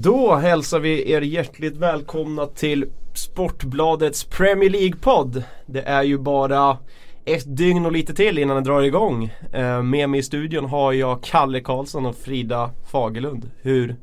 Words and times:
Då 0.00 0.34
hälsar 0.34 0.80
vi 0.80 1.12
er 1.12 1.20
hjärtligt 1.20 1.76
välkomna 1.76 2.46
till 2.46 2.90
Sportbladets 3.14 4.24
Premier 4.24 4.70
League-podd. 4.70 5.42
Det 5.66 5.82
är 5.82 6.02
ju 6.02 6.18
bara 6.18 6.78
ett 7.24 7.56
dygn 7.56 7.86
och 7.86 7.92
lite 7.92 8.14
till 8.14 8.38
innan 8.38 8.56
den 8.56 8.64
drar 8.64 8.82
igång. 8.82 9.32
Eh, 9.52 9.82
med 9.82 10.10
mig 10.10 10.20
i 10.20 10.22
studion 10.22 10.64
har 10.64 10.92
jag 10.92 11.22
Kalle 11.22 11.60
Karlsson 11.60 12.06
och 12.06 12.16
Frida 12.16 12.70
Fagerlund. 12.90 13.50
Hur, 13.62 13.96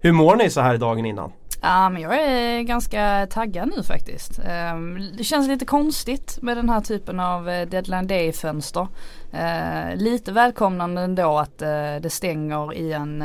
hur 0.00 0.12
mår 0.12 0.36
ni 0.36 0.50
så 0.50 0.60
här 0.60 0.76
dagen 0.76 1.06
innan? 1.06 1.32
Ja 1.62 1.88
men 1.88 2.02
jag 2.02 2.22
är 2.22 2.62
ganska 2.62 3.26
taggad 3.30 3.72
nu 3.76 3.82
faktiskt. 3.82 4.40
Ehm, 4.48 4.98
det 5.18 5.24
känns 5.24 5.48
lite 5.48 5.64
konstigt 5.64 6.38
med 6.42 6.56
den 6.56 6.68
här 6.68 6.80
typen 6.80 7.20
av 7.20 7.48
eh, 7.48 7.68
deadline 7.68 8.06
day 8.06 8.32
fönster. 8.32 8.88
Eh, 9.32 9.96
lite 9.96 10.32
välkomnande 10.32 11.00
ändå 11.00 11.38
att 11.38 11.58
det 12.02 12.10
stänger 12.10 12.74
i 12.74 12.92
en 12.92 13.24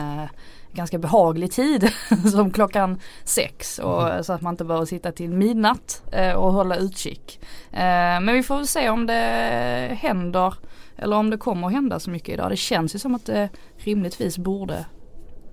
ganska 0.73 0.97
behaglig 0.97 1.51
tid 1.51 1.91
som 2.31 2.51
klockan 2.51 2.99
sex 3.23 3.79
och, 3.79 4.09
mm. 4.11 4.23
så 4.23 4.33
att 4.33 4.41
man 4.41 4.53
inte 4.53 4.65
behöver 4.65 4.85
sitta 4.85 5.11
till 5.11 5.29
midnatt 5.29 6.03
och 6.35 6.53
hålla 6.53 6.75
utkik. 6.75 7.39
men 7.71 8.33
vi 8.33 8.43
får 8.43 8.55
väl 8.55 8.67
se 8.67 8.89
om 8.89 9.05
det 9.05 9.97
händer 10.01 10.53
eller 10.97 11.15
om 11.15 11.29
det 11.29 11.37
kommer 11.37 11.67
att 11.67 11.73
hända 11.73 11.99
så 11.99 12.09
mycket 12.09 12.29
idag. 12.29 12.51
Det 12.51 12.57
känns 12.57 12.95
ju 12.95 12.99
som 12.99 13.15
att 13.15 13.25
det 13.25 13.49
rimligtvis 13.77 14.37
borde 14.37 14.85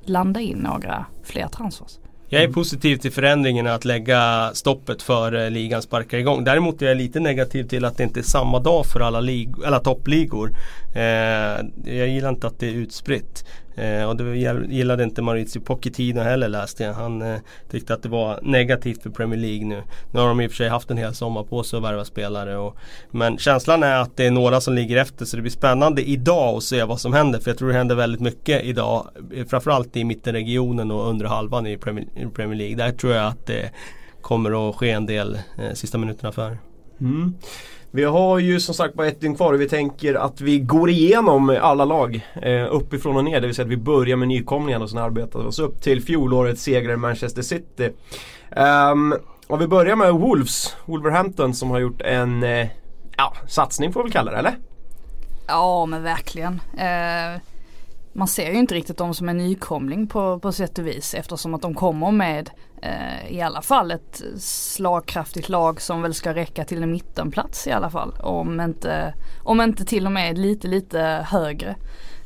landa 0.05 0.41
in 0.41 0.59
några 0.59 1.07
fler 1.23 1.49
transfers. 1.49 1.99
Jag 2.33 2.43
är 2.43 2.49
positiv 2.49 2.97
till 2.97 3.13
förändringen 3.13 3.67
att 3.67 3.85
lägga 3.85 4.51
stoppet 4.55 5.03
för 5.03 5.51
ligan 5.51 5.83
sparkar 5.83 6.19
igång. 6.19 6.45
Däremot 6.45 6.83
är 6.83 6.87
jag 6.87 6.97
lite 6.97 7.21
negativ 7.21 7.65
till 7.65 7.85
att 7.85 7.97
det 7.97 8.05
inte 8.05 8.21
är 8.21 8.25
samma 8.25 8.59
dag 8.59 8.87
för 8.87 9.01
alla, 9.01 9.19
alla 9.67 9.79
toppligor. 9.81 10.51
Eh, 10.95 11.03
jag 11.85 12.09
gillar 12.09 12.29
inte 12.29 12.47
att 12.47 12.59
det 12.59 12.67
är 12.67 12.73
utspritt. 12.73 13.45
Eh, 13.75 14.05
och 14.05 14.17
det 14.17 14.37
gillade 14.69 15.05
inte 15.05 15.23
Maurizio 15.23 15.61
Pochettino 15.61 16.21
heller 16.21 16.49
läste 16.49 16.85
jag. 16.85 16.95
Han 16.95 17.23
eh, 17.23 17.39
tyckte 17.71 17.95
att 17.95 18.03
det 18.03 18.09
var 18.09 18.39
negativt 18.43 19.03
för 19.03 19.11
Premier 19.11 19.41
League 19.41 19.67
nu. 19.67 19.83
Nu 20.13 20.21
har 20.21 20.29
de 20.29 20.41
i 20.41 20.47
och 20.47 20.51
för 20.51 20.57
sig 20.57 20.69
haft 20.69 20.91
en 20.91 20.97
hel 20.97 21.15
sommar 21.15 21.43
på 21.43 21.63
sig 21.63 21.77
att 21.77 21.83
värva 21.83 22.05
spelare. 22.05 22.57
Och, 22.57 22.77
men 23.11 23.39
känslan 23.39 23.83
är 23.83 23.97
att 23.97 24.17
det 24.17 24.27
är 24.27 24.31
några 24.31 24.61
som 24.61 24.75
ligger 24.75 24.97
efter 24.97 25.25
så 25.25 25.37
det 25.37 25.43
blir 25.43 25.53
spännande 25.53 26.09
idag 26.09 26.57
att 26.57 26.63
se 26.63 26.85
vad 26.85 27.01
som 27.01 27.13
händer. 27.13 27.39
För 27.39 27.51
jag 27.51 27.59
tror 27.59 27.69
det 27.69 27.75
händer 27.75 27.95
väldigt 27.95 28.21
mycket 28.21 28.65
idag. 28.65 29.09
Eh, 29.35 29.47
framförallt 29.47 29.97
i 29.97 30.05
mittenregionen 30.05 30.91
och 30.91 31.09
under 31.09 31.27
halvan 31.27 31.67
i 31.67 31.77
Premier, 31.77 32.07
i 32.17 32.27
Premier 32.27 32.59
League. 32.59 32.77
Där 32.77 32.93
tror 32.93 33.13
jag 33.13 33.27
att 33.27 33.47
det 33.47 33.71
kommer 34.21 34.69
att 34.69 34.77
ske 34.77 34.91
en 34.91 35.07
del 35.07 35.35
eh, 35.35 35.73
sista 35.75 35.99
minuterna 35.99 36.33
för. 36.33 36.59
Mm. 37.01 37.35
Vi 37.93 38.05
har 38.05 38.39
ju 38.39 38.61
som 38.61 38.75
sagt 38.75 38.95
bara 38.95 39.07
ett 39.07 39.21
dygn 39.21 39.35
kvar 39.35 39.53
och 39.53 39.61
vi 39.61 39.69
tänker 39.69 40.15
att 40.15 40.41
vi 40.41 40.59
går 40.59 40.91
igenom 40.91 41.59
alla 41.61 41.85
lag 41.85 42.29
eh, 42.43 42.67
uppifrån 42.71 43.17
och 43.17 43.25
ner. 43.25 43.41
Det 43.41 43.47
vill 43.47 43.57
säga 43.57 43.65
att 43.65 43.73
vi 43.73 43.77
börjar 43.77 44.17
med 44.17 44.29
nykomlingarna 44.29 44.85
och 44.85 44.91
sen 44.91 44.99
arbetar 44.99 45.47
oss 45.47 45.59
upp 45.59 45.83
till 45.83 46.03
fjolårets 46.03 46.63
segrare 46.63 46.97
Manchester 46.97 47.43
City. 47.43 47.91
Um, 48.57 49.15
och 49.47 49.61
vi 49.61 49.67
börjar 49.67 49.97
med 49.97 50.13
Wolves, 50.13 50.77
Wolverhampton 50.85 51.55
som 51.55 51.71
har 51.71 51.79
gjort 51.79 52.03
en 52.03 52.43
eh, 52.43 52.69
ja, 53.17 53.35
satsning 53.49 53.93
får 53.93 54.01
vi 54.01 54.05
väl 54.05 54.13
kalla 54.13 54.31
det 54.31 54.39
eller? 54.39 54.57
Ja 55.47 55.87
men 55.87 56.03
verkligen. 56.03 56.61
Eh, 56.79 57.41
man 58.21 58.29
ser 58.29 58.51
ju 58.51 58.59
inte 58.59 58.75
riktigt 58.75 58.97
dem 58.97 59.15
som 59.15 59.29
en 59.29 59.37
nykomling 59.37 60.07
på, 60.07 60.39
på 60.39 60.53
sätt 60.53 60.79
och 60.79 60.87
vis 60.87 61.15
eftersom 61.15 61.55
att 61.55 61.63
de 61.63 61.75
kommer 61.75 62.11
med 62.11 62.51
eh, 62.83 63.33
i 63.33 63.41
alla 63.41 63.63
fall 63.63 63.91
ett 63.91 64.23
slagkraftigt 64.39 65.49
lag 65.49 65.81
som 65.81 66.03
väl 66.03 66.15
ska 66.15 66.35
räcka 66.35 66.65
till 66.65 66.83
en 66.83 66.91
mittenplats 66.91 67.67
i 67.67 67.73
alla 67.73 67.91
fall. 67.91 68.13
Om 68.21 68.61
inte, 68.61 69.15
om 69.45 69.61
inte 69.61 69.85
till 69.85 70.07
och 70.07 70.13
med 70.13 70.39
lite 70.39 70.69
lite 70.69 71.27
högre. 71.29 71.77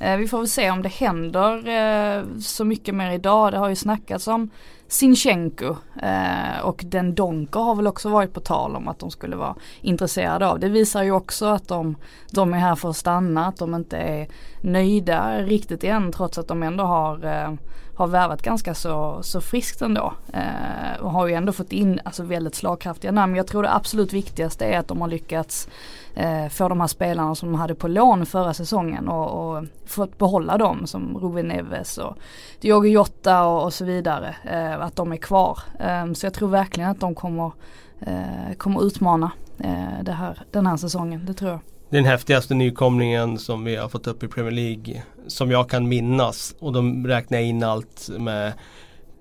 Eh, 0.01 0.17
vi 0.17 0.28
får 0.28 0.39
väl 0.39 0.48
se 0.48 0.70
om 0.70 0.83
det 0.83 0.89
händer 0.89 1.69
eh, 1.69 2.25
så 2.41 2.64
mycket 2.64 2.95
mer 2.95 3.11
idag. 3.11 3.53
Det 3.53 3.58
har 3.58 3.69
ju 3.69 3.77
snackats 3.77 4.29
om 4.29 4.51
Sinchenko 4.95 5.77
eh, 6.03 6.61
och 6.62 6.83
Den 6.87 7.14
Donker 7.14 7.61
har 7.61 7.75
väl 7.75 7.87
också 7.87 8.09
varit 8.09 8.33
på 8.33 8.41
tal 8.41 8.77
om 8.77 8.89
att 8.89 8.98
de 8.98 9.11
skulle 9.11 9.36
vara 9.36 9.55
intresserade 9.81 10.47
av. 10.48 10.61
Det 10.61 10.69
visar 10.69 11.03
ju 11.03 11.12
också 11.12 11.46
att 11.46 11.69
de, 11.69 11.96
de 12.30 12.55
är 12.55 12.58
här 12.58 12.74
för 12.74 12.91
att 12.91 12.96
stanna, 12.96 13.46
att 13.46 13.57
de 13.57 13.74
inte 13.74 13.96
är 13.96 14.29
nöjda 14.61 15.39
riktigt 15.39 15.85
än 15.85 16.13
trots 16.13 16.39
att 16.39 16.48
de 16.48 16.63
ändå 16.63 16.85
har 16.85 17.24
eh, 17.24 17.52
har 17.97 18.07
värvat 18.07 18.43
ganska 18.43 18.75
så, 18.75 19.23
så 19.23 19.41
friskt 19.41 19.83
ändå. 19.83 20.13
Eh, 20.33 21.01
och 21.01 21.11
har 21.11 21.27
ju 21.27 21.35
ändå 21.35 21.53
fått 21.53 21.73
in 21.73 22.01
alltså, 22.05 22.23
väldigt 22.23 22.55
slagkraftiga 22.55 23.13
namn. 23.13 23.37
Jag 23.37 23.47
tror 23.47 23.63
det 23.63 23.75
absolut 23.75 24.13
viktigaste 24.13 24.65
är 24.65 24.79
att 24.79 24.89
de 24.89 25.01
har 25.01 25.09
lyckats 25.09 25.69
eh, 26.15 26.49
få 26.49 26.69
de 26.69 26.81
här 26.81 26.87
spelarna 26.87 27.35
som 27.35 27.53
de 27.53 27.61
hade 27.61 27.75
på 27.75 27.89
lån 27.89 28.27
förra 28.27 28.55
säsongen 28.55 29.09
och, 29.09 29.57
och 29.57 29.65
fått 29.87 30.19
behålla 30.19 30.59
dem 30.59 30.87
som 30.87 31.19
Ruben 31.19 31.49
Neves 31.49 31.99
och 31.99 32.17
Diogo 32.61 32.89
Jota 32.89 33.47
och, 33.47 33.65
och 33.65 33.73
så 33.75 33.85
vidare. 33.85 34.37
Eh, 34.45 34.81
att 34.81 34.97
de 34.97 35.13
är 35.13 35.17
kvar. 35.17 35.59
Eh, 35.81 36.13
så 36.13 36.27
jag 36.27 36.35
tror 36.35 36.49
verkligen 36.49 36.91
att 36.91 37.01
de 37.01 37.15
kommer, 37.15 37.53
eh, 38.01 38.55
kommer 38.57 38.87
utmana 38.87 39.31
eh, 39.59 40.03
det 40.03 40.13
här, 40.13 40.43
den 40.51 40.67
här 40.67 40.77
säsongen. 40.77 41.27
Det 41.27 41.35
tror 41.35 41.51
jag 41.51 41.61
den 41.95 42.05
häftigaste 42.05 42.55
nykomlingen 42.55 43.39
som 43.39 43.65
vi 43.65 43.77
har 43.77 43.89
fått 43.89 44.07
upp 44.07 44.23
i 44.23 44.29
Premier 44.29 44.53
League 44.53 45.03
som 45.27 45.51
jag 45.51 45.71
kan 45.71 45.89
minnas. 45.89 46.55
Och 46.59 46.73
de 46.73 47.07
räknar 47.07 47.39
in 47.39 47.63
allt 47.63 48.09
med 48.19 48.53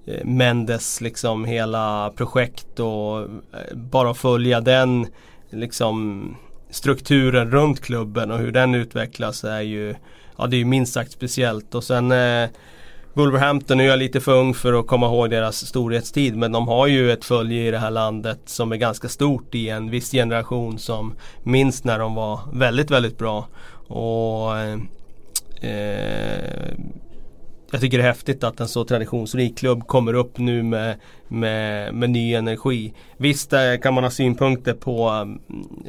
eh, 0.06 0.26
Mendes 0.26 1.02
liksom 1.02 1.46
hela 1.46 2.14
projekt 2.16 2.80
och 2.80 3.22
eh, 3.22 3.76
bara 3.76 4.14
följa 4.14 4.62
den 4.62 5.08
liksom 5.50 6.26
strukturen 6.70 7.52
runt 7.52 7.82
klubben 7.82 8.32
och 8.32 8.40
hur 8.40 8.52
den 8.52 8.76
utvecklas 8.76 9.44
är 9.44 9.62
ju 9.62 9.96
Ja 10.38 10.48
det 10.48 10.62
är 10.62 10.66
minst 10.66 10.94
sagt 10.94 11.12
speciellt 11.12 11.76
och 11.76 11.84
sen 11.84 12.12
eh, 12.12 12.50
Wolverhampton 13.16 13.78
nu 13.78 13.84
är 13.84 13.88
jag 13.88 14.00
lite 14.00 14.22
för 14.22 14.32
ung 14.32 14.54
för 14.54 14.80
att 14.80 14.88
komma 14.88 15.06
ihåg 15.06 15.30
deras 15.30 15.66
storhetstid 15.66 16.36
men 16.36 16.52
de 16.52 16.68
har 16.68 16.88
ju 16.88 17.12
ett 17.12 17.26
följe 17.26 17.68
i 17.68 17.72
det 17.72 17.78
här 17.78 17.92
landet 17.92 18.40
som 18.46 18.72
är 18.72 18.76
ganska 18.76 19.10
stort 19.10 19.56
i 19.56 19.70
en 19.70 19.90
viss 19.90 20.12
generation 20.12 20.80
som 20.80 21.14
minns 21.44 21.84
när 21.84 22.00
de 22.00 22.16
var 22.16 22.40
väldigt, 22.54 22.92
väldigt 22.92 23.18
bra. 23.18 23.48
Och 23.88 24.58
eh, 24.58 24.80
eh 25.62 26.74
Jag 27.72 27.82
tycker 27.82 27.98
det 27.98 28.04
är 28.04 28.08
häftigt 28.08 28.44
att 28.44 28.60
en 28.60 28.68
så 28.68 28.86
traditionsrik 28.86 29.58
klubb 29.58 29.88
kommer 29.88 30.14
upp 30.14 30.38
nu 30.38 30.64
med, 30.64 30.96
med, 31.28 31.94
med 31.94 32.10
ny 32.10 32.34
energi. 32.34 32.94
Visst 33.18 33.54
eh, 33.54 33.78
kan 33.82 33.94
man 33.94 34.04
ha 34.04 34.12
synpunkter 34.12 34.74
på 34.74 35.08
mm, 35.10 35.40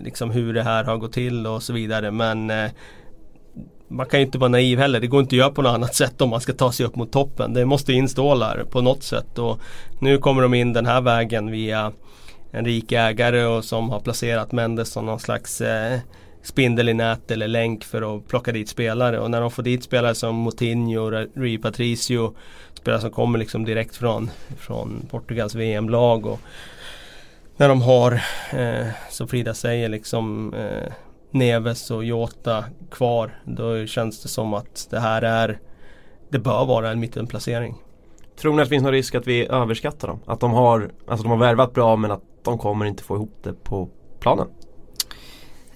liksom 0.03 0.31
hur 0.31 0.55
det 0.55 0.63
här 0.63 0.85
har 0.85 0.97
gått 0.97 1.13
till 1.13 1.47
och 1.47 1.63
så 1.63 1.73
vidare 1.73 2.11
men 2.11 2.51
eh, 2.51 2.71
man 3.95 4.07
kan 4.07 4.21
ju 4.21 4.27
inte 4.27 4.39
vara 4.39 4.49
naiv 4.49 4.79
heller. 4.79 5.01
Det 5.01 5.07
går 5.07 5.21
inte 5.21 5.35
att 5.35 5.39
göra 5.39 5.51
på 5.51 5.63
något 5.63 5.75
annat 5.75 5.95
sätt 5.95 6.21
om 6.21 6.31
man 6.31 6.41
ska 6.41 6.53
ta 6.53 6.73
sig 6.73 6.87
upp 6.87 6.97
mot 6.97 7.13
toppen. 7.13 7.55
Det 7.55 7.65
måste 7.65 7.93
installer 7.93 8.65
på 8.71 8.81
något 8.81 9.03
sätt. 9.03 9.39
Och 9.39 9.61
nu 9.99 10.19
kommer 10.19 10.43
de 10.43 10.55
in 10.55 10.73
den 10.73 10.87
här 10.87 11.01
vägen 11.01 11.51
via 11.51 11.93
en 12.51 12.65
rik 12.65 12.93
ägare 12.93 13.45
och 13.45 13.65
som 13.65 13.91
har 13.91 14.01
placerat 14.01 14.53
Mendes 14.53 14.93
som 14.93 15.07
någon 15.07 15.21
slags 15.21 15.61
eh, 15.61 15.99
spindel 16.43 16.89
i 16.89 16.95
nät 16.95 17.31
eller 17.31 17.49
länk 17.49 17.85
för 17.85 18.17
att 18.17 18.29
plocka 18.29 18.53
dit 18.53 18.69
spelare. 18.69 19.19
Och 19.19 19.31
när 19.31 19.41
de 19.41 19.51
får 19.51 19.63
dit 19.63 19.85
spelare 19.85 20.15
som 20.15 20.37
Moutinho, 20.37 21.11
Rui 21.35 21.59
Patricio, 21.59 22.35
spelare 22.75 23.01
som 23.01 23.11
kommer 23.11 23.39
liksom 23.39 23.65
direkt 23.65 23.97
från, 23.97 24.31
från 24.59 25.07
Portugals 25.11 25.55
VM-lag. 25.55 26.27
Och 26.27 26.41
när 27.57 27.69
de 27.69 27.83
har, 27.83 28.13
eh, 28.53 28.87
som 29.11 29.29
Frida 29.29 29.55
säger, 29.55 29.89
liksom 29.89 30.55
eh, 30.55 30.93
Neves 31.35 31.91
och 31.91 32.05
Jota 32.05 32.65
kvar. 32.91 33.39
Då 33.45 33.87
känns 33.87 34.23
det 34.23 34.29
som 34.29 34.55
att 34.55 34.87
det 34.91 35.01
här 35.01 35.23
är 35.23 35.59
Det 36.29 36.39
bör 36.39 36.65
vara 36.65 36.91
en 36.91 37.01
mittenplacering. 37.01 37.75
Tror 38.37 38.53
ni 38.53 38.63
att 38.63 38.67
det 38.67 38.71
finns 38.71 38.83
någon 38.83 38.93
risk 38.93 39.15
att 39.15 39.27
vi 39.27 39.47
överskattar 39.47 40.09
dem? 40.09 40.21
Att 40.27 40.41
de 40.41 40.53
har, 40.53 40.91
alltså 41.07 41.23
de 41.23 41.31
har 41.31 41.39
värvat 41.39 41.75
bra 41.75 41.97
men 41.97 42.11
att 42.11 42.23
de 42.43 42.59
kommer 42.59 42.87
inte 42.87 43.03
få 43.03 43.17
ihop 43.17 43.39
det 43.43 43.53
på 43.53 43.89
planen? 44.21 44.47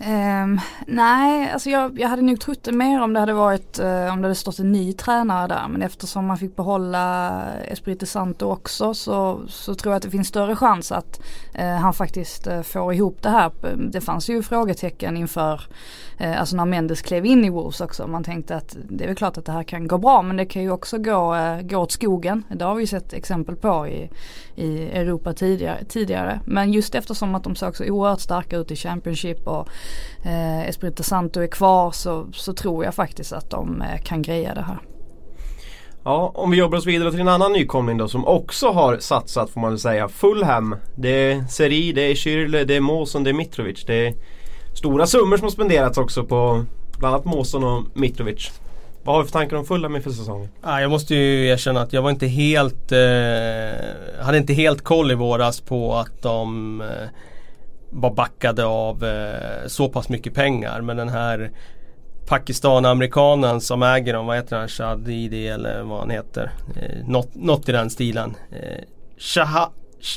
Um, 0.00 0.60
nej, 0.86 1.50
alltså 1.53 1.70
jag, 1.70 2.00
jag 2.00 2.09
hade 2.09 2.22
nog 2.22 2.41
trott 2.41 2.62
det 2.62 2.72
mer 2.72 3.03
om 3.03 3.12
det 3.12 3.20
hade 3.20 3.32
varit, 3.32 3.81
uh, 3.81 4.12
om 4.12 4.22
det 4.22 4.28
hade 4.28 4.34
stått 4.34 4.59
en 4.59 4.72
ny 4.72 4.92
tränare 4.92 5.48
där. 5.48 5.69
Men 5.69 5.82
eftersom 5.82 6.26
man 6.26 6.38
fick 6.38 6.56
behålla 6.56 7.42
Espirito 7.64 8.06
Santo 8.06 8.47
också 8.47 8.95
så, 8.95 9.42
så 9.48 9.74
tror 9.74 9.92
jag 9.92 9.97
att 9.97 10.03
det 10.03 10.10
finns 10.10 10.28
större 10.28 10.56
chans 10.56 10.92
att 10.92 11.21
uh, 11.59 11.65
han 11.65 11.95
faktiskt 11.95 12.47
uh, 12.47 12.62
får 12.62 12.95
ihop 12.95 13.22
det 13.22 13.30
här. 13.30 13.50
Det 13.77 14.00
fanns 14.00 14.28
ju 14.28 14.42
frågetecken 14.42 15.16
inför, 15.16 15.62
Eh, 16.18 16.41
alltså 16.41 16.56
när 16.56 16.65
Mendes 16.65 17.03
klev 17.03 17.26
in 17.26 17.44
i 17.44 17.50
Wolves 17.50 17.80
också. 17.80 18.06
Man 18.06 18.24
tänkte 18.24 18.56
att 18.56 18.76
det 18.91 19.04
är 19.04 19.09
väl 19.09 19.16
klart 19.16 19.38
att 19.38 19.44
det 19.44 19.53
här 19.53 19.62
kan 19.62 19.88
gå 19.88 19.98
bra 19.98 20.22
men 20.22 20.36
det 20.36 20.47
kan 20.47 20.62
ju 20.62 20.70
också 20.70 20.98
gå, 20.98 21.34
eh, 21.34 21.60
gå 21.60 21.78
åt 21.78 21.92
skogen. 21.92 22.44
Det 22.50 22.65
har 22.65 22.74
vi 22.74 22.80
ju 22.80 22.86
sett 22.86 23.12
exempel 23.12 23.56
på 23.56 23.86
i, 23.86 24.10
i 24.54 24.88
Europa 24.88 25.32
tidigare, 25.32 25.84
tidigare. 25.84 26.41
Men 26.44 26.72
just 26.72 26.94
eftersom 26.94 27.34
att 27.34 27.44
de 27.44 27.56
såg 27.56 27.76
så 27.76 27.84
oerhört 27.84 28.20
starka 28.20 28.56
ut 28.56 28.70
i 28.70 28.76
Championship 28.76 29.47
och 29.47 29.68
eh, 30.24 30.68
Espirito 30.68 31.03
Santo 31.03 31.41
är 31.41 31.47
kvar 31.47 31.91
så, 31.91 32.26
så 32.32 32.53
tror 32.53 32.84
jag 32.84 32.94
faktiskt 32.94 33.32
att 33.32 33.50
de 33.50 33.82
eh, 33.82 34.03
kan 34.04 34.22
greja 34.22 34.54
det 34.54 34.62
här. 34.62 34.78
Ja, 36.04 36.32
om 36.34 36.50
vi 36.50 36.56
jobbar 36.56 36.78
oss 36.78 36.86
vidare 36.86 37.10
till 37.10 37.20
en 37.20 37.28
annan 37.28 37.53
nykomling 37.53 37.98
då 37.98 38.09
som 38.09 38.26
också 38.26 38.68
har 38.68 38.98
satsat 38.98 39.50
får 39.50 39.60
man 39.60 39.70
väl 39.70 39.78
säga. 39.78 40.09
Fulham. 40.09 40.76
Det 40.97 41.09
är 41.09 41.44
Seri, 41.44 41.92
det 41.92 42.03
är 42.03 42.15
Schürrle, 42.15 42.65
det 42.65 42.76
är 42.76 42.80
Måsson, 42.80 43.24
det 43.24 43.30
är 43.30 43.34
Mitrovic. 43.34 43.84
Det 43.84 44.06
är 44.06 44.15
stora 44.74 45.06
summor 45.06 45.36
som 45.36 45.44
har 45.44 45.50
spenderats 45.50 45.98
också 45.98 46.24
på 46.24 46.65
bland 46.98 47.15
annat 47.15 47.26
Måsson 47.26 47.65
och 47.65 47.84
Mitrovic. 47.94 48.50
Vad 49.04 49.16
har 49.16 49.22
vi 49.22 49.28
för 49.28 49.32
tankar 49.32 49.56
om 49.56 49.65
Fulham 49.65 49.97
inför 49.97 50.10
säsongen? 50.10 50.48
Ah, 50.62 50.80
jag 50.80 50.91
måste 50.91 51.15
ju 51.15 51.47
erkänna 51.47 51.80
att 51.80 51.92
jag 51.92 52.03
var 52.03 52.10
inte 52.10 52.26
helt 52.26 52.92
eh, 52.92 54.18
Hade 54.24 54.38
inte 54.38 54.53
helt 54.53 54.84
koll 54.84 55.10
i 55.10 55.15
våras 55.15 55.60
på 55.60 55.94
att 55.94 56.22
de 56.22 56.80
eh, 56.80 57.09
var 57.91 58.15
backade 58.15 58.65
av 58.65 59.04
eh, 59.04 59.66
så 59.66 59.88
pass 59.88 60.09
mycket 60.09 60.34
pengar. 60.34 60.80
Men 60.80 60.97
den 60.97 61.09
här 61.09 61.50
Pakistan-amerikanen 62.26 63.60
som 63.60 63.82
äger 63.82 64.12
dem, 64.12 64.26
vad 64.26 64.36
heter 64.36 64.56
han? 64.56 64.68
Shadidi 64.68 65.48
eller 65.48 65.82
vad 65.82 65.98
han 65.98 66.10
heter. 66.10 66.53
Eh, 66.76 67.06
något, 67.06 67.34
något 67.34 67.68
i 67.68 67.72
den 67.72 67.91
stilen. 67.91 68.34
Eh, 68.50 68.84
Shah 69.18 69.68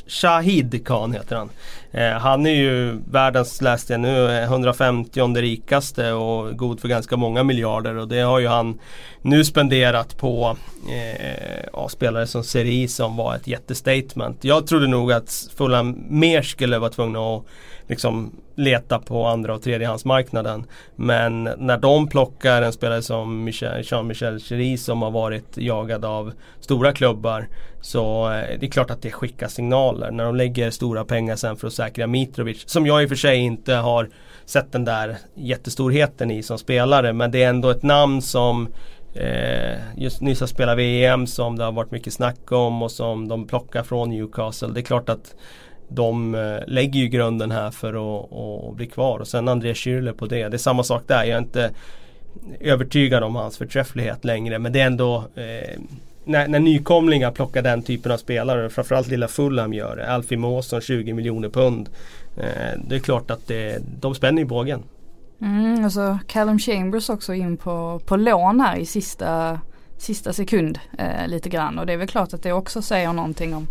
Shahid 0.07 0.87
Khan 0.87 1.13
heter 1.13 1.35
han. 1.35 1.49
Eh, 1.91 2.11
han 2.11 2.45
är 2.45 2.55
ju 2.55 3.01
världens, 3.11 3.61
läste 3.61 3.93
jag 3.93 3.99
nu, 3.99 4.41
150 4.43 5.41
rikaste 5.41 6.13
och 6.13 6.57
god 6.57 6.79
för 6.79 6.87
ganska 6.87 7.17
många 7.17 7.43
miljarder 7.43 7.95
och 7.95 8.07
det 8.07 8.19
har 8.19 8.39
ju 8.39 8.47
han 8.47 8.79
nu 9.21 9.43
spenderat 9.43 10.17
på 10.17 10.57
eh, 10.91 11.65
ja, 11.73 11.89
spelare 11.89 12.27
som 12.27 12.43
Seri 12.43 12.87
som 12.87 13.17
var 13.17 13.35
ett 13.35 13.47
jättestatement. 13.47 14.43
Jag 14.43 14.67
trodde 14.67 14.87
nog 14.87 15.11
att 15.11 15.47
Fulham 15.57 16.03
mer 16.09 16.41
skulle 16.41 16.79
vara 16.79 16.91
tvungna 16.91 17.19
att 17.19 17.45
liksom 17.87 18.31
leta 18.55 18.99
på 18.99 19.25
andra 19.25 19.55
och 19.55 19.61
tredjehandsmarknaden. 19.61 20.65
Men 20.95 21.43
när 21.43 21.77
de 21.77 22.07
plockar 22.07 22.61
en 22.61 22.73
spelare 22.73 23.01
som 23.01 23.51
Jean-Michel 23.83 24.39
Cherie 24.39 24.77
som 24.77 25.01
har 25.01 25.11
varit 25.11 25.57
jagad 25.57 26.05
av 26.05 26.31
stora 26.59 26.93
klubbar 26.93 27.47
så 27.81 28.31
eh, 28.31 28.59
det 28.59 28.65
är 28.65 28.71
klart 28.71 28.91
att 28.91 29.01
det 29.01 29.11
skickar 29.11 29.47
signaler. 29.47 30.11
När 30.11 30.23
de 30.23 30.35
lägger 30.35 30.69
stora 30.69 31.05
pengar 31.05 31.35
sen 31.35 31.55
för 31.55 31.67
att 31.67 31.73
säkra 31.81 32.07
Mitrovic 32.07 32.69
som 32.69 32.85
jag 32.85 33.03
i 33.03 33.05
och 33.05 33.09
för 33.09 33.15
sig 33.15 33.37
inte 33.37 33.73
har 33.73 34.09
sett 34.45 34.71
den 34.71 34.85
där 34.85 35.17
jättestorheten 35.35 36.31
i 36.31 36.43
som 36.43 36.57
spelare 36.57 37.13
men 37.13 37.31
det 37.31 37.43
är 37.43 37.49
ändå 37.49 37.69
ett 37.69 37.83
namn 37.83 38.21
som 38.21 38.67
Eh, 39.13 39.79
just 39.97 40.21
nyss 40.21 40.39
har 40.39 40.47
spelat 40.47 40.77
VM 40.77 41.27
som 41.27 41.57
det 41.57 41.63
har 41.63 41.71
varit 41.71 41.91
mycket 41.91 42.13
snack 42.13 42.51
om 42.51 42.81
och 42.81 42.91
som 42.91 43.27
de 43.27 43.47
plockar 43.47 43.83
från 43.83 44.09
Newcastle. 44.09 44.67
Det 44.67 44.79
är 44.79 44.83
klart 44.83 45.09
att 45.09 45.35
de 45.87 46.35
eh, 46.35 46.57
lägger 46.67 46.99
ju 46.99 47.07
grunden 47.07 47.51
här 47.51 47.71
för 47.71 47.93
att, 47.93 48.33
att 48.33 48.75
bli 48.75 48.87
kvar 48.87 49.19
och 49.19 49.27
sen 49.27 49.47
André 49.47 49.73
Schürrle 49.73 50.13
på 50.13 50.25
det. 50.25 50.49
Det 50.49 50.55
är 50.55 50.57
samma 50.57 50.83
sak 50.83 51.03
där. 51.07 51.23
Jag 51.23 51.35
är 51.35 51.37
inte 51.37 51.71
övertygad 52.59 53.23
om 53.23 53.35
hans 53.35 53.57
förträfflighet 53.57 54.25
längre 54.25 54.59
men 54.59 54.73
det 54.73 54.81
är 54.81 54.85
ändå 54.85 55.15
eh, 55.35 55.79
när, 56.23 56.47
när 56.47 56.59
nykomlingar 56.59 57.31
plockar 57.31 57.61
den 57.61 57.83
typen 57.83 58.11
av 58.11 58.17
spelare, 58.17 58.69
framförallt 58.69 59.07
lilla 59.07 59.27
Fulham 59.27 59.73
gör 59.73 59.95
det. 59.95 60.11
Alfie 60.11 60.37
Mawson 60.37 60.81
20 60.81 61.13
miljoner 61.13 61.49
pund. 61.49 61.89
Eh, 62.37 62.79
det 62.87 62.95
är 62.95 62.99
klart 62.99 63.31
att 63.31 63.47
det, 63.47 63.81
de 63.99 64.15
spänner 64.15 64.41
i 64.41 64.45
bågen. 64.45 64.83
Mm, 65.41 65.85
och 65.85 65.93
så 65.93 66.19
Callum 66.27 66.59
Chambers 66.59 67.09
också 67.09 67.33
in 67.33 67.57
på, 67.57 68.01
på 68.05 68.15
lån 68.15 68.59
här 68.59 68.77
i 68.77 68.85
sista 68.85 69.59
sista 70.01 70.33
sekund 70.33 70.79
eh, 70.97 71.27
lite 71.27 71.49
grann 71.49 71.79
och 71.79 71.85
det 71.85 71.93
är 71.93 71.97
väl 71.97 72.07
klart 72.07 72.33
att 72.33 72.43
det 72.43 72.53
också 72.53 72.81
säger 72.81 73.13
någonting 73.13 73.55
om, 73.55 73.67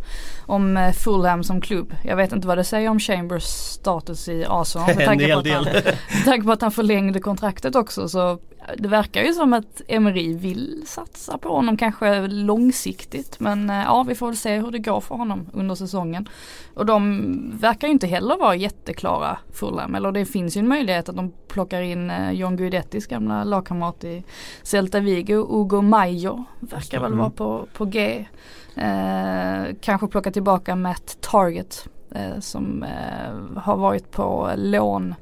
om 0.47 0.77
eh, 0.77 0.93
Fulham 0.93 1.45
som 1.45 1.61
klubb. 1.61 1.95
Jag 2.05 2.17
vet 2.17 2.33
inte 2.33 2.47
vad 2.47 2.59
det 2.59 2.65
säger 2.65 2.89
om 2.89 2.99
Chambers 2.99 3.43
status 3.43 4.29
i 4.29 4.45
Arsenal 4.49 4.97
med 4.97 5.05
tanke, 5.07 5.33
på 5.33 5.39
att 5.39 5.49
han, 5.49 5.65
med 6.15 6.25
tanke 6.25 6.47
på 6.47 6.53
att 6.53 6.63
han 6.63 6.71
förlängde 6.71 7.21
kontraktet 7.21 7.77
också 7.77 8.09
så 8.09 8.39
det 8.79 8.89
verkar 8.89 9.23
ju 9.23 9.33
som 9.33 9.53
att 9.53 9.83
Emery 9.89 10.35
vill 10.35 10.83
satsa 10.87 11.39
på 11.39 11.49
honom 11.49 11.77
kanske 11.77 12.27
långsiktigt 12.27 13.41
men 13.41 13.71
eh, 13.71 13.77
ja 13.77 14.03
vi 14.03 14.15
får 14.15 14.27
väl 14.27 14.37
se 14.37 14.59
hur 14.59 14.71
det 14.71 14.79
går 14.79 15.01
för 15.01 15.15
honom 15.15 15.47
under 15.53 15.75
säsongen. 15.75 16.29
Och 16.75 16.87
de 16.87 17.59
verkar 17.61 17.89
ju 17.89 17.93
inte 17.93 18.07
heller 18.07 18.37
vara 18.37 18.55
jätteklara 18.55 19.39
Fulham. 19.53 19.95
Eller 19.95 20.13
det 20.13 20.25
finns 20.25 20.57
ju 20.57 20.59
en 20.59 20.69
möjlighet 20.69 21.09
att 21.09 21.17
de 21.17 21.33
plockar 21.49 21.83
in 21.83 22.11
eh, 22.11 22.31
John 22.31 22.57
Guidettis 22.57 23.07
gamla 23.07 23.45
lagkamrat 23.45 24.05
i 24.05 24.25
Celta 24.63 25.01
Vigo, 25.01 25.47
Ugo 25.51 25.83
Mayo 25.83 26.45
verkar 26.61 27.01
väl 27.01 27.15
vara 27.15 27.31
på, 27.31 27.67
på 27.73 27.85
G. 27.85 28.27
Eh, 28.75 29.75
kanske 29.81 30.07
plocka 30.07 30.31
tillbaka 30.31 30.77
Matt 30.77 31.17
Target 31.21 31.89
eh, 32.15 32.41
som 32.41 32.83
eh, 32.83 33.61
har 33.63 33.77
varit 33.77 34.11
på 34.11 34.51
lån 34.57 35.15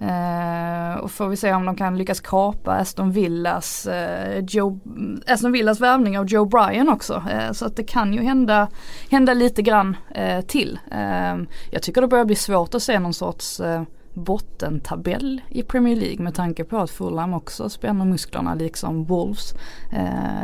Eh, 0.00 0.98
och 0.98 1.10
får 1.10 1.28
vi 1.28 1.36
se 1.36 1.54
om 1.54 1.66
de 1.66 1.76
kan 1.76 1.98
lyckas 1.98 2.20
kapa 2.20 2.72
Aston 2.72 3.10
Villas, 3.10 3.86
eh, 3.86 4.44
Joe, 4.48 4.80
Aston 5.26 5.52
Villas 5.52 5.80
värvning 5.80 6.18
av 6.18 6.26
Joe 6.26 6.44
Bryan 6.44 6.88
också. 6.88 7.22
Eh, 7.30 7.52
så 7.52 7.66
att 7.66 7.76
det 7.76 7.84
kan 7.84 8.14
ju 8.14 8.22
hända, 8.22 8.68
hända 9.10 9.34
lite 9.34 9.62
grann 9.62 9.96
till. 10.46 10.78
jag 11.70 11.82
tycker 11.82 12.00
det 12.00 12.08
börjar 12.08 12.24
bli 12.24 12.36
svårt 12.36 12.74
att 12.74 12.82
se 12.82 12.98
någon 12.98 13.14
sorts 13.14 13.60
bottentabell 14.14 15.40
i 15.48 15.62
Premier 15.62 15.96
League 15.96 16.24
med 16.24 16.34
tanke 16.34 16.64
på 16.64 16.78
att 16.78 16.90
Fulham 16.90 17.34
också 17.34 17.68
spänner 17.68 18.04
musklerna 18.04 18.54
liksom 18.54 19.04
Wolves. 19.04 19.54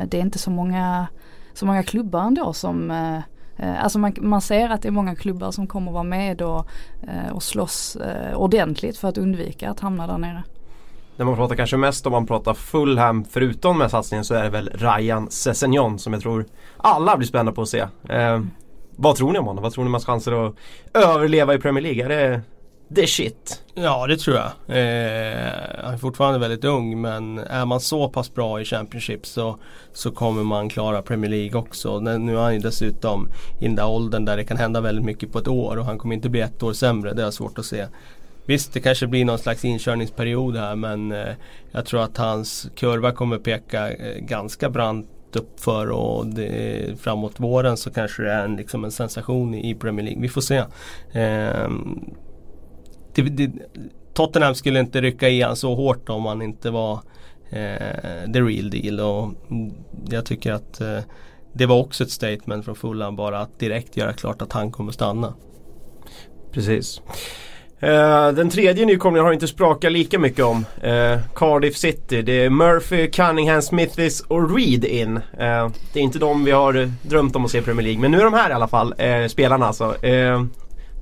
det 0.09 0.19
är 0.19 0.21
inte 0.21 0.39
så 0.39 0.51
många, 0.51 1.07
så 1.55 1.67
många 1.67 1.83
klubbar 1.83 2.23
ändå 2.23 2.53
som 2.53 2.91
Eh, 2.91 3.21
Eh, 3.57 3.85
alltså 3.85 3.99
man, 3.99 4.15
man, 4.21 4.41
ser 4.41 4.69
att 4.69 4.83
det 4.83 4.89
är 4.89 4.93
många 4.93 5.15
klubbar 5.15 5.51
som 5.51 5.67
kommer 5.67 5.93
vara 5.93 6.03
med 6.03 6.43
och, 6.43 6.67
eh, 7.03 7.33
och 7.33 7.43
slåss 7.43 7.97
eh, 7.97 8.37
ordentligt 8.37 8.99
för 8.99 9.09
att 9.09 9.19
undvika 9.19 9.71
att 9.71 9.81
hamna 9.81 10.07
där 10.07 10.19
nere. 10.19 10.43
När 11.17 11.25
man 11.25 11.37
pratar 11.37 11.57
kanske 11.57 11.77
mest 11.77 12.07
om 12.07 12.13
man 12.13 12.27
pratar 12.27 12.55
Fulham 12.55 13.25
förutom 13.25 13.79
med 13.79 13.91
satsningen 13.91 14.25
så 14.25 14.35
är 14.35 14.43
det 14.43 14.51
väl 14.51 14.71
Ryan 14.75 15.31
Sessegnon 15.31 15.99
som 15.99 16.13
jag 16.13 16.23
tror 16.23 16.45
alla 16.77 17.17
blir 17.17 17.29
spända 17.29 17.53
på 17.53 17.63
att 17.63 17.69
se. 17.69 17.85
Eh, 18.09 18.41
vad 18.97 19.17
tror 19.17 19.33
ni 19.33 19.39
om 19.39 19.47
honom? 19.47 19.63
Vad 19.63 19.73
tror 19.73 19.85
ni 19.85 19.89
om 19.89 19.95
hans 19.95 20.07
chanser 20.07 20.47
att 20.47 20.55
överleva 20.95 21.55
i 21.55 21.59
Premier 21.59 21.83
League? 21.83 22.05
Är 22.05 22.09
det 22.09 22.41
the 22.95 23.07
shit? 23.07 23.63
Ja 23.75 24.07
det 24.07 24.17
tror 24.17 24.37
jag. 24.37 24.47
Eh, 24.47 25.53
han 25.85 25.95
är 25.95 25.99
fortfarande 25.99 26.39
väldigt 26.39 26.65
ung 26.65 27.01
men 27.01 27.39
är 27.39 27.65
man 27.65 27.81
så 27.81 28.09
pass 28.09 28.35
bra 28.35 28.61
i 28.61 28.65
Championship 28.65 29.27
så, 29.27 29.59
så 29.93 30.11
kommer 30.11 30.43
man 30.43 30.69
klara 30.69 31.03
Premier 31.03 31.31
League 31.31 31.61
också. 31.61 32.01
Nu 32.01 32.37
är 32.37 32.43
han 32.43 32.55
ju 32.55 32.61
dessutom 32.61 33.29
i 33.61 33.67
den 33.67 33.77
där 33.77 33.89
åldern 33.89 34.25
där 34.25 34.37
det 34.37 34.45
kan 34.45 34.57
hända 34.57 34.81
väldigt 34.81 35.05
mycket 35.05 35.33
på 35.33 35.39
ett 35.39 35.49
år 35.49 35.77
och 35.77 35.85
han 35.85 35.99
kommer 35.99 36.15
inte 36.15 36.29
bli 36.29 36.41
ett 36.41 36.63
år 36.63 36.73
sämre. 36.73 37.13
Det 37.13 37.23
är 37.23 37.31
svårt 37.31 37.59
att 37.59 37.67
se. 37.67 37.87
Visst 38.47 38.73
det 38.73 38.81
kanske 38.81 39.07
blir 39.07 39.25
någon 39.25 39.39
slags 39.39 39.65
inkörningsperiod 39.65 40.57
här 40.57 40.77
men 40.77 41.13
eh, 41.13 41.35
jag 41.73 41.87
tror 41.87 42.03
att 42.03 42.17
hans 42.17 42.69
kurva 42.77 43.13
kommer 43.13 43.39
peka 43.39 43.93
eh, 43.93 44.19
ganska 44.19 44.71
brant 44.71 45.11
uppför 45.37 45.91
och 45.91 46.27
det, 46.27 47.01
framåt 47.01 47.41
våren 47.41 47.77
så 47.77 47.91
kanske 47.91 48.23
det 48.23 48.33
är 48.33 48.45
en, 48.45 48.57
liksom 48.57 48.85
en 48.85 48.93
sensation 48.93 49.55
i 49.55 49.75
Premier 49.75 50.05
League. 50.05 50.23
Vi 50.23 50.29
får 50.29 50.41
se. 50.41 50.57
Eh, 51.13 51.69
det, 53.15 53.23
det, 53.23 53.53
Tottenham 54.15 54.55
skulle 54.55 54.81
inte 54.81 55.01
rycka 55.01 55.29
i 55.29 55.43
han 55.43 55.57
så 55.57 55.75
hårt 55.75 56.09
om 56.09 56.27
han 56.27 56.43
inte 56.43 56.71
var 56.71 57.01
eh, 57.51 58.33
the 58.33 58.41
real 58.41 58.71
deal. 58.71 59.01
Och 59.01 59.35
jag 60.11 60.27
tycker 60.27 60.53
att 60.53 60.81
eh, 60.81 60.99
det 61.53 61.67
var 61.67 61.77
också 61.77 62.05
ett 62.05 62.11
statement 62.11 62.65
från 62.65 62.75
Fulham 62.75 63.17
bara 63.17 63.41
att 63.41 63.59
direkt 63.59 63.97
göra 63.97 64.13
klart 64.13 64.43
att 64.43 64.53
han 64.53 64.73
kommer 64.73 64.93
stanna. 64.93 65.35
Precis. 66.53 67.01
Eh, 67.81 68.29
den 68.33 68.51
tredje 68.51 68.87
nykomlingen 68.87 69.25
har 69.25 69.33
inte 69.33 69.49
sprakat 69.49 69.93
lika 69.93 70.19
mycket 70.19 70.45
om. 70.45 70.67
Eh, 70.83 71.19
Cardiff 71.35 71.77
City. 71.77 72.23
Det 72.23 72.45
är 72.45 72.51
Murphy, 72.51 73.11
Cunningham, 73.11 73.63
Smithis 73.63 74.21
och 74.21 74.57
Reed 74.57 74.85
in. 74.85 75.17
Eh, 75.17 75.71
det 75.93 75.99
är 75.99 76.03
inte 76.03 76.19
de 76.19 76.45
vi 76.45 76.51
har 76.51 76.91
drömt 77.03 77.37
om 77.37 77.45
att 77.45 77.51
se 77.51 77.59
i 77.59 77.63
Premier 77.63 77.83
League. 77.83 78.01
Men 78.01 78.11
nu 78.11 78.19
är 78.21 78.25
de 78.25 78.33
här 78.35 78.51
i 78.51 78.53
alla 78.53 78.69
fall. 78.69 78.95
Eh, 78.99 79.27
spelarna 79.27 79.67
alltså. 79.67 80.05
Eh, 80.05 80.45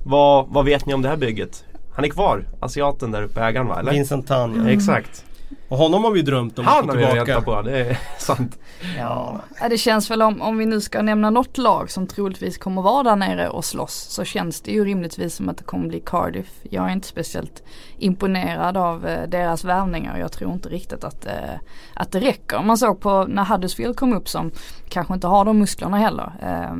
vad, 0.05 0.47
vad 0.49 0.65
vet 0.65 0.85
ni 0.85 0.93
om 0.93 1.01
det 1.01 1.09
här 1.09 1.17
bygget? 1.17 1.63
Han 1.95 2.05
är 2.05 2.09
kvar, 2.09 2.45
asiaten 2.59 3.11
där 3.11 3.23
uppe, 3.23 3.41
ägaren 3.41 3.67
va? 3.67 3.79
Eller? 3.79 3.91
Vincent 3.91 4.27
Tan 4.27 4.51
ja. 4.55 4.61
Mm. 4.61 4.77
Exakt. 4.77 5.25
Och 5.69 5.77
honom 5.77 6.03
har 6.03 6.11
vi 6.11 6.21
drömt 6.21 6.59
om 6.59 6.67
att 6.67 6.73
få 6.73 6.79
tillbaka. 6.79 6.99
Han 6.99 7.07
har 7.07 7.25
vi 7.25 7.31
väntat 7.31 7.45
på, 7.45 7.61
det 7.61 7.79
är 7.79 7.99
sant. 8.19 8.59
Ja, 8.97 9.41
det 9.69 9.77
känns 9.77 10.11
väl 10.11 10.21
om, 10.21 10.41
om 10.41 10.57
vi 10.57 10.65
nu 10.65 10.81
ska 10.81 11.01
nämna 11.01 11.29
något 11.29 11.57
lag 11.57 11.91
som 11.91 12.07
troligtvis 12.07 12.57
kommer 12.57 12.81
vara 12.81 13.03
där 13.03 13.15
nere 13.15 13.49
och 13.49 13.65
slåss 13.65 13.93
så 13.93 14.23
känns 14.23 14.61
det 14.61 14.71
ju 14.71 14.85
rimligtvis 14.85 15.35
som 15.35 15.49
att 15.49 15.57
det 15.57 15.63
kommer 15.63 15.87
bli 15.87 15.99
Cardiff. 16.05 16.49
Jag 16.69 16.85
är 16.85 16.93
inte 16.93 17.07
speciellt 17.07 17.63
imponerad 18.03 18.77
av 18.77 19.07
eh, 19.07 19.29
deras 19.29 19.63
värvningar. 19.63 20.17
Jag 20.17 20.31
tror 20.31 20.53
inte 20.53 20.69
riktigt 20.69 21.03
att, 21.03 21.25
eh, 21.25 21.55
att 21.93 22.11
det 22.11 22.19
räcker. 22.19 22.63
Man 22.63 22.77
såg 22.77 23.01
på 23.01 23.25
när 23.29 23.45
Huddersfield 23.45 23.95
kom 23.95 24.13
upp 24.13 24.29
som 24.29 24.51
kanske 24.89 25.13
inte 25.13 25.27
har 25.27 25.45
de 25.45 25.59
musklerna 25.59 25.97
heller 25.97 26.31
eh, 26.41 26.75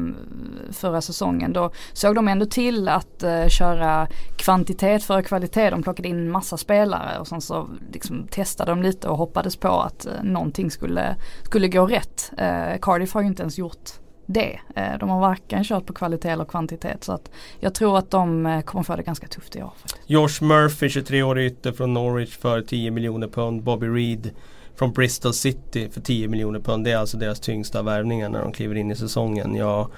förra 0.74 1.02
säsongen. 1.02 1.54
Då 1.54 1.72
såg 1.94 2.16
de 2.16 2.28
ändå 2.28 2.46
till 2.46 2.90
att 2.90 3.24
eh, 3.24 3.48
köra 3.48 4.08
kvantitet 4.38 5.04
före 5.04 5.24
kvalitet. 5.24 5.70
De 5.70 5.84
plockade 5.84 6.08
in 6.08 6.32
massa 6.32 6.58
spelare 6.58 7.20
och 7.20 7.28
sen 7.28 7.42
så 7.42 7.70
liksom 7.92 8.28
testade 8.28 8.72
de 8.72 8.82
lite 8.82 9.08
och 9.08 9.18
hoppades 9.18 9.56
på 9.56 9.82
att 9.82 10.06
eh, 10.06 10.24
någonting 10.24 10.72
skulle, 10.72 11.16
skulle 11.44 11.68
gå 11.68 11.88
rätt. 11.88 12.32
Eh, 12.38 12.80
Cardiff 12.82 13.14
har 13.14 13.22
ju 13.22 13.28
inte 13.28 13.42
ens 13.42 13.58
gjort 13.58 14.03
det. 14.34 14.60
Eh, 14.76 14.98
de 15.00 15.10
har 15.10 15.20
varken 15.20 15.64
kört 15.64 15.86
på 15.86 15.94
kvalitet 15.94 16.30
eller 16.30 16.46
kvantitet 16.46 17.04
så 17.04 17.12
att 17.12 17.32
jag 17.60 17.74
tror 17.74 17.98
att 17.98 18.12
de 18.12 18.46
eh, 18.46 18.62
kommer 18.62 18.84
få 18.84 18.96
det 18.96 19.04
ganska 19.04 19.28
tufft 19.28 19.56
i 19.56 19.64
år. 19.64 19.74
Faktiskt. 19.82 20.10
Josh 20.10 20.42
Murphy, 20.42 20.90
23 20.90 21.24
år 21.24 21.40
ytter 21.40 21.72
från 21.72 21.94
Norwich 21.94 22.38
för 22.38 22.62
10 22.62 22.92
miljoner 22.92 23.28
pund. 23.28 23.64
Bobby 23.64 23.88
Reed 23.88 24.30
från 24.76 24.92
Bristol 24.92 25.34
City 25.34 25.90
för 25.90 26.02
10 26.02 26.28
miljoner 26.28 26.60
pund. 26.60 26.86
Det 26.86 26.92
är 26.92 26.98
alltså 26.98 27.18
deras 27.18 27.40
tyngsta 27.40 27.82
värvningar 27.82 28.30
när 28.30 28.42
de 28.42 28.52
kliver 28.52 28.76
in 28.76 28.92
i 28.92 28.96
säsongen. 28.96 29.56
Jag 29.56 29.90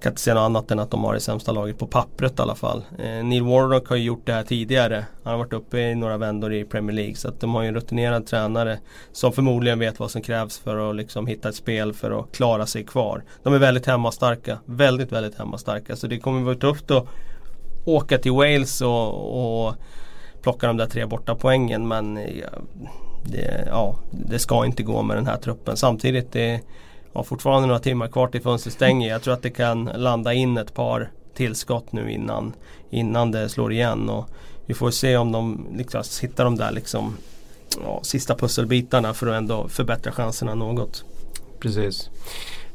kan 0.00 0.12
inte 0.12 0.22
säga 0.22 0.34
något 0.34 0.42
annat 0.42 0.70
än 0.70 0.78
att 0.78 0.90
de 0.90 1.04
har 1.04 1.14
det 1.14 1.20
sämsta 1.20 1.52
laget 1.52 1.78
på 1.78 1.86
pappret 1.86 2.38
i 2.38 2.42
alla 2.42 2.54
fall. 2.54 2.84
Eh, 2.98 3.24
Neil 3.24 3.42
Warnock 3.42 3.88
har 3.88 3.96
ju 3.96 4.02
gjort 4.02 4.26
det 4.26 4.32
här 4.32 4.42
tidigare. 4.42 5.04
Han 5.24 5.30
har 5.30 5.38
varit 5.38 5.52
uppe 5.52 5.78
i 5.78 5.94
några 5.94 6.16
vändor 6.16 6.52
i 6.52 6.64
Premier 6.64 6.96
League. 6.96 7.14
Så 7.14 7.28
att 7.28 7.40
de 7.40 7.54
har 7.54 7.62
ju 7.62 7.68
en 7.68 7.74
rutinerad 7.74 8.26
tränare 8.26 8.78
som 9.12 9.32
förmodligen 9.32 9.78
vet 9.78 10.00
vad 10.00 10.10
som 10.10 10.22
krävs 10.22 10.58
för 10.58 10.90
att 10.90 10.96
liksom 10.96 11.26
hitta 11.26 11.48
ett 11.48 11.54
spel 11.54 11.92
för 11.92 12.20
att 12.20 12.32
klara 12.32 12.66
sig 12.66 12.84
kvar. 12.84 13.24
De 13.42 13.54
är 13.54 13.58
väldigt 13.58 13.86
hemmastarka. 13.86 14.58
Väldigt, 14.64 15.12
väldigt 15.12 15.38
hemmastarka. 15.38 15.96
Så 15.96 16.06
det 16.06 16.18
kommer 16.18 16.40
vara 16.40 16.54
tufft 16.54 16.90
att 16.90 17.06
åka 17.84 18.18
till 18.18 18.32
Wales 18.32 18.80
och, 18.80 19.66
och 19.66 19.74
plocka 20.42 20.66
de 20.66 20.76
där 20.76 20.86
tre 20.86 21.06
borta 21.06 21.34
poängen. 21.34 21.88
Men 21.88 22.16
ja, 22.16 22.48
det, 23.24 23.64
ja, 23.66 23.96
det 24.10 24.38
ska 24.38 24.66
inte 24.66 24.82
gå 24.82 25.02
med 25.02 25.16
den 25.16 25.26
här 25.26 25.36
truppen. 25.36 25.76
Samtidigt 25.76 26.32
det 26.32 26.60
har 27.12 27.22
fortfarande 27.22 27.66
några 27.66 27.80
timmar 27.80 28.08
kvar 28.08 28.28
till 28.28 28.42
fönstret 28.42 28.74
stänger. 28.74 29.08
Jag 29.08 29.22
tror 29.22 29.34
att 29.34 29.42
det 29.42 29.50
kan 29.50 29.84
landa 29.84 30.32
in 30.32 30.58
ett 30.58 30.74
par 30.74 31.10
tillskott 31.34 31.92
nu 31.92 32.12
innan, 32.12 32.52
innan 32.90 33.30
det 33.30 33.48
slår 33.48 33.72
igen. 33.72 34.08
Och 34.08 34.28
vi 34.66 34.74
får 34.74 34.90
se 34.90 35.16
om 35.16 35.32
de 35.32 35.66
liksom, 35.76 36.02
hittar 36.22 36.44
de 36.44 36.56
där 36.56 36.72
liksom, 36.72 37.16
ja, 37.84 38.00
sista 38.02 38.34
pusselbitarna 38.34 39.14
för 39.14 39.26
att 39.26 39.34
ändå 39.34 39.68
förbättra 39.68 40.12
chanserna 40.12 40.54
något. 40.54 41.04
Precis. 41.60 42.10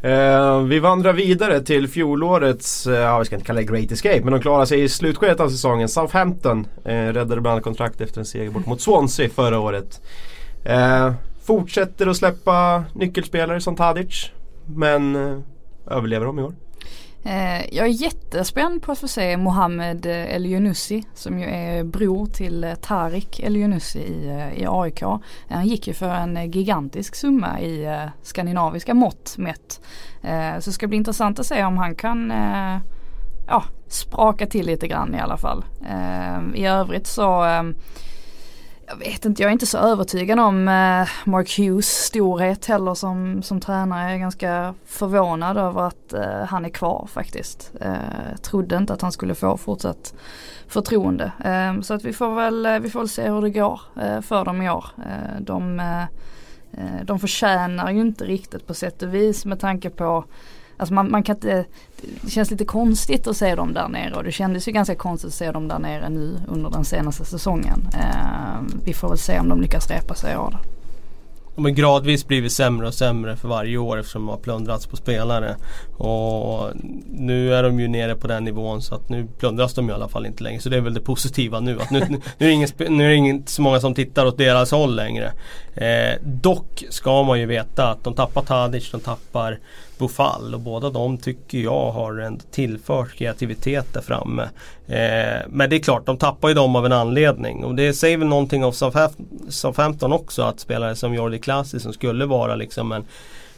Eh, 0.02 0.60
vi 0.60 0.80
vandrar 0.80 1.14
vidare 1.14 1.62
till 1.62 1.88
fjolårets, 1.88 2.88
eh, 2.88 2.94
ja 2.94 3.20
vi 3.20 3.26
ska 3.26 3.36
inte 3.36 3.48
kalla 3.48 3.60
det 3.60 3.66
Great 3.66 3.92
Escape, 3.92 4.22
men 4.22 4.34
de 4.34 4.42
klarade 4.42 4.68
sig 4.68 4.84
i 4.84 4.90
slutskedet 4.90 5.40
av 5.40 5.50
säsongen. 5.50 5.90
Southampton 5.90 6.68
eh, 6.86 6.92
räddade 6.92 7.42
bland 7.42 7.48
annat 7.48 7.64
kontrakt 7.64 8.02
efter 8.02 8.20
en 8.20 8.26
seger 8.26 8.52
bort 8.52 8.66
mot 8.66 8.82
Swansea 8.82 9.30
förra 9.30 9.60
året. 9.60 10.02
Eh, 10.64 11.14
fortsätter 11.46 12.08
att 12.08 12.18
släppa 12.18 12.84
nyckelspelare 12.94 13.62
som 13.62 13.76
Tadic. 13.76 14.32
Men 14.66 15.16
eh, 15.16 15.40
överlever 15.88 16.26
de 16.26 16.40
i 16.40 16.42
år? 16.42 16.56
Eh, 17.24 17.76
jag 17.76 17.86
är 17.86 18.02
jättespänd 18.02 18.82
på 18.82 18.92
att 18.92 19.00
få 19.00 19.08
se 19.08 19.38
Mohamed 19.38 20.06
Eliounussi 20.06 21.04
som 21.14 21.40
ju 21.40 21.46
är 21.46 21.84
bror 21.84 22.26
till 22.26 22.64
eh, 22.64 22.76
Tarik 22.76 23.40
Eliounussi 23.40 24.00
i, 24.00 24.52
i 24.56 24.66
AIK. 24.70 25.04
Han 25.50 25.68
gick 25.68 25.88
ju 25.88 25.94
för 25.94 26.10
en 26.10 26.52
gigantisk 26.52 27.16
summa 27.16 27.62
i 27.62 28.08
skandinaviska 28.22 28.94
mått 28.94 29.36
mätt. 29.38 29.82
Så 30.60 30.70
det 30.70 30.74
ska 30.74 30.88
bli 30.88 30.98
intressant 30.98 31.40
att 31.40 31.46
se 31.46 31.64
om 31.64 31.78
han 31.78 31.96
kan 31.96 32.34
ja, 33.48 33.64
spraka 33.88 34.48
till 34.48 34.66
lite 34.66 34.88
grann 34.88 35.16
i 35.16 35.20
alla 35.20 35.38
fall. 35.38 35.66
I 36.56 36.66
övrigt 36.66 37.08
så 37.08 37.44
jag 38.88 38.96
vet 38.96 39.26
inte, 39.26 39.42
jag 39.42 39.50
är 39.50 39.54
inte 39.54 39.66
så 39.66 39.78
övertygad 39.78 40.40
om 40.40 40.68
eh, 40.68 41.08
Mark 41.30 41.58
Hughes 41.58 41.90
storhet 41.90 42.66
heller 42.66 42.94
som, 42.94 43.44
som 43.44 43.60
tränare. 43.60 44.04
Jag 44.04 44.14
är 44.14 44.18
ganska 44.18 44.74
förvånad 44.86 45.58
över 45.58 45.82
att 45.82 46.14
eh, 46.14 46.44
han 46.48 46.66
är 46.66 46.70
kvar 46.70 47.08
faktiskt. 47.12 47.72
Eh, 47.82 48.38
trodde 48.42 48.78
inte 48.78 48.94
att 48.94 49.02
han 49.02 49.12
skulle 49.12 49.36
få 49.36 49.58
fortsatt 49.58 50.14
förtroende. 50.68 51.32
Eh, 51.46 51.82
så 51.82 51.94
att 51.94 52.04
vi 52.04 52.14
får 52.14 52.36
väl, 52.36 52.66
eh, 52.66 52.80
vi 52.80 52.90
får 52.90 53.00
väl 53.00 53.10
se 53.10 53.30
hur 53.30 53.42
det 53.42 53.50
går 53.50 53.82
eh, 54.02 54.22
för 54.22 54.46
dem 54.46 54.62
i 54.62 54.70
år. 54.70 54.86
Eh, 54.98 55.42
de, 55.42 55.80
eh, 55.80 56.04
eh, 56.72 57.04
de 57.04 57.20
förtjänar 57.20 57.92
ju 57.92 58.02
inte 58.02 58.26
riktigt 58.26 58.68
på 58.68 58.74
sätt 58.74 59.04
och 59.04 59.14
vis 59.14 59.46
med 59.46 59.60
tanke 59.60 59.90
på 59.90 60.26
Alltså 60.78 60.94
man, 60.94 61.12
man 61.12 61.24
kan 61.24 61.36
inte, 61.36 61.66
det 62.22 62.30
känns 62.30 62.52
lite 62.52 62.66
konstigt 62.66 63.28
att 63.28 63.38
se 63.38 63.56
dem 63.56 63.74
där 63.74 63.88
nere 63.88 64.14
och 64.14 64.24
det 64.24 64.32
kändes 64.32 64.68
ju 64.68 64.72
ganska 64.72 64.96
konstigt 64.96 65.28
att 65.28 65.34
se 65.34 65.52
dem 65.52 65.68
där 65.68 65.80
nere 65.80 66.10
nu 66.10 66.40
under 66.48 66.70
den 66.70 66.86
senaste 66.86 67.26
säsongen. 67.26 67.88
Eh, 67.94 68.76
vi 68.84 68.94
får 68.94 69.10
väl 69.10 69.18
se 69.18 69.40
om 69.40 69.50
de 69.50 69.62
lyckas 69.62 69.90
repa 69.90 70.16
sig 70.16 70.34
i 70.34 70.38
år. 70.38 70.58
De 71.56 71.66
har 71.66 71.72
gradvis 71.72 72.28
blivit 72.28 72.52
sämre 72.52 72.88
och 72.88 72.94
sämre 72.94 73.36
för 73.36 73.48
varje 73.48 73.78
år 73.78 74.00
eftersom 74.00 74.22
de 74.22 74.30
har 74.30 74.38
plundrats 74.38 74.88
på 74.88 74.96
spelare. 74.96 75.56
Och 75.98 76.72
nu 77.12 77.54
är 77.54 77.64
de 77.64 77.80
ju 77.80 77.88
nere 77.88 78.16
på 78.16 78.28
den 78.28 78.44
nivån 78.44 78.82
så 78.82 78.96
att 78.96 79.10
nu 79.10 79.28
plundras 79.40 79.74
de 79.74 79.90
i 79.90 79.94
alla 79.94 80.08
fall 80.08 80.26
inte 80.26 80.44
längre. 80.44 80.62
Så 80.62 80.70
det 80.70 80.78
är 80.78 80.82
väl 80.82 80.94
det 80.94 81.02
positiva 81.02 81.60
nu. 81.60 81.82
Att 81.82 81.92
nu, 81.92 82.00
nu, 82.10 82.18
är 82.38 82.46
det 82.48 82.52
ingen, 82.52 82.70
nu 82.78 83.06
är 83.06 83.10
det 83.10 83.16
inte 83.16 83.52
så 83.52 83.62
många 83.62 83.80
som 83.80 83.94
tittar 83.94 84.26
åt 84.26 84.38
deras 84.38 84.72
håll 84.72 84.96
längre. 84.96 85.32
Eh, 85.74 86.22
dock 86.24 86.84
ska 86.90 87.24
man 87.24 87.40
ju 87.40 87.46
veta 87.46 87.90
att 87.90 88.04
de 88.04 88.14
tappar 88.14 88.42
Tadic, 88.42 88.92
de 88.92 89.00
tappar 89.02 89.60
Bofall 89.98 90.54
och 90.54 90.60
båda 90.60 90.90
de 90.90 91.18
tycker 91.18 91.58
jag 91.58 91.92
har 91.92 92.18
en 92.18 92.40
tillfört 92.52 93.16
kreativitet 93.16 93.94
där 93.94 94.02
framme. 94.02 94.44
Eh, 94.88 95.42
men 95.50 95.70
det 95.70 95.76
är 95.76 95.80
klart, 95.80 96.06
de 96.06 96.18
tappar 96.18 96.48
ju 96.48 96.54
dem 96.54 96.76
av 96.76 96.86
en 96.86 96.92
anledning 96.92 97.64
och 97.64 97.76
det 97.76 97.94
säger 97.94 98.18
väl 98.18 98.28
någonting 98.28 98.64
om 98.64 98.74
Southampton 99.50 100.14
också 100.14 100.42
att 100.42 100.60
spelare 100.60 100.96
som 100.96 101.14
Jordi 101.14 101.40
Klasi 101.40 101.80
som 101.80 101.94
skulle 101.94 102.26
vara 102.26 102.56
liksom 102.56 102.92
en 102.92 103.06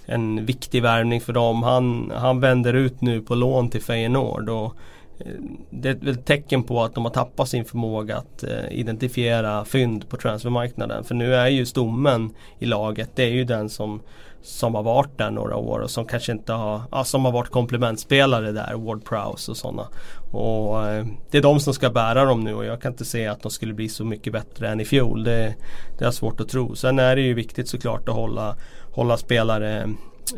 en 0.07 0.45
viktig 0.45 0.81
värvning 0.81 1.21
för 1.21 1.33
dem. 1.33 1.63
Han, 1.63 2.11
han 2.15 2.39
vänder 2.39 2.73
ut 2.73 3.01
nu 3.01 3.21
på 3.21 3.35
lån 3.35 3.69
till 3.69 3.81
Feyenoord. 3.81 4.49
Och 4.49 4.75
eh, 5.19 5.31
det 5.69 5.89
är 5.89 5.95
väl 5.95 6.13
ett 6.13 6.25
tecken 6.25 6.63
på 6.63 6.83
att 6.83 6.95
de 6.95 7.05
har 7.05 7.11
tappat 7.11 7.49
sin 7.49 7.65
förmåga 7.65 8.17
att 8.17 8.43
eh, 8.43 8.71
identifiera 8.71 9.65
fynd 9.65 10.09
på 10.09 10.17
transfermarknaden. 10.17 11.03
För 11.03 11.15
nu 11.15 11.35
är 11.35 11.47
ju 11.47 11.65
stommen 11.65 12.29
i 12.59 12.65
laget, 12.65 13.09
det 13.15 13.23
är 13.23 13.29
ju 13.29 13.43
den 13.43 13.69
som 13.69 14.01
som 14.41 14.75
har 14.75 14.83
varit 14.83 15.17
där 15.17 15.31
några 15.31 15.55
år 15.55 15.79
och 15.79 15.89
som 15.89 16.05
kanske 16.05 16.31
inte 16.31 16.53
har, 16.53 16.81
ja, 16.91 17.03
som 17.03 17.25
har 17.25 17.31
varit 17.31 17.49
komplementspelare 17.49 18.51
där, 18.51 18.73
Ward 18.73 19.05
Prowse 19.05 19.51
och 19.51 19.57
sådana. 19.57 19.87
Och 20.31 20.87
eh, 20.87 21.05
det 21.31 21.37
är 21.37 21.41
de 21.41 21.59
som 21.59 21.73
ska 21.73 21.89
bära 21.89 22.25
dem 22.25 22.41
nu 22.43 22.53
och 22.53 22.65
jag 22.65 22.81
kan 22.81 22.91
inte 22.91 23.05
se 23.05 23.27
att 23.27 23.41
de 23.41 23.51
skulle 23.51 23.73
bli 23.73 23.89
så 23.89 24.05
mycket 24.05 24.33
bättre 24.33 24.69
än 24.69 24.79
i 24.79 24.85
fjol. 24.85 25.23
Det, 25.23 25.55
det 25.97 26.05
är 26.05 26.11
svårt 26.11 26.39
att 26.39 26.49
tro. 26.49 26.75
Sen 26.75 26.99
är 26.99 27.15
det 27.15 27.21
ju 27.21 27.33
viktigt 27.33 27.69
såklart 27.69 28.09
att 28.09 28.15
hålla, 28.15 28.55
hålla 28.91 29.17
spelare 29.17 29.89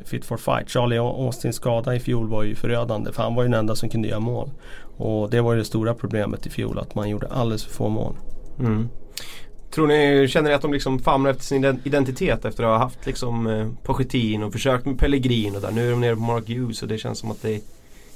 fit 0.05 0.25
for 0.25 0.37
fight. 0.37 0.69
Charlie 0.69 0.97
Austins 0.97 1.55
skada 1.55 1.95
i 1.95 1.99
fjol 1.99 2.27
var 2.27 2.43
ju 2.43 2.55
förödande 2.55 3.11
för 3.11 3.23
han 3.23 3.35
var 3.35 3.43
ju 3.43 3.49
den 3.49 3.59
enda 3.59 3.75
som 3.75 3.89
kunde 3.89 4.07
göra 4.07 4.19
mål. 4.19 4.51
Och 4.97 5.29
det 5.29 5.41
var 5.41 5.53
ju 5.53 5.59
det 5.59 5.65
stora 5.65 5.93
problemet 5.93 6.45
i 6.45 6.49
fjol 6.49 6.79
att 6.79 6.95
man 6.95 7.09
gjorde 7.09 7.27
alldeles 7.27 7.63
för 7.63 7.73
få 7.73 7.89
mål. 7.89 8.15
Mm. 8.59 8.89
Tror 9.71 9.87
ni, 9.87 10.27
känner 10.27 10.49
ni 10.49 10.55
att 10.55 10.61
de 10.61 10.73
liksom 10.73 10.99
famlar 10.99 11.31
efter 11.31 11.43
sin 11.43 11.79
identitet 11.83 12.45
efter 12.45 12.63
att 12.63 12.69
ha 12.69 12.77
haft 12.77 13.05
liksom 13.05 13.47
eh, 13.47 13.67
Pochettino 13.83 14.45
och 14.45 14.53
försökt 14.53 14.85
med 14.85 14.99
Pellegrin 14.99 15.55
och 15.55 15.61
där. 15.61 15.71
Nu 15.71 15.87
är 15.87 15.91
de 15.91 16.01
nere 16.01 16.15
på 16.15 16.21
Mark 16.21 16.49
Hughes 16.49 16.81
och 16.81 16.87
det 16.87 16.97
känns 16.97 17.19
som 17.19 17.31
att 17.31 17.41
det 17.41 17.61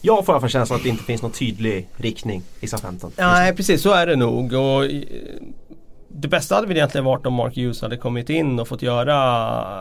jag 0.06 0.26
får 0.26 0.34
i 0.34 0.36
alla 0.36 0.42
fall 0.42 0.50
känslan 0.50 0.78
att 0.78 0.84
det 0.84 0.90
inte 0.90 1.04
finns 1.04 1.22
någon 1.22 1.32
tydlig 1.32 1.88
riktning 1.98 2.44
i 2.60 2.68
SA-15. 2.68 3.12
Nej 3.18 3.56
precis 3.56 3.82
så 3.82 3.92
är 3.92 4.08
det 4.08 4.16
nog. 4.16 4.54
Och 4.54 4.86
eh, 4.86 5.02
det 6.08 6.28
bästa 6.28 6.56
hade 6.56 6.68
väl 6.68 6.78
egentligen 6.78 7.06
varit 7.06 7.26
om 7.26 7.34
Mark 7.34 7.56
Hughes 7.56 7.82
hade 7.82 7.98
kommit 7.98 8.30
in 8.30 8.60
och 8.60 8.68
fått 8.68 8.82
göra 8.82 9.16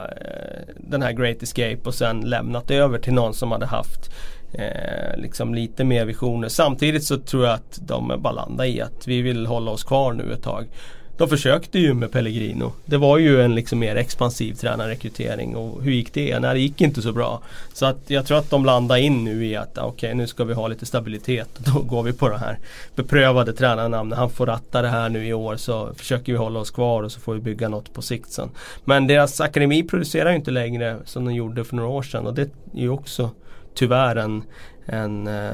eh, 0.05 0.75
den 0.76 1.02
här 1.02 1.12
Great 1.12 1.43
Escape 1.43 1.79
och 1.85 1.95
sen 1.95 2.21
lämnat 2.21 2.71
över 2.71 2.99
till 2.99 3.12
någon 3.12 3.35
som 3.35 3.52
hade 3.52 3.67
haft 3.67 4.11
eh, 4.52 5.17
liksom 5.17 5.55
lite 5.55 5.85
mer 5.85 6.05
visioner. 6.05 6.49
Samtidigt 6.49 7.05
så 7.05 7.19
tror 7.19 7.45
jag 7.45 7.55
att 7.55 7.79
de 7.83 8.12
bara 8.19 8.33
landar 8.33 8.64
i 8.64 8.81
att 8.81 9.09
vi 9.09 9.23
vill 9.23 9.47
hålla 9.47 9.71
oss 9.71 9.85
kvar 9.85 10.12
nu 10.12 10.33
ett 10.33 10.43
tag. 10.43 10.67
De 11.16 11.28
försökte 11.28 11.78
ju 11.78 11.95
med 11.95 12.12
Pellegrino. 12.12 12.73
Det 12.85 12.97
var 12.97 13.19
ju 13.19 13.42
en 13.42 13.54
liksom 13.54 13.78
mer 13.78 13.97
expansiv 13.97 14.54
tränarrekrytering 14.54 15.57
och 15.57 15.83
hur 15.83 15.92
gick 15.92 16.14
det? 16.14 16.38
Nej 16.38 16.54
det 16.54 16.61
gick 16.61 16.81
inte 16.81 17.02
så 17.02 17.12
bra. 17.12 17.42
Så 17.73 17.87
att 17.87 17.99
jag 18.07 18.26
tror 18.26 18.38
att 18.38 18.50
de 18.50 18.64
landar 18.64 18.97
in 18.97 19.25
nu 19.25 19.47
i 19.47 19.57
att 19.57 19.78
okej 19.78 19.88
okay, 19.88 20.14
nu 20.14 20.26
ska 20.26 20.45
vi 20.45 20.54
ha 20.54 20.69
lite 20.69 20.87
stabilitet. 20.87 21.49
Då 21.59 21.83
går 21.83 22.02
vi 22.02 22.12
på 22.12 22.28
det 22.28 22.38
här 22.38 22.59
beprövade 22.95 23.52
tränarnamnet. 23.52 24.19
Han 24.19 24.31
får 24.31 24.47
ratta 24.47 24.83
det 24.83 24.88
här 24.88 25.09
nu 25.09 25.26
i 25.26 25.33
år 25.33 25.57
så 25.57 25.95
försöker 25.95 26.33
vi 26.33 26.38
hålla 26.38 26.61
oss 26.61 26.71
kvar 26.71 27.02
och 27.02 27.12
så 27.12 27.21
får 27.21 27.35
vi 27.35 27.40
bygga 27.40 27.69
något 27.69 27.95
på 27.95 28.02
sikt 28.02 28.33
sen. 28.33 28.50
Men 28.85 29.07
deras 29.07 29.40
akademi 29.40 29.83
producerar 29.83 30.31
ju 30.31 30.37
inte 30.37 30.50
längre 30.50 30.99
som 31.04 31.25
de 31.25 31.35
gjorde 31.35 31.64
för 31.64 31.76
några 31.76 31.88
år 31.88 32.02
sedan 32.02 32.26
och 32.26 32.35
det 32.35 32.42
är 32.42 32.49
ju 32.81 32.90
också 32.90 33.31
tyvärr 33.75 34.17
en, 34.17 34.45
en 34.87 35.26
eh, 35.26 35.52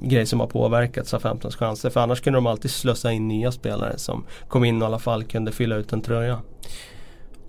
grej 0.00 0.26
som 0.26 0.40
har 0.40 0.46
påverkat 0.46 1.06
SA-15s 1.06 1.56
chanser. 1.56 1.90
För 1.90 2.00
annars 2.00 2.20
kunde 2.20 2.36
de 2.36 2.46
alltid 2.46 2.70
slösa 2.70 3.12
in 3.12 3.28
nya 3.28 3.52
spelare 3.52 3.98
som 3.98 4.24
kom 4.48 4.64
in 4.64 4.82
och 4.82 4.86
i 4.86 4.86
alla 4.86 4.98
fall 4.98 5.24
kunde 5.24 5.52
fylla 5.52 5.76
ut 5.76 5.92
en 5.92 6.00
tröja. 6.00 6.40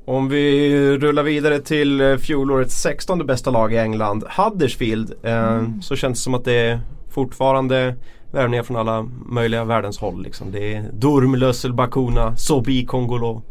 Om 0.06 0.30
vi 0.30 0.98
rullar 0.98 1.24
vidare 1.24 1.60
till 1.60 2.02
eh, 2.02 2.18
fjolårets 2.18 2.82
16 2.82 3.26
bästa 3.26 3.52
lag 3.52 3.74
i 3.74 3.78
England, 3.78 4.24
Huddersfield. 4.38 5.14
Eh, 5.24 5.54
mm. 5.54 5.82
Så 5.82 5.96
känns 5.96 6.20
det 6.20 6.24
som 6.24 6.34
att 6.34 6.46
det 6.46 6.54
är 6.54 6.80
fortfarande 7.10 7.96
värvningar 8.32 8.64
från 8.64 8.78
alla 8.78 9.10
möjliga 9.26 9.64
världens 9.64 9.98
håll. 9.98 10.24
Liksom. 10.24 10.52
Det 10.52 10.74
är 10.74 10.86
Durm, 10.94 11.36
Lössel, 11.36 11.74
Bakuna, 11.74 12.38
Sobi, 12.38 12.86
Kongolo, 12.86 13.42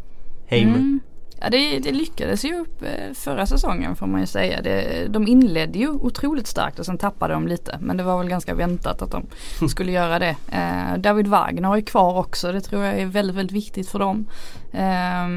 Heim. 0.45 0.67
Mm. 0.67 0.99
Ja 1.41 1.49
det, 1.49 1.79
det, 1.79 1.91
lyckades 1.91 2.45
ju 2.45 2.59
upp 2.59 2.81
eh, 2.81 3.13
förra 3.13 3.45
säsongen 3.45 3.95
får 3.95 4.07
man 4.07 4.21
ju 4.21 4.27
säga. 4.27 4.61
Det, 4.61 5.07
de 5.09 5.27
inledde 5.27 5.79
ju 5.79 5.89
otroligt 5.89 6.47
starkt 6.47 6.79
och 6.79 6.85
sen 6.85 6.97
tappade 6.97 7.33
de 7.33 7.47
lite. 7.47 7.77
Men 7.81 7.97
det 7.97 8.03
var 8.03 8.17
väl 8.17 8.29
ganska 8.29 8.53
väntat 8.53 9.01
att 9.01 9.11
de 9.11 9.69
skulle 9.69 9.91
göra 9.91 10.19
det. 10.19 10.35
Eh, 10.51 10.97
David 10.97 11.27
Wagner 11.27 11.77
är 11.77 11.81
kvar 11.81 12.17
också. 12.17 12.51
Det 12.51 12.61
tror 12.61 12.83
jag 12.83 12.99
är 12.99 13.05
väldigt, 13.05 13.35
väldigt 13.35 13.55
viktigt 13.55 13.89
för 13.89 13.99
dem. 13.99 14.27
Eh, 14.71 15.27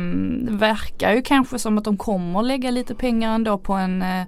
verkar 0.59 1.13
ju 1.13 1.23
kanske 1.23 1.59
som 1.59 1.79
att 1.79 1.85
de 1.85 1.97
kommer 1.97 2.43
lägga 2.43 2.71
lite 2.71 2.95
pengar 2.95 3.35
ändå 3.35 3.59
på 3.59 3.73
en 3.73 4.03
eh, 4.03 4.21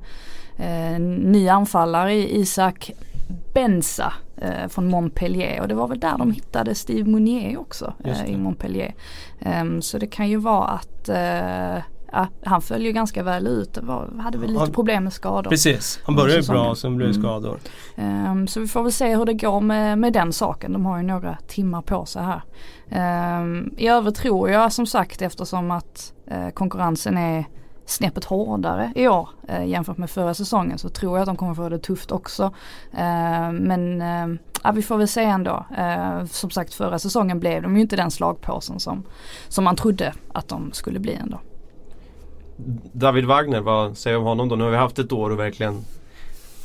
eh 0.58 1.00
ny 1.00 1.48
anfallare 1.48 2.14
Isak 2.14 2.92
Benza 3.54 4.12
eh, 4.36 4.68
från 4.68 4.88
Montpellier 4.88 5.60
och 5.60 5.68
det 5.68 5.74
var 5.74 5.88
väl 5.88 6.00
där 6.00 6.18
de 6.18 6.32
hittade 6.32 6.74
Steve 6.74 7.10
Mounier 7.10 7.60
också 7.60 7.92
eh, 8.04 8.24
i 8.26 8.36
Montpellier. 8.36 8.94
Um, 9.60 9.82
så 9.82 9.98
det 9.98 10.06
kan 10.06 10.28
ju 10.28 10.36
vara 10.36 10.64
att 10.68 11.08
uh, 11.08 11.82
ja, 12.12 12.28
han 12.44 12.62
följer 12.62 12.92
ganska 12.92 13.22
väl 13.22 13.46
ut. 13.46 13.78
Var, 13.82 14.08
hade 14.18 14.38
väl 14.38 14.48
lite 14.48 14.60
Han- 14.60 14.72
problem 14.72 15.04
med 15.04 15.12
skador. 15.12 15.50
Precis, 15.50 16.00
han 16.04 16.16
började 16.16 16.34
ju 16.36 16.42
säsongen. 16.42 16.62
bra 16.62 16.74
sen 16.74 16.96
blev 16.96 17.08
det 17.08 17.14
Mm. 17.18 17.22
skador. 17.22 17.58
Ehm, 17.96 18.46
så 18.46 18.60
vi 18.60 18.66
får 18.66 18.82
väl 18.82 18.92
se 18.92 19.16
hur 19.16 19.24
det 19.24 19.34
går 19.34 19.60
med, 19.60 19.98
med 19.98 20.12
den 20.12 20.32
saken. 20.32 20.72
De 20.72 20.86
har 20.86 20.96
ju 20.96 21.02
några 21.02 21.38
timmar 21.48 21.82
på 21.82 22.06
sig 22.06 22.22
här. 22.22 22.42
Ehm, 22.90 23.74
I 23.76 23.88
övrigt 23.88 24.14
tror 24.16 24.50
jag 24.50 24.72
som 24.72 24.86
sagt 24.86 25.22
eftersom 25.22 25.70
att 25.70 26.12
eh, 26.26 26.48
konkurrensen 26.48 27.18
är 27.18 27.44
snäppet 27.86 28.24
hårdare 28.24 28.92
i 28.94 29.08
år 29.08 29.28
eh, 29.48 29.64
jämfört 29.64 29.98
med 29.98 30.10
förra 30.10 30.34
säsongen 30.34 30.78
så 30.78 30.88
tror 30.88 31.16
jag 31.16 31.22
att 31.22 31.26
de 31.26 31.36
kommer 31.36 31.54
få 31.54 31.68
det 31.68 31.78
tufft 31.78 32.12
också. 32.12 32.42
Eh, 32.92 33.52
men 33.52 34.02
eh, 34.02 34.40
ja, 34.62 34.72
vi 34.72 34.82
får 34.82 34.96
väl 34.96 35.08
se 35.08 35.24
ändå. 35.24 35.66
Eh, 35.78 36.24
som 36.24 36.50
sagt 36.50 36.74
förra 36.74 36.98
säsongen 36.98 37.40
blev 37.40 37.62
de 37.62 37.76
ju 37.76 37.82
inte 37.82 37.96
den 37.96 38.10
slagpåsen 38.10 38.80
som, 38.80 39.02
som 39.48 39.64
man 39.64 39.76
trodde 39.76 40.12
att 40.32 40.48
de 40.48 40.72
skulle 40.72 40.98
bli 40.98 41.14
ändå. 41.14 41.40
David 42.92 43.24
Wagner, 43.24 43.60
vad 43.60 43.96
säger 43.98 44.16
du 44.16 44.20
om 44.20 44.26
honom 44.26 44.48
då? 44.48 44.56
Nu 44.56 44.64
har 44.64 44.70
vi 44.70 44.76
haft 44.76 44.98
ett 44.98 45.12
år 45.12 45.30
och 45.30 45.38
verkligen 45.38 45.84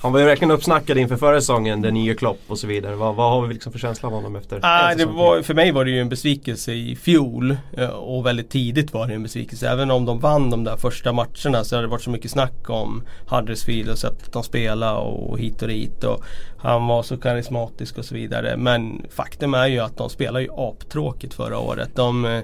han 0.01 0.11
var 0.11 0.19
ju 0.19 0.25
verkligen 0.25 0.51
uppsnackad 0.51 0.97
inför 0.97 1.15
förra 1.15 1.41
säsongen, 1.41 1.81
den 1.81 1.93
nya 1.93 2.15
Klopp 2.15 2.39
och 2.47 2.59
så 2.59 2.67
vidare. 2.67 2.95
Vad, 2.95 3.15
vad 3.15 3.31
har 3.31 3.47
vi 3.47 3.53
liksom 3.53 3.71
för 3.71 3.79
känsla 3.79 4.07
av 4.07 4.13
honom 4.13 4.35
efter 4.35 4.59
Ah, 4.63 4.95
det 4.95 5.05
var, 5.05 5.41
för 5.41 5.53
mig 5.53 5.71
var 5.71 5.85
det 5.85 5.91
ju 5.91 5.99
en 5.99 6.09
besvikelse 6.09 6.73
i 6.73 6.95
fjol 6.95 7.57
eh, 7.77 7.89
och 7.89 8.25
väldigt 8.25 8.49
tidigt 8.49 8.93
var 8.93 9.07
det 9.07 9.13
en 9.13 9.23
besvikelse. 9.23 9.69
Även 9.69 9.91
om 9.91 10.05
de 10.05 10.19
vann 10.19 10.49
de 10.49 10.63
där 10.63 10.77
första 10.77 11.13
matcherna 11.13 11.63
så 11.63 11.75
hade 11.75 11.87
det 11.87 11.91
varit 11.91 12.01
så 12.01 12.09
mycket 12.09 12.31
snack 12.31 12.69
om 12.69 13.03
Huddersfield 13.27 13.89
och 13.89 13.97
sättet 13.97 14.33
de 14.33 14.43
spelade 14.43 14.99
och 14.99 15.39
hit 15.39 15.61
och 15.61 15.67
dit. 15.67 16.03
Och 16.03 16.23
han 16.57 16.87
var 16.87 17.03
så 17.03 17.17
karismatisk 17.17 17.97
och 17.97 18.05
så 18.05 18.15
vidare. 18.15 18.57
Men 18.57 19.01
faktum 19.09 19.53
är 19.53 19.67
ju 19.67 19.79
att 19.79 19.97
de 19.97 20.09
spelade 20.09 20.43
ju 20.43 20.51
aptråkigt 20.57 21.33
förra 21.33 21.59
året. 21.59 21.89
De 21.95 22.25
eh, 22.25 22.41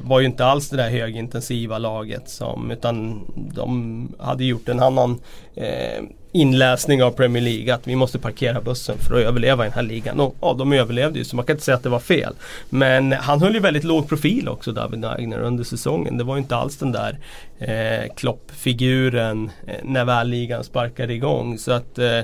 var 0.00 0.20
ju 0.20 0.26
inte 0.26 0.44
alls 0.44 0.70
det 0.70 0.76
där 0.76 0.90
högintensiva 0.90 1.78
laget 1.78 2.28
som 2.28 2.70
utan 2.70 3.24
de 3.54 4.08
hade 4.18 4.44
gjort 4.44 4.68
en 4.68 4.80
annan 4.80 5.20
eh, 5.54 6.04
inläsning 6.32 7.02
av 7.02 7.10
Premier 7.10 7.42
League 7.42 7.74
att 7.74 7.86
vi 7.86 7.96
måste 7.96 8.18
parkera 8.18 8.60
bussen 8.60 8.98
för 8.98 9.14
att 9.14 9.26
överleva 9.26 9.64
i 9.64 9.68
den 9.68 9.74
här 9.74 9.82
ligan. 9.82 10.20
Och 10.20 10.36
ja, 10.40 10.54
de 10.58 10.72
överlevde 10.72 11.18
ju 11.18 11.24
så 11.24 11.36
man 11.36 11.44
kan 11.44 11.54
inte 11.54 11.64
säga 11.64 11.76
att 11.76 11.82
det 11.82 11.88
var 11.88 12.00
fel. 12.00 12.34
Men 12.68 13.12
han 13.12 13.42
höll 13.42 13.54
ju 13.54 13.60
väldigt 13.60 13.84
låg 13.84 14.08
profil 14.08 14.48
också 14.48 14.72
David 14.72 15.02
Wagner 15.02 15.38
under 15.38 15.64
säsongen. 15.64 16.18
Det 16.18 16.24
var 16.24 16.36
ju 16.36 16.42
inte 16.42 16.56
alls 16.56 16.76
den 16.76 16.92
där 16.92 17.18
eh, 17.58 18.14
Klopp-figuren 18.14 19.50
eh, 19.66 19.74
när 19.82 20.04
väl 20.04 20.28
ligan 20.28 20.64
sparkade 20.64 21.14
igång. 21.14 21.58
Så 21.58 21.72
att 21.72 21.98
eh, 21.98 22.18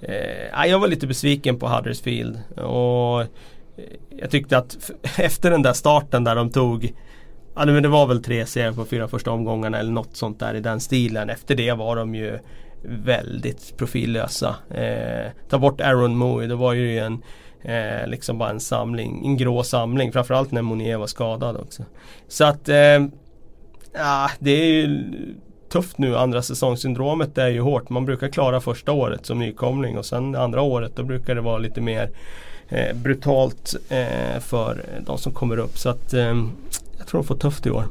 eh 0.00 0.66
jag 0.66 0.78
var 0.78 0.88
lite 0.88 1.06
besviken 1.06 1.58
på 1.58 1.68
Huddersfield. 1.68 2.38
Och 2.56 3.20
eh, 3.22 3.26
jag 4.20 4.30
tyckte 4.30 4.58
att 4.58 4.90
efter 5.18 5.50
den 5.50 5.62
där 5.62 5.72
starten 5.72 6.24
där 6.24 6.34
de 6.34 6.50
tog 6.50 6.92
Ja 7.54 7.66
men 7.66 7.82
det 7.82 7.88
var 7.88 8.06
väl 8.06 8.22
tre 8.22 8.46
serier 8.46 8.72
på 8.72 8.84
fyra 8.84 9.08
första 9.08 9.30
omgångarna 9.30 9.78
eller 9.78 9.92
något 9.92 10.16
sånt 10.16 10.38
där 10.38 10.54
i 10.54 10.60
den 10.60 10.80
stilen. 10.80 11.30
Efter 11.30 11.54
det 11.54 11.72
var 11.72 11.96
de 11.96 12.14
ju 12.14 12.38
väldigt 12.82 13.76
profillösa. 13.76 14.56
Eh, 14.70 15.30
ta 15.48 15.58
bort 15.58 15.80
Aaron 15.80 16.16
Moy, 16.16 16.46
det 16.46 16.54
var 16.54 16.72
ju 16.72 16.98
en 16.98 17.22
eh, 17.62 18.06
liksom 18.06 18.38
bara 18.38 18.50
en 18.50 18.60
samling, 18.60 19.26
en 19.26 19.36
grå 19.36 19.62
samling. 19.62 20.12
Framförallt 20.12 20.50
när 20.50 20.62
Monier 20.62 20.96
var 20.96 21.06
skadad 21.06 21.56
också. 21.56 21.82
Så 22.28 22.44
att 22.44 22.68
eh, 22.68 23.06
ja, 23.92 24.30
det 24.38 24.50
är 24.50 24.72
ju 24.72 25.04
tufft 25.68 25.98
nu. 25.98 26.16
Andra 26.16 26.42
säsongssyndromet 26.42 27.38
är 27.38 27.48
ju 27.48 27.60
hårt. 27.60 27.90
Man 27.90 28.04
brukar 28.04 28.28
klara 28.28 28.60
första 28.60 28.92
året 28.92 29.26
som 29.26 29.38
nykomling 29.38 29.98
och 29.98 30.06
sen 30.06 30.34
andra 30.36 30.62
året 30.62 30.92
då 30.96 31.02
brukar 31.02 31.34
det 31.34 31.40
vara 31.40 31.58
lite 31.58 31.80
mer 31.80 32.10
eh, 32.68 32.96
brutalt 32.96 33.74
eh, 33.88 34.40
för 34.40 34.84
de 35.06 35.18
som 35.18 35.32
kommer 35.32 35.56
upp. 35.56 35.78
Så 35.78 35.88
att 35.88 36.14
eh, 36.14 36.36
jag 36.98 37.06
tror 37.06 37.20
de 37.20 37.24
får 37.24 37.36
tufft 37.36 37.66
i 37.66 37.70
år. 37.70 37.84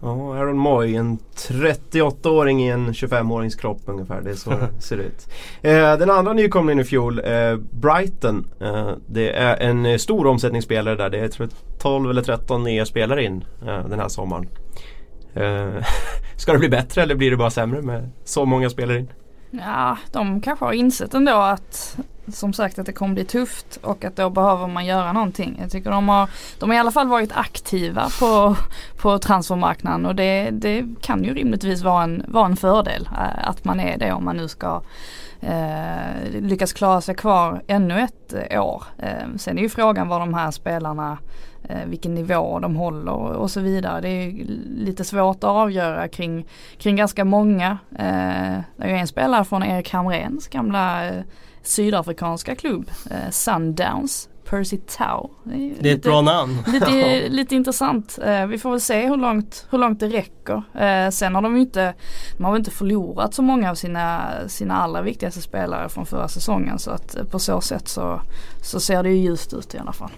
Ja, 0.00 0.36
Aaron 0.36 0.58
Moy, 0.58 0.96
en 0.96 1.18
38-åring 1.36 2.62
i 2.62 2.68
en 2.68 2.92
25-årings 2.92 3.60
kropp 3.60 3.80
ungefär. 3.84 4.20
Det 4.20 4.30
är 4.30 4.34
så 4.34 4.50
det 4.76 4.82
ser 4.82 4.96
ut. 4.96 5.28
Eh, 5.62 5.96
den 5.96 6.10
andra 6.10 6.32
nykomlingen 6.32 6.80
i 6.80 6.84
fjol, 6.84 7.18
eh, 7.24 7.56
Brighton. 7.56 8.46
Eh, 8.60 8.90
det 9.06 9.32
är 9.32 9.56
en 9.56 9.86
eh, 9.86 9.96
stor 9.96 10.26
omsättningsspelare 10.26 10.96
där. 10.96 11.10
Det 11.10 11.18
är 11.18 11.28
tror 11.28 11.48
jag, 11.48 11.80
12 11.80 12.10
eller 12.10 12.22
13 12.22 12.64
nya 12.64 12.86
spelare 12.86 13.24
in 13.24 13.44
eh, 13.66 13.88
den 13.88 14.00
här 14.00 14.08
sommaren. 14.08 14.48
Eh, 15.34 15.84
ska 16.36 16.52
det 16.52 16.58
bli 16.58 16.68
bättre 16.68 17.02
eller 17.02 17.14
blir 17.14 17.30
det 17.30 17.36
bara 17.36 17.50
sämre 17.50 17.82
med 17.82 18.10
så 18.24 18.44
många 18.44 18.70
spelare 18.70 18.98
in? 18.98 19.08
Ja, 19.50 19.98
de 20.12 20.40
kanske 20.40 20.64
har 20.64 20.72
insett 20.72 21.14
ändå 21.14 21.32
att 21.32 21.98
som 22.32 22.52
sagt 22.52 22.78
att 22.78 22.86
det 22.86 22.92
kommer 22.92 23.14
bli 23.14 23.24
tufft 23.24 23.78
och 23.82 24.04
att 24.04 24.16
då 24.16 24.30
behöver 24.30 24.66
man 24.66 24.86
göra 24.86 25.12
någonting. 25.12 25.58
Jag 25.60 25.70
tycker 25.70 25.90
de 25.90 26.08
har, 26.08 26.30
de 26.58 26.70
har 26.70 26.76
i 26.76 26.78
alla 26.78 26.90
fall 26.90 27.08
varit 27.08 27.32
aktiva 27.32 28.08
på, 28.20 28.56
på 28.96 29.18
transfermarknaden 29.18 30.06
och 30.06 30.14
det, 30.14 30.50
det 30.50 30.84
kan 31.00 31.24
ju 31.24 31.34
rimligtvis 31.34 31.82
vara 31.82 32.02
en, 32.02 32.24
vara 32.28 32.46
en 32.46 32.56
fördel 32.56 33.08
eh, 33.12 33.48
att 33.48 33.64
man 33.64 33.80
är 33.80 33.98
det 33.98 34.12
om 34.12 34.24
man 34.24 34.36
nu 34.36 34.48
ska 34.48 34.82
eh, 35.40 36.30
lyckas 36.40 36.72
klara 36.72 37.00
sig 37.00 37.14
kvar 37.14 37.62
ännu 37.66 38.00
ett 38.00 38.34
eh, 38.50 38.64
år. 38.64 38.82
Eh, 38.98 39.36
sen 39.36 39.58
är 39.58 39.62
ju 39.62 39.68
frågan 39.68 40.08
vad 40.08 40.20
de 40.20 40.34
här 40.34 40.50
spelarna 40.50 41.18
eh, 41.68 41.84
vilken 41.86 42.14
nivå 42.14 42.58
de 42.58 42.76
håller 42.76 43.12
och 43.12 43.50
så 43.50 43.60
vidare. 43.60 44.00
Det 44.00 44.08
är 44.08 44.32
lite 44.76 45.04
svårt 45.04 45.36
att 45.36 45.44
avgöra 45.44 46.08
kring, 46.08 46.46
kring 46.78 46.96
ganska 46.96 47.24
många. 47.24 47.78
Eh, 47.92 48.58
det 48.76 48.84
är 48.84 48.88
ju 48.88 48.96
en 48.96 49.08
spelare 49.08 49.44
från 49.44 49.62
Erik 49.62 49.92
Hamrens 49.92 50.48
gamla 50.48 51.10
sydafrikanska 51.68 52.54
klubb, 52.54 52.90
eh, 53.10 53.30
Sundowns, 53.30 54.28
Percy 54.44 54.76
Tau. 54.96 55.30
Det 55.44 55.54
är, 55.54 55.68
är 55.68 55.72
ett 55.72 55.82
lite- 55.82 56.08
bra 56.08 56.20
namn. 56.20 56.58
Lite, 56.66 57.28
lite 57.28 57.54
intressant. 57.56 58.18
Eh, 58.24 58.46
vi 58.46 58.58
får 58.58 58.70
väl 58.70 58.80
se 58.80 59.06
hur 59.08 59.16
långt, 59.16 59.66
hur 59.70 59.78
långt 59.78 60.00
det 60.00 60.08
räcker. 60.08 60.62
Eh, 60.74 61.10
sen 61.10 61.34
har 61.34 61.42
de 61.42 61.54
ju 61.56 61.60
inte, 61.60 61.94
de 62.36 62.44
har 62.44 62.52
väl 62.52 62.58
inte 62.58 62.70
förlorat 62.70 63.34
så 63.34 63.42
många 63.42 63.70
av 63.70 63.74
sina, 63.74 64.30
sina 64.46 64.74
allra 64.74 65.02
viktigaste 65.02 65.40
spelare 65.40 65.88
från 65.88 66.06
förra 66.06 66.28
säsongen. 66.28 66.78
Så 66.78 66.90
att 66.90 67.16
eh, 67.16 67.24
på 67.24 67.38
så 67.38 67.60
sätt 67.60 67.88
så, 67.88 68.20
så 68.62 68.80
ser 68.80 69.02
det 69.02 69.08
ju 69.10 69.16
ljust 69.16 69.52
ut 69.54 69.74
i 69.74 69.78
alla 69.78 69.92
fall. 69.92 70.10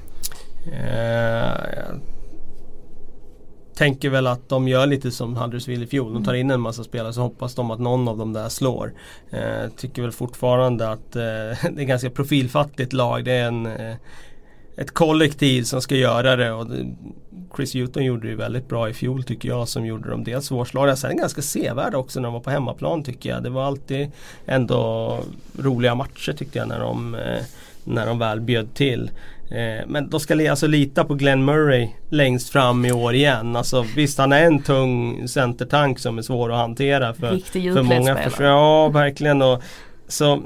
Jag 0.73 2.01
tänker 3.81 4.11
väl 4.11 4.27
att 4.27 4.49
de 4.49 4.69
gör 4.69 4.87
lite 4.87 5.11
som 5.11 5.37
Huddersfield 5.37 5.83
i 5.83 5.87
fjol. 5.87 6.15
De 6.15 6.25
tar 6.25 6.35
in 6.35 6.51
en 6.51 6.61
massa 6.61 6.85
spelare 6.85 7.13
så 7.13 7.21
hoppas 7.21 7.55
de 7.55 7.71
att 7.71 7.81
någon 7.81 8.09
av 8.09 8.19
dem 8.19 8.33
där 8.33 8.49
slår. 8.49 8.93
Eh, 9.31 9.71
tycker 9.77 10.03
väl 10.03 10.13
fortfarande 10.13 10.89
att 10.89 11.17
eh, 11.17 11.23
det 11.73 11.83
är 11.83 11.85
ganska 11.85 12.11
profilfattigt 12.11 12.93
lag. 12.93 13.25
Det 13.25 13.33
är 13.33 13.47
en, 13.47 13.67
eh, 13.67 13.97
ett 14.77 14.91
kollektiv 14.91 15.63
som 15.63 15.83
ska 15.83 15.97
göra 15.97 16.37
det. 16.37 16.53
Och 16.53 16.67
det, 16.67 16.95
Chris 17.57 17.75
Hewton 17.75 18.05
gjorde 18.05 18.27
det 18.27 18.31
ju 18.31 18.37
väldigt 18.37 18.69
bra 18.69 18.89
i 18.89 18.95
fjol 18.95 19.23
tycker 19.23 19.49
jag 19.49 19.69
som 19.69 19.87
gjorde 19.87 20.11
dem 20.11 20.25
dels 20.25 20.47
svårslagna. 20.47 20.97
Sen 20.97 21.17
ganska 21.17 21.43
sevärda 21.43 21.99
också 21.99 22.21
när 22.21 22.29
de 22.29 22.33
var 22.33 22.41
på 22.41 22.51
hemmaplan 22.51 23.03
tycker 23.03 23.31
jag. 23.31 23.43
Det 23.43 23.51
var 23.51 23.65
alltid 23.65 24.11
ändå 24.47 25.19
roliga 25.59 25.95
matcher 25.95 26.33
tyckte 26.33 26.59
jag 26.59 26.69
när 26.69 26.81
de, 26.81 27.15
eh, 27.15 27.43
när 27.85 28.07
de 28.07 28.19
väl 28.19 28.41
bjöd 28.41 28.75
till. 28.75 29.11
Eh, 29.51 29.87
men 29.87 30.11
de 30.11 30.21
ska 30.21 30.51
alltså 30.51 30.67
lita 30.67 31.05
på 31.05 31.15
Glenn 31.15 31.45
Murray 31.45 31.89
längst 32.09 32.49
fram 32.49 32.85
i 32.85 32.93
år 32.93 33.15
igen. 33.15 33.57
Alltså 33.57 33.85
visst 33.97 34.19
han 34.19 34.33
är 34.33 34.45
en 34.45 34.63
tung 34.63 35.29
centertank 35.29 35.99
som 35.99 36.19
är 36.19 36.23
svår 36.23 36.53
att 36.53 36.59
hantera 36.59 37.15
för, 37.15 37.39
för 37.75 37.83
många. 37.83 38.17
För, 38.17 38.45
ja 38.45 38.89
verkligen. 38.89 39.43
Och, 39.43 39.63
så 40.09 40.43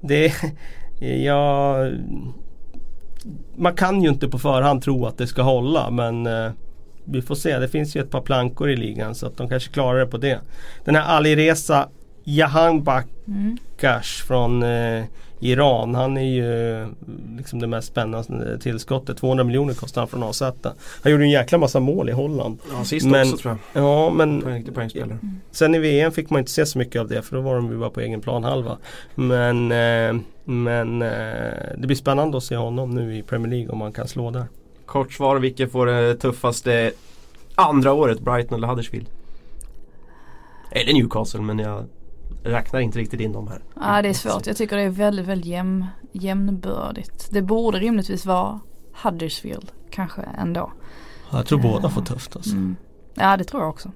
det, 0.00 0.32
ja, 1.24 1.76
man 3.56 3.74
kan 3.74 4.02
ju 4.02 4.08
inte 4.08 4.28
på 4.28 4.38
förhand 4.38 4.82
tro 4.82 5.06
att 5.06 5.18
det 5.18 5.26
ska 5.26 5.42
hålla 5.42 5.90
men 5.90 6.26
eh, 6.26 6.50
vi 7.04 7.22
får 7.22 7.34
se. 7.34 7.58
Det 7.58 7.68
finns 7.68 7.96
ju 7.96 8.00
ett 8.00 8.10
par 8.10 8.20
plankor 8.20 8.70
i 8.70 8.76
ligan 8.76 9.14
så 9.14 9.26
att 9.26 9.36
de 9.36 9.48
kanske 9.48 9.72
klarar 9.72 9.98
det 9.98 10.06
på 10.06 10.18
det. 10.18 10.40
Den 10.84 10.94
här 10.94 11.16
Alireza 11.16 11.88
Jahanbak 12.24 13.06
Mm. 13.28 13.58
Från 14.26 14.62
eh, 14.62 15.04
Iran. 15.40 15.94
Han 15.94 16.16
är 16.16 16.22
ju 16.22 16.86
liksom 17.36 17.58
det 17.58 17.66
mest 17.66 17.88
spännande 17.88 18.58
tillskottet. 18.58 19.16
200 19.18 19.44
miljoner 19.44 19.74
kostar 19.74 20.00
han 20.00 20.08
från 20.08 20.22
AZ. 20.22 20.42
Han 21.02 21.12
gjorde 21.12 21.24
en 21.24 21.30
jäkla 21.30 21.58
massa 21.58 21.80
mål 21.80 22.08
i 22.08 22.12
Holland. 22.12 22.58
Ja, 22.72 22.84
sist 22.84 23.06
Men- 23.06 23.22
också 23.26 23.36
tror 23.36 23.58
jag. 23.72 23.82
Ja 23.84 24.10
men 24.10 24.40
På 24.42 24.48
en 24.48 24.54
riktig 24.54 24.74
poängspelare. 24.74 25.18
sen 25.50 25.74
i 25.74 25.78
VM 25.78 26.12
fick 26.12 26.30
man 26.30 26.38
inte 26.38 26.50
se 26.52 26.66
så 26.66 26.78
mycket 26.78 27.00
av 27.00 27.08
det 27.08 27.22
för 27.22 27.36
då 27.36 27.42
var 27.42 27.54
de 27.56 27.70
ju 27.70 27.78
bara 27.78 27.90
på 27.90 28.00
egen 28.00 28.20
plan 28.20 28.44
halva. 28.44 28.76
Men, 29.14 29.72
eh, 29.72 30.22
men 30.44 31.02
eh, 31.02 31.08
det 31.78 31.86
blir 31.86 31.96
spännande 31.96 32.36
att 32.36 32.44
se 32.44 32.56
honom 32.56 32.90
nu 32.94 33.16
i 33.18 33.22
Premier 33.22 33.50
League 33.50 33.68
om 33.68 33.78
man 33.78 33.92
kan 33.92 34.08
slå 34.08 34.30
där. 34.30 34.44
Kort 34.86 35.12
svar, 35.12 35.38
vilket 35.38 35.72
får 35.72 35.86
det 35.86 36.14
tuffaste 36.16 36.92
andra 37.54 37.92
året? 37.92 38.20
Brighton 38.20 38.58
eller 38.58 38.68
Huddersfield? 38.68 39.06
Eller 40.70 40.92
Newcastle 40.92 41.40
men 41.40 41.58
jag 41.58 41.84
räknar 42.50 42.80
inte 42.80 42.98
riktigt 42.98 43.20
in 43.20 43.32
dem 43.32 43.48
här. 43.48 43.60
Ja 43.74 44.02
det 44.02 44.08
är 44.08 44.12
svårt. 44.12 44.46
Jag 44.46 44.56
tycker 44.56 44.76
det 44.76 44.82
är 44.82 44.88
väldigt, 44.90 45.26
väldigt 45.26 45.46
jämn, 45.46 45.86
jämnbördigt. 46.12 47.28
Det 47.30 47.42
borde 47.42 47.78
rimligtvis 47.78 48.26
vara 48.26 48.60
Huddersfield 49.02 49.72
kanske 49.90 50.22
ändå. 50.22 50.72
Jag 51.32 51.46
tror 51.46 51.58
båda 51.58 51.88
får 51.88 52.02
tufft 52.02 52.36
alltså. 52.36 52.50
Mm. 52.52 52.76
Ja 53.14 53.36
det 53.36 53.44
tror 53.44 53.62
jag 53.62 53.70
också. 53.70 53.90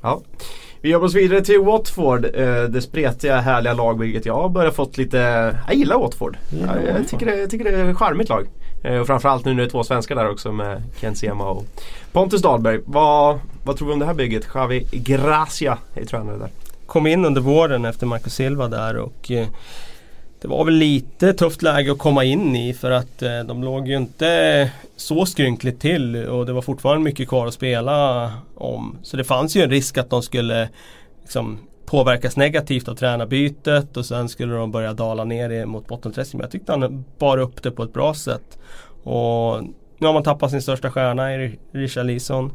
Ja. 0.00 0.20
Vi 0.80 0.90
jobbar 0.90 1.06
oss 1.06 1.14
vidare 1.14 1.40
till 1.40 1.60
Watford. 1.60 2.24
Eh, 2.24 2.62
det 2.62 2.82
spretiga 2.82 3.40
härliga 3.40 3.72
lagbygget. 3.72 4.26
Jag 4.26 4.34
har 4.34 4.48
börjat 4.48 4.76
fått 4.76 4.98
lite, 4.98 5.18
jag 5.66 5.76
gillar 5.76 5.98
Watford. 5.98 6.36
Jag, 6.50 6.66
Watford. 6.66 7.06
tycker 7.08 7.26
det, 7.26 7.36
jag 7.36 7.50
tycker 7.50 7.64
det 7.64 7.70
är 7.70 7.90
ett 7.90 7.96
charmigt 7.96 8.28
lag. 8.28 8.46
Eh, 8.84 8.96
och 8.98 9.06
framförallt 9.06 9.44
nu 9.44 9.54
när 9.54 9.62
det 9.62 9.68
är 9.68 9.70
två 9.70 9.84
svenskar 9.84 10.14
där 10.14 10.30
också 10.30 10.52
med 10.52 10.82
Ken 11.00 11.14
Sema 11.14 11.44
och 11.44 11.64
Pontus 12.12 12.42
Dahlberg. 12.42 12.80
Vad, 12.84 13.38
vad 13.64 13.76
tror 13.76 13.88
vi 13.88 13.94
om 13.94 13.98
det 13.98 14.06
här 14.06 14.14
bygget? 14.14 14.48
Javi 14.54 14.86
Gracia 14.92 15.78
är 15.94 16.04
tränare 16.04 16.38
där. 16.38 16.50
Kom 16.88 17.06
in 17.06 17.24
under 17.24 17.40
våren 17.40 17.84
efter 17.84 18.06
Marcus 18.06 18.34
Silva 18.34 18.68
där 18.68 18.96
och 18.96 19.30
eh, 19.30 19.46
det 20.40 20.48
var 20.48 20.64
väl 20.64 20.74
lite 20.74 21.32
tufft 21.32 21.62
läge 21.62 21.92
att 21.92 21.98
komma 21.98 22.24
in 22.24 22.56
i 22.56 22.74
för 22.74 22.90
att 22.90 23.22
eh, 23.22 23.40
de 23.40 23.64
låg 23.64 23.88
ju 23.88 23.96
inte 23.96 24.70
så 24.96 25.26
skrynkligt 25.26 25.80
till 25.80 26.16
och 26.26 26.46
det 26.46 26.52
var 26.52 26.62
fortfarande 26.62 27.04
mycket 27.04 27.28
kvar 27.28 27.46
att 27.46 27.54
spela 27.54 28.32
om. 28.54 28.98
Så 29.02 29.16
det 29.16 29.24
fanns 29.24 29.56
ju 29.56 29.62
en 29.62 29.70
risk 29.70 29.98
att 29.98 30.10
de 30.10 30.22
skulle 30.22 30.68
liksom, 31.22 31.58
påverkas 31.86 32.36
negativt 32.36 32.88
av 32.88 32.94
tränarbytet 32.94 33.96
och 33.96 34.06
sen 34.06 34.28
skulle 34.28 34.54
de 34.54 34.72
börja 34.72 34.92
dala 34.92 35.24
ner 35.24 35.66
mot 35.66 35.86
bottenträsket. 35.88 36.34
Men 36.34 36.40
jag 36.40 36.50
tyckte 36.50 36.72
han 36.72 37.04
bar 37.18 37.38
upp 37.38 37.62
det 37.62 37.70
på 37.70 37.82
ett 37.82 37.92
bra 37.92 38.14
sätt. 38.14 38.58
Och 39.02 39.62
nu 39.98 40.06
har 40.06 40.12
man 40.12 40.22
tappat 40.22 40.50
sin 40.50 40.62
största 40.62 40.90
stjärna 40.90 41.34
i 41.34 41.58
Richarlison. 41.72 42.06
Leeson. 42.06 42.52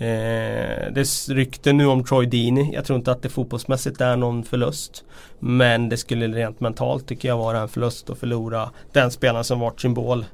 Eh, 0.00 0.92
det 0.92 1.28
rykte 1.28 1.72
nu 1.72 1.86
om 1.86 2.04
Troy 2.04 2.26
Deeney. 2.26 2.72
Jag 2.72 2.84
tror 2.84 2.98
inte 2.98 3.12
att 3.12 3.22
det 3.22 3.28
fotbollsmässigt 3.28 4.00
är 4.00 4.16
någon 4.16 4.44
förlust. 4.44 5.04
Men 5.38 5.88
det 5.88 5.96
skulle 5.96 6.28
rent 6.28 6.60
mentalt 6.60 7.06
tycker 7.06 7.28
jag 7.28 7.36
vara 7.36 7.60
en 7.60 7.68
förlust 7.68 8.10
att 8.10 8.18
förlora 8.18 8.70
den 8.92 9.10
spelaren 9.10 9.44
som 9.44 9.60
varit 9.60 9.80
symbol 9.80 10.24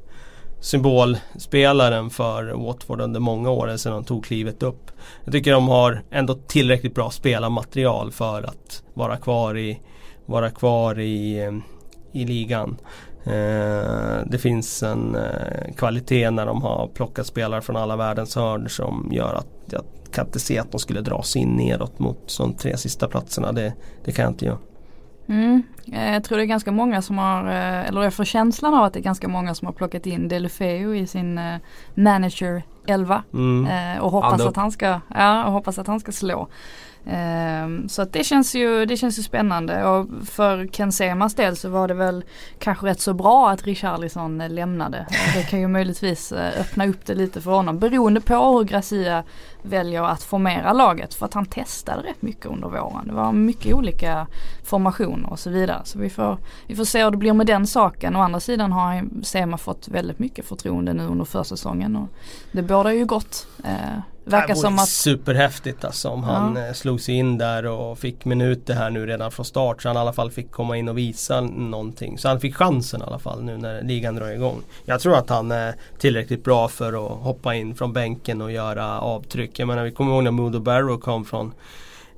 symbolspelaren 0.61 2.11
för 2.11 2.52
Watford 2.52 3.00
under 3.00 3.20
många 3.20 3.50
år 3.50 3.76
sedan 3.76 3.92
de 3.92 4.05
tog 4.05 4.24
klivet 4.24 4.62
upp. 4.62 4.90
Jag 5.24 5.33
tycker 5.33 5.52
de 5.52 5.68
har 5.68 6.02
ändå 6.11 6.35
tillräckligt 6.35 6.94
bra 6.94 7.11
spelarmaterial 7.11 8.12
för 8.12 8.42
att 8.42 8.83
vara 8.94 9.16
kvar 9.16 9.59
i, 9.59 9.81
vara 10.26 10.50
kvar 10.50 10.98
i, 10.98 11.44
eh, 11.44 11.52
i 12.12 12.24
ligan. 12.24 12.76
Eh, 13.27 14.27
det 14.27 14.39
finns 14.39 14.83
en 14.83 15.15
eh, 15.15 15.75
kvalitet 15.77 16.31
när 16.31 16.47
de 16.47 16.62
har 16.62 16.89
plockat 16.95 17.27
spelare 17.27 17.62
från 17.62 17.77
alla 17.77 17.97
världens 17.97 18.37
hörn 18.37 18.69
som 18.69 19.09
gör 19.12 19.35
att 19.35 19.49
jag 19.71 19.83
kan 20.12 20.27
inte 20.27 20.41
se 20.41 20.59
att 20.59 20.73
de 20.73 20.79
skulle 20.79 21.01
dra 21.01 21.23
sig 21.23 21.43
in 21.43 21.49
nedåt 21.49 21.99
mot 21.99 22.39
de 22.39 22.55
tre 22.55 22.77
sista 22.77 23.09
platserna. 23.09 23.53
Det, 23.53 23.73
det 24.05 24.12
kan 24.12 24.23
jag 24.23 24.33
inte 24.33 24.45
göra. 24.45 24.59
Mm. 25.29 25.62
Eh, 25.93 26.12
jag 26.12 26.25
tror 26.25 26.39
det 26.39 26.45
är 26.45 26.47
ganska 26.47 26.73
många 26.73 27.03
som 27.03 27.19
har, 27.19 27.45
eller 27.45 28.03
jag 28.03 28.15
får 28.15 28.25
känslan 28.25 28.75
av 28.75 28.85
att 28.85 28.93
det 28.93 28.99
är 28.99 29.03
ganska 29.03 29.29
många 29.29 29.55
som 29.55 29.67
har 29.67 29.73
plockat 29.73 30.07
in 30.07 30.29
Delufeu 30.29 30.97
i 30.97 31.07
sin 31.07 31.41
manager 31.95 32.62
11 32.87 33.23
mm. 33.35 34.01
och 34.01 34.11
hoppas 34.11 34.41
att 34.41 34.57
han 34.57 34.73
ska, 34.73 35.01
ja, 35.15 35.45
och 35.45 35.53
hoppas 35.53 35.79
att 35.79 35.87
han 35.87 36.01
ska 36.01 36.12
slå. 36.12 36.49
Ehm, 37.09 37.88
så 37.88 38.03
att 38.03 38.12
det 38.12 38.25
känns 38.25 38.55
ju, 38.55 38.87
det 38.87 38.97
känns 38.97 39.19
ju 39.19 39.23
spännande 39.23 39.85
och 39.85 40.07
för 40.25 40.66
Ken 40.66 40.92
Semas 40.92 41.35
del 41.35 41.57
så 41.57 41.69
var 41.69 41.88
det 41.88 41.95
väl 41.95 42.25
kanske 42.59 42.87
rätt 42.87 43.01
så 43.01 43.14
bra 43.14 43.51
att 43.51 43.64
Richarlison 43.64 44.38
lämnade. 44.38 45.07
Det 45.35 45.42
kan 45.42 45.61
ju 45.61 45.69
möjligtvis 45.69 46.33
eh, 46.33 46.61
öppna 46.61 46.87
upp 46.87 47.07
det 47.07 47.14
lite 47.14 47.40
för 47.40 47.51
honom 47.51 47.79
beroende 47.79 48.21
på 48.21 48.35
hur 48.35 48.64
Gracia 48.64 49.25
väljer 49.62 50.03
att 50.03 50.23
formera 50.23 50.73
laget 50.73 51.14
för 51.14 51.27
att 51.27 51.35
han 51.35 51.47
testade 51.47 52.03
rätt 52.03 52.23
mycket 52.23 52.47
under 52.47 52.69
våren. 52.69 53.07
Det 53.07 53.14
var 53.14 53.33
mycket 53.33 53.75
olika 53.75 54.27
formationer 54.64 55.31
och 55.31 55.38
så 55.38 55.51
vidare. 55.51 55.81
Så 55.85 55.99
vi 55.99 56.11
får, 56.11 56.38
vi 56.66 56.77
får 56.77 56.85
se 56.85 57.05
hur 57.05 57.11
det 57.11 57.16
blir 57.16 57.33
med 57.33 57.47
den 57.47 57.66
saken. 57.66 58.16
Å 58.16 58.21
andra 58.21 58.40
sidan 58.40 58.73
har 58.73 59.05
Sema 59.23 59.59
fått 59.59 59.88
väldigt 59.88 60.19
mycket 60.19 60.47
förtroende 60.47 60.92
nu 60.92 61.07
under 61.07 61.25
försäsongen 61.25 61.97
och 61.97 62.09
det 62.53 62.62
bådar 62.62 62.90
ju 62.90 63.05
gott. 63.05 63.47
Eh, 63.64 63.99
Verkar 64.29 64.55
det 64.55 64.61
som 64.61 64.79
att 64.79 64.89
Superhäftigt 64.89 65.85
alltså 65.85 66.09
om 66.09 66.25
han 66.25 66.57
ja. 66.57 66.67
Eh, 66.67 66.73
slog 66.73 67.01
sig 67.01 67.15
in 67.15 67.39
där 67.39 67.67
och 67.67 67.99
fick 67.99 68.25
minuter 68.25 68.75
här 68.75 68.91
nu 68.91 69.07
redan 69.07 69.31
från 69.31 69.47
start 69.47 69.83
så 69.83 69.89
han 69.89 69.97
i 69.97 70.01
alla 70.01 70.12
fall 70.12 70.31
fick 70.31 70.51
komma 70.51 70.77
in 70.77 70.89
och 70.89 70.99
visa 70.99 71.41
någonting. 71.41 72.19
Så 72.19 72.29
han 72.29 72.41
fick 72.41 72.57
chansen 72.57 73.01
i 73.01 73.05
alla 73.05 73.19
fall 73.19 73.43
nu 73.43 73.57
när 73.57 73.83
ligan 73.83 74.15
drar 74.15 74.29
igång. 74.29 74.62
Jag 74.85 75.01
tror 75.01 75.17
att 75.17 75.31
han 75.31 75.51
är 75.51 75.75
tillräckligt 75.99 76.45
bra 76.45 76.69
för 76.69 77.07
att 77.07 77.23
hoppa 77.23 77.55
in 77.55 77.75
från 77.75 77.93
bänken 77.93 78.43
och 78.43 78.53
göra 78.53 79.01
avtryck. 79.01 79.59
Jag 79.59 79.69
menar 79.69 79.85
vi 79.85 79.91
kommer 79.91 80.12
ihåg 80.12 80.25
när 80.25 80.31
Modo 80.31 80.61
Barrow 80.61 81.01
kom 81.01 81.25
från 81.25 81.53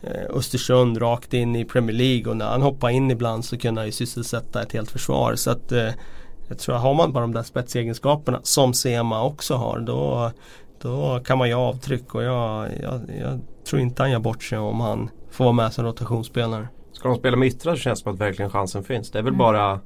eh, 0.03 0.37
Östersund 0.37 1.03
rakt 1.03 1.35
in 1.35 1.57
i 1.57 1.64
Premier 1.64 1.97
League 1.97 2.31
och 2.31 2.37
när 2.37 2.47
han 2.47 2.62
hoppade 2.62 2.92
in 2.92 3.11
ibland 3.11 3.44
så 3.44 3.59
kunde 3.59 3.81
han 3.81 3.87
ju 3.87 3.92
sysselsätta 3.92 4.62
ett 4.62 4.73
helt 4.73 4.90
försvar. 4.90 5.35
Så 5.35 5.51
att 5.51 5.73
eh, 5.73 5.90
jag 6.49 6.59
tror 6.59 6.77
att 6.77 6.83
har 6.83 6.94
man 6.94 7.12
bara 7.12 7.21
de 7.21 7.33
där 7.33 7.42
spetsegenskaperna 7.42 8.40
som 8.42 8.75
Sema 8.75 9.25
också 9.25 9.55
har 9.55 9.79
då, 9.79 10.31
då 10.83 11.21
kan 11.25 11.38
man 11.38 11.49
göra 11.49 11.61
avtryck 11.61 12.14
och 12.14 12.23
jag, 12.23 12.69
jag, 12.83 13.01
jag 13.21 13.41
tror 13.64 13.83
inte 13.83 14.03
han 14.03 14.11
gör 14.11 14.19
bort 14.19 14.43
sig 14.43 14.59
om 14.59 14.81
han 14.81 15.11
får 15.31 15.45
vara 15.45 15.53
med 15.53 15.73
som 15.73 15.85
rotationsspelare. 15.85 16.69
Ska 16.93 17.09
de 17.09 17.19
spela 17.19 17.37
med 17.37 17.49
yttrar 17.49 17.75
så 17.75 17.81
känns 17.81 17.99
det 17.99 18.03
som 18.03 18.14
att 18.14 18.21
verkligen 18.21 18.51
chansen 18.51 18.85
finns. 18.85 19.11
Det 19.11 19.19
är 19.19 19.23
väl 19.23 19.35
mm. 19.35 19.38
bara 19.38 19.81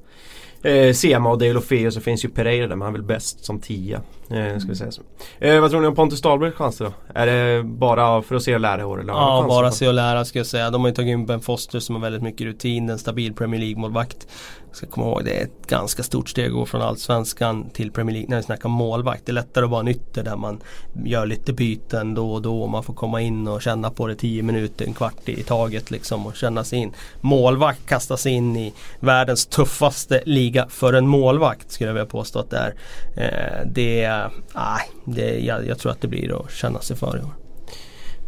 eh, 0.62 0.92
Sema 0.92 1.30
och 1.30 1.38
Deulofeu 1.38 1.90
så 1.90 2.00
finns 2.00 2.24
ju 2.24 2.28
Pereira 2.28 2.66
där 2.66 2.76
men 2.76 2.82
han 2.82 2.94
är 2.94 2.98
väl 2.98 3.06
bäst 3.06 3.44
som 3.44 3.60
tia. 3.60 4.00
Eh, 4.30 4.58
ska 4.58 4.68
vi 4.68 4.76
säga 4.76 4.90
så. 4.90 5.02
Eh, 5.38 5.60
vad 5.60 5.70
tror 5.70 5.80
ni 5.80 5.86
om 5.86 5.94
Pontus 5.94 6.22
Dahlbergs 6.22 6.54
chanser 6.54 6.84
då? 6.84 6.92
Är 7.14 7.26
det 7.26 7.62
bara 7.62 8.22
för 8.22 8.34
att 8.34 8.42
se 8.42 8.54
och 8.54 8.60
lära 8.60 8.86
år? 8.86 9.00
Eller 9.00 9.12
ja, 9.12 9.44
bara 9.48 9.70
se 9.70 9.88
och 9.88 9.94
lära 9.94 10.24
ska 10.24 10.38
jag 10.38 10.46
säga. 10.46 10.70
De 10.70 10.80
har 10.80 10.88
ju 10.88 10.94
tagit 10.94 11.10
in 11.10 11.26
Ben 11.26 11.40
Foster 11.40 11.80
som 11.80 11.94
har 11.94 12.02
väldigt 12.02 12.22
mycket 12.22 12.46
rutin, 12.46 12.90
en 12.90 12.98
stabil 12.98 13.34
Premier 13.34 13.60
League-målvakt 13.60 14.26
ska 14.72 14.86
komma 14.86 15.06
ihåg 15.06 15.24
det 15.24 15.40
är 15.40 15.44
ett 15.44 15.66
ganska 15.66 16.02
stort 16.02 16.28
steg 16.28 16.46
att 16.46 16.52
gå 16.52 16.66
från 16.66 16.82
Allsvenskan 16.82 17.70
till 17.70 17.92
Premier 17.92 18.14
League 18.14 18.30
när 18.30 18.36
vi 18.36 18.42
snackar 18.42 18.68
målvakt. 18.68 19.26
Det 19.26 19.32
är 19.32 19.34
lättare 19.34 19.64
att 19.64 19.70
vara 19.70 19.80
en 19.80 19.88
ytter 19.88 20.22
där 20.22 20.36
man 20.36 20.60
gör 21.04 21.26
lite 21.26 21.52
byten 21.52 22.14
då 22.14 22.32
och 22.32 22.42
då. 22.42 22.66
Man 22.66 22.82
får 22.82 22.94
komma 22.94 23.20
in 23.20 23.48
och 23.48 23.62
känna 23.62 23.90
på 23.90 24.06
det 24.06 24.14
10 24.14 24.42
minuter, 24.42 24.84
en 24.86 24.94
kvart 24.94 25.28
i 25.28 25.42
taget 25.42 25.90
liksom 25.90 26.26
och 26.26 26.36
känna 26.36 26.64
sig 26.64 26.78
in. 26.78 26.92
Målvakt 27.20 27.86
kastas 27.86 28.26
in 28.26 28.56
i 28.56 28.72
världens 29.00 29.46
tuffaste 29.46 30.22
liga 30.26 30.66
för 30.68 30.92
en 30.92 31.06
målvakt 31.06 31.70
skulle 31.70 31.88
jag 31.88 31.94
vilja 31.94 32.06
påstå 32.06 32.38
att 32.38 32.50
det 32.50 32.58
är. 32.58 32.74
Eh, 33.16 33.66
det, 33.66 34.08
nej, 34.54 34.90
det, 35.04 35.38
jag, 35.38 35.66
jag 35.66 35.78
tror 35.78 35.92
att 35.92 36.00
det 36.00 36.08
blir 36.08 36.40
att 36.40 36.52
känna 36.52 36.80
sig 36.80 36.96
för 36.96 37.16
i 37.16 37.20
år. 37.20 37.34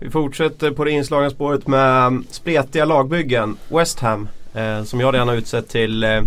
Vi 0.01 0.11
fortsätter 0.11 0.71
på 0.71 0.85
det 0.85 0.91
inslagna 0.91 1.31
spåret 1.31 1.67
med 1.67 2.23
spretiga 2.31 2.85
lagbyggen. 2.85 3.57
West 3.69 4.01
Ham 4.01 4.29
som 4.85 5.01
jag 5.01 5.15
redan 5.15 5.29
har 5.29 5.35
utsett 5.35 5.69
till 5.69 6.05
eh, 6.05 6.21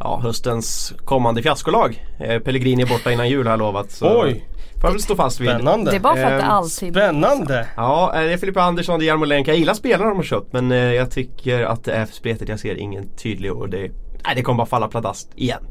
ja, 0.00 0.20
höstens 0.22 0.94
kommande 1.04 1.42
fiaskolag. 1.42 2.04
Eh, 2.20 2.38
Pellegrini 2.38 2.82
är 2.82 2.86
borta 2.86 3.12
innan 3.12 3.28
jul 3.28 3.46
har 3.46 3.52
jag 3.52 3.58
lovat. 3.58 3.90
Så 3.90 4.22
Oj! 4.22 4.44
Får 4.80 4.88
jag 4.88 4.92
väl 4.92 5.00
stå 5.00 5.16
fast 5.16 5.40
vid. 5.40 5.48
Spännande! 5.48 5.90
Det 5.90 5.96
är 5.96 6.00
bara 6.00 6.14
för 6.14 6.22
att 6.22 6.40
det 6.40 6.46
alltid 6.46 6.92
Spännande! 6.92 7.68
Ja, 7.76 8.12
eh, 8.14 8.20
det 8.22 8.32
är 8.32 8.36
Filippa 8.36 8.62
Andersson, 8.62 8.98
det 8.98 9.04
är 9.04 9.06
Jarmolenka. 9.06 9.50
Jag 9.50 9.58
gillar 9.58 9.74
spelarna 9.74 10.08
de 10.10 10.16
har 10.16 10.24
köpt 10.24 10.52
men 10.52 10.72
eh, 10.72 10.78
jag 10.78 11.10
tycker 11.10 11.62
att 11.62 11.84
det 11.84 11.92
är 11.92 12.06
för 12.06 12.14
spretigt. 12.14 12.48
Jag 12.48 12.60
ser 12.60 12.74
ingen 12.74 13.08
tydlig 13.16 13.52
och 13.52 13.68
det, 13.68 13.78
nej, 13.78 14.34
det 14.34 14.42
kommer 14.42 14.56
bara 14.56 14.66
falla 14.66 14.88
pladask 14.88 15.28
igen. 15.34 15.62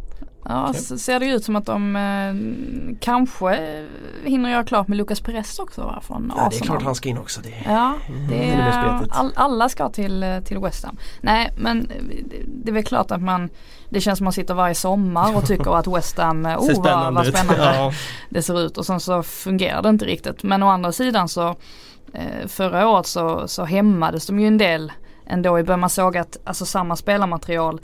Ja, 0.50 0.70
okay. 0.70 0.82
så 0.82 0.98
ser 0.98 1.20
det 1.20 1.26
ut 1.26 1.46
som 1.46 1.56
att 1.56 1.66
de 1.66 1.96
eh, 1.96 2.98
kanske 3.00 3.80
hinner 4.24 4.50
göra 4.50 4.64
klart 4.64 4.88
med 4.88 4.98
Lucas 4.98 5.22
Perez 5.22 5.60
också 5.60 5.82
va, 5.82 6.02
från 6.02 6.34
ja, 6.36 6.48
Arsenal. 6.48 6.50
det 6.50 6.58
är 6.58 6.66
klart 6.66 6.84
han 6.84 6.96
ska 6.96 7.10
in 7.10 7.18
också. 7.18 7.42
Det, 7.42 7.54
ja, 7.66 7.94
det 8.30 8.50
är, 8.50 9.08
all, 9.10 9.32
alla 9.36 9.70
ska 9.70 9.90
till, 9.90 10.24
eh, 10.24 10.40
till 10.40 10.60
West 10.60 10.86
Ham. 10.86 10.98
Nej, 11.22 11.54
men 11.58 11.88
det, 12.30 12.38
det 12.64 12.72
är 12.72 12.74
väl 12.74 12.84
klart 12.84 13.12
att 13.12 13.22
man 13.22 13.50
det 13.90 14.02
känns 14.02 14.18
som 14.18 14.24
man 14.26 14.34
sitter 14.34 14.54
varje 14.54 14.76
sommar 14.76 15.38
och 15.38 15.48
tycker 15.48 15.78
att 15.78 15.88
West 15.88 16.18
Ham, 16.18 16.46
oh 16.46 16.84
vad, 16.84 17.14
vad 17.14 17.28
spännande 17.28 17.76
ja. 17.76 17.92
det 18.30 18.42
ser 18.42 18.62
ut 18.62 18.78
och 18.78 18.86
sen 18.86 19.00
så 19.00 19.24
fungerar 19.24 19.82
det 19.82 19.90
inte 19.90 20.06
riktigt. 20.06 20.44
Men 20.44 20.64
å 20.64 20.68
andra 20.68 20.92
sidan 20.92 21.30
så 21.30 21.56
eh, 22.14 22.48
förra 22.48 22.88
året 22.88 23.08
så, 23.08 23.48
så 23.48 23.66
hämmades 23.66 24.28
de 24.28 24.40
ju 24.40 24.48
en 24.48 24.58
del 24.58 24.92
ändå 25.26 25.60
i 25.60 25.64
början. 25.64 25.80
Man 25.80 25.90
såg 25.90 26.18
att 26.18 26.38
alltså 26.44 26.66
samma 26.66 26.96
spelarmaterial 26.96 27.82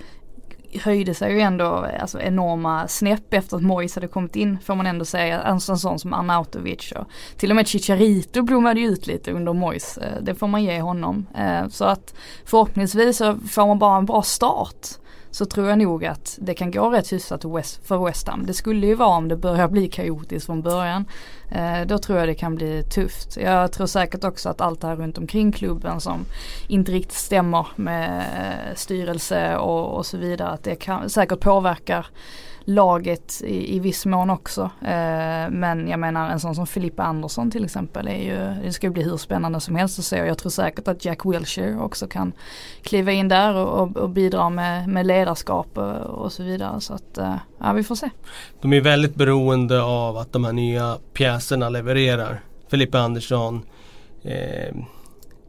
höjde 0.80 1.14
sig 1.14 1.34
ju 1.34 1.40
ändå 1.40 1.88
alltså 2.00 2.20
enorma 2.20 2.88
snäpp 2.88 3.34
efter 3.34 3.58
att 3.58 3.64
Mois 3.64 3.96
hade 3.96 4.08
kommit 4.08 4.36
in 4.36 4.58
får 4.64 4.76
man 4.76 4.88
ändå 4.88 5.06
säga. 5.06 5.40
Alltså 5.40 5.72
en 5.72 5.78
sån 5.78 6.00
som 6.00 6.14
Arnautovic 6.14 6.92
och 6.92 7.08
till 7.38 7.50
och 7.50 7.56
med 7.56 7.68
Chicharito 7.68 8.42
blommade 8.42 8.80
ju 8.80 8.88
ut 8.88 9.08
lite 9.08 9.32
under 9.32 9.54
Mois. 9.54 9.98
Eh, 9.98 10.22
det 10.22 10.36
får 10.36 10.48
man 10.48 10.64
ge 10.64 10.82
honom. 10.82 11.28
Eh, 11.38 11.68
så 11.68 11.86
att 11.86 12.14
förhoppningsvis 12.46 13.18
så 13.18 13.36
får 13.36 13.68
man 13.68 13.80
bara 13.80 13.98
en 13.98 14.06
bra 14.06 14.22
start 14.22 14.88
så 15.32 15.46
tror 15.46 15.70
jag 15.70 15.78
nog 15.78 16.06
att 16.06 16.38
det 16.42 16.54
kan 16.54 16.72
gå 16.72 16.90
rätt 16.90 17.14
hyfsat 17.14 17.42
för 17.84 18.06
West 18.06 18.28
Ham. 18.28 18.46
Det 18.46 18.54
skulle 18.54 18.88
ju 18.88 18.96
vara 18.96 19.18
om 19.18 19.28
det 19.28 19.38
börjar 19.38 19.68
bli 19.68 19.88
kaotiskt 19.88 20.46
från 20.46 20.62
början. 20.62 21.06
Eh, 21.52 21.86
då 21.86 21.98
tror 21.98 22.20
jag 22.20 22.28
det 22.28 22.36
kan 22.36 22.56
bli 22.56 22.84
tufft. 22.84 23.38
Jag 23.38 23.72
tror 23.72 23.88
säkert 23.88 24.24
också 24.24 24.50
att 24.50 24.62
allt 24.62 24.82
det 24.82 24.88
här 24.88 24.96
runt 24.96 25.18
omkring 25.18 25.52
klubben 25.52 26.02
som 26.02 26.26
inte 26.68 26.92
riktigt 26.92 27.18
stämmer 27.18 27.68
med 27.76 28.24
styrelse 28.76 29.58
och, 29.58 29.98
och 29.98 30.06
så 30.06 30.18
vidare 30.18 30.50
att 30.50 30.64
det 30.64 30.76
kan, 30.76 31.10
säkert 31.10 31.40
påverkar 31.40 32.08
laget 32.74 33.42
i, 33.44 33.76
i 33.76 33.80
viss 33.80 34.06
mån 34.06 34.30
också. 34.30 34.62
Eh, 34.82 35.50
men 35.50 35.88
jag 35.88 36.00
menar 36.00 36.30
en 36.30 36.40
sån 36.40 36.56
som 36.56 36.68
Filippa 36.68 37.04
Andersson 37.04 37.52
till 37.52 37.66
exempel 37.66 38.08
är 38.08 38.24
ju, 38.24 38.64
det 38.64 38.74
ska 38.74 38.90
bli 38.90 39.04
hur 39.04 39.18
spännande 39.18 39.60
som 39.60 39.76
helst 39.76 40.00
att 40.00 40.06
se 40.06 40.22
och 40.22 40.28
jag 40.28 40.38
tror 40.38 40.50
säkert 40.50 40.88
att 40.88 41.06
Jack 41.06 41.26
Wilshire 41.26 41.78
också 41.78 42.08
kan 42.08 42.34
kliva 42.82 43.12
in 43.12 43.28
där 43.28 43.56
och, 43.56 43.82
och, 43.82 43.98
och 43.98 44.10
bidra 44.10 44.50
med, 44.50 44.90
med 44.90 45.06
ledarskap 45.06 45.78
och, 45.78 45.96
och, 45.96 46.32
så 46.32 46.44
vidare. 46.44 46.82
Så 46.82 46.94
att 46.94 47.18
eh, 47.18 47.36
ja, 47.58 47.74
vi 47.74 47.84
får 47.84 47.96
se. 47.96 48.10
De 48.62 48.74
är 48.74 48.82
väldigt 48.82 49.16
beroende 49.16 49.84
av 49.84 50.18
att 50.18 50.34
de 50.34 50.46
här 50.46 50.54
nya 50.54 50.98
pjäserna 51.14 51.70
levererar. 51.70 52.42
Filippa 52.70 53.00
Andersson 53.00 53.62
eh, 54.24 54.76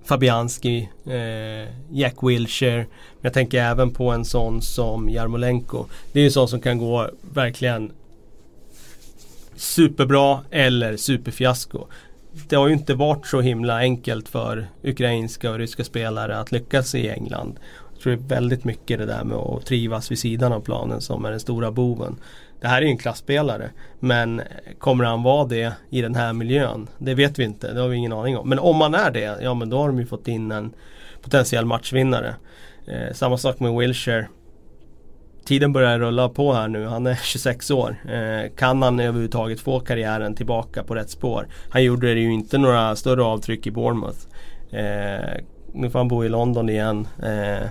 Fabianski, 0.05 0.89
eh, 1.07 1.75
Jack 1.91 2.15
Wilshere. 2.23 2.77
Men 2.77 3.21
jag 3.21 3.33
tänker 3.33 3.63
även 3.63 3.91
på 3.91 4.11
en 4.11 4.25
sån 4.25 4.63
som 4.63 5.09
Jarmolenko. 5.09 5.87
Det 6.13 6.21
är 6.21 6.25
en 6.25 6.33
sån 6.33 6.49
som 6.49 6.61
kan 6.61 6.79
gå 6.79 7.11
verkligen 7.35 7.93
superbra 9.57 10.41
eller 10.51 10.97
superfiasko. 10.97 11.87
Det 12.49 12.57
har 12.57 12.69
ju 12.69 12.75
inte 12.75 12.95
varit 12.95 13.27
så 13.27 13.41
himla 13.41 13.79
enkelt 13.79 14.29
för 14.29 14.67
ukrainska 14.83 15.51
och 15.51 15.59
ryska 15.59 15.85
spelare 15.85 16.39
att 16.39 16.53
lyckas 16.53 16.95
i 16.95 17.09
England. 17.09 17.59
Jag 17.93 18.03
tror 18.03 18.13
det 18.17 18.23
är 18.23 18.41
väldigt 18.41 18.65
mycket 18.65 18.99
det 18.99 19.07
där 19.07 19.25
med 19.25 19.37
att 19.37 19.67
trivas 19.67 20.11
vid 20.11 20.19
sidan 20.19 20.53
av 20.53 20.61
planen 20.61 21.01
som 21.01 21.25
är 21.25 21.31
den 21.31 21.41
stora 21.41 21.71
boven. 21.71 22.17
Det 22.63 22.69
här 22.69 22.83
är 22.83 22.87
ju 22.87 22.91
en 22.91 22.99
klassspelare 22.99 23.71
men 24.01 24.43
kommer 24.79 25.05
han 25.05 25.23
vara 25.23 25.45
det 25.45 25.73
i 25.91 26.03
den 26.03 26.15
här 26.15 26.33
miljön? 26.33 26.89
Det 26.99 27.15
vet 27.15 27.39
vi 27.39 27.45
inte, 27.45 27.73
det 27.73 27.81
har 27.81 27.89
vi 27.89 27.97
ingen 27.97 28.13
aning 28.13 28.37
om. 28.37 28.49
Men 28.49 28.59
om 28.59 28.81
han 28.81 28.95
är 28.95 29.11
det, 29.11 29.39
ja 29.43 29.55
men 29.55 29.71
då 29.71 29.79
har 29.79 29.87
de 29.87 29.99
ju 29.99 30.07
fått 30.07 30.29
in 30.29 30.53
en 30.53 30.73
potentiell 31.23 31.65
matchvinnare. 31.65 32.35
Eh, 32.87 33.15
samma 33.15 33.39
sak 33.39 33.61
med 33.61 33.73
Wilshire 33.73 34.27
tiden 35.45 35.73
börjar 35.73 35.99
rulla 35.99 36.29
på 36.29 36.53
här 36.53 36.69
nu. 36.69 36.87
Han 36.87 37.07
är 37.07 37.15
26 37.23 37.71
år. 37.71 37.97
Eh, 38.13 38.51
kan 38.57 38.83
han 38.83 39.01
överhuvudtaget 39.01 39.61
få 39.61 39.81
karriären 39.81 40.35
tillbaka 40.35 40.83
på 40.83 40.95
rätt 40.95 41.11
spår? 41.11 41.49
Han 41.71 41.85
gjorde 41.85 42.15
det 42.15 42.21
ju 42.21 42.33
inte 42.33 42.59
några 42.59 42.97
större 42.97 43.23
avtryck 43.23 43.67
i 43.67 43.71
Bournemouth. 43.71 44.19
Eh, 44.71 45.41
nu 45.75 45.91
får 45.91 45.99
han 45.99 46.09
bo 46.09 46.25
i 46.25 46.29
London 46.29 46.69
igen. 46.69 47.09
Eh, 47.23 47.69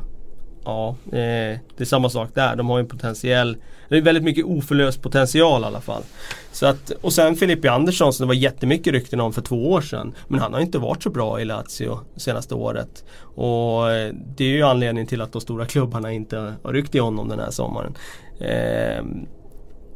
ja, 0.65 0.95
eh, 1.05 1.59
det 1.77 1.77
är 1.77 1.85
samma 1.85 2.09
sak 2.09 2.29
där. 2.33 2.55
De 2.55 2.69
har 2.69 2.77
ju 2.77 2.81
en 2.81 2.87
potentiell 2.87 3.57
det 3.91 3.97
är 3.97 4.01
väldigt 4.01 4.23
mycket 4.23 4.45
oförlöst 4.45 5.01
potential 5.01 5.61
i 5.61 5.65
alla 5.65 5.81
fall. 5.81 6.03
Så 6.51 6.65
att, 6.65 6.89
och 6.89 7.13
sen 7.13 7.35
Filippi 7.35 7.67
Andersson 7.67 8.13
som 8.13 8.23
det 8.23 8.27
var 8.27 8.33
jättemycket 8.33 8.93
rykten 8.93 9.19
om 9.19 9.33
för 9.33 9.41
två 9.41 9.71
år 9.71 9.81
sedan. 9.81 10.13
Men 10.27 10.39
han 10.39 10.53
har 10.53 10.61
inte 10.61 10.77
varit 10.77 11.03
så 11.03 11.09
bra 11.09 11.41
i 11.41 11.45
Lazio 11.45 11.99
senaste 12.15 12.55
året. 12.55 13.05
Och 13.35 13.91
eh, 13.91 14.13
det 14.35 14.43
är 14.43 14.49
ju 14.49 14.63
anledningen 14.63 15.07
till 15.07 15.21
att 15.21 15.31
de 15.31 15.41
stora 15.41 15.65
klubbarna 15.65 16.11
inte 16.11 16.53
har 16.63 16.73
ryckt 16.73 16.95
i 16.95 16.99
honom 16.99 17.29
den 17.29 17.39
här 17.39 17.51
sommaren. 17.51 17.95
Eh, 18.39 19.03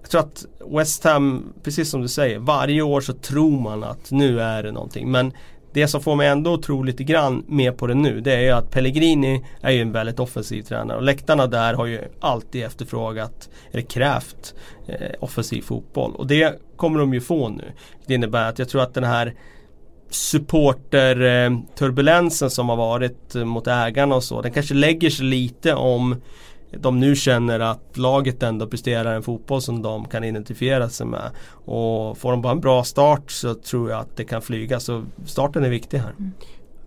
jag 0.02 0.10
tror 0.12 0.22
att 0.22 0.46
West 0.68 1.04
Ham, 1.04 1.54
precis 1.64 1.90
som 1.90 2.02
du 2.02 2.08
säger, 2.08 2.40
varje 2.40 2.82
år 2.82 3.02
så 3.02 3.14
tror 3.14 3.62
man 3.62 3.84
att 3.84 4.12
nu 4.12 4.42
är 4.42 4.64
det 4.64 4.72
någonting. 4.72 5.12
Men 5.12 5.32
det 5.76 5.88
som 5.88 6.02
får 6.02 6.16
mig 6.16 6.28
ändå 6.28 6.54
att 6.54 6.64
tro 6.64 6.84
lite 6.84 7.04
grann 7.04 7.44
mer 7.48 7.72
på 7.72 7.88
det 7.88 7.94
nu 7.94 8.22
det 8.22 8.36
är 8.36 8.42
ju 8.42 8.50
att 8.50 8.72
Pellegrini 8.72 9.46
är 9.62 9.72
ju 9.72 9.82
en 9.82 9.92
väldigt 9.92 10.20
offensiv 10.20 10.62
tränare 10.62 10.98
och 10.98 11.04
läktarna 11.04 11.48
där 11.48 11.74
har 11.74 11.86
ju 11.86 12.02
alltid 12.20 12.64
efterfrågat, 12.64 13.50
eller 13.72 13.84
krävt 13.84 14.56
eh, 14.88 15.12
offensiv 15.20 15.62
fotboll 15.62 16.16
och 16.16 16.28
det 16.28 16.60
kommer 16.76 17.00
de 17.00 17.14
ju 17.14 17.22
få 17.22 17.50
nu. 17.50 17.64
Det 18.06 18.14
innebär 18.14 18.50
att 18.50 18.60
jag 18.60 18.70
tror 18.70 18.82
att 18.82 18.94
den 18.94 19.04
här 19.04 19.34
supporterturbulensen 20.10 22.46
eh, 22.46 22.50
som 22.50 22.70
har 22.70 22.76
varit 22.76 23.36
eh, 23.36 23.46
mot 23.46 23.68
ägarna 23.68 24.16
och 24.16 24.24
så 24.24 24.42
den 24.42 24.52
kanske 24.52 24.74
lägger 24.74 25.10
sig 25.10 25.26
lite 25.26 25.74
om 25.74 26.22
de 26.80 27.00
nu 27.00 27.16
känner 27.16 27.60
att 27.60 27.98
laget 27.98 28.44
ändå 28.44 28.68
presterar 28.68 29.16
en 29.16 29.24
fotboll 29.24 29.62
som 29.62 29.82
de 29.82 30.06
kan 30.06 30.24
identifiera 30.24 30.90
sig 30.90 31.06
med. 31.06 31.32
Och 31.50 32.18
får 32.18 32.32
de 32.32 32.42
bara 32.42 32.52
en 32.52 32.60
bra 32.60 32.84
start 32.84 33.32
så 33.32 33.54
tror 33.54 33.90
jag 33.90 34.00
att 34.00 34.18
det 34.18 34.24
kan 34.24 34.42
flyga. 34.42 34.80
Så 34.80 35.04
starten 35.26 35.64
är 35.64 35.70
viktig 35.70 35.98
här. 35.98 36.14
Mm. 36.20 36.32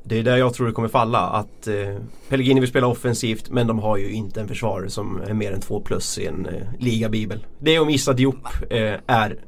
Det 0.02 0.18
är 0.18 0.22
där 0.22 0.36
jag 0.36 0.54
tror 0.54 0.66
det 0.66 0.72
kommer 0.72 0.88
falla. 0.88 1.18
Att 1.18 1.66
eh, 1.66 1.96
Pellegrini 2.28 2.60
vill 2.60 2.68
spela 2.68 2.86
offensivt 2.86 3.50
men 3.50 3.66
de 3.66 3.78
har 3.78 3.96
ju 3.96 4.10
inte 4.10 4.40
en 4.40 4.48
försvarare 4.48 4.90
som 4.90 5.20
är 5.26 5.34
mer 5.34 5.52
än 5.52 5.60
två 5.60 5.80
plus 5.80 6.18
i 6.18 6.26
en 6.26 6.46
eh, 6.46 6.62
ligabibel. 6.78 7.46
Det 7.58 7.78
och 7.78 7.86
Missa 7.86 8.12
Diop 8.12 8.46
eh, 8.70 8.94
är 9.06 9.38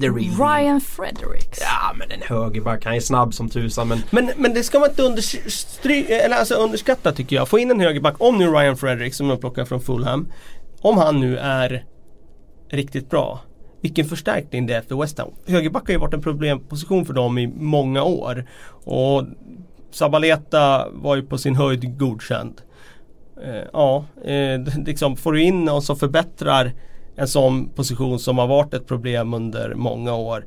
The 0.00 0.08
real 0.08 0.34
Ryan 0.38 0.80
Fredericks. 0.80 1.60
Ja 1.60 1.94
men 1.94 2.10
en 2.10 2.22
högerback, 2.22 2.84
han 2.84 2.94
är 2.94 3.00
snabb 3.00 3.34
som 3.34 3.48
tusan 3.48 3.88
men... 3.88 3.98
Men, 4.10 4.30
men 4.36 4.54
det 4.54 4.62
ska 4.62 4.78
man 4.78 4.90
inte 4.90 5.02
understry- 5.02 6.10
eller 6.10 6.36
alltså 6.36 6.54
underskatta 6.54 7.12
tycker 7.12 7.36
jag. 7.36 7.48
Få 7.48 7.58
in 7.58 7.70
en 7.70 7.80
högerback, 7.80 8.14
om 8.18 8.38
nu 8.38 8.46
Ryan 8.46 8.76
Fredericks 8.76 9.16
som 9.16 9.30
är 9.30 9.36
plockad 9.36 9.68
från 9.68 9.80
Fulham. 9.80 10.28
Om 10.80 10.98
han 10.98 11.20
nu 11.20 11.38
är 11.38 11.84
riktigt 12.70 13.10
bra. 13.10 13.40
Vilken 13.80 14.04
förstärkning 14.04 14.66
det 14.66 14.74
är 14.74 14.80
för 14.80 15.00
West 15.00 15.18
Ham. 15.18 15.28
Högerback 15.46 15.86
har 15.86 15.92
ju 15.92 15.98
varit 15.98 16.14
en 16.14 16.22
problemposition 16.22 17.06
för 17.06 17.14
dem 17.14 17.38
i 17.38 17.46
många 17.46 18.02
år. 18.02 18.44
Och 18.84 19.24
Sabaleta 19.90 20.88
var 20.92 21.16
ju 21.16 21.22
på 21.22 21.38
sin 21.38 21.56
höjd 21.56 21.98
godkänd. 21.98 22.62
Eh, 23.44 23.64
ja, 23.72 24.04
eh, 24.24 24.60
liksom 24.86 25.16
får 25.16 25.32
du 25.32 25.42
in 25.42 25.64
någon 25.64 25.82
som 25.82 25.96
förbättrar 25.96 26.72
en 27.16 27.28
sån 27.28 27.68
position 27.68 28.18
som 28.18 28.38
har 28.38 28.46
varit 28.46 28.74
ett 28.74 28.86
problem 28.86 29.34
under 29.34 29.74
många 29.74 30.14
år 30.14 30.46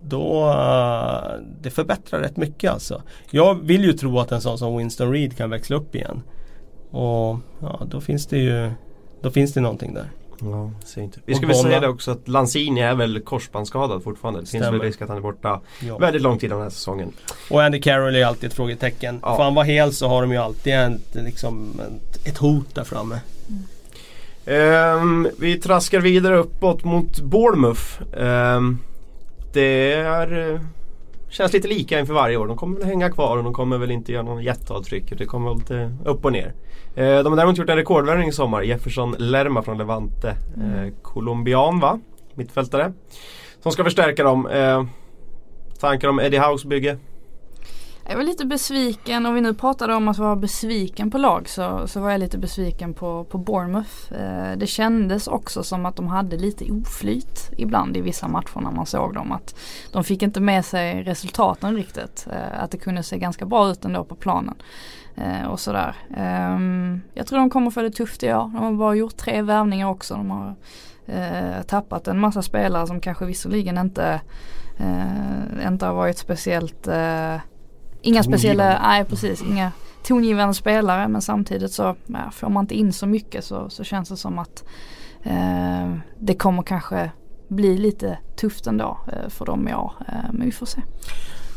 då 0.00 0.48
uh, 0.48 1.44
det 1.62 1.70
förbättrar 1.70 2.20
rätt 2.20 2.36
mycket 2.36 2.72
alltså. 2.72 3.02
Jag 3.30 3.54
vill 3.54 3.84
ju 3.84 3.92
tro 3.92 4.18
att 4.18 4.32
en 4.32 4.40
sån 4.40 4.58
som 4.58 4.76
Winston 4.76 5.12
Reed 5.12 5.36
kan 5.36 5.50
växla 5.50 5.76
upp 5.76 5.94
igen. 5.94 6.22
Och 6.90 7.38
ja, 7.60 7.80
då 7.90 8.00
finns 8.00 8.26
det 8.26 8.38
ju 8.38 8.70
Då 9.22 9.30
finns 9.30 9.52
det 9.52 9.60
någonting 9.60 9.94
där. 9.94 10.10
Ja, 10.40 10.70
inte. 10.96 11.20
Vi 11.24 11.34
ska 11.34 11.46
väl 11.46 11.56
säga 11.56 11.80
det 11.80 11.88
också 11.88 12.10
att 12.10 12.28
Lanzini 12.28 12.80
är 12.80 12.94
väl 12.94 13.20
korsbandsskadad 13.20 14.02
fortfarande. 14.02 14.40
Det 14.40 14.46
finns 14.46 14.64
väl 14.64 14.80
risk 14.80 15.02
att 15.02 15.08
han 15.08 15.16
är 15.16 15.22
borta 15.22 15.60
ja. 15.80 15.98
väldigt 15.98 16.22
lång 16.22 16.38
tid 16.38 16.50
den 16.50 16.60
här 16.60 16.70
säsongen. 16.70 17.12
Och 17.50 17.62
Andy 17.62 17.80
Carroll 17.80 18.16
är 18.16 18.24
alltid 18.24 18.50
ett 18.50 18.54
frågetecken. 18.56 19.20
Ja. 19.22 19.36
Får 19.36 19.44
han 19.44 19.54
vara 19.54 19.64
hel 19.64 19.92
så 19.92 20.08
har 20.08 20.22
de 20.22 20.32
ju 20.32 20.38
alltid 20.38 20.72
en, 20.72 21.00
liksom, 21.12 21.80
ett 22.24 22.38
hot 22.38 22.74
där 22.74 22.84
framme. 22.84 23.20
Mm. 23.48 23.62
Um, 24.46 25.28
vi 25.38 25.58
traskar 25.60 26.00
vidare 26.00 26.36
uppåt 26.36 26.84
mot 26.84 27.20
Bournemouth. 27.20 28.02
Um, 28.12 28.78
det 29.52 29.92
är, 29.92 30.52
uh, 30.52 30.60
känns 31.28 31.52
lite 31.52 31.68
lika 31.68 32.00
inför 32.00 32.14
varje 32.14 32.36
år. 32.36 32.46
De 32.46 32.56
kommer 32.56 32.78
väl 32.78 32.86
hänga 32.86 33.10
kvar 33.10 33.36
och 33.36 33.44
de 33.44 33.52
kommer 33.52 33.78
väl 33.78 33.90
inte 33.90 34.12
göra 34.12 34.22
någon 34.22 34.42
jätteavtryck. 34.42 35.18
Det 35.18 35.26
kommer 35.26 35.46
vara 35.46 35.58
lite 35.58 35.92
upp 36.04 36.24
och 36.24 36.32
ner. 36.32 36.46
Uh, 36.46 36.52
de 36.96 37.26
har 37.26 37.36
däremot 37.36 37.58
gjort 37.58 37.70
en 37.70 37.76
rekordvärvning 37.76 38.28
i 38.28 38.32
sommar. 38.32 38.62
Jefferson 38.62 39.14
Lerma 39.18 39.62
från 39.62 39.78
Levante. 39.78 40.36
Mm. 40.56 40.84
Uh, 40.84 40.92
colombian 41.02 41.80
va? 41.80 42.00
Mittfältare. 42.34 42.92
Som 43.62 43.72
ska 43.72 43.84
förstärka 43.84 44.24
dem. 44.24 44.48
tankar 45.80 46.08
om 46.08 46.20
Eddie 46.20 46.38
House 46.38 46.68
bygge? 46.68 46.98
Jag 48.08 48.16
var 48.16 48.22
lite 48.22 48.46
besviken, 48.46 49.26
om 49.26 49.34
vi 49.34 49.40
nu 49.40 49.54
pratade 49.54 49.94
om 49.94 50.08
att 50.08 50.18
vara 50.18 50.36
besviken 50.36 51.10
på 51.10 51.18
lag 51.18 51.48
så, 51.48 51.86
så 51.86 52.00
var 52.00 52.10
jag 52.10 52.20
lite 52.20 52.38
besviken 52.38 52.94
på, 52.94 53.24
på 53.24 53.38
Bournemouth. 53.38 54.12
Eh, 54.12 54.56
det 54.56 54.66
kändes 54.66 55.26
också 55.26 55.62
som 55.62 55.86
att 55.86 55.96
de 55.96 56.08
hade 56.08 56.36
lite 56.36 56.72
oflyt 56.72 57.50
ibland 57.56 57.96
i 57.96 58.00
vissa 58.00 58.28
matcher 58.28 58.60
när 58.60 58.70
man 58.70 58.86
såg 58.86 59.14
dem. 59.14 59.32
Att 59.32 59.58
de 59.92 60.04
fick 60.04 60.22
inte 60.22 60.40
med 60.40 60.64
sig 60.64 61.02
resultaten 61.02 61.76
riktigt. 61.76 62.26
Eh, 62.32 62.62
att 62.62 62.70
det 62.70 62.78
kunde 62.78 63.02
se 63.02 63.18
ganska 63.18 63.46
bra 63.46 63.70
ut 63.70 63.84
ändå 63.84 64.04
på 64.04 64.14
planen. 64.14 64.54
Eh, 65.14 65.46
och 65.46 65.60
sådär. 65.60 65.96
Ehm, 66.16 67.00
jag 67.14 67.26
tror 67.26 67.38
de 67.38 67.50
kommer 67.50 67.70
få 67.70 67.82
det 67.82 67.90
tufft 67.90 68.22
i 68.22 68.32
år. 68.32 68.50
De 68.54 68.56
har 68.56 68.72
bara 68.72 68.94
gjort 68.94 69.16
tre 69.16 69.42
värvningar 69.42 69.88
också. 69.88 70.14
De 70.14 70.30
har 70.30 70.54
eh, 71.06 71.62
tappat 71.66 72.08
en 72.08 72.20
massa 72.20 72.42
spelare 72.42 72.86
som 72.86 73.00
kanske 73.00 73.24
visserligen 73.24 73.78
inte, 73.78 74.20
eh, 74.78 75.68
inte 75.68 75.86
har 75.86 75.94
varit 75.94 76.18
speciellt 76.18 76.88
eh, 76.88 77.36
Inga 78.06 78.22
speciella, 78.22 78.78
nej 78.82 79.04
precis, 79.04 79.42
inga 79.42 79.72
tongivande 80.02 80.54
spelare 80.54 81.08
men 81.08 81.22
samtidigt 81.22 81.72
så 81.72 81.96
ja, 82.06 82.30
får 82.32 82.48
man 82.48 82.64
inte 82.64 82.74
in 82.74 82.92
så 82.92 83.06
mycket 83.06 83.44
så, 83.44 83.70
så 83.70 83.84
känns 83.84 84.08
det 84.08 84.16
som 84.16 84.38
att 84.38 84.64
eh, 85.22 85.94
det 86.18 86.34
kommer 86.34 86.62
kanske 86.62 87.10
bli 87.48 87.78
lite 87.78 88.18
tufft 88.36 88.66
ändå 88.66 88.98
eh, 89.12 89.28
för 89.28 89.46
dem 89.46 89.68
i 89.68 89.74
år. 89.74 89.92
Eh, 90.08 90.32
men 90.32 90.46
vi 90.46 90.52
får 90.52 90.66
se. 90.66 90.80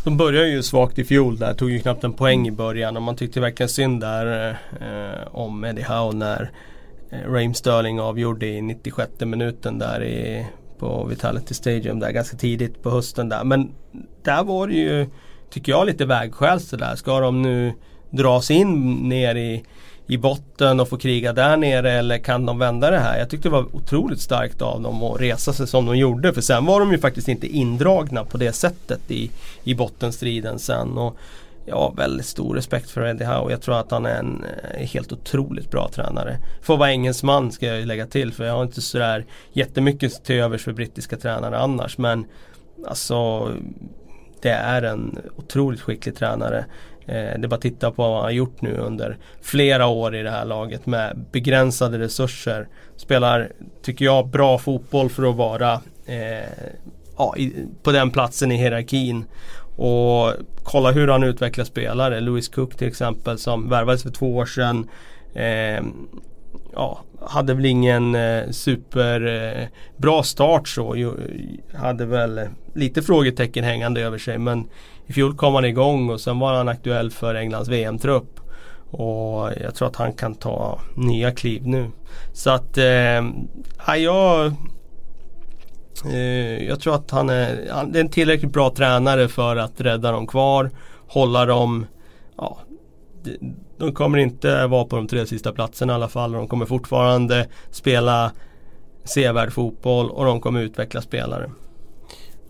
De 0.03 0.17
började 0.17 0.49
ju 0.49 0.63
svagt 0.63 0.99
i 0.99 1.03
fjol 1.03 1.37
där, 1.37 1.53
tog 1.53 1.71
ju 1.71 1.79
knappt 1.79 2.03
en 2.03 2.13
poäng 2.13 2.47
i 2.47 2.51
början 2.51 2.97
och 2.97 3.03
man 3.03 3.15
tyckte 3.15 3.39
verkligen 3.39 3.69
synd 3.69 4.01
där 4.01 4.49
eh, 4.79 5.35
om 5.35 5.63
Eddie 5.63 5.83
Howe 5.83 6.15
när 6.15 6.51
eh, 7.09 7.31
Raheem 7.31 7.53
Sterling 7.53 7.99
avgjorde 7.99 8.47
i 8.47 8.61
96 8.61 9.11
minuten 9.19 9.79
där 9.79 10.03
i, 10.03 10.45
på 10.77 11.05
Vitality 11.05 11.53
Stadium 11.53 11.99
där 11.99 12.11
ganska 12.11 12.37
tidigt 12.37 12.83
på 12.83 12.89
hösten 12.89 13.29
där. 13.29 13.43
Men 13.43 13.71
där 14.23 14.43
var 14.43 14.67
det 14.67 14.73
ju 14.73 15.07
tycker 15.49 15.71
jag, 15.71 15.85
lite 15.85 16.05
vägskäl 16.05 16.59
sådär. 16.59 16.95
Ska 16.95 17.19
de 17.19 17.41
nu 17.41 17.73
dra 18.09 18.41
sig 18.41 18.55
in 18.55 18.93
ner 19.09 19.35
i, 19.35 19.63
i 20.07 20.17
botten 20.17 20.79
och 20.79 20.89
få 20.89 20.97
kriga 20.97 21.33
där 21.33 21.57
nere 21.57 21.91
eller 21.91 22.17
kan 22.17 22.45
de 22.45 22.59
vända 22.59 22.91
det 22.91 22.99
här? 22.99 23.19
Jag 23.19 23.29
tyckte 23.29 23.49
det 23.49 23.53
var 23.53 23.75
otroligt 23.75 24.21
starkt 24.21 24.61
av 24.61 24.81
dem 24.81 25.03
att 25.03 25.21
resa 25.21 25.53
sig 25.53 25.67
som 25.67 25.85
de 25.85 25.97
gjorde. 25.97 26.33
För 26.33 26.41
sen 26.41 26.65
var 26.65 26.79
de 26.79 26.91
ju 26.91 26.97
faktiskt 26.97 27.27
inte 27.27 27.47
indragna 27.47 28.23
på 28.23 28.37
det 28.37 28.53
sättet 28.53 29.11
i, 29.11 29.31
i 29.63 29.75
bottenstriden 29.75 30.59
sen. 30.59 30.97
Och 30.97 31.17
jag 31.65 31.75
har 31.75 31.93
väldigt 31.95 32.25
stor 32.25 32.55
respekt 32.55 32.89
för 32.89 33.05
Eddie 33.05 33.25
Howe. 33.25 33.51
Jag 33.51 33.61
tror 33.61 33.75
att 33.75 33.91
han 33.91 34.05
är 34.05 34.19
en 34.19 34.45
eh, 34.73 34.87
helt 34.87 35.11
otroligt 35.11 35.71
bra 35.71 35.89
tränare. 35.93 36.37
Får 36.61 36.77
vara 36.77 36.91
engelsman 36.91 37.51
ska 37.51 37.65
jag 37.65 37.87
lägga 37.87 38.07
till 38.07 38.33
för 38.33 38.45
jag 38.45 38.53
har 38.53 38.63
inte 38.63 38.81
sådär 38.81 39.25
jättemycket 39.53 40.23
till 40.23 40.35
övers 40.35 40.63
för 40.63 40.73
brittiska 40.73 41.17
tränare 41.17 41.57
annars. 41.57 41.97
Men 41.97 42.25
alltså 42.87 43.49
det 44.41 44.49
är 44.49 44.81
en 44.81 45.17
otroligt 45.35 45.81
skicklig 45.81 46.15
tränare. 46.15 46.65
Eh, 47.05 47.39
det 47.39 47.43
är 47.43 47.47
bara 47.47 47.55
att 47.55 47.61
titta 47.61 47.91
på 47.91 48.03
vad 48.03 48.15
han 48.15 48.23
har 48.23 48.31
gjort 48.31 48.61
nu 48.61 48.77
under 48.77 49.17
flera 49.41 49.87
år 49.87 50.15
i 50.15 50.23
det 50.23 50.31
här 50.31 50.45
laget 50.45 50.85
med 50.85 51.25
begränsade 51.31 51.99
resurser. 51.99 52.67
Spelar, 52.95 53.51
tycker 53.81 54.05
jag, 54.05 54.27
bra 54.27 54.57
fotboll 54.57 55.09
för 55.09 55.29
att 55.29 55.35
vara 55.35 55.73
eh, 56.05 56.49
ja, 57.17 57.33
i, 57.37 57.53
på 57.83 57.91
den 57.91 58.11
platsen 58.11 58.51
i 58.51 58.57
hierarkin. 58.57 59.25
Och 59.75 60.33
kolla 60.63 60.91
hur 60.91 61.07
han 61.07 61.23
utvecklar 61.23 61.65
spelare. 61.65 62.19
Louis 62.19 62.49
Cook 62.49 62.75
till 62.75 62.87
exempel 62.87 63.37
som 63.37 63.69
värvades 63.69 64.03
för 64.03 64.09
två 64.09 64.37
år 64.37 64.45
sedan. 64.45 64.89
Eh, 65.33 65.83
ja, 66.73 67.03
hade 67.21 67.53
väl 67.53 67.65
ingen 67.65 68.15
eh, 68.15 68.49
superbra 68.49 70.15
eh, 70.15 70.21
start 70.21 70.67
så. 70.67 70.93
Jo, 70.95 71.15
hade 71.75 72.05
väl 72.05 72.41
lite 72.73 73.01
frågetecken 73.01 73.63
hängande 73.63 74.01
över 74.01 74.17
sig 74.17 74.37
men 74.37 74.69
i 75.05 75.13
fjol 75.13 75.35
kom 75.35 75.55
han 75.55 75.65
igång 75.65 76.09
och 76.09 76.21
sen 76.21 76.39
var 76.39 76.53
han 76.53 76.69
aktuell 76.69 77.11
för 77.11 77.35
Englands 77.35 77.69
VM-trupp. 77.69 78.39
Och 78.91 79.51
jag 79.61 79.75
tror 79.75 79.87
att 79.87 79.95
han 79.95 80.13
kan 80.13 80.35
ta 80.35 80.79
nya 80.95 81.31
kliv 81.31 81.67
nu. 81.67 81.91
Så 82.33 82.49
att, 82.49 82.77
eh, 82.77 83.95
jag 83.97 84.53
Eh, 86.05 86.67
jag 86.67 86.79
tror 86.79 86.95
att 86.95 87.11
han 87.11 87.29
är, 87.29 87.69
han 87.71 87.95
är 87.95 87.99
en 87.99 88.09
tillräckligt 88.09 88.53
bra 88.53 88.69
tränare 88.69 89.27
för 89.27 89.55
att 89.55 89.81
rädda 89.81 90.11
dem 90.11 90.27
kvar. 90.27 90.71
Hålla 91.07 91.45
dem, 91.45 91.85
ja, 92.37 92.57
de 93.77 93.93
kommer 93.93 94.17
inte 94.17 94.67
vara 94.67 94.85
på 94.85 94.95
de 94.95 95.07
tre 95.07 95.25
sista 95.25 95.51
platserna 95.51 95.93
i 95.93 95.95
alla 95.95 96.07
fall. 96.07 96.31
De 96.31 96.47
kommer 96.47 96.65
fortfarande 96.65 97.47
spela 97.71 98.31
sevärd 99.03 99.53
fotboll 99.53 100.09
och 100.09 100.25
de 100.25 100.41
kommer 100.41 100.61
utveckla 100.61 101.01
spelare. 101.01 101.51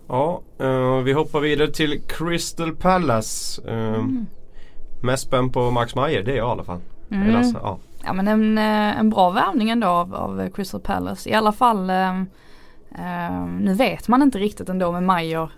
Ja, 0.08 0.42
uh, 0.62 0.98
vi 0.98 1.14
hoppar 1.14 1.40
vidare 1.40 1.72
till 1.72 2.02
Crystal 2.08 2.76
Palace. 2.76 3.62
Uh, 3.72 3.74
mm. 3.74 4.26
Mest 5.02 5.24
spänd 5.24 5.54
på 5.54 5.72
Max 5.72 5.96
Meyer, 5.96 6.24
det 6.24 6.32
är 6.32 6.38
jag 6.38 6.48
i 6.48 6.52
alla 6.52 6.64
fall. 6.64 6.80
Mm. 7.12 7.36
Alltså, 7.36 7.60
ja. 7.64 7.78
ja 8.06 8.14
men 8.14 8.28
en, 8.28 8.58
en 8.58 9.10
bra 9.10 9.30
värvning 9.30 9.70
ändå 9.70 9.88
av, 9.88 10.16
av 10.16 10.50
Crystal 10.50 10.82
Palace. 10.82 11.30
I 11.30 11.34
alla 11.34 11.52
fall 11.52 11.90
uh, 11.90 12.24
Uh, 12.98 13.48
nu 13.60 13.74
vet 13.74 14.08
man 14.08 14.22
inte 14.22 14.38
riktigt 14.38 14.70
ändå 14.70 14.92
med 14.92 15.04
Mayer. 15.04 15.52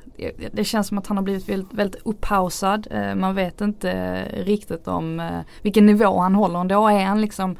Det 0.52 0.64
känns 0.64 0.88
som 0.88 0.98
att 0.98 1.08
han 1.08 1.18
har 1.18 1.24
blivit 1.24 1.50
väldigt, 1.50 1.74
väldigt 1.74 2.02
upphausad. 2.06 2.88
Uh, 2.92 2.98
ehm, 2.98 3.20
man 3.20 3.36
vet 3.36 3.62
inte 3.62 3.92
eh, 3.92 4.44
riktigt 4.44 4.88
om 4.88 5.20
uh, 5.20 5.40
vilken 5.62 5.86
nivå 5.86 6.20
han 6.20 6.36
håller 6.36 6.60
ändå. 6.60 6.88
Är 6.88 7.06
han 7.06 7.22
liksom 7.22 7.56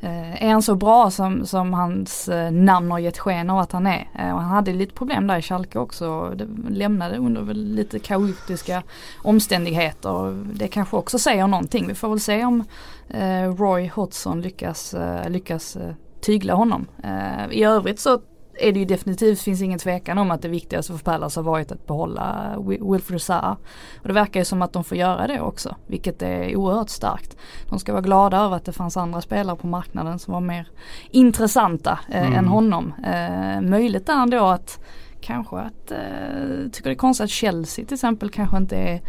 eh, 0.00 0.44
är 0.44 0.50
han 0.50 0.62
så 0.62 0.74
bra 0.74 1.10
som, 1.10 1.46
som 1.46 1.74
hans 1.74 2.30
namn 2.52 2.90
har 2.90 2.98
gett 2.98 3.18
sken 3.18 3.50
av 3.50 3.58
att 3.58 3.72
han 3.72 3.86
är? 3.86 4.08
Ehm, 4.18 4.34
och 4.34 4.42
han 4.42 4.50
hade 4.50 4.72
lite 4.72 4.94
problem 4.94 5.26
där 5.26 5.38
i 5.38 5.42
Schalke 5.42 5.78
också. 5.78 6.34
Det 6.36 6.46
lämnade 6.68 7.16
under 7.16 7.54
lite 7.54 7.98
kaotiska 7.98 8.82
omständigheter. 9.22 10.44
Det 10.54 10.68
kanske 10.68 10.96
också 10.96 11.18
säger 11.18 11.46
någonting. 11.46 11.86
Vi 11.88 11.94
får 11.94 12.08
väl 12.08 12.20
se 12.20 12.44
om 12.44 12.64
Roy 13.58 13.88
Hodgson 13.88 14.40
lyckas, 14.40 14.94
lyckas 15.28 15.76
tygla 16.20 16.54
honom. 16.54 16.86
I 17.50 17.64
övrigt 17.64 18.00
så 18.00 18.20
är 18.60 18.72
det 18.72 18.78
ju 18.78 18.84
definitivt, 18.84 19.40
finns 19.40 19.62
ingen 19.62 19.78
tvekan 19.78 20.18
om 20.18 20.30
att 20.30 20.42
det 20.42 20.48
viktigaste 20.48 20.92
för 20.92 21.04
Palace 21.04 21.40
har 21.40 21.44
varit 21.44 21.72
att 21.72 21.86
behålla 21.86 22.56
Wilfred 22.80 23.22
Zaha. 23.22 23.56
Och 24.02 24.08
det 24.08 24.14
verkar 24.14 24.40
ju 24.40 24.44
som 24.44 24.62
att 24.62 24.72
de 24.72 24.84
får 24.84 24.96
göra 24.96 25.26
det 25.26 25.40
också, 25.40 25.76
vilket 25.86 26.22
är 26.22 26.56
oerhört 26.56 26.88
starkt. 26.88 27.36
De 27.68 27.78
ska 27.78 27.92
vara 27.92 28.02
glada 28.02 28.36
över 28.36 28.56
att 28.56 28.64
det 28.64 28.72
fanns 28.72 28.96
andra 28.96 29.20
spelare 29.20 29.56
på 29.56 29.66
marknaden 29.66 30.18
som 30.18 30.34
var 30.34 30.40
mer 30.40 30.68
intressanta 31.10 31.98
eh, 32.08 32.26
mm. 32.26 32.38
än 32.38 32.48
honom. 32.48 32.94
Eh, 33.04 33.60
möjligt 33.60 34.08
är 34.08 34.22
ändå 34.22 34.46
att 34.46 34.80
kanske 35.20 35.56
att, 35.56 35.90
eh, 35.90 36.70
tycker 36.72 36.90
det 36.90 36.94
är 36.94 36.94
konstigt 36.94 37.24
att 37.24 37.30
Chelsea 37.30 37.84
till 37.84 37.94
exempel 37.94 38.30
kanske 38.30 38.56
inte 38.56 38.76
är 38.76 39.00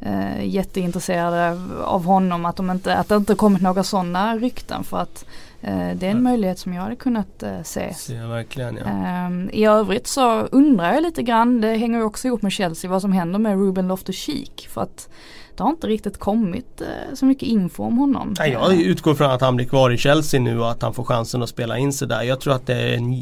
eh, 0.00 0.46
jätteintresserade 0.46 1.60
av 1.84 2.04
honom. 2.04 2.44
Att, 2.44 2.56
de 2.56 2.70
inte, 2.70 2.96
att 2.96 3.08
det 3.08 3.16
inte 3.16 3.34
kommit 3.34 3.62
några 3.62 3.82
sådana 3.82 4.36
rykten 4.36 4.84
för 4.84 4.98
att 4.98 5.24
det 5.60 6.06
är 6.06 6.10
en 6.10 6.22
möjlighet 6.22 6.58
som 6.58 6.72
jag 6.74 6.82
hade 6.82 6.96
kunnat 6.96 7.42
eh, 7.42 7.62
se. 7.62 7.94
se 7.94 8.14
verkligen, 8.14 8.76
ja. 8.76 8.84
Ehm, 8.84 9.50
I 9.52 9.64
övrigt 9.64 10.06
så 10.06 10.40
undrar 10.40 10.94
jag 10.94 11.02
lite 11.02 11.22
grann, 11.22 11.60
det 11.60 11.76
hänger 11.76 12.02
också 12.02 12.28
ihop 12.28 12.42
med 12.42 12.52
Chelsea, 12.52 12.90
vad 12.90 13.02
som 13.02 13.12
händer 13.12 13.38
med 13.38 13.52
Ruben 13.52 13.88
Loftus-Cheek. 13.88 14.68
För 14.68 14.80
att 14.80 15.08
det 15.56 15.62
har 15.62 15.70
inte 15.70 15.86
riktigt 15.86 16.18
kommit 16.18 16.80
eh, 16.80 17.14
så 17.14 17.26
mycket 17.26 17.48
info 17.48 17.82
om 17.82 17.98
honom. 17.98 18.34
Nej, 18.38 18.52
jag 18.52 18.74
utgår 18.74 19.14
från 19.14 19.30
att 19.30 19.40
han 19.40 19.56
blir 19.56 19.66
kvar 19.66 19.90
i 19.90 19.98
Chelsea 19.98 20.40
nu 20.40 20.60
och 20.60 20.70
att 20.70 20.82
han 20.82 20.94
får 20.94 21.04
chansen 21.04 21.42
att 21.42 21.48
spela 21.48 21.78
in 21.78 21.92
sig 21.92 22.08
där. 22.08 22.22
Jag 22.22 22.40
tror 22.40 22.54
att 22.54 22.66
det 22.66 22.74
är 22.74 22.96
en 22.96 23.14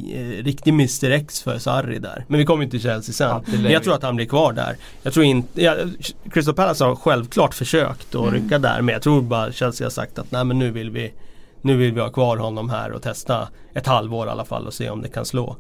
riktig 0.44 0.70
Mr 0.70 1.10
X 1.10 1.42
för 1.42 1.58
Sarri 1.58 1.98
där. 1.98 2.24
Men 2.28 2.38
vi 2.38 2.44
kommer 2.44 2.66
till 2.66 2.80
Chelsea 2.80 3.12
sen. 3.12 3.62
Ja, 3.64 3.70
jag 3.70 3.82
tror 3.82 3.94
att 3.94 4.02
han 4.02 4.16
blir 4.16 4.26
kvar 4.26 4.52
där. 4.52 4.76
Jag 5.02 5.12
tror 5.12 5.24
inte, 5.26 5.62
ja, 5.62 5.76
Crystal 6.30 6.54
Palace 6.54 6.84
har 6.84 6.96
självklart 6.96 7.54
försökt 7.54 8.14
att 8.14 8.28
mm. 8.28 8.34
rycka 8.34 8.58
där 8.58 8.82
men 8.82 8.92
jag 8.92 9.02
tror 9.02 9.22
bara 9.22 9.52
Chelsea 9.52 9.84
har 9.84 9.90
sagt 9.90 10.18
att 10.18 10.30
nej 10.30 10.44
men 10.44 10.58
nu 10.58 10.70
vill 10.70 10.90
vi 10.90 11.12
nu 11.64 11.76
vill 11.76 11.94
vi 11.94 12.00
ha 12.00 12.10
kvar 12.10 12.36
honom 12.36 12.70
här 12.70 12.92
och 12.92 13.02
testa 13.02 13.48
ett 13.74 13.86
halvår 13.86 14.26
i 14.26 14.30
alla 14.30 14.44
fall 14.44 14.66
och 14.66 14.74
se 14.74 14.90
om 14.90 15.02
det 15.02 15.08
kan 15.08 15.24
slå. 15.24 15.56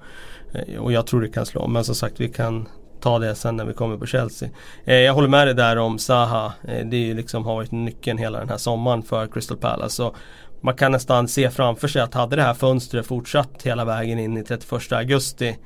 Eh, 0.52 0.78
och 0.78 0.92
jag 0.92 1.06
tror 1.06 1.20
det 1.20 1.28
kan 1.28 1.46
slå 1.46 1.66
men 1.66 1.84
som 1.84 1.94
sagt 1.94 2.20
vi 2.20 2.28
kan 2.28 2.68
ta 3.00 3.18
det 3.18 3.34
sen 3.34 3.56
när 3.56 3.64
vi 3.64 3.72
kommer 3.72 3.96
på 3.96 4.06
Chelsea. 4.06 4.48
Eh, 4.84 4.94
jag 4.94 5.14
håller 5.14 5.28
med 5.28 5.46
dig 5.46 5.54
där 5.54 5.76
om 5.78 5.98
Zaha. 5.98 6.52
Eh, 6.68 6.86
det 6.86 7.14
liksom 7.14 7.44
har 7.44 7.54
varit 7.54 7.72
nyckeln 7.72 8.18
hela 8.18 8.38
den 8.38 8.48
här 8.48 8.56
sommaren 8.56 9.02
för 9.02 9.26
Crystal 9.26 9.56
Palace. 9.56 9.96
Så 9.96 10.14
man 10.60 10.76
kan 10.76 10.92
nästan 10.92 11.28
se 11.28 11.50
framför 11.50 11.88
sig 11.88 12.02
att 12.02 12.14
hade 12.14 12.36
det 12.36 12.42
här 12.42 12.54
fönstret 12.54 13.06
fortsatt 13.06 13.62
hela 13.62 13.84
vägen 13.84 14.18
in 14.18 14.36
i 14.36 14.44
31 14.44 14.92
augusti 14.92 15.56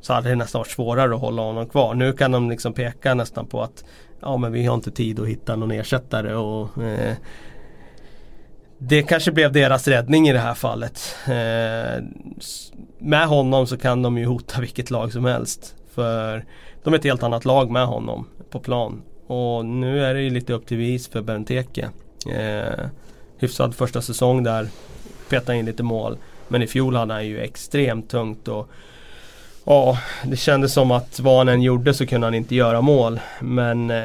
så 0.00 0.12
hade 0.12 0.28
det 0.28 0.34
nästan 0.34 0.58
varit 0.58 0.70
svårare 0.70 1.14
att 1.14 1.20
hålla 1.20 1.42
honom 1.42 1.68
kvar. 1.68 1.94
Nu 1.94 2.12
kan 2.12 2.30
de 2.30 2.50
liksom 2.50 2.72
peka 2.72 3.14
nästan 3.14 3.46
på 3.46 3.62
att 3.62 3.84
ja 4.20 4.36
men 4.36 4.52
vi 4.52 4.66
har 4.66 4.74
inte 4.74 4.90
tid 4.90 5.20
att 5.20 5.28
hitta 5.28 5.56
någon 5.56 5.70
ersättare 5.70 6.34
och 6.34 6.82
eh, 6.82 7.14
det 8.78 9.02
kanske 9.02 9.32
blev 9.32 9.52
deras 9.52 9.88
räddning 9.88 10.28
i 10.28 10.32
det 10.32 10.38
här 10.38 10.54
fallet. 10.54 11.16
Eh, 11.26 12.04
med 12.98 13.26
honom 13.26 13.66
så 13.66 13.76
kan 13.76 14.02
de 14.02 14.18
ju 14.18 14.26
hota 14.26 14.60
vilket 14.60 14.90
lag 14.90 15.12
som 15.12 15.24
helst. 15.24 15.74
För 15.94 16.44
de 16.84 16.94
är 16.94 16.98
ett 16.98 17.04
helt 17.04 17.22
annat 17.22 17.44
lag 17.44 17.70
med 17.70 17.86
honom 17.86 18.28
på 18.50 18.60
plan. 18.60 19.02
Och 19.26 19.64
nu 19.66 20.04
är 20.04 20.14
det 20.14 20.22
ju 20.22 20.30
lite 20.30 20.52
upp 20.52 20.66
till 20.66 20.76
vis 20.76 21.08
för 21.08 21.22
Benteke. 21.22 21.88
Eh, 22.34 22.86
hyfsad 23.38 23.74
första 23.74 24.02
säsong 24.02 24.42
där. 24.42 24.68
Peta 25.30 25.54
in 25.54 25.66
lite 25.66 25.82
mål. 25.82 26.18
Men 26.48 26.62
i 26.62 26.66
fjol 26.66 26.96
hade 26.96 27.14
han 27.14 27.26
ju 27.26 27.40
extremt 27.40 28.10
tungt 28.10 28.48
och 28.48 28.68
Ja, 29.68 29.98
det 30.24 30.36
kändes 30.36 30.72
som 30.72 30.90
att 30.90 31.20
vad 31.20 31.38
han 31.38 31.48
än 31.48 31.62
gjorde 31.62 31.94
så 31.94 32.06
kunde 32.06 32.26
han 32.26 32.34
inte 32.34 32.54
göra 32.54 32.80
mål. 32.80 33.20
Men 33.40 33.90
eh, 33.90 34.04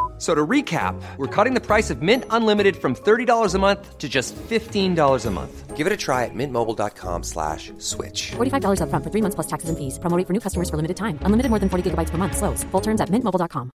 So 0.21 0.35
to 0.35 0.45
recap, 0.45 1.01
we're 1.17 1.25
cutting 1.35 1.55
the 1.55 1.65
price 1.65 1.89
of 1.89 2.03
Mint 2.03 2.25
Unlimited 2.29 2.75
from 2.75 2.93
$30 2.93 3.55
a 3.55 3.57
month 3.57 3.97
to 3.97 4.07
just 4.07 4.35
$15 4.35 5.25
a 5.25 5.31
month. 5.31 5.75
Give 5.75 5.87
it 5.87 5.93
a 5.93 5.97
try 5.97 6.25
at 6.25 6.35
mintmobile.com 6.35 7.23
slash 7.23 7.73
switch. 7.79 8.33
$45 8.33 8.83
up 8.83 8.89
front 8.91 9.03
for 9.03 9.09
three 9.09 9.21
months 9.21 9.33
plus 9.33 9.47
taxes 9.47 9.69
and 9.69 9.79
fees. 9.79 9.97
Promoting 9.97 10.27
for 10.27 10.33
new 10.33 10.39
customers 10.39 10.69
for 10.69 10.75
limited 10.75 10.97
time. 10.97 11.17
Unlimited 11.25 11.49
more 11.49 11.57
than 11.57 11.69
40 11.69 11.89
gigabytes 11.89 12.11
per 12.11 12.19
month. 12.19 12.37
Slows. 12.37 12.63
Full 12.65 12.81
terms 12.81 13.01
at 13.01 13.09
mintmobile.com. 13.09 13.71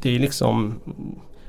Det 0.00 0.14
är 0.14 0.18
liksom... 0.18 0.80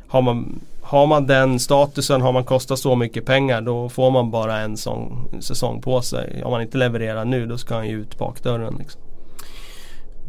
Har 0.08 0.22
man, 0.22 0.60
har 0.82 1.08
man 1.08 1.28
den 1.28 1.60
statusen, 1.60 2.22
har 2.22 2.32
man 2.32 2.44
kostat 2.44 2.80
så 2.80 2.96
mycket 2.96 3.26
pengar 3.26 3.62
då 3.62 3.90
får 3.90 4.12
man 4.12 4.32
bara 4.32 4.58
en 4.58 4.78
sån 4.78 5.30
säsong 5.42 5.82
på 5.82 6.02
sig. 6.02 6.44
Om 6.44 6.52
man 6.52 6.62
inte 6.62 6.78
levererar 6.78 7.26
nu 7.26 7.46
då 7.46 7.58
ska 7.58 7.76
han 7.76 7.88
ju 7.88 8.02
ut 8.02 8.18
bakdörren. 8.18 8.76
Liksom. 8.80 9.02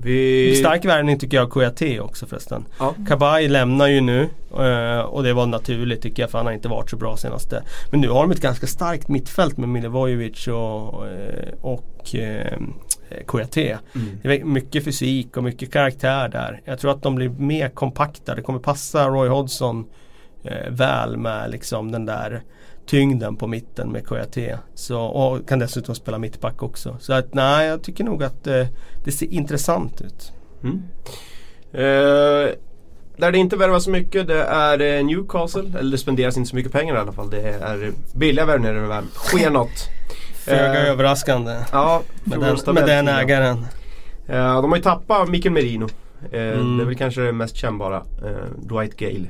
Vi... 0.03 0.55
Stark 0.55 0.85
värvning 0.85 1.19
tycker 1.19 1.37
jag 1.37 1.51
Kouyaté 1.51 2.01
också 2.01 2.27
förresten. 2.27 2.65
Ja. 2.79 2.95
Kabay 3.09 3.49
lämnar 3.49 3.87
ju 3.87 4.01
nu 4.01 4.29
eh, 4.59 5.01
och 5.01 5.23
det 5.23 5.33
var 5.33 5.47
naturligt 5.47 6.03
tycker 6.03 6.23
jag 6.23 6.31
för 6.31 6.39
han 6.39 6.47
har 6.47 6.53
inte 6.53 6.69
varit 6.69 6.91
så 6.91 6.97
bra 6.97 7.17
senaste. 7.17 7.63
Men 7.91 8.01
nu 8.01 8.09
har 8.09 8.23
de 8.23 8.31
ett 8.31 8.41
ganska 8.41 8.67
starkt 8.67 9.09
mittfält 9.09 9.57
med 9.57 9.69
Milivojevic 9.69 10.49
och, 10.49 11.07
eh, 11.09 11.53
och 11.61 12.15
eh, 12.15 12.59
Kouyaté. 13.27 13.77
Mm. 13.95 14.09
Det 14.23 14.41
är 14.41 14.45
mycket 14.45 14.85
fysik 14.85 15.37
och 15.37 15.45
mycket 15.45 15.73
karaktär 15.73 16.29
där. 16.29 16.61
Jag 16.65 16.79
tror 16.79 16.91
att 16.91 17.03
de 17.03 17.15
blir 17.15 17.29
mer 17.29 17.69
kompakta. 17.69 18.35
Det 18.35 18.43
kommer 18.43 18.59
passa 18.59 19.09
Roy 19.09 19.29
Hodgson 19.29 19.87
väl 20.69 21.17
med 21.17 21.51
liksom 21.51 21.93
den 21.93 22.07
där 22.07 22.43
tyngden 22.91 23.37
på 23.37 23.47
mitten 23.47 23.93
med 23.93 24.07
Kouyaté. 24.07 24.57
Så, 24.75 25.01
och 25.01 25.49
kan 25.49 25.59
dessutom 25.59 25.95
spela 25.95 26.19
mittback 26.19 26.63
också. 26.63 26.97
Så 27.01 27.13
att 27.13 27.35
nej, 27.35 27.67
jag 27.67 27.83
tycker 27.83 28.05
nog 28.05 28.23
att 28.23 28.47
eh, 28.47 28.67
det 29.05 29.13
ser 29.13 29.33
intressant 29.33 30.01
ut. 30.01 30.33
Mm. 30.63 30.83
Eh, 31.73 32.55
där 33.17 33.33
det 33.33 33.39
inte 33.39 33.57
värvas 33.57 33.85
så 33.85 33.91
mycket 33.91 34.27
det 34.27 34.43
är 34.43 34.81
eh, 34.81 35.05
Newcastle. 35.05 35.79
Eller 35.79 35.91
det 35.91 35.99
spenderas 35.99 36.37
inte 36.37 36.51
så 36.51 36.57
mycket 36.57 36.73
pengar 36.73 36.95
i 36.95 36.99
alla 36.99 37.13
fall. 37.13 37.31
Det 37.31 37.43
är 37.43 37.93
billiga 38.15 38.45
värvningar 38.45 38.75
när 38.75 38.83
det 38.83 38.89
väl 38.89 39.05
sker 39.15 39.51
något. 39.51 39.89
Föga 40.35 40.85
eh, 40.87 40.91
överraskande. 40.91 41.57
Ja, 41.73 42.03
med 42.25 42.41
den, 42.41 42.75
med 42.75 42.87
den 42.87 43.09
ägaren. 43.09 43.67
Eh, 44.27 44.63
de 44.63 44.71
har 44.71 44.77
ju 44.77 44.83
tappat 44.83 45.29
Mikael 45.29 45.53
Merino. 45.53 45.89
Eh, 46.33 46.43
mm. 46.43 46.77
Det 46.77 46.85
är 46.85 46.87
väl 46.87 46.97
kanske 46.97 47.21
det 47.21 47.33
mest 47.33 47.57
kännbara. 47.57 48.03
Dwight 48.57 48.97
Gale. 48.97 49.27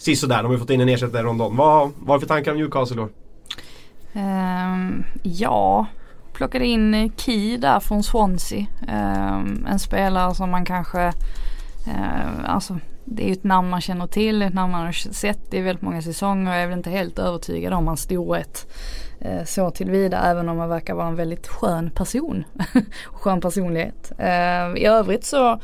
Sisådär, 0.00 0.36
de 0.36 0.46
har 0.46 0.52
ju 0.52 0.58
fått 0.58 0.70
in 0.70 0.80
en 0.80 0.88
ersättare 0.88 1.20
i 1.20 1.24
Rondon. 1.24 1.56
Vad, 1.56 1.90
vad 1.98 2.08
har 2.08 2.14
du 2.14 2.20
för 2.20 2.26
tankar 2.26 2.52
om 2.52 2.58
Newcastle 2.58 2.96
då? 2.96 3.08
Um, 4.20 5.04
ja, 5.22 5.86
plockade 6.32 6.66
in 6.66 7.12
Key 7.16 7.56
där 7.56 7.80
från 7.80 8.02
Swansea. 8.02 8.66
Um, 8.82 9.66
en 9.70 9.78
spelare 9.78 10.34
som 10.34 10.50
man 10.50 10.64
kanske 10.64 11.06
uh, 11.86 12.44
alltså, 12.44 12.78
det 13.04 13.22
är 13.22 13.26
ju 13.26 13.32
ett 13.32 13.44
namn 13.44 13.70
man 13.70 13.80
känner 13.80 14.06
till, 14.06 14.42
ett 14.42 14.54
namn 14.54 14.72
man 14.72 14.84
har 14.86 14.92
sett 14.92 15.54
i 15.54 15.60
väldigt 15.60 15.82
många 15.82 16.02
säsonger. 16.02 16.52
Jag 16.52 16.62
är 16.62 16.66
väl 16.66 16.78
inte 16.78 16.90
helt 16.90 17.18
övertygad 17.18 17.72
om 17.72 17.86
hans 17.86 18.00
storhet 18.00 18.66
eh, 19.20 19.44
så 19.44 19.70
tillvida 19.70 20.22
även 20.22 20.48
om 20.48 20.58
han 20.58 20.68
verkar 20.68 20.94
vara 20.94 21.08
en 21.08 21.16
väldigt 21.16 21.48
skön 21.48 21.90
person. 21.90 22.44
skön 23.06 23.40
personlighet. 23.40 24.12
I 24.76 24.86
övrigt 24.86 25.24
så 25.24 25.60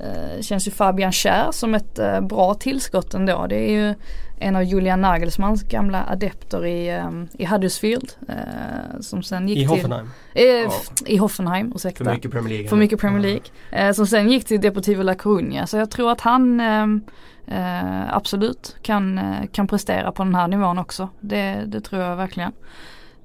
eh, 0.00 0.40
känns 0.42 0.66
ju 0.66 0.70
Fabian 0.70 1.12
Kjär 1.12 1.48
som 1.52 1.74
ett 1.74 1.98
eh, 1.98 2.20
bra 2.20 2.54
tillskott 2.54 3.14
ändå. 3.14 3.46
Det 3.46 3.56
är 3.56 3.70
ju 3.70 3.94
en 4.38 4.56
av 4.56 4.62
Julian 4.62 5.00
Nagelsmans 5.00 5.62
gamla 5.62 6.04
adepter 6.10 6.66
i, 6.66 6.98
um, 6.98 7.28
i 7.32 7.44
Huddersfield. 7.44 8.12
Uh, 8.28 9.00
som 9.00 9.22
sen 9.22 9.48
gick 9.48 9.58
I 9.58 9.60
till, 9.60 9.68
Hoffenheim? 9.68 10.10
Eh, 10.34 10.44
ja. 10.44 10.70
I 11.06 11.16
Hoffenheim, 11.16 11.72
ursäkta. 11.76 12.04
För 12.04 12.12
mycket 12.12 12.30
Premier 12.30 12.48
League. 12.48 12.68
För 12.68 12.76
mycket 12.76 13.00
Premier 13.00 13.22
League. 13.22 13.88
Uh, 13.88 13.92
som 13.92 14.06
sen 14.06 14.30
gick 14.30 14.44
till 14.44 14.60
Deportivo 14.60 15.02
La 15.02 15.14
Coruña. 15.14 15.66
Så 15.66 15.76
jag 15.76 15.90
tror 15.90 16.12
att 16.12 16.20
han 16.20 16.60
uh, 16.60 18.16
absolut 18.16 18.76
kan, 18.82 19.20
kan 19.52 19.66
prestera 19.66 20.12
på 20.12 20.24
den 20.24 20.34
här 20.34 20.48
nivån 20.48 20.78
också. 20.78 21.08
Det, 21.20 21.64
det 21.66 21.80
tror 21.80 22.02
jag 22.02 22.16
verkligen. 22.16 22.52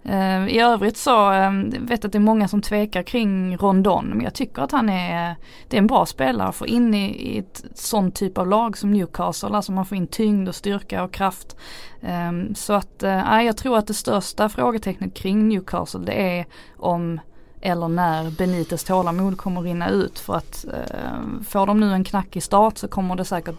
Eh, 0.03 0.47
I 0.47 0.59
övrigt 0.59 0.97
så 0.97 1.09
jag 1.09 1.51
vet 1.79 2.03
jag 2.03 2.05
att 2.05 2.11
det 2.11 2.17
är 2.17 2.19
många 2.19 2.47
som 2.47 2.61
tvekar 2.61 3.03
kring 3.03 3.57
Rondon 3.57 4.05
men 4.05 4.21
jag 4.21 4.33
tycker 4.33 4.61
att 4.61 4.71
han 4.71 4.89
är, 4.89 5.35
det 5.67 5.77
är 5.77 5.81
en 5.81 5.87
bra 5.87 6.05
spelare 6.05 6.47
att 6.47 6.55
få 6.55 6.67
in 6.67 6.93
i, 6.93 7.05
i 7.05 7.39
ett 7.39 7.63
sånt 7.75 8.15
typ 8.15 8.37
av 8.37 8.47
lag 8.47 8.77
som 8.77 8.91
Newcastle. 8.91 9.49
Alltså 9.49 9.71
man 9.71 9.85
får 9.85 9.97
in 9.97 10.07
tyngd 10.07 10.49
och 10.49 10.55
styrka 10.55 11.03
och 11.03 11.13
kraft. 11.13 11.55
Ehm, 12.01 12.55
så 12.55 12.73
att 12.73 13.03
eh, 13.03 13.15
nej 13.15 13.45
jag 13.45 13.57
tror 13.57 13.77
att 13.77 13.87
det 13.87 13.93
största 13.93 14.49
frågetecknet 14.49 15.13
kring 15.13 15.47
Newcastle 15.47 16.05
det 16.05 16.39
är 16.39 16.45
om 16.77 17.19
eller 17.61 17.87
när 17.87 18.31
Benites 18.31 18.83
tålamod 18.83 19.37
kommer 19.37 19.61
rinna 19.61 19.89
ut 19.89 20.19
för 20.19 20.35
att 20.35 20.65
eh, 20.73 21.43
får 21.47 21.65
de 21.65 21.79
nu 21.79 21.93
en 21.93 22.03
knackig 22.03 22.43
start 22.43 22.77
så 22.77 22.87
kommer 22.87 23.15
det 23.15 23.25
säkert 23.25 23.55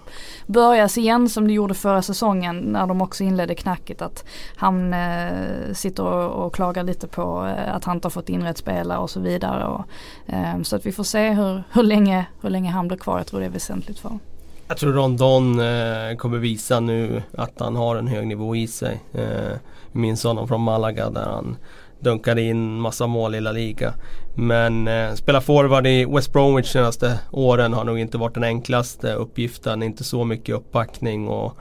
börjas 0.47 0.99
igen 0.99 1.29
som 1.29 1.47
det 1.47 1.53
gjorde 1.53 1.75
förra 1.75 2.03
säsongen 2.03 2.59
när 2.59 2.87
de 2.87 3.03
också 3.03 3.25
inledde 3.25 3.55
knackigt 3.55 4.03
att 4.03 4.25
han 4.57 4.95
eh, 4.95 5.73
sitter 5.73 6.05
och, 6.05 6.47
och, 6.47 6.55
klagar 6.55 6.85
lite 6.85 7.07
på 7.07 7.47
eh, 7.47 7.75
att 7.75 7.85
han 7.85 7.97
inte 7.97 8.07
har 8.07 8.11
fått 8.11 8.29
in 8.29 8.43
rätt 8.43 8.59
spelare 8.59 8.99
och 8.99 9.11
så 9.11 9.21
vidare. 9.21 9.65
Och, 9.65 9.85
eh, 10.27 10.63
så 10.63 10.77
att 10.77 10.87
vi 10.87 10.93
får 10.93 11.05
se 11.05 11.31
hur, 11.31 11.63
hur, 11.73 11.83
länge, 11.83 12.27
hur 12.41 12.51
länge 12.51 12.71
han 12.71 12.89
blir 12.89 12.99
kvar. 12.99 13.19
Jag 13.19 13.27
tror 13.27 13.41
det 13.41 13.47
är 13.47 13.51
väsentligt 13.51 13.99
för 13.99 14.09
honom. 14.09 14.21
Jag 14.69 14.77
tror 14.77 14.93
Rondon 14.93 15.61
eh, 15.61 16.17
kommer 16.17 16.39
visa 16.39 16.81
nu 16.81 17.23
att 17.39 17.61
han 17.61 17.77
har 17.77 17.97
en 17.97 18.07
hög 18.07 18.27
nivå 18.27 18.57
i 18.57 18.67
sig. 18.67 19.01
Eh, 19.13 19.57
minns 19.93 20.25
honom 20.25 20.49
från 20.49 20.61
Malaga 20.61 21.11
där 21.11 21.27
han 21.27 21.57
dunkade 22.03 22.43
in 22.43 22.81
massa 22.81 23.07
mål 23.07 23.35
i 23.35 23.41
La 23.41 23.53
Liga. 23.53 23.95
Men 24.35 24.89
eh, 24.89 25.15
spela 25.15 25.41
forward 25.41 25.87
i 25.87 26.05
West 26.05 26.33
Bromwich 26.33 26.73
senaste 26.73 27.19
åren 27.31 27.73
har 27.73 27.85
nog 27.85 27.99
inte 27.99 28.19
varit 28.19 28.35
den 28.35 28.45
enklaste 28.45 29.15
uppgiften. 29.15 29.83
Inte 29.83 30.05
så 30.05 30.25
mycket 30.25 30.55
uppbackning 30.55 31.29
och 31.29 31.57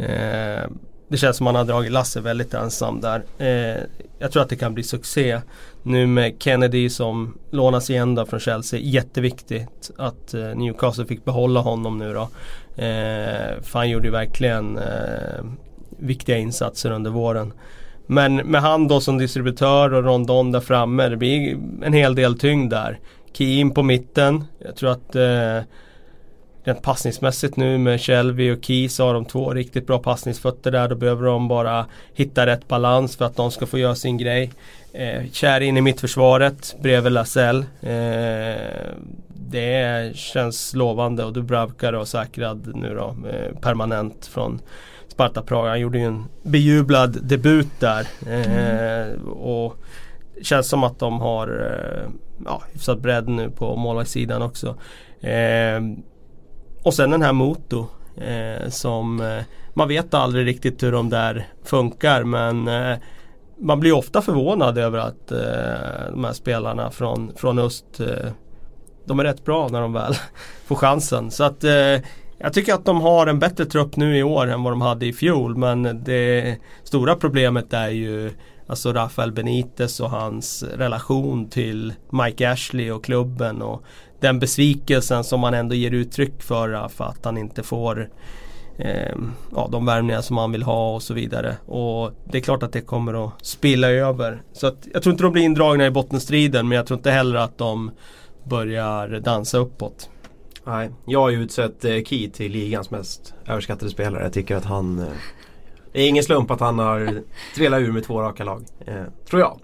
eh, 0.00 0.70
det 1.08 1.16
känns 1.16 1.36
som 1.36 1.46
att 1.46 1.54
har 1.54 1.64
dragit 1.64 1.92
Lasse 1.92 2.20
väldigt 2.20 2.54
ensam 2.54 3.00
där. 3.00 3.22
Eh, 3.38 3.82
jag 4.18 4.32
tror 4.32 4.42
att 4.42 4.48
det 4.48 4.56
kan 4.56 4.74
bli 4.74 4.82
succé. 4.82 5.40
Nu 5.82 6.06
med 6.06 6.34
Kennedy 6.38 6.90
som 6.90 7.38
lånas 7.50 7.90
igen 7.90 8.14
då 8.14 8.26
från 8.26 8.40
Chelsea. 8.40 8.80
Jätteviktigt 8.80 9.90
att 9.96 10.34
eh, 10.34 10.54
Newcastle 10.54 11.06
fick 11.06 11.24
behålla 11.24 11.60
honom 11.60 11.98
nu 11.98 12.12
då. 12.14 12.22
Eh, 12.82 13.62
för 13.62 13.78
han 13.78 13.90
gjorde 13.90 14.06
ju 14.06 14.12
verkligen 14.12 14.78
eh, 14.78 15.44
viktiga 15.98 16.38
insatser 16.38 16.90
under 16.90 17.10
våren. 17.10 17.52
Men 18.10 18.36
med 18.36 18.60
han 18.60 18.88
då 18.88 19.00
som 19.00 19.18
distributör 19.18 19.94
och 19.94 20.04
Rondon 20.04 20.52
där 20.52 20.60
framme. 20.60 21.08
Det 21.08 21.16
blir 21.16 21.58
en 21.82 21.92
hel 21.92 22.14
del 22.14 22.38
tyngd 22.38 22.70
där. 22.70 22.98
Key 23.32 23.70
på 23.70 23.82
mitten. 23.82 24.44
Jag 24.58 24.76
tror 24.76 24.90
att 24.90 25.16
eh, 25.16 25.64
rent 26.64 26.82
passningsmässigt 26.82 27.56
nu 27.56 27.78
med 27.78 28.00
Shelby 28.00 28.50
och 28.50 28.64
Key 28.64 28.88
så 28.88 29.06
har 29.06 29.14
de 29.14 29.24
två 29.24 29.54
riktigt 29.54 29.86
bra 29.86 29.98
passningsfötter 29.98 30.70
där. 30.70 30.88
Då 30.88 30.94
behöver 30.94 31.26
de 31.26 31.48
bara 31.48 31.86
hitta 32.14 32.46
rätt 32.46 32.68
balans 32.68 33.16
för 33.16 33.24
att 33.24 33.36
de 33.36 33.50
ska 33.50 33.66
få 33.66 33.78
göra 33.78 33.94
sin 33.94 34.18
grej. 34.18 34.50
Eh, 34.92 35.22
Kär 35.32 35.60
in 35.60 35.76
i 35.76 35.80
mittförsvaret 35.80 36.76
bredvid 36.82 37.12
Lasell. 37.12 37.64
Eh, 37.80 38.90
det 39.50 40.10
känns 40.16 40.74
lovande 40.74 41.24
och 41.24 41.32
Dubravka 41.32 41.90
då 41.90 42.04
säkrad 42.04 42.72
nu 42.74 42.94
då 42.94 43.16
eh, 43.28 43.60
permanent 43.60 44.26
från 44.26 44.60
Sparta 45.20 45.42
Prag. 45.42 45.68
Han 45.68 45.80
gjorde 45.80 45.98
ju 45.98 46.04
en 46.04 46.24
bejublad 46.42 47.18
debut 47.22 47.80
där. 47.80 48.06
Mm. 48.26 49.22
och 49.28 49.76
det 50.36 50.44
känns 50.44 50.68
som 50.68 50.84
att 50.84 50.98
de 50.98 51.20
har 51.20 51.48
eh, 51.48 52.10
ja, 52.44 52.62
hyfsat 52.72 53.00
bredd 53.00 53.28
nu 53.28 53.50
på 53.50 53.76
målvaktssidan 53.76 54.42
också. 54.42 54.76
Eh, 55.20 55.80
och 56.82 56.94
sen 56.94 57.10
den 57.10 57.22
här 57.22 57.32
Moto. 57.32 57.86
Eh, 58.16 58.68
som 58.68 59.20
eh, 59.20 59.42
man 59.74 59.88
vet 59.88 60.14
aldrig 60.14 60.46
riktigt 60.46 60.82
hur 60.82 60.92
de 60.92 61.08
där 61.08 61.46
funkar 61.64 62.24
men 62.24 62.68
eh, 62.68 62.98
man 63.58 63.80
blir 63.80 63.92
ofta 63.92 64.22
förvånad 64.22 64.78
över 64.78 64.98
att 64.98 65.32
eh, 65.32 66.10
de 66.10 66.24
här 66.24 66.32
spelarna 66.32 66.90
från, 66.90 67.32
från 67.36 67.58
öst 67.58 68.00
eh, 68.00 68.30
de 69.04 69.20
är 69.20 69.24
rätt 69.24 69.44
bra 69.44 69.68
när 69.68 69.80
de 69.80 69.92
väl 69.92 70.14
får 70.64 70.76
chansen. 70.76 71.30
Så 71.30 71.44
att 71.44 71.64
jag 72.40 72.52
tycker 72.52 72.74
att 72.74 72.84
de 72.84 73.00
har 73.00 73.26
en 73.26 73.38
bättre 73.38 73.64
trupp 73.64 73.96
nu 73.96 74.18
i 74.18 74.22
år 74.22 74.46
än 74.46 74.62
vad 74.62 74.72
de 74.72 74.80
hade 74.80 75.06
i 75.06 75.12
fjol 75.12 75.56
men 75.56 76.04
det 76.04 76.56
stora 76.84 77.14
problemet 77.14 77.72
är 77.72 77.88
ju 77.88 78.30
Alltså 78.70 78.92
Rafael 78.92 79.32
Benitez 79.32 80.00
och 80.00 80.10
hans 80.10 80.62
relation 80.62 81.48
till 81.48 81.94
Mike 82.10 82.50
Ashley 82.50 82.90
och 82.90 83.04
klubben 83.04 83.62
och 83.62 83.82
den 84.20 84.38
besvikelsen 84.38 85.24
som 85.24 85.40
man 85.40 85.54
ändå 85.54 85.74
ger 85.74 85.90
uttryck 85.90 86.42
för 86.42 86.88
för 86.88 87.04
att 87.04 87.24
han 87.24 87.38
inte 87.38 87.62
får 87.62 88.10
eh, 88.78 89.16
ja, 89.54 89.68
de 89.72 89.86
värvningar 89.86 90.20
som 90.20 90.36
han 90.36 90.52
vill 90.52 90.62
ha 90.62 90.94
och 90.94 91.02
så 91.02 91.14
vidare. 91.14 91.56
Och 91.66 92.12
det 92.24 92.38
är 92.38 92.42
klart 92.42 92.62
att 92.62 92.72
det 92.72 92.80
kommer 92.80 93.26
att 93.26 93.46
spilla 93.46 93.90
över. 93.90 94.42
Så 94.52 94.66
att, 94.66 94.88
jag 94.92 95.02
tror 95.02 95.12
inte 95.12 95.24
de 95.24 95.32
blir 95.32 95.42
indragna 95.42 95.86
i 95.86 95.90
bottenstriden 95.90 96.68
men 96.68 96.76
jag 96.76 96.86
tror 96.86 96.98
inte 96.98 97.10
heller 97.10 97.38
att 97.38 97.58
de 97.58 97.90
börjar 98.44 99.08
dansa 99.08 99.58
uppåt. 99.58 100.10
Nej, 100.70 100.90
jag 101.06 101.20
har 101.20 101.30
ju 101.30 101.42
utsett 101.42 101.84
eh, 101.84 102.02
Key 102.02 102.30
till 102.30 102.52
ligans 102.52 102.90
mest 102.90 103.34
överskattade 103.46 103.90
spelare. 103.90 104.22
Jag 104.22 104.32
tycker 104.32 104.56
att 104.56 104.64
han 104.64 104.98
eh, 104.98 105.04
Det 105.92 106.00
är 106.00 106.08
ingen 106.08 106.24
slump 106.24 106.50
att 106.50 106.60
han 106.60 106.78
har 106.78 107.22
trillat 107.54 107.80
ur 107.80 107.92
med 107.92 108.04
två 108.04 108.22
raka 108.22 108.44
lag. 108.44 108.64
Eh, 108.86 108.94
tror 109.30 109.40
jag. 109.40 109.60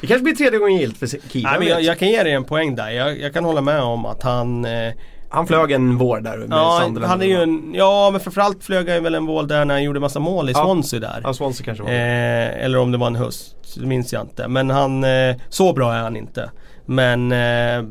Det 0.00 0.06
kanske 0.06 0.24
blir 0.24 0.34
tredje 0.34 0.58
gången 0.58 0.76
gilt 0.76 0.98
för 0.98 1.06
Key. 1.06 1.42
Nej, 1.42 1.58
men 1.58 1.68
jag, 1.68 1.82
jag, 1.82 1.98
kan 1.98 2.08
ge 2.08 2.22
dig 2.22 2.32
en 2.32 2.44
poäng 2.44 2.74
där. 2.74 2.90
Jag, 2.90 3.20
jag 3.20 3.34
kan 3.34 3.44
hålla 3.44 3.60
med 3.60 3.82
om 3.82 4.06
att 4.06 4.22
han 4.22 4.64
eh, 4.64 4.92
han 5.32 5.46
flög 5.46 5.72
en 5.72 5.98
vår 5.98 6.20
där 6.20 6.38
med 6.38 6.48
ja, 6.50 6.80
Sunderland. 6.82 7.10
Han 7.10 7.22
är 7.22 7.26
ju 7.26 7.42
en, 7.42 7.74
ja 7.74 8.10
men 8.10 8.20
framförallt 8.20 8.64
flög 8.64 8.88
han 8.88 9.02
väl 9.02 9.14
en 9.14 9.26
vår 9.26 9.42
där 9.42 9.64
när 9.64 9.74
han 9.74 9.82
gjorde 9.82 10.00
massa 10.00 10.20
mål 10.20 10.48
i 10.48 10.52
ja. 10.52 10.64
Swansea 10.64 11.00
där. 11.00 11.20
Ja, 11.24 11.32
Swansea 11.32 11.64
kanske 11.64 11.84
var 11.84 11.90
eh, 11.90 12.64
Eller 12.64 12.78
om 12.78 12.92
det 12.92 12.98
var 12.98 13.06
en 13.06 13.16
höst, 13.16 13.56
det 13.76 13.86
minns 13.86 14.12
jag 14.12 14.22
inte. 14.22 14.48
Men 14.48 14.70
han, 14.70 15.04
eh, 15.04 15.36
så 15.48 15.72
bra 15.72 15.94
är 15.94 16.02
han 16.02 16.16
inte. 16.16 16.50
Men 16.86 17.32
eh, 17.32 17.90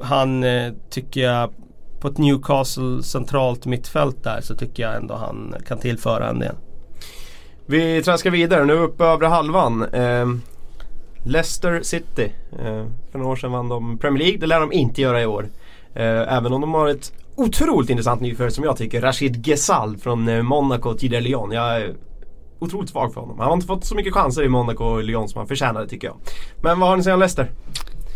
han 0.00 0.44
eh, 0.44 0.72
tycker 0.90 1.20
jag 1.20 1.50
på 2.00 2.08
ett 2.08 2.18
Newcastle 2.18 3.02
centralt 3.02 3.66
mittfält 3.66 4.24
där 4.24 4.40
så 4.40 4.54
tycker 4.54 4.82
jag 4.82 4.96
ändå 4.96 5.14
han 5.14 5.54
kan 5.68 5.78
tillföra 5.78 6.28
en 6.28 6.38
del. 6.38 6.54
Vi 7.66 8.02
traskar 8.02 8.30
vidare, 8.30 8.64
nu 8.64 8.72
uppe 8.72 9.04
övre 9.04 9.26
halvan. 9.26 9.84
Eh, 9.84 10.26
Leicester 11.24 11.82
City. 11.82 12.32
Eh, 12.52 12.84
för 13.10 13.18
några 13.18 13.32
år 13.32 13.36
sedan 13.36 13.52
vann 13.52 13.68
de 13.68 13.98
Premier 13.98 14.18
League, 14.24 14.40
det 14.40 14.46
lär 14.46 14.60
de 14.60 14.72
inte 14.72 15.02
göra 15.02 15.22
i 15.22 15.26
år. 15.26 15.48
Eh, 15.94 16.36
även 16.36 16.52
om 16.52 16.60
de 16.60 16.74
har 16.74 16.88
ett 16.88 17.12
otroligt 17.36 17.90
intressant 17.90 18.20
nyförvärv 18.20 18.50
som 18.50 18.64
jag 18.64 18.76
tycker. 18.76 19.00
Rashid 19.00 19.44
Ghezal 19.44 19.96
från 19.96 20.28
eh, 20.28 20.42
Monaco 20.42 20.62
Monaco, 20.62 20.94
tidigare 20.94 21.24
Lyon. 21.24 21.52
Jag 21.52 21.76
är 21.76 21.94
otroligt 22.58 22.90
svag 22.90 23.14
för 23.14 23.20
honom. 23.20 23.38
Han 23.38 23.48
har 23.48 23.54
inte 23.54 23.66
fått 23.66 23.84
så 23.84 23.94
mycket 23.94 24.14
chanser 24.14 24.42
i 24.42 24.48
Monaco 24.48 24.84
och 24.84 25.04
Lyon 25.04 25.28
som 25.28 25.38
han 25.38 25.48
förtjänade 25.48 25.88
tycker 25.88 26.06
jag. 26.08 26.16
Men 26.62 26.80
vad 26.80 26.88
har 26.88 26.96
ni 26.96 27.00
att 27.00 27.04
säga 27.04 27.14
om 27.14 27.20
Leicester? 27.20 27.50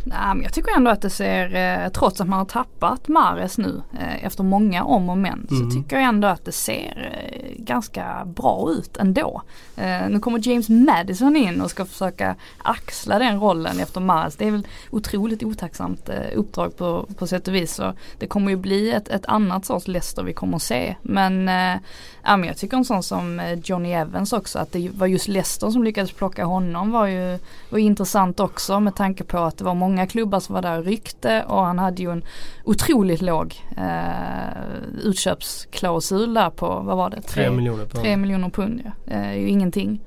Nej, 0.05 0.35
men 0.35 0.43
jag 0.43 0.53
tycker 0.53 0.77
ändå 0.77 0.91
att 0.91 1.03
det 1.03 1.11
ser, 1.11 1.55
eh, 1.55 1.89
trots 1.89 2.21
att 2.21 2.29
man 2.29 2.39
har 2.39 2.47
tappat 2.47 3.09
Mares 3.09 3.59
nu 3.59 3.83
eh, 3.93 4.25
efter 4.25 4.45
många 4.45 4.85
om 4.85 5.09
och 5.09 5.19
men, 5.19 5.47
mm. 5.51 5.71
så 5.71 5.77
tycker 5.77 5.97
jag 5.97 6.05
ändå 6.05 6.29
att 6.29 6.45
det 6.45 6.53
ser 6.53 7.13
eh, 7.13 7.43
ganska 7.65 8.23
bra 8.25 8.71
ut 8.71 8.97
ändå. 8.97 9.43
Eh, 9.77 10.09
nu 10.09 10.21
kommer 10.21 10.49
James 10.49 10.69
Madison 10.69 11.37
in 11.37 11.61
och 11.61 11.71
ska 11.71 11.85
försöka 11.85 12.37
axla 12.59 13.19
den 13.19 13.41
rollen 13.41 13.81
efter 13.81 14.01
Mares. 14.01 14.37
Det 14.37 14.47
är 14.47 14.51
väl 14.51 14.67
otroligt 14.91 15.43
otacksamt 15.43 16.09
eh, 16.09 16.17
uppdrag 16.35 16.77
på, 16.77 17.07
på 17.19 17.27
sätt 17.27 17.49
och 17.49 17.55
vis. 17.55 17.75
Så 17.75 17.93
det 18.19 18.27
kommer 18.27 18.51
ju 18.51 18.57
bli 18.57 18.91
ett, 18.91 19.09
ett 19.09 19.27
annat 19.27 19.67
sorts 19.67 19.89
Leicester 19.89 20.23
vi 20.23 20.33
kommer 20.33 20.57
att 20.57 20.62
se. 20.62 20.97
Men, 21.03 21.49
eh, 21.49 21.81
ja, 22.25 22.37
men 22.37 22.45
jag 22.45 22.57
tycker 22.57 22.77
en 22.77 22.85
sån 22.85 23.03
som 23.03 23.57
Johnny 23.65 23.93
Evans 23.93 24.33
också, 24.33 24.59
att 24.59 24.73
det 24.73 24.91
var 24.95 25.07
just 25.07 25.29
Leicester 25.29 25.71
som 25.71 25.85
lyckades 25.85 26.12
plocka 26.12 26.45
honom 26.45 26.91
var 26.91 27.07
ju 27.07 27.39
var 27.71 27.79
intressant 27.79 28.41
också 28.41 28.81
med 28.81 28.95
tanke 28.95 29.25
på 29.25 29.39
att 29.39 29.59
det 29.59 29.65
var 29.65 29.75
många 29.75 30.07
klubbar 30.07 30.41
som 30.41 30.55
var 30.55 30.62
där 30.62 30.79
och 30.79 30.85
ryckte 30.85 31.45
och 31.49 31.65
han 31.65 31.79
hade 31.79 32.03
ju 32.03 32.11
en 32.11 32.25
otroligt 32.65 33.23
låg 33.23 33.62
eh, 33.77 34.65
utköpsklausul 35.03 36.35
där 36.35 36.51
på, 36.51 36.67
vad 36.67 36.97
var 36.97 37.11
det? 37.11 37.21
3 37.21 37.51
miljoner 37.57 37.85
pund. 37.85 38.05
Tre 38.05 38.17
miljoner 38.17 38.51
pund 38.51 38.83
ja. 38.85 39.15
Eh, 39.15 39.39
ju 39.39 39.49
ingenting. 39.49 40.01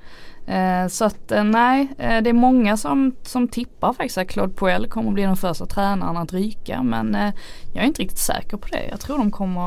Eh, 0.48 0.88
så 0.88 1.06
att 1.06 1.32
eh, 1.32 1.44
nej, 1.44 1.88
eh, 1.98 2.22
det 2.22 2.30
är 2.30 2.34
många 2.34 2.78
som, 2.78 3.16
som 3.24 3.48
tippar 3.48 3.94
faktiskt 3.94 4.18
att 4.18 4.28
Claude 4.28 4.54
Puel 4.54 4.88
kommer 4.88 5.12
bli 5.12 5.24
den 5.24 5.38
första 5.38 5.66
tränaren 5.66 6.18
att 6.18 6.34
ryka. 6.34 6.84
Men 6.84 7.18
jag 7.74 7.84
är 7.84 7.88
inte 7.88 8.02
riktigt 8.02 8.20
säker 8.20 8.58
på 8.58 8.68
det. 8.68 8.88
Jag 8.90 9.00
tror 9.00 9.18
de 9.18 9.32
kommer 9.32 9.62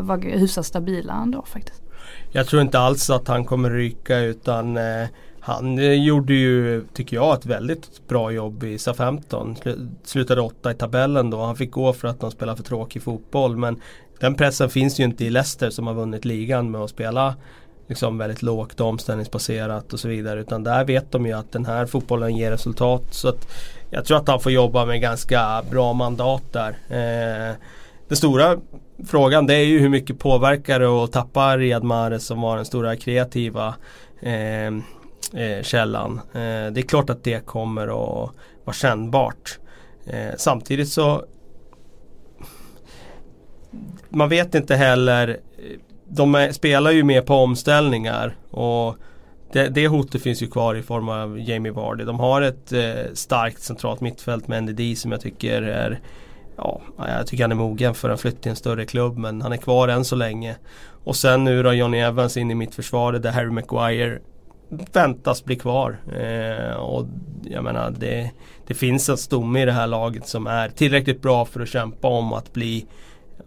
vara 0.00 0.20
hyfsat 0.20 0.66
stabila 0.66 1.12
ändå 1.12 1.44
faktiskt. 1.46 1.82
Jag 2.32 2.46
tror 2.46 2.62
inte 2.62 2.78
alls 2.78 3.10
att 3.10 3.28
han 3.28 3.44
kommer 3.44 3.70
ryka 3.70 4.18
utan 4.18 4.78
han 5.40 6.02
gjorde 6.04 6.34
ju, 6.34 6.84
tycker 6.94 7.16
jag, 7.16 7.38
ett 7.38 7.46
väldigt 7.46 8.08
bra 8.08 8.30
jobb 8.32 8.64
i 8.64 8.78
SA-15. 8.78 9.88
Slutade 10.04 10.40
åtta 10.40 10.70
i 10.70 10.74
tabellen 10.74 11.30
då. 11.30 11.42
Han 11.42 11.56
fick 11.56 11.70
gå 11.70 11.92
för 11.92 12.08
att 12.08 12.20
de 12.20 12.30
spelar 12.30 12.56
för 12.56 12.62
tråkig 12.62 13.02
fotboll. 13.02 13.56
Men 13.56 13.80
den 14.20 14.34
pressen 14.34 14.70
finns 14.70 15.00
ju 15.00 15.04
inte 15.04 15.24
i 15.24 15.30
Leicester 15.30 15.70
som 15.70 15.86
har 15.86 15.94
vunnit 15.94 16.24
ligan 16.24 16.70
med 16.70 16.80
att 16.80 16.90
spela 16.90 17.34
liksom 17.86 18.18
väldigt 18.18 18.42
lågt 18.42 18.80
omställningsbaserat 18.80 19.92
och 19.92 20.00
så 20.00 20.08
vidare. 20.08 20.40
Utan 20.40 20.64
där 20.64 20.84
vet 20.84 21.12
de 21.12 21.26
ju 21.26 21.32
att 21.32 21.52
den 21.52 21.66
här 21.66 21.86
fotbollen 21.86 22.36
ger 22.36 22.50
resultat. 22.50 23.02
Så 23.10 23.28
att 23.28 23.48
jag 23.90 24.04
tror 24.04 24.16
att 24.16 24.28
han 24.28 24.40
får 24.40 24.52
jobba 24.52 24.84
med 24.84 25.00
ganska 25.00 25.62
bra 25.70 25.92
mandat 25.92 26.42
där. 26.52 26.76
Eh, 26.88 27.56
den 28.08 28.16
stora 28.16 28.56
frågan 29.06 29.46
det 29.46 29.54
är 29.54 29.64
ju 29.64 29.78
hur 29.78 29.88
mycket 29.88 30.18
påverkar 30.18 30.80
det 30.80 30.86
att 30.86 31.12
tappa 31.12 31.56
Riyad 31.56 31.84
Mahrez 31.84 32.26
som 32.26 32.40
var 32.40 32.56
den 32.56 32.64
stora 32.64 32.96
kreativa 32.96 33.74
eh, 34.20 34.66
eh, 35.42 35.62
källan. 35.62 36.20
Eh, 36.32 36.72
det 36.72 36.80
är 36.80 36.88
klart 36.88 37.10
att 37.10 37.24
det 37.24 37.46
kommer 37.46 37.82
att 37.82 38.30
vara 38.64 38.74
kännbart. 38.74 39.58
Eh, 40.06 40.34
samtidigt 40.36 40.88
så 40.88 41.24
man 44.08 44.28
vet 44.28 44.54
inte 44.54 44.76
heller 44.76 45.40
de 46.08 46.34
är, 46.34 46.52
spelar 46.52 46.90
ju 46.90 47.02
mer 47.02 47.22
på 47.22 47.34
omställningar 47.34 48.36
och 48.50 48.96
det, 49.52 49.68
det 49.68 49.88
hotet 49.88 50.22
finns 50.22 50.42
ju 50.42 50.46
kvar 50.46 50.74
i 50.74 50.82
form 50.82 51.08
av 51.08 51.40
Jamie 51.40 51.72
Vardy. 51.72 52.04
De 52.04 52.20
har 52.20 52.42
ett 52.42 52.72
eh, 52.72 53.12
starkt 53.12 53.62
centralt 53.62 54.00
mittfält 54.00 54.48
med 54.48 54.62
NDD 54.62 54.98
som 54.98 55.12
jag 55.12 55.20
tycker 55.20 55.62
är 55.62 56.00
Ja, 56.56 56.80
jag 56.96 57.26
tycker 57.26 57.44
han 57.44 57.52
är 57.52 57.56
mogen 57.56 57.94
för 57.94 58.10
en 58.10 58.18
flytt 58.18 58.42
till 58.42 58.50
en 58.50 58.56
större 58.56 58.84
klubb 58.86 59.18
men 59.18 59.42
han 59.42 59.52
är 59.52 59.56
kvar 59.56 59.88
än 59.88 60.04
så 60.04 60.16
länge. 60.16 60.56
Och 61.04 61.16
sen 61.16 61.44
nu 61.44 61.62
då 61.62 61.72
Johnny 61.72 61.98
Evans 61.98 62.36
in 62.36 62.50
i 62.50 62.54
mittförsvaret 62.54 63.22
där 63.22 63.30
Harry 63.30 63.50
Maguire 63.50 64.18
väntas 64.92 65.44
bli 65.44 65.56
kvar. 65.56 65.98
Eh, 66.18 66.76
och 66.76 67.06
jag 67.42 67.64
menar 67.64 67.94
det, 67.98 68.30
det 68.66 68.74
finns 68.74 69.08
en 69.08 69.16
stomme 69.16 69.62
i 69.62 69.64
det 69.64 69.72
här 69.72 69.86
laget 69.86 70.28
som 70.28 70.46
är 70.46 70.68
tillräckligt 70.68 71.22
bra 71.22 71.44
för 71.44 71.60
att 71.60 71.68
kämpa 71.68 72.08
om 72.08 72.32
att 72.32 72.52
bli 72.52 72.86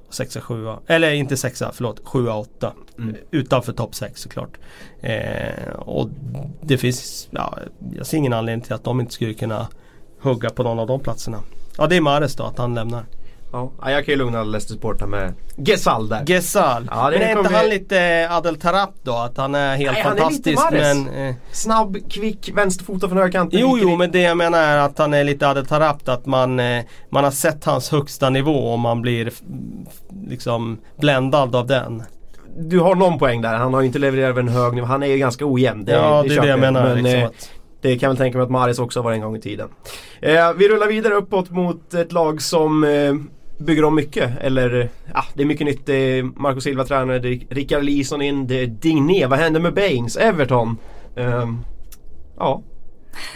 sexa, 0.10 0.42
sjua, 0.42 0.80
eller 0.88 1.12
inte 1.12 1.38
sexa, 1.38 1.72
förlåt, 1.74 2.02
sjua, 2.04 2.36
åtta. 2.36 2.74
Mm. 2.98 3.16
Utanför 3.32 3.74
topp 3.74 3.96
sex 3.96 4.22
såklart. 4.22 4.58
Eh, 5.02 5.70
och 5.76 6.10
det 6.62 6.78
finns, 6.78 7.28
ja, 7.32 7.58
jag 7.96 8.06
ser 8.06 8.18
ingen 8.18 8.34
anledning 8.34 8.62
till 8.62 8.74
att 8.74 8.84
de 8.84 9.00
inte 9.00 9.14
skulle 9.14 9.34
kunna 9.34 9.68
hugga 10.22 10.50
på 10.50 10.64
någon 10.64 10.80
av 10.80 10.88
de 10.88 11.00
platserna. 11.00 11.40
Ja 11.78 11.88
det 11.88 11.96
är 11.96 12.02
Mares 12.02 12.36
då, 12.36 12.44
att 12.44 12.58
han 12.58 12.76
lämnar. 12.76 13.06
Ja, 13.52 13.72
jag 13.82 14.06
kan 14.06 14.12
ju 14.12 14.16
lugna 14.16 14.44
Leicester-supportrar 14.44 15.08
med 15.08 15.34
Gesal 15.58 16.10
där. 16.10 16.24
Gesal. 16.28 16.88
Ja, 16.92 17.10
men 17.14 17.22
är 17.22 17.38
inte 17.38 17.56
han 17.56 17.70
lite 17.70 18.28
Adel 18.32 18.60
Tarap 18.60 18.94
då? 19.04 19.16
Att 19.16 19.38
han 19.38 19.56
är 19.56 19.76
helt 19.76 19.94
Nej, 19.94 20.04
fantastisk 20.04 20.60
han 20.60 20.74
är 20.74 20.94
lite 20.94 21.12
men... 21.12 21.28
Eh... 21.30 21.36
Snabb, 21.52 21.98
kvick, 22.10 22.52
vänsterfotad 22.54 23.08
från 23.08 23.18
högerkanten. 23.18 23.60
Jo, 23.60 23.78
jo, 23.82 23.96
men 23.96 24.12
det 24.12 24.22
jag 24.22 24.38
menar 24.38 24.60
är 24.60 24.78
att 24.78 24.98
han 24.98 25.14
är 25.14 25.24
lite 25.24 25.48
Adel 25.48 25.66
Tarap. 25.66 26.10
Att 26.10 26.26
man, 26.26 26.60
eh, 26.60 26.84
man 27.10 27.24
har 27.24 27.32
sett 27.32 27.66
hans 27.66 27.90
högsta 27.90 28.30
nivå 28.30 28.72
och 28.72 28.80
man 28.80 29.02
blir 29.02 29.32
liksom 30.28 30.78
bländad 30.98 31.56
av 31.56 31.68
den. 31.68 32.04
Du 32.60 32.80
har 32.80 32.96
någon 32.96 33.20
poäng 33.20 33.42
där. 33.42 33.54
Han 33.54 33.74
har 33.74 33.82
ju 33.82 33.88
inte 33.88 34.00
levererat 34.00 34.38
en 34.38 34.48
hög 34.48 34.74
nivå. 34.74 34.88
Han 34.88 35.04
är 35.04 35.08
ju 35.08 35.18
ganska 35.18 35.46
ojämn. 35.46 35.86
Det, 35.86 35.92
ja, 35.92 36.24
det, 36.24 36.30
det 36.30 36.36
är 36.36 36.42
det 36.42 36.48
jag 36.48 36.60
menar. 36.60 36.84
Men, 36.84 37.04
liksom 37.04 37.20
eh, 37.20 37.26
att... 37.26 37.52
Det 37.82 37.98
kan 37.98 38.08
jag 38.08 38.10
väl 38.10 38.18
tänka 38.18 38.38
mig 38.38 38.46
att 38.46 38.52
Maris 38.52 38.80
också 38.80 39.02
var 39.02 39.12
en 39.12 39.22
gång 39.22 39.36
i 39.36 39.42
tiden. 39.42 39.70
Eh, 40.22 40.54
vi 40.54 40.70
rullar 40.70 40.88
vidare 40.88 41.14
uppåt 41.14 41.50
mot 41.50 41.94
ett 41.94 42.12
lag 42.12 42.42
som 42.42 42.84
eh, 42.84 43.14
bygger 43.58 43.86
om 43.86 43.96
mycket. 43.96 44.32
Eller 44.42 44.90
ja, 45.14 45.26
det 45.34 45.42
är 45.42 45.46
mycket 45.46 45.68
nytt. 45.68 45.86
Det 45.86 45.94
är 45.94 46.24
Marco 46.24 46.62
Silva 46.62 46.86
tränare, 46.86 47.20
det 47.20 47.30
är 47.30 47.40
Rickard 47.50 47.84
Lison 47.84 48.22
in, 48.22 48.48
det 48.48 48.62
är 48.62 48.68
Digné. 48.68 49.26
Vad 49.26 49.40
händer 49.40 49.60
med 49.60 49.74
Baines? 49.74 50.18
Everton? 50.18 50.78
Um, 51.16 51.66
ja, 52.38 52.62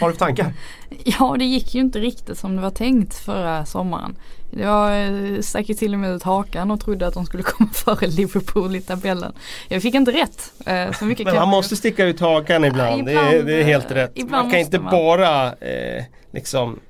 har 0.00 0.08
du 0.08 0.14
för 0.14 0.24
tankar? 0.24 0.52
ja, 1.04 1.36
det 1.38 1.44
gick 1.44 1.74
ju 1.74 1.80
inte 1.80 1.98
riktigt 1.98 2.38
som 2.38 2.56
det 2.56 2.62
var 2.62 2.70
tänkt 2.70 3.14
förra 3.14 3.66
sommaren. 3.66 4.16
Jag 4.50 5.06
eh, 5.06 5.40
stack 5.40 5.68
ju 5.68 5.74
till 5.74 5.94
och 5.94 6.00
med 6.00 6.10
ut 6.10 6.22
hakan 6.22 6.70
och 6.70 6.80
trodde 6.80 7.06
att 7.06 7.14
de 7.14 7.26
skulle 7.26 7.42
komma 7.46 7.70
före 7.72 8.06
Liverpool 8.06 8.76
i 8.76 8.80
tabellen. 8.80 9.32
Jag 9.68 9.82
fick 9.82 9.94
inte 9.94 10.12
rätt. 10.12 10.52
Eh, 10.66 10.92
så 10.92 11.04
mycket 11.04 11.26
Men 11.26 11.34
man 11.34 11.48
måste 11.48 11.76
sticka 11.76 12.04
ut 12.04 12.20
hakan 12.20 12.64
ibland. 12.64 12.90
Ja, 12.90 12.98
ibland 12.98 13.30
det, 13.30 13.38
är, 13.38 13.42
det, 13.42 13.54
är, 13.54 13.64
helt 13.64 13.90
rätt. 13.90 14.30
Man 14.30 14.50
kan 14.50 14.60
inte 14.60 14.78
man. 14.78 14.90
bara 14.90 15.46
eh, 15.46 16.04
liksom 16.32 16.80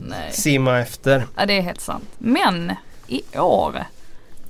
Nej. 0.00 0.32
simma 0.32 0.78
efter. 0.78 1.26
Ja 1.36 1.46
det 1.46 1.52
är 1.52 1.60
helt 1.60 1.80
sant. 1.80 2.08
Men 2.18 2.72
i 3.06 3.38
år 3.38 3.84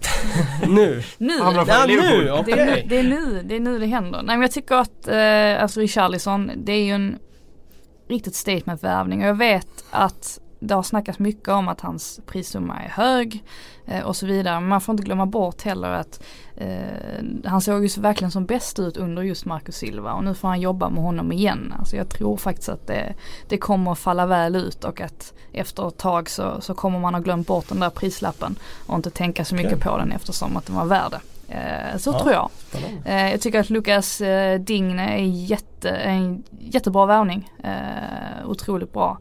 nu? 0.67 1.03
nu. 1.19 1.33
Ja, 1.39 1.85
nu. 1.87 2.33
Okay. 2.33 2.55
Det, 2.55 2.61
är 2.61 2.67
nu, 2.67 2.83
det, 2.89 2.99
är 2.99 3.03
nu, 3.03 3.43
det 3.43 3.57
är 3.57 3.61
nu 3.61 3.79
det 3.79 3.87
händer. 3.87 4.23
Nej 4.23 4.37
men 4.37 4.43
jag 4.43 4.53
tycker 4.53 4.75
att 4.75 5.09
eh, 5.09 5.63
alltså 5.63 5.81
Richarlison 5.81 6.51
det 6.57 6.73
är 6.73 6.85
ju 6.85 6.93
en 6.93 7.19
riktigt 8.09 8.35
statement-värvning 8.35 9.23
och 9.23 9.29
jag 9.29 9.39
vet 9.39 9.85
att 9.91 10.39
det 10.61 10.75
har 10.75 10.83
snackats 10.83 11.19
mycket 11.19 11.49
om 11.49 11.69
att 11.69 11.81
hans 11.81 12.21
prissumma 12.27 12.81
är 12.81 12.89
hög 12.89 13.45
eh, 13.87 14.03
och 14.03 14.17
så 14.17 14.27
vidare. 14.27 14.61
Men 14.61 14.69
man 14.69 14.81
får 14.81 14.93
inte 14.93 15.05
glömma 15.05 15.27
bort 15.27 15.63
heller 15.63 15.89
att 15.89 16.23
eh, 16.57 17.25
han 17.45 17.61
såg 17.61 17.85
ju 17.85 18.01
verkligen 18.01 18.31
som 18.31 18.47
bäst 18.47 18.79
ut 18.79 18.97
under 18.97 19.23
just 19.23 19.45
Marcus 19.45 19.77
Silva 19.77 20.13
och 20.13 20.25
nu 20.25 20.35
får 20.35 20.49
han 20.49 20.61
jobba 20.61 20.91
med 20.91 21.03
honom 21.03 21.33
igen. 21.33 21.75
Alltså 21.79 21.97
jag 21.97 22.09
tror 22.09 22.37
faktiskt 22.37 22.69
att 22.69 22.87
det, 22.87 23.15
det 23.49 23.59
kommer 23.59 23.93
att 23.93 23.99
falla 23.99 24.27
väl 24.27 24.57
ut 24.57 24.85
och 24.85 25.01
att 25.01 25.35
efter 25.53 25.89
ett 25.89 25.99
tag 25.99 26.31
så, 26.31 26.61
så 26.61 26.75
kommer 26.75 26.99
man 26.99 27.15
ha 27.15 27.21
glömt 27.21 27.47
bort 27.47 27.69
den 27.69 27.81
där 27.81 27.91
prislappen 27.91 28.59
och 28.87 28.97
inte 28.97 29.11
tänka 29.11 29.45
så 29.45 29.55
mycket 29.55 29.73
okay. 29.73 29.91
på 29.91 29.99
den 29.99 30.13
eftersom 30.13 30.57
att 30.57 30.67
den 30.67 30.77
var 30.77 30.85
värd 30.85 31.11
det. 31.11 31.21
Eh, 31.51 31.97
så 31.97 32.11
ja, 32.11 32.19
tror 32.19 32.33
jag. 32.33 32.51
Eh, 33.05 33.31
jag 33.31 33.41
tycker 33.41 33.61
att 33.61 33.71
Lukas 33.71 34.21
eh, 34.21 34.61
Digne 34.61 35.19
är 35.19 35.25
jätte, 35.25 35.91
en 35.91 36.45
jättebra 36.59 37.07
värvning. 37.07 37.53
otroligt 38.45 38.93
bra. 38.93 39.19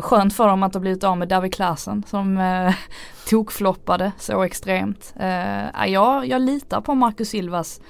skönt 0.00 0.34
för 0.34 0.48
dem 0.48 0.62
att 0.62 0.74
ha 0.74 0.80
blivit 0.80 1.04
av 1.04 1.18
med 1.18 1.28
David 1.28 1.54
Klasen 1.54 2.02
som 2.06 2.40
tokfloppade 3.28 4.12
så 4.18 4.42
extremt. 4.42 5.14
jag, 5.86 6.26
jag 6.26 6.42
litar 6.42 6.80
på 6.80 6.94
Marcus 6.94 7.28
Silvas 7.28 7.80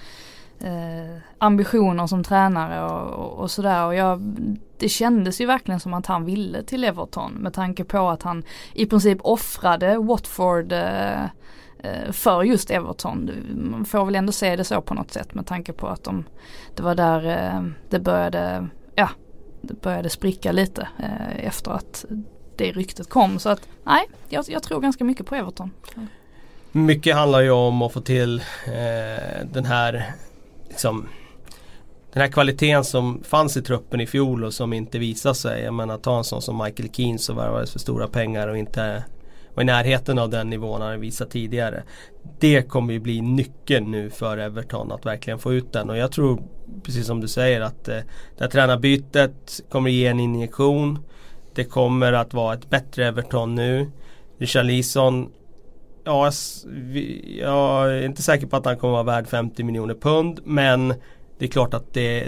ambitioner 1.39 2.07
som 2.07 2.24
tränare 2.24 2.85
och, 2.85 3.24
och, 3.24 3.39
och 3.39 3.51
sådär. 3.51 3.87
Och 3.87 3.95
jag, 3.95 4.20
det 4.79 4.89
kändes 4.89 5.41
ju 5.41 5.47
verkligen 5.47 5.81
som 5.81 5.95
att 5.95 6.07
han 6.07 6.24
ville 6.24 6.62
till 6.62 6.85
Everton 6.85 7.33
med 7.33 7.53
tanke 7.53 7.85
på 7.85 8.09
att 8.09 8.22
han 8.22 8.43
i 8.74 8.87
princip 8.87 9.18
offrade 9.22 9.99
Watford 9.99 10.72
Eh, 11.79 12.12
för 12.12 12.43
just 12.43 12.70
Everton. 12.70 13.31
Man 13.55 13.85
får 13.85 14.05
väl 14.05 14.14
ändå 14.14 14.33
se 14.33 14.57
det 14.57 14.64
så 14.64 14.81
på 14.81 14.95
något 14.95 15.12
sätt 15.12 15.35
med 15.35 15.47
tanke 15.47 15.72
på 15.72 15.87
att 15.87 16.05
de, 16.05 16.24
det 16.74 16.83
var 16.83 16.95
där 16.95 17.26
eh, 17.26 17.62
det 17.91 17.99
började, 17.99 18.68
ja, 18.95 19.09
det 19.61 19.83
började 19.83 20.11
spricka 20.11 20.53
lite 20.53 20.89
eh, 20.99 21.47
efter 21.47 21.70
att 21.70 22.05
det 22.57 22.72
ryktet 22.72 23.09
kom. 23.09 23.39
Så 23.39 23.49
att 23.49 23.68
nej, 23.85 24.09
jag, 24.29 24.45
jag 24.49 24.62
tror 24.62 24.81
ganska 24.81 25.05
mycket 25.05 25.26
på 25.26 25.35
Everton. 25.35 25.70
Mycket 26.72 27.16
handlar 27.16 27.41
ju 27.41 27.51
om 27.51 27.83
att 27.83 27.93
få 27.93 28.01
till 28.01 28.43
eh, 28.66 29.47
den 29.53 29.64
här 29.64 30.12
liksom, 30.68 31.09
den 32.12 32.22
här 32.22 32.29
kvaliteten 32.29 32.85
som 32.85 33.22
fanns 33.24 33.57
i 33.57 33.62
truppen 33.62 34.01
i 34.01 34.07
fjol 34.07 34.45
och 34.45 34.55
som 34.55 34.72
inte 34.72 34.99
visar 34.99 35.35
sig. 35.35 35.62
Jag 35.62 35.74
menar 35.74 35.99
ta 35.99 36.18
en 36.18 36.24
sån 36.24 36.43
som 36.43 36.59
Michael 36.59 36.91
Keane 36.93 37.18
som 37.18 37.37
värvades 37.37 37.72
för 37.72 37.79
stora 37.79 38.09
pengar 38.09 38.49
och 38.49 38.59
inte 38.59 39.05
var 39.59 39.62
i 39.62 39.64
närheten 39.64 40.18
av 40.18 40.30
den 40.30 40.50
nivån 40.50 40.80
han 40.80 41.00
visat 41.00 41.30
tidigare. 41.30 41.82
Det 42.38 42.62
kommer 42.62 42.92
ju 42.92 43.00
bli 43.00 43.20
nyckeln 43.20 43.90
nu 43.90 44.11
för 44.11 44.38
Everton 44.38 44.92
att 44.92 45.06
verkligen 45.06 45.38
få 45.38 45.52
ut 45.52 45.72
den 45.72 45.90
och 45.90 45.96
jag 45.96 46.12
tror 46.12 46.42
precis 46.82 47.06
som 47.06 47.20
du 47.20 47.28
säger 47.28 47.61
att 47.61 47.88
eh, 47.88 47.96
det 48.36 48.44
här 48.44 48.48
tränarbytet 48.48 49.61
kommer 49.68 49.90
ge 49.90 50.06
en 50.06 50.20
injektion. 50.20 50.98
Det 51.54 51.64
kommer 51.64 52.12
att 52.12 52.34
vara 52.34 52.54
ett 52.54 52.70
bättre 52.70 53.06
Everton 53.06 53.54
nu. 53.54 53.90
Richarlison 54.38 55.28
Ja, 56.04 56.30
jag 57.38 57.92
är 57.92 58.04
inte 58.04 58.22
säker 58.22 58.46
på 58.46 58.56
att 58.56 58.64
han 58.64 58.76
kommer 58.76 59.00
att 59.00 59.06
vara 59.06 59.16
värd 59.16 59.28
50 59.28 59.62
miljoner 59.62 59.94
pund 59.94 60.40
men 60.44 60.94
det 61.39 61.45
är 61.45 61.49
klart 61.49 61.74
att 61.74 61.95
det, 61.95 62.26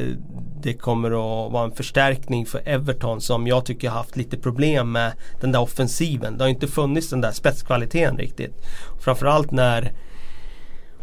det 0.62 0.72
kommer 0.74 1.10
att 1.10 1.52
vara 1.52 1.64
en 1.64 1.72
förstärkning 1.72 2.46
för 2.46 2.62
Everton 2.64 3.20
som 3.20 3.46
jag 3.46 3.64
tycker 3.64 3.88
har 3.88 3.96
haft 3.96 4.16
lite 4.16 4.36
problem 4.36 4.92
med 4.92 5.12
den 5.40 5.52
där 5.52 5.60
offensiven. 5.60 6.38
Det 6.38 6.44
har 6.44 6.48
inte 6.48 6.68
funnits 6.68 7.10
den 7.10 7.20
där 7.20 7.32
spetskvaliteten 7.32 8.18
riktigt. 8.18 8.54
Framförallt 9.00 9.50
när 9.50 9.92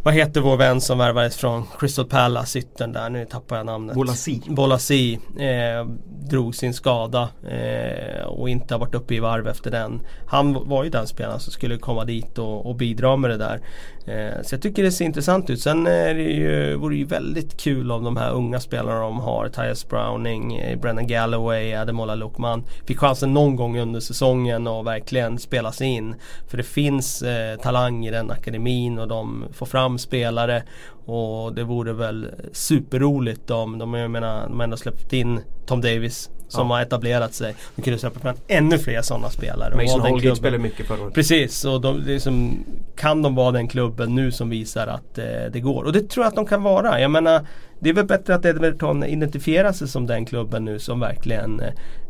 vad 0.08 0.14
heter 0.14 0.42
vår 0.42 0.58
vän 0.58 0.82
som 0.82 0.98
värvades 0.98 1.38
från 1.38 1.66
Crystal 1.80 2.06
Palace, 2.06 2.60
yttern 2.60 2.94
där, 2.94 3.10
nu 3.10 3.26
tappar 3.26 3.58
jag 3.58 3.66
namnet. 3.66 3.96
Bolasi. 3.96 4.42
Bolasi 4.48 5.20
eh, 5.40 5.86
drog 6.30 6.56
sin 6.56 6.74
skada 6.74 7.30
eh, 7.50 8.26
och 8.26 8.50
inte 8.50 8.74
har 8.74 8.80
varit 8.80 8.96
uppe 8.96 9.16
i 9.16 9.20
varv 9.20 9.48
efter 9.48 9.72
den. 9.72 10.02
Han 10.28 10.70
var 10.70 10.84
ju 10.84 10.90
den 10.90 11.08
spelaren 11.08 11.40
som 11.40 11.54
skulle 11.54 11.78
komma 11.78 12.06
dit 12.06 12.38
och, 12.38 12.66
och 12.66 12.76
bidra 12.76 13.16
med 13.16 13.30
det 13.30 13.38
där. 13.38 13.62
Eh, 14.08 14.42
så 14.44 14.56
jag 14.56 14.62
tycker 14.62 14.84
det 14.84 14.92
ser 14.92 15.06
intressant 15.06 15.50
ut. 15.50 15.62
Sen 15.62 15.88
är 15.88 16.14
det 16.14 16.22
ju, 16.22 16.76
vore 16.76 16.96
det 16.96 17.00
ju 17.00 17.06
väldigt 17.06 17.58
kul 17.58 17.92
om 17.92 18.04
de 18.04 18.18
här 18.18 18.32
unga 18.32 18.60
spelarna 18.60 19.00
de 19.00 19.20
har, 19.20 19.50
Tyus 19.50 19.90
Browning, 19.90 20.58
eh, 20.58 20.80
Brennan 20.80 21.08
Galloway, 21.08 21.74
Ademola 21.74 22.16
Lukman, 22.16 22.64
fick 22.86 23.00
chansen 23.00 23.34
någon 23.34 23.56
gång 23.56 23.80
under 23.80 24.00
säsongen 24.00 24.68
och 24.68 24.88
verkligen 24.88 25.40
spela 25.40 25.72
sig 25.72 25.88
in. 25.88 26.16
För 26.48 26.58
det 26.58 26.64
finns 26.64 27.22
eh, 27.22 27.60
talang 27.60 28.06
i 28.06 28.12
den 28.12 28.32
akademin 28.32 29.00
och 29.00 29.08
de 29.08 29.46
får 29.54 29.66
fram 29.66 29.97
spelare. 29.98 30.64
Och 31.06 31.54
det 31.54 31.64
vore 31.64 31.94
väl 31.94 32.28
superroligt 32.52 33.52
om, 33.52 33.78
de, 33.78 33.94
jag 33.94 34.12
menar, 34.12 34.48
de 34.48 34.56
har 34.56 34.64
ändå 34.64 34.78
släppt 34.78 35.14
in 35.14 35.40
Tom 35.66 35.82
Davis 35.82 36.30
som 36.48 36.68
Ja. 36.70 36.76
har 36.76 36.82
etablerat 36.82 37.34
sig. 37.34 37.56
De 37.76 37.82
kunde 37.82 38.00
släppa 38.00 38.20
fram 38.20 38.36
ännu 38.48 38.78
fler 38.78 39.02
sådana 39.02 39.30
spelare. 39.30 39.76
Mason 39.76 40.02
Holgate 40.02 40.36
spelade 40.36 40.64
mycket 40.64 40.88
förra 40.88 41.02
året. 41.04 41.14
Precis, 41.14 41.66
och 41.66 41.82
de, 41.82 42.04
det 42.06 42.14
är 42.16 42.20
som, 42.20 42.66
kan 42.96 43.22
de 43.22 43.36
vara 43.36 43.52
den 43.52 43.68
klubben 43.68 44.16
nu 44.16 44.32
som 44.32 44.50
visar 44.50 44.88
att 44.88 45.18
eh, 45.18 45.26
det 45.54 45.60
går? 45.60 45.84
Och 45.84 45.94
det 45.94 46.10
tror 46.10 46.24
jag 46.24 46.30
att 46.30 46.36
de 46.36 46.46
kan 46.46 46.64
vara. 46.64 47.02
Jag 47.02 47.12
menar, 47.12 47.46
det 47.80 47.90
är 47.90 47.94
väl 47.94 48.06
bättre 48.06 48.36
att 48.36 48.46
Edmonton 48.46 49.04
identifierar 49.04 49.72
sig 49.72 49.88
som 49.88 50.06
den 50.08 50.26
klubben 50.26 50.66
nu 50.66 50.80
som 50.80 51.00
verkligen 51.00 51.62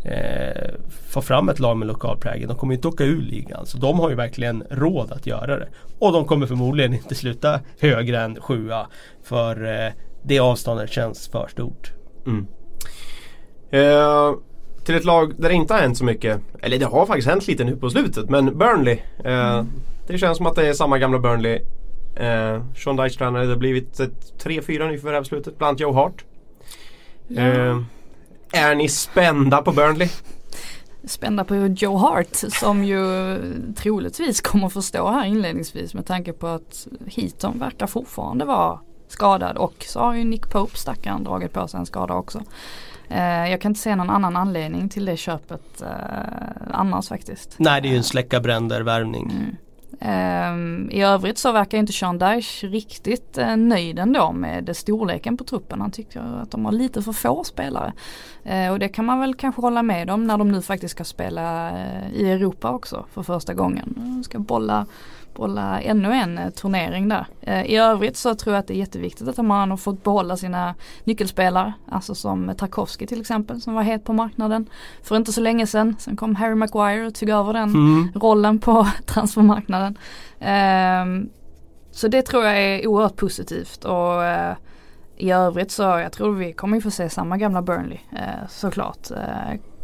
eh, 0.04 0.70
får 1.10 1.22
fram 1.22 1.50
ett 1.50 1.60
lag 1.60 1.78
med 1.78 1.88
lokal 1.88 2.18
prägel. 2.18 2.48
De 2.48 2.58
kommer 2.58 2.74
ju 2.74 2.76
inte 2.76 2.88
åka 2.88 3.04
ur 3.04 3.22
ligan. 3.22 3.66
Så 3.66 3.78
de 3.78 4.00
har 4.00 4.10
ju 4.10 4.16
verkligen 4.16 4.64
råd 4.70 5.12
att 5.12 5.28
göra 5.28 5.60
det. 5.60 5.68
Och 6.00 6.12
de 6.14 6.26
kommer 6.26 6.48
förmodligen 6.48 6.94
inte 6.94 7.16
sluta 7.16 7.60
högre 7.80 8.20
än 8.22 8.36
sjua. 8.42 8.88
För 9.24 9.86
eh, 9.86 9.92
det 10.24 10.40
avståndet 10.40 10.92
känns 10.92 11.28
för 11.28 11.48
stort. 11.48 11.92
Mm. 12.26 12.48
Eh, 13.72 14.34
till 14.84 14.96
ett 14.96 15.06
lag 15.06 15.34
där 15.38 15.50
det 15.50 15.56
inte 15.56 15.74
har 15.74 15.82
hänt 15.82 15.98
så 15.98 16.06
mycket. 16.06 16.42
Eller 16.62 16.78
det 16.80 16.86
har 16.86 17.06
faktiskt 17.06 17.28
hänt 17.28 17.48
lite 17.48 17.64
nu 17.64 17.76
på 17.76 17.90
slutet. 17.90 18.30
Men 18.30 18.58
Burnley. 18.58 18.98
Eh, 19.24 19.64
Det 20.08 20.18
känns 20.18 20.38
som 20.38 20.46
att 20.46 20.56
det 20.56 20.68
är 20.68 20.74
samma 20.74 20.98
gamla 20.98 21.20
Burnley. 21.20 21.60
Eh, 22.16 22.62
Sean 22.84 22.96
Dyche 22.96 23.18
tränare. 23.18 23.44
Det 23.46 23.50
har 23.50 23.58
blivit 23.58 24.00
ett, 24.00 24.40
tre, 24.40 24.62
fyra 24.62 24.88
nyförvärv 24.88 25.22
i 25.22 25.26
slutet. 25.26 25.58
Bland 25.58 25.70
annat 25.70 25.80
Joe 25.80 25.92
Hart. 25.94 26.24
Eh, 27.38 27.82
är 28.52 28.76
ni 28.76 28.90
spända 28.90 29.62
på 29.62 29.72
Burnley? 29.72 30.10
Spända 31.08 31.44
på 31.44 31.56
Joe 31.56 31.98
Hart 31.98 32.36
som 32.36 32.84
ju 32.84 33.38
troligtvis 33.76 34.42
kommer 34.42 34.70
få 34.70 34.82
stå 34.82 35.08
här 35.12 35.26
inledningsvis 35.26 35.94
med 35.94 36.06
tanke 36.06 36.34
på 36.34 36.48
att 36.48 36.88
Heaton 37.08 37.60
verkar 37.60 37.88
fortfarande 37.88 38.46
vara 38.46 38.80
skadad 39.08 39.58
och 39.58 39.86
så 39.88 40.00
har 40.00 40.16
ju 40.16 40.24
Nick 40.24 40.50
Pope 40.50 40.78
stackaren 40.78 41.24
dragit 41.24 41.54
på 41.54 41.68
sig 41.68 41.80
en 41.80 41.86
skada 41.86 42.14
också. 42.14 42.42
Eh, 43.10 43.52
jag 43.52 43.62
kan 43.62 43.72
inte 43.72 43.82
se 43.82 43.96
någon 43.96 44.10
annan 44.10 44.38
anledning 44.38 44.90
till 44.90 45.06
det 45.06 45.18
köpet 45.18 45.82
eh, 45.82 45.88
annars 46.72 47.08
faktiskt. 47.08 47.56
Nej, 47.58 47.82
det 47.82 47.88
är 47.88 47.92
ju 47.92 47.98
en 47.98 48.04
släcka 48.04 48.40
bränder 48.40 48.82
värvning. 48.82 49.58
Ehm, 50.00 50.90
I 50.92 51.02
övrigt 51.02 51.38
så 51.38 51.52
verkar 51.52 51.78
inte 51.78 51.94
Sean 51.94 52.18
Dyche 52.18 52.68
riktigt 52.68 53.38
eh, 53.38 53.58
nöjd 53.58 54.00
ändå 54.00 54.32
med 54.32 54.78
storleken 54.78 55.38
på 55.38 55.44
truppen. 55.44 55.82
Han 55.82 55.92
tycker 55.92 56.20
att 56.42 56.52
de 56.52 56.66
har 56.66 56.72
lite 56.72 57.02
för 57.02 57.12
få 57.12 57.44
spelare. 57.44 57.94
Eh, 58.44 58.72
och 58.72 58.80
det 58.80 58.90
kan 58.90 59.06
man 59.06 59.20
väl 59.20 59.36
kanske 59.36 59.62
hålla 59.62 59.84
med 59.84 60.10
om 60.10 60.24
när 60.24 60.38
de 60.38 60.52
nu 60.52 60.62
faktiskt 60.62 60.92
ska 60.92 61.04
spela 61.04 61.70
eh, 61.70 62.14
i 62.14 62.32
Europa 62.32 62.72
också 62.72 63.06
för 63.14 63.24
första 63.24 63.54
gången. 63.54 63.94
De 63.98 64.24
ska 64.24 64.40
bolla, 64.40 64.86
bolla 65.38 65.82
ännu 65.82 66.14
en 66.14 66.38
eh, 66.38 66.50
turnering 66.50 67.10
där. 67.10 67.26
Eh, 67.42 67.64
I 67.66 67.76
övrigt 67.78 68.18
så 68.18 68.36
tror 68.36 68.56
jag 68.56 68.60
att 68.60 68.68
det 68.68 68.74
är 68.74 68.78
jätteviktigt 68.78 69.28
att 69.28 69.38
man 69.38 69.70
har 69.70 69.78
fått 69.78 70.04
behålla 70.04 70.38
sina 70.38 70.76
nyckelspelare. 71.04 71.74
Alltså 71.90 72.16
som 72.16 72.54
Tarkovsky 72.58 73.08
till 73.08 73.22
exempel 73.22 73.62
som 73.62 73.74
var 73.74 73.84
het 73.84 74.04
på 74.04 74.14
marknaden 74.14 74.70
för 75.04 75.16
inte 75.16 75.32
så 75.34 75.42
länge 75.42 75.68
sedan. 75.68 75.96
Sen 76.00 76.16
kom 76.16 76.36
Harry 76.36 76.56
Maguire 76.56 77.08
och 77.08 77.16
tog 77.16 77.30
över 77.30 77.54
den 77.54 77.70
Mm. 77.70 78.12
rollen 78.16 78.60
på 78.60 78.88
transfermarknaden. 79.06 79.98
Ehm, 80.40 81.30
så 81.92 82.08
det 82.08 82.22
tror 82.22 82.44
jag 82.46 82.58
är 82.64 82.88
oerhört 82.88 83.16
positivt 83.16 83.86
och 83.86 84.24
eh, 84.26 84.56
i 85.18 85.32
övrigt 85.32 85.72
så 85.72 85.82
jag 85.84 86.12
tror 86.12 86.36
vi 86.36 86.54
kommer 86.54 86.82
få 86.82 86.92
se 86.92 87.10
samma 87.10 87.38
gamla 87.38 87.62
Burnley 87.62 88.00
såklart. 88.50 89.08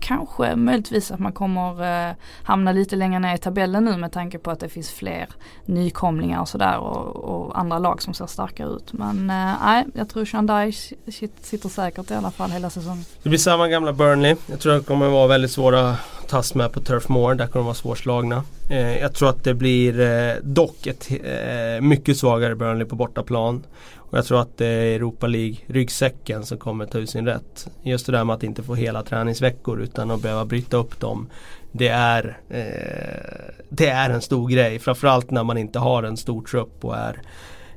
Kanske 0.04 0.56
möjligtvis 0.56 1.12
att 1.12 1.20
man 1.20 1.32
kommer 1.32 2.08
eh, 2.10 2.16
hamna 2.44 2.72
lite 2.72 2.96
längre 2.96 3.20
ner 3.20 3.36
i 3.36 3.38
tabellen 3.38 3.86
nu 3.86 3.98
med 3.98 4.12
tanke 4.12 4.38
på 4.40 4.52
att 4.52 4.60
det 4.60 4.70
finns 4.70 4.92
fler 4.92 5.28
nykomlingar 5.66 6.42
och 6.42 6.50
sådär 6.50 6.78
och, 6.78 7.16
och 7.16 7.60
andra 7.60 7.80
lag 7.80 8.02
som 8.02 8.14
ser 8.14 8.26
starkare 8.26 8.70
ut. 8.70 8.94
Men 8.94 9.30
eh, 9.30 9.56
nej, 9.66 9.86
jag 9.94 10.10
tror 10.10 10.26
Shandai 10.26 10.72
sitter 11.42 11.70
säkert 11.70 12.12
i 12.12 12.14
alla 12.14 12.32
fall 12.32 12.52
hela 12.52 12.70
säsongen. 12.70 13.06
Det 13.24 13.30
blir 13.30 13.40
samma 13.40 13.68
gamla 13.68 13.94
Burnley. 13.94 14.36
Jag 14.46 14.60
tror 14.60 14.74
att 14.76 14.82
de 14.82 14.88
kommer 14.88 15.08
vara 15.08 15.28
väldigt 15.28 15.52
svåra 15.52 15.90
att 15.90 16.28
tas 16.28 16.56
med 16.56 16.72
på 16.72 16.80
Turf 16.80 17.10
Moor. 17.10 17.36
Där 17.36 17.48
kommer 17.48 17.60
de 17.62 17.66
vara 17.66 17.76
svårslagna. 17.76 18.44
Eh, 18.70 18.98
jag 18.98 19.14
tror 19.14 19.30
att 19.30 19.44
det 19.44 19.54
blir 19.54 20.00
eh, 20.00 20.36
dock 20.44 20.88
ett 20.88 21.12
eh, 21.12 21.82
mycket 21.82 22.18
svagare 22.18 22.56
Burnley 22.56 22.88
på 22.88 22.96
bortaplan. 22.96 23.64
Och 24.14 24.20
jag 24.20 24.26
tror 24.26 24.42
att 24.42 24.58
det 24.58 24.66
är 24.66 24.96
Europa 24.96 25.28
League 25.28 25.58
ryggsäcken 25.68 26.46
som 26.46 26.58
kommer 26.58 26.86
ta 26.86 26.98
ut 26.98 27.10
sin 27.10 27.26
rätt. 27.26 27.68
Just 27.84 28.06
det 28.06 28.12
där 28.12 28.24
med 28.24 28.34
att 28.34 28.44
inte 28.44 28.64
få 28.64 28.76
hela 28.76 29.04
träningsveckor 29.04 29.82
utan 29.82 30.12
att 30.12 30.22
behöva 30.22 30.46
bryta 30.46 30.78
upp 30.78 31.00
dem. 31.00 31.30
Det 31.72 31.88
är, 31.88 32.38
eh, 32.50 33.54
det 33.70 33.88
är 33.88 34.10
en 34.10 34.22
stor 34.22 34.50
grej. 34.50 34.80
Framförallt 34.80 35.32
när 35.32 35.44
man 35.44 35.58
inte 35.58 35.80
har 35.80 36.04
en 36.04 36.18
stor 36.18 36.42
trupp 36.42 36.86
och 36.86 36.96
är 36.98 37.22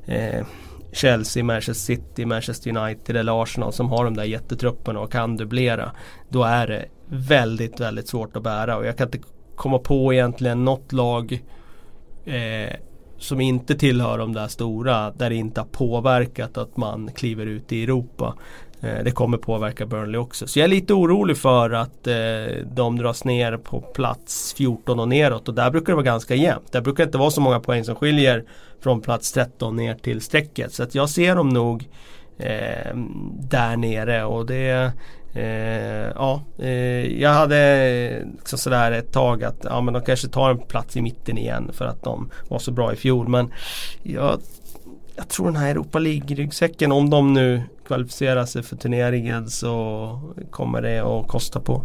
eh, 0.05 0.45
Chelsea, 0.91 1.43
Manchester 1.43 1.95
City, 1.95 2.25
Manchester 2.25 2.77
United 2.77 3.15
eller 3.15 3.43
Arsenal 3.43 3.73
som 3.73 3.89
har 3.89 4.03
de 4.03 4.15
där 4.15 4.23
jättetrupperna 4.23 4.99
och 4.99 5.11
kan 5.11 5.37
dubblera. 5.37 5.91
Då 6.29 6.43
är 6.43 6.67
det 6.67 6.85
väldigt, 7.05 7.79
väldigt 7.79 8.07
svårt 8.07 8.35
att 8.35 8.43
bära 8.43 8.77
och 8.77 8.85
jag 8.85 8.97
kan 8.97 9.07
inte 9.07 9.27
komma 9.55 9.79
på 9.79 10.13
egentligen 10.13 10.65
något 10.65 10.91
lag 10.91 11.43
eh, 12.25 12.73
som 13.19 13.41
inte 13.41 13.75
tillhör 13.75 14.17
de 14.17 14.33
där 14.33 14.47
stora 14.47 15.11
där 15.11 15.29
det 15.29 15.35
inte 15.35 15.61
har 15.61 15.67
påverkat 15.67 16.57
att 16.57 16.77
man 16.77 17.09
kliver 17.15 17.45
ut 17.45 17.71
i 17.71 17.83
Europa. 17.83 18.33
Eh, 18.81 19.03
det 19.03 19.11
kommer 19.11 19.37
påverka 19.37 19.85
Burnley 19.85 20.17
också. 20.17 20.47
Så 20.47 20.59
jag 20.59 20.63
är 20.63 20.69
lite 20.69 20.93
orolig 20.93 21.37
för 21.37 21.71
att 21.71 22.07
eh, 22.07 22.15
de 22.75 22.97
dras 22.97 23.23
ner 23.23 23.57
på 23.57 23.81
plats 23.81 24.53
14 24.57 24.99
och 24.99 25.07
neråt 25.07 25.47
och 25.47 25.53
där 25.53 25.71
brukar 25.71 25.93
det 25.93 25.95
vara 25.95 26.05
ganska 26.05 26.35
jämnt. 26.35 26.71
Där 26.71 26.81
brukar 26.81 27.03
det 27.03 27.07
inte 27.07 27.17
vara 27.17 27.31
så 27.31 27.41
många 27.41 27.59
poäng 27.59 27.83
som 27.83 27.95
skiljer 27.95 28.43
från 28.79 29.01
plats 29.01 29.31
13 29.31 29.75
ner 29.75 29.95
till 29.95 30.21
strecket. 30.21 30.73
Så 30.73 30.83
att 30.83 30.95
jag 30.95 31.09
ser 31.09 31.35
dem 31.35 31.49
nog 31.49 31.89
eh, 32.37 32.95
där 33.39 33.77
nere 33.77 34.23
och 34.23 34.45
det 34.45 34.91
Eh, 35.37 36.11
ja, 36.15 36.41
eh, 36.57 37.21
jag 37.21 37.29
hade 37.29 37.57
eh, 37.57 38.27
liksom 38.37 38.59
sådär 38.59 38.91
ett 38.91 39.11
tag 39.11 39.43
att 39.43 39.57
ja, 39.63 39.81
men 39.81 39.93
de 39.93 40.03
kanske 40.03 40.27
tar 40.27 40.49
en 40.49 40.59
plats 40.59 40.97
i 40.97 41.01
mitten 41.01 41.37
igen 41.37 41.71
för 41.73 41.85
att 41.85 42.03
de 42.03 42.29
var 42.47 42.59
så 42.59 42.71
bra 42.71 42.93
i 42.93 42.95
fjol. 42.95 43.27
Men 43.27 43.53
jag, 44.03 44.39
jag 45.15 45.27
tror 45.27 45.45
den 45.45 45.55
här 45.55 45.71
Europa 45.71 45.99
League-ryggsäcken, 45.99 46.91
om 46.91 47.09
de 47.09 47.33
nu 47.33 47.63
kvalificerar 47.87 48.45
sig 48.45 48.63
för 48.63 48.75
turneringen 48.75 49.49
så 49.49 50.19
kommer 50.51 50.81
det 50.81 50.99
att 50.99 51.27
kosta 51.27 51.59
på. 51.59 51.83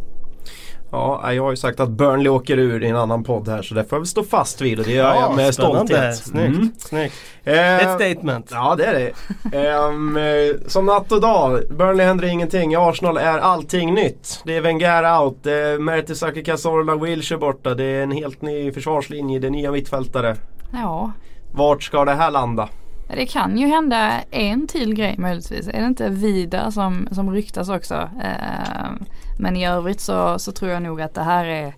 Ja, 0.92 1.32
jag 1.32 1.42
har 1.42 1.50
ju 1.50 1.56
sagt 1.56 1.80
att 1.80 1.88
Burnley 1.90 2.28
åker 2.28 2.58
ur 2.58 2.82
i 2.84 2.88
en 2.88 2.96
annan 2.96 3.24
podd 3.24 3.48
här 3.48 3.62
så 3.62 3.74
det 3.74 3.84
får 3.84 3.96
jag 3.96 4.00
väl 4.00 4.06
stå 4.06 4.22
fast 4.22 4.60
vid 4.60 4.78
och 4.78 4.84
det 4.84 4.92
gör 4.92 5.14
jag 5.14 5.36
med 5.36 5.54
spännande. 5.54 5.86
stolthet. 5.86 6.16
Snyggt, 6.16 6.56
Mm. 6.56 6.72
snyggt. 6.78 7.14
Eh, 7.44 7.76
Ett 7.76 7.94
statement. 8.02 8.48
Ja 8.50 8.74
det 8.78 8.84
är 8.84 8.94
det. 8.94 9.12
Ehm, 9.58 10.16
eh, 10.16 10.56
som 10.66 10.86
natt 10.86 11.12
och 11.12 11.20
dag. 11.20 11.60
Burnley 11.70 12.06
händer 12.06 12.24
ingenting. 12.26 12.72
I 12.72 12.76
Arsenal 12.76 13.16
är 13.16 13.38
allting 13.38 13.94
nytt. 13.94 14.42
Det 14.44 14.56
är 14.56 14.60
Wenger 14.60 15.20
out. 15.22 15.38
Det 15.42 15.52
är 15.52 15.78
Mertesacker 15.78 16.42
Cazorla 16.44 16.96
Wilshire 16.96 17.38
borta. 17.38 17.74
Det 17.74 17.84
är 17.84 18.02
en 18.02 18.10
helt 18.12 18.42
ny 18.42 18.72
försvarslinje. 18.72 19.38
Det 19.38 19.46
är 19.46 19.50
nya 19.50 19.70
mittfältare. 19.72 20.36
Ja, 20.72 21.12
Vart 21.52 21.82
ska 21.82 22.04
det 22.04 22.14
här 22.14 22.30
landa? 22.30 22.68
Ja, 23.08 23.14
Det 23.16 23.26
kan 23.26 23.58
ju 23.58 23.66
hända 23.66 24.10
en 24.30 24.66
till 24.66 24.94
grej 24.94 25.14
möjligtvis. 25.18 25.68
Är 25.68 25.80
det 25.80 25.86
inte 25.86 26.08
Vida 26.08 26.70
som, 26.70 27.08
som 27.12 27.30
ryktas 27.30 27.68
också? 27.68 27.94
Eh, 27.94 28.90
men 29.38 29.56
i 29.56 29.66
övrigt 29.66 30.00
så, 30.00 30.38
så 30.38 30.52
tror 30.52 30.70
jag 30.70 30.82
nog 30.82 31.00
att 31.00 31.14
det 31.14 31.22
här 31.22 31.44
är 31.44 31.74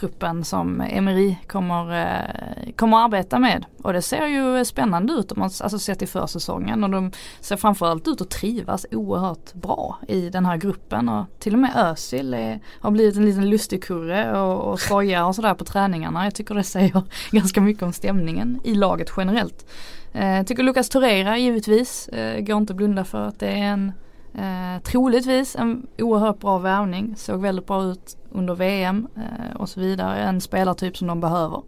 truppen 0.00 0.44
som 0.44 0.80
Emery 0.80 1.36
kommer, 1.46 2.00
eh, 2.02 2.72
kommer 2.76 2.96
att 2.96 3.04
arbeta 3.04 3.38
med. 3.38 3.64
Och 3.82 3.92
det 3.92 4.02
ser 4.02 4.26
ju 4.26 4.64
spännande 4.64 5.12
ut 5.12 5.32
om 5.32 5.38
man 5.38 5.50
alltså, 5.60 5.78
ser 5.78 5.94
till 5.94 6.08
försäsongen. 6.08 6.84
Och 6.84 6.90
de 6.90 7.12
ser 7.40 7.56
framförallt 7.56 8.08
ut 8.08 8.20
att 8.20 8.30
trivas 8.30 8.86
oerhört 8.90 9.52
bra 9.52 9.98
i 10.08 10.30
den 10.30 10.46
här 10.46 10.56
gruppen. 10.56 11.08
Och 11.08 11.26
till 11.38 11.52
och 11.52 11.58
med 11.58 11.76
Özil 11.76 12.34
är, 12.34 12.60
har 12.80 12.90
blivit 12.90 13.16
en 13.16 13.24
liten 13.24 13.50
lustigkurre 13.50 14.40
och, 14.40 14.72
och 14.72 14.80
skojar 14.80 15.24
och 15.24 15.34
sådär 15.34 15.54
på 15.54 15.64
träningarna. 15.64 16.24
Jag 16.24 16.34
tycker 16.34 16.54
det 16.54 16.62
säger 16.62 17.02
ganska 17.30 17.60
mycket 17.60 17.82
om 17.82 17.92
stämningen 17.92 18.60
i 18.64 18.74
laget 18.74 19.12
generellt. 19.16 19.66
Jag 20.12 20.46
tycker 20.46 20.62
Lucas 20.62 20.88
Torreira 20.88 21.38
givetvis, 21.38 22.08
eh, 22.08 22.40
går 22.40 22.56
inte 22.56 22.72
att 22.72 22.76
blunda 22.76 23.04
för 23.04 23.28
att 23.28 23.38
det 23.38 23.48
är 23.48 23.62
en 23.62 23.92
eh, 24.34 24.82
troligtvis 24.82 25.56
en 25.56 25.86
oerhört 25.98 26.38
bra 26.38 26.58
värvning. 26.58 27.14
Såg 27.16 27.40
väldigt 27.40 27.66
bra 27.66 27.82
ut 27.82 28.16
under 28.30 28.54
VM 28.54 29.08
eh, 29.16 29.56
och 29.56 29.68
så 29.68 29.80
vidare. 29.80 30.18
En 30.18 30.40
spelartyp 30.40 30.96
som 30.96 31.06
de 31.06 31.20
behöver. 31.20 31.62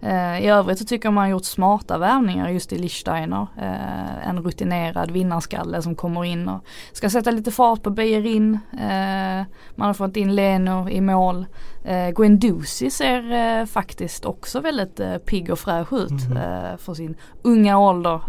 Eh, 0.00 0.44
I 0.44 0.46
övrigt 0.48 0.78
så 0.78 0.84
tycker 0.84 1.06
jag 1.06 1.12
man 1.12 1.22
har 1.22 1.30
gjort 1.30 1.44
smarta 1.44 1.98
värvningar 1.98 2.48
just 2.48 2.72
i 2.72 2.78
Lichsteiner. 2.78 3.46
Eh, 3.58 4.28
en 4.28 4.42
rutinerad 4.42 5.10
vinnarskalle 5.10 5.82
som 5.82 5.94
kommer 5.94 6.24
in 6.24 6.48
och 6.48 6.64
ska 6.92 7.10
sätta 7.10 7.30
lite 7.30 7.50
fart 7.50 7.82
på 7.82 7.90
Beijerin. 7.90 8.58
Eh, 8.72 9.44
man 9.74 9.86
har 9.86 9.94
fått 9.94 10.16
in 10.16 10.34
Leno 10.34 10.88
i 10.88 11.00
mål. 11.00 11.46
Eh, 11.84 12.10
Guendouzi 12.10 12.90
ser 12.90 13.32
eh, 13.32 13.66
faktiskt 13.66 14.24
också 14.24 14.60
väldigt 14.60 15.00
eh, 15.00 15.16
pigg 15.16 15.50
och 15.50 15.58
fräsch 15.58 15.92
ut 15.92 16.26
mm. 16.30 16.78
för 16.78 16.94
sin 16.94 17.16
unga 17.42 17.78
ålder. 17.78 18.20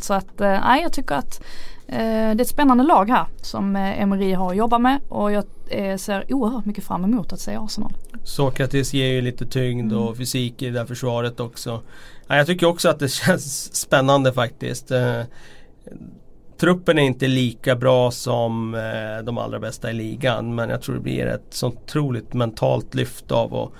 så 0.00 0.14
att 0.14 0.38
nej 0.38 0.82
jag 0.82 0.92
tycker 0.92 1.14
att 1.14 1.44
det 1.86 1.94
är 1.94 2.40
ett 2.40 2.48
spännande 2.48 2.84
lag 2.84 3.10
här 3.10 3.26
som 3.42 3.76
Emery 3.76 4.32
har 4.32 4.50
att 4.50 4.56
jobba 4.56 4.78
med 4.78 5.00
och 5.08 5.32
jag 5.32 5.44
ser 6.00 6.32
oerhört 6.34 6.64
mycket 6.64 6.84
fram 6.84 7.04
emot 7.04 7.32
att 7.32 7.40
se 7.40 7.56
Arsenal. 7.56 7.92
Sokrates 8.24 8.94
ger 8.94 9.06
ju 9.06 9.20
lite 9.20 9.46
tyngd 9.46 9.92
och 9.92 10.02
mm. 10.02 10.14
fysik 10.14 10.62
i 10.62 10.66
det 10.66 10.72
där 10.72 10.86
försvaret 10.86 11.40
också. 11.40 11.82
jag 12.28 12.46
tycker 12.46 12.66
också 12.66 12.88
att 12.88 12.98
det 12.98 13.08
känns 13.08 13.74
spännande 13.74 14.32
faktiskt. 14.32 14.92
Truppen 16.60 16.98
är 16.98 17.02
inte 17.02 17.26
lika 17.26 17.76
bra 17.76 18.10
som 18.10 18.74
eh, 18.74 19.24
de 19.24 19.38
allra 19.38 19.60
bästa 19.60 19.90
i 19.90 19.94
ligan 19.94 20.54
men 20.54 20.70
jag 20.70 20.82
tror 20.82 20.94
det 20.94 21.00
blir 21.00 21.26
ett 21.26 21.46
sånt 21.50 21.78
otroligt 21.84 22.34
mentalt 22.34 22.94
lyft 22.94 23.32
av 23.32 23.54
att 23.54 23.70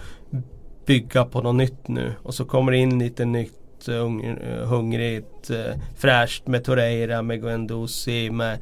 bygga 0.86 1.24
på 1.24 1.42
något 1.42 1.54
nytt 1.54 1.88
nu. 1.88 2.12
Och 2.22 2.34
så 2.34 2.44
kommer 2.44 2.72
det 2.72 2.78
in 2.78 2.98
lite 2.98 3.24
nytt, 3.24 3.58
Eh, 3.88 3.94
eh, 3.96 4.66
hungrigt, 4.66 5.50
eh, 5.50 5.74
fräscht 5.98 6.46
med 6.46 6.64
Torreira, 6.64 7.22
med 7.22 7.40
Guendouzi, 7.40 8.30
med 8.30 8.58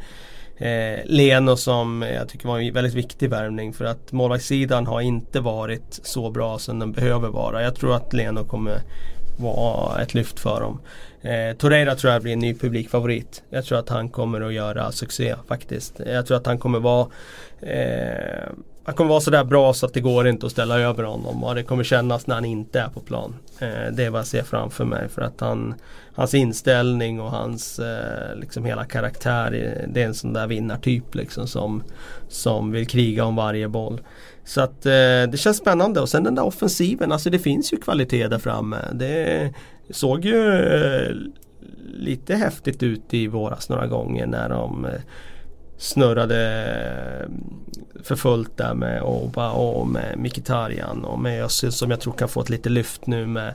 eh, 0.57 1.01
Leno 1.05 1.57
som 1.57 2.03
jag 2.03 2.29
tycker 2.29 2.49
var 2.49 2.59
en 2.59 2.73
väldigt 2.73 2.95
viktig 2.95 3.31
värvning 3.31 3.73
för 3.73 3.85
att 3.85 4.13
målvaktssidan 4.13 4.87
har 4.87 5.01
inte 5.01 5.41
varit 5.41 6.01
så 6.03 6.31
bra 6.31 6.59
som 6.59 6.79
den 6.79 6.93
behöver 6.93 7.29
vara. 7.29 7.63
Jag 7.63 7.75
tror 7.75 7.97
att 7.97 8.13
Leno 8.13 8.45
kommer 8.45 8.81
vara 9.37 10.03
ett 10.03 10.15
lyft 10.15 10.41
för 10.41 10.61
dem. 10.61 10.81
Eh, 11.23 11.57
Torreira 11.57 11.95
tror 11.95 12.13
jag 12.13 12.23
blir 12.23 12.33
en 12.33 12.39
ny 12.39 12.55
publikfavorit. 12.55 13.43
Jag 13.51 13.65
tror 13.65 13.79
att 13.79 13.89
han 13.89 14.09
kommer 14.09 14.41
att 14.41 14.53
göra 14.53 14.93
succé 14.93 15.35
faktiskt. 15.49 16.01
Jag 16.07 16.27
tror 16.27 16.37
att 16.37 16.47
han 16.47 16.59
kommer 16.59 16.81
vara 16.81 17.07
eh, 17.61 18.49
han 18.85 18.95
kommer 18.95 19.11
vara 19.11 19.21
sådär 19.21 19.45
bra 19.45 19.75
så 19.75 19.87
att 19.87 19.95
det 19.95 20.01
går 20.01 20.29
inte 20.29 20.47
att 20.47 20.53
ställa 20.53 20.81
över 20.81 21.05
honom 21.05 21.45
och 21.45 21.55
det 21.55 21.63
kommer 21.63 21.85
kännas 21.85 22.27
när 22.27 22.35
han 22.35 22.45
inte 22.45 22.81
är 22.81 22.89
på 22.89 23.01
plan. 23.01 23.35
Eh, 23.59 23.93
det 23.93 24.05
är 24.05 24.11
vad 24.11 24.19
jag 24.19 24.27
ser 24.27 24.43
framför 24.43 24.85
mig 24.85 25.09
för 25.09 25.23
att 25.23 25.41
han 25.41 25.75
Hans 26.15 26.35
inställning 26.35 27.21
och 27.21 27.31
hans 27.31 27.79
eh, 27.79 28.37
liksom 28.37 28.65
hela 28.65 28.85
karaktär 28.85 29.51
Det 29.89 30.03
är 30.03 30.07
en 30.07 30.15
sån 30.15 30.33
där 30.33 30.47
vinnartyp 30.47 31.15
liksom 31.15 31.47
som 31.47 31.83
Som 32.29 32.73
vill 32.73 32.87
kriga 32.87 33.25
om 33.25 33.37
varje 33.37 33.69
boll. 33.69 34.01
Så 34.45 34.61
att 34.61 34.87
eh, 34.87 34.93
det 35.31 35.39
känns 35.41 35.57
spännande 35.57 36.01
och 36.01 36.09
sen 36.09 36.25
den 36.25 36.35
där 36.35 36.45
offensiven, 36.45 37.13
alltså 37.13 37.31
det 37.31 37.39
finns 37.39 37.73
ju 37.73 37.77
kvalitet 37.77 38.29
där 38.29 38.39
framme. 38.39 38.79
Det 38.93 39.55
såg 39.91 40.25
ju 40.25 40.53
eh, 40.53 41.17
lite 41.95 42.35
häftigt 42.35 42.83
ut 42.83 43.15
i 43.15 43.27
våras 43.27 43.69
några 43.69 43.87
gånger 43.87 44.27
när 44.27 44.49
de 44.49 44.85
eh, 44.85 45.01
snurrade 45.83 46.65
eh, 47.21 47.29
för 48.03 48.17
fullt 48.17 48.57
där 48.57 48.75
med 48.75 49.03
Oba 49.03 49.51
och 49.51 49.87
med 49.87 50.19
Mkhitaryan 50.19 51.05
och 51.05 51.19
med 51.19 51.45
Özil 51.45 51.73
som 51.73 51.91
jag 51.91 52.01
tror 52.01 52.13
kan 52.13 52.29
få 52.29 52.41
ett 52.41 52.51
lite 52.51 52.69
lyft 52.69 53.07
nu 53.07 53.27
med 53.27 53.55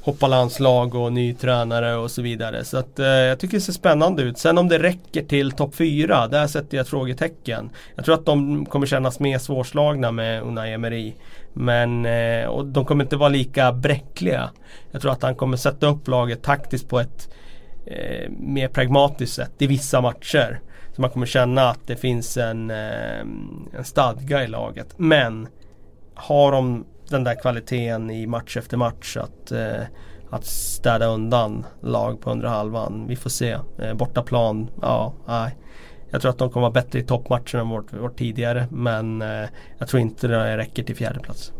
hoppa 0.00 0.26
landslag 0.26 0.94
och 0.94 1.12
ny 1.12 1.34
tränare 1.34 1.96
och 1.96 2.10
så 2.10 2.22
vidare. 2.22 2.64
Så 2.64 2.78
att 2.78 2.98
eh, 2.98 3.06
jag 3.06 3.38
tycker 3.38 3.56
det 3.56 3.60
ser 3.60 3.72
spännande 3.72 4.22
ut. 4.22 4.38
Sen 4.38 4.58
om 4.58 4.68
det 4.68 4.78
räcker 4.78 5.22
till 5.22 5.52
topp 5.52 5.74
4, 5.74 6.26
där 6.26 6.46
sätter 6.46 6.76
jag 6.76 6.82
ett 6.84 6.90
frågetecken. 6.90 7.70
Jag 7.94 8.04
tror 8.04 8.14
att 8.14 8.26
de 8.26 8.66
kommer 8.66 8.86
kännas 8.86 9.20
mer 9.20 9.38
svårslagna 9.38 10.12
med 10.12 10.42
Unai 10.42 10.72
Emery. 10.72 11.12
Men 11.52 12.06
eh, 12.06 12.46
och 12.46 12.66
de 12.66 12.84
kommer 12.84 13.04
inte 13.04 13.16
vara 13.16 13.28
lika 13.28 13.72
bräckliga. 13.72 14.50
Jag 14.90 15.02
tror 15.02 15.12
att 15.12 15.22
han 15.22 15.34
kommer 15.34 15.56
sätta 15.56 15.86
upp 15.86 16.08
laget 16.08 16.42
taktiskt 16.42 16.88
på 16.88 17.00
ett 17.00 17.28
eh, 17.86 18.30
mer 18.30 18.68
pragmatiskt 18.68 19.34
sätt 19.34 19.52
i 19.58 19.66
vissa 19.66 20.00
matcher. 20.00 20.60
Så 20.92 21.00
man 21.00 21.10
kommer 21.10 21.26
känna 21.26 21.68
att 21.68 21.86
det 21.86 21.96
finns 21.96 22.36
en, 22.36 22.70
eh, 22.70 23.20
en 23.72 23.84
stadga 23.84 24.44
i 24.44 24.46
laget. 24.46 24.94
Men 24.96 25.48
har 26.14 26.52
de 26.52 26.84
den 27.10 27.24
där 27.24 27.40
kvaliteten 27.40 28.10
i 28.10 28.26
match 28.26 28.56
efter 28.56 28.76
match 28.76 29.16
att, 29.16 29.52
eh, 29.52 29.82
att 30.30 30.44
städa 30.44 31.06
undan 31.06 31.66
lag 31.80 32.20
på 32.20 32.30
undre 32.30 32.48
halvan. 32.48 33.06
Vi 33.08 33.16
får 33.16 33.30
se. 33.30 33.56
Eh, 33.78 33.94
bortaplan, 33.94 34.70
ja, 34.82 35.14
nej. 35.26 35.56
Jag 36.10 36.20
tror 36.20 36.30
att 36.30 36.38
de 36.38 36.50
kommer 36.50 36.62
vara 36.62 36.72
bättre 36.72 36.98
i 36.98 37.02
toppmatcherna 37.02 37.60
än 37.60 37.68
vårt, 37.68 37.92
vårt 37.92 38.18
tidigare 38.18 38.66
men 38.70 39.22
eh, 39.22 39.48
jag 39.78 39.88
tror 39.88 40.00
inte 40.00 40.28
det 40.28 40.56
räcker 40.56 40.82
till 40.82 40.96
fjärde 40.96 41.20
plats. 41.20 41.52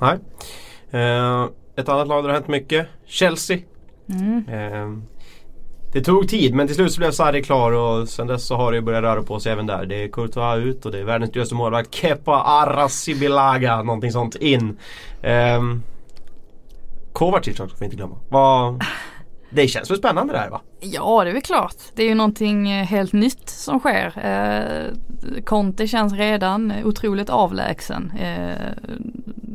Nej. 0.00 0.18
Eh, 0.90 1.48
ett 1.76 1.88
annat 1.88 2.08
lag 2.08 2.24
där 2.24 2.28
det 2.28 2.34
har 2.34 2.40
hänt 2.40 2.48
mycket. 2.48 2.86
Chelsea. 3.06 3.58
Mm. 4.08 4.48
Eh, 4.48 5.02
det 5.92 6.00
tog 6.00 6.28
tid 6.28 6.54
men 6.54 6.66
till 6.66 6.76
slut 6.76 6.92
så 6.92 6.98
blev 6.98 7.10
Sarri 7.10 7.42
klar 7.42 7.72
och 7.72 8.08
sen 8.08 8.26
dess 8.26 8.46
så 8.46 8.56
har 8.56 8.72
det 8.72 8.82
börjat 8.82 9.02
röra 9.02 9.22
på 9.22 9.40
sig 9.40 9.52
även 9.52 9.66
där. 9.66 9.86
Det 9.86 10.04
är 10.04 10.08
Courtois 10.08 10.64
ut 10.64 10.86
och 10.86 10.92
det 10.92 10.98
är 10.98 11.04
världens 11.04 11.32
dyraste 11.32 11.54
målvakt 11.54 11.94
Kepa 11.94 12.42
Arasibilaga, 12.42 13.82
någonting 13.82 14.12
sånt 14.12 14.34
in. 14.34 14.78
Um, 15.58 15.82
Kovacic 17.12 17.60
också 17.60 17.76
får 17.76 17.80
vi 17.80 17.84
inte 17.84 17.96
glömma. 17.96 18.16
Vad, 18.28 18.84
det 19.50 19.68
känns 19.68 19.90
väl 19.90 19.98
spännande 19.98 20.32
det 20.32 20.38
här 20.38 20.50
va? 20.50 20.60
Ja 20.80 21.24
det 21.24 21.30
är 21.30 21.34
väl 21.34 21.42
klart. 21.42 21.76
Det 21.94 22.02
är 22.02 22.08
ju 22.08 22.14
någonting 22.14 22.70
eh, 22.70 22.84
helt 22.86 23.12
nytt 23.12 23.48
som 23.48 23.78
sker. 23.78 24.12
Eh, 24.24 24.94
Conte 25.44 25.86
känns 25.86 26.12
redan 26.12 26.72
otroligt 26.84 27.30
avlägsen 27.30 28.12
eh, 28.18 28.72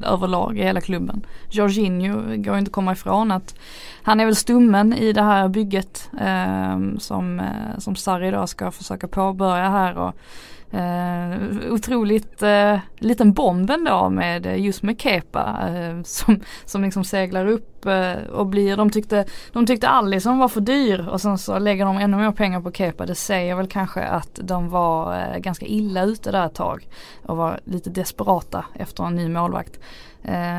överlag 0.04 0.58
i 0.58 0.64
hela 0.64 0.82
klubben. 0.82 1.26
Jorginho 1.50 2.22
går 2.36 2.58
inte 2.58 2.70
att 2.70 2.74
komma 2.74 2.92
ifrån 2.92 3.32
att 3.32 3.56
han 4.04 4.20
är 4.20 4.26
väl 4.26 4.36
stummen 4.36 4.94
i 4.94 5.14
det 5.14 5.22
här 5.22 5.48
bygget 5.48 6.10
eh, 6.22 6.98
som, 7.00 7.40
eh, 7.40 7.80
som 7.80 7.96
Sarri 7.96 8.32
då 8.32 8.48
ska 8.48 8.72
försöka 8.72 9.08
påbörja 9.08 9.70
här. 9.70 9.98
Och, 9.98 10.16
Eh, 10.72 11.72
otroligt 11.72 12.44
eh, 12.44 12.80
liten 12.98 13.34
bomb 13.34 13.70
ändå 13.70 14.10
med 14.10 14.46
eh, 14.46 14.60
just 14.60 14.84
med 14.84 15.02
Kepa 15.02 15.70
eh, 15.70 16.02
som, 16.04 16.40
som 16.66 16.84
liksom 16.84 17.04
seglar 17.04 17.46
upp 17.46 17.86
eh, 17.86 18.14
och 18.14 18.48
blir, 18.48 18.78
de 18.78 18.90
tyckte, 18.90 19.26
de 19.52 19.66
tyckte 19.66 19.88
Allison 19.88 20.38
var 20.38 20.48
för 20.48 20.62
dyr 20.62 21.08
och 21.10 21.22
sen 21.22 21.38
så 21.38 21.60
lägger 21.60 21.86
de 21.86 21.98
ännu 21.98 22.18
mer 22.18 22.32
pengar 22.32 22.62
på 22.62 22.72
Kepa. 22.72 23.06
Det 23.06 23.16
säger 23.16 23.56
väl 23.56 23.68
kanske 23.68 24.04
att 24.04 24.40
de 24.44 24.70
var 24.70 25.20
eh, 25.20 25.38
ganska 25.38 25.66
illa 25.66 26.04
ute 26.04 26.32
där 26.32 26.46
ett 26.46 26.56
tag 26.56 26.88
och 27.24 27.38
var 27.38 27.60
lite 27.64 27.90
desperata 27.90 28.66
efter 28.74 29.04
en 29.04 29.16
ny 29.16 29.30
målvakt. 29.30 29.80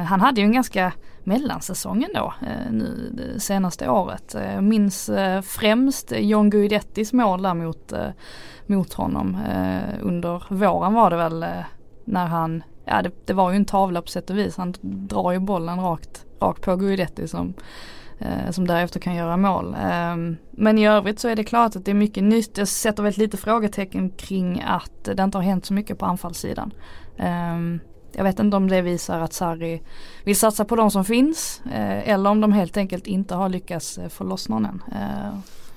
han 0.08 0.20
hade 0.20 0.40
ju 0.40 0.44
en 0.44 0.52
ganska 0.52 0.92
mellansäsongen 1.26 2.10
då, 2.14 2.34
eh, 2.42 2.72
nu 2.72 3.10
det 3.12 3.40
senaste 3.40 3.88
året. 3.88 4.34
Eh, 4.34 4.54
jag 4.54 4.64
minns 4.64 5.08
eh, 5.08 5.42
främst 5.42 6.12
John 6.16 6.50
Guidettis 6.50 7.12
mål 7.12 7.42
där 7.42 7.54
mot 7.54 7.92
mot 8.66 8.92
honom. 8.92 9.38
Under 10.00 10.42
våren 10.48 10.94
var 10.94 11.10
det 11.10 11.16
väl 11.16 11.44
när 12.04 12.26
han, 12.26 12.62
ja 12.84 13.02
det, 13.02 13.10
det, 13.24 13.32
var 13.32 13.50
ju 13.50 13.56
en 13.56 13.64
tavla 13.64 14.02
på 14.02 14.08
sätt 14.08 14.30
och 14.30 14.38
vis. 14.38 14.56
Han 14.56 14.74
drar 14.80 15.32
ju 15.32 15.38
bollen 15.38 15.80
rakt, 15.80 16.24
rakt 16.40 16.62
på 16.62 16.76
Guidetti 16.76 17.28
som, 17.28 17.54
som 18.50 18.66
därefter 18.66 19.00
kan 19.00 19.14
göra 19.14 19.36
mål. 19.36 19.76
Ehm, 19.82 20.36
men 20.50 20.78
i 20.78 20.88
övrigt 20.88 21.20
så 21.20 21.28
är 21.28 21.36
det 21.36 21.44
klart 21.44 21.76
att 21.76 21.84
det 21.84 21.90
är 21.90 21.94
mycket 21.94 22.24
nytt. 22.24 22.58
Jag 22.58 22.68
sätter 22.68 23.02
väl 23.02 23.14
lite 23.16 23.36
frågetecken 23.36 24.10
kring 24.10 24.62
att 24.66 25.04
det 25.04 25.22
inte 25.22 25.38
har 25.38 25.42
hänt 25.42 25.66
så 25.66 25.74
mycket 25.74 25.98
på 25.98 26.06
anfallssidan. 26.06 26.72
Ehm, 27.16 27.80
jag 28.16 28.24
vet 28.24 28.38
inte 28.38 28.56
om 28.56 28.68
det 28.68 28.82
visar 28.82 29.20
att 29.20 29.32
Sarri 29.32 29.82
vill 30.24 30.36
satsa 30.36 30.64
på 30.64 30.76
de 30.76 30.90
som 30.90 31.04
finns 31.04 31.62
eh, 31.64 32.08
eller 32.08 32.30
om 32.30 32.40
de 32.40 32.52
helt 32.52 32.76
enkelt 32.76 33.06
inte 33.06 33.34
har 33.34 33.48
lyckats 33.48 33.98
eh, 33.98 34.08
få 34.08 34.24
loss 34.24 34.48
någon 34.48 34.66
än. 34.66 34.82
Eh, 34.92 35.26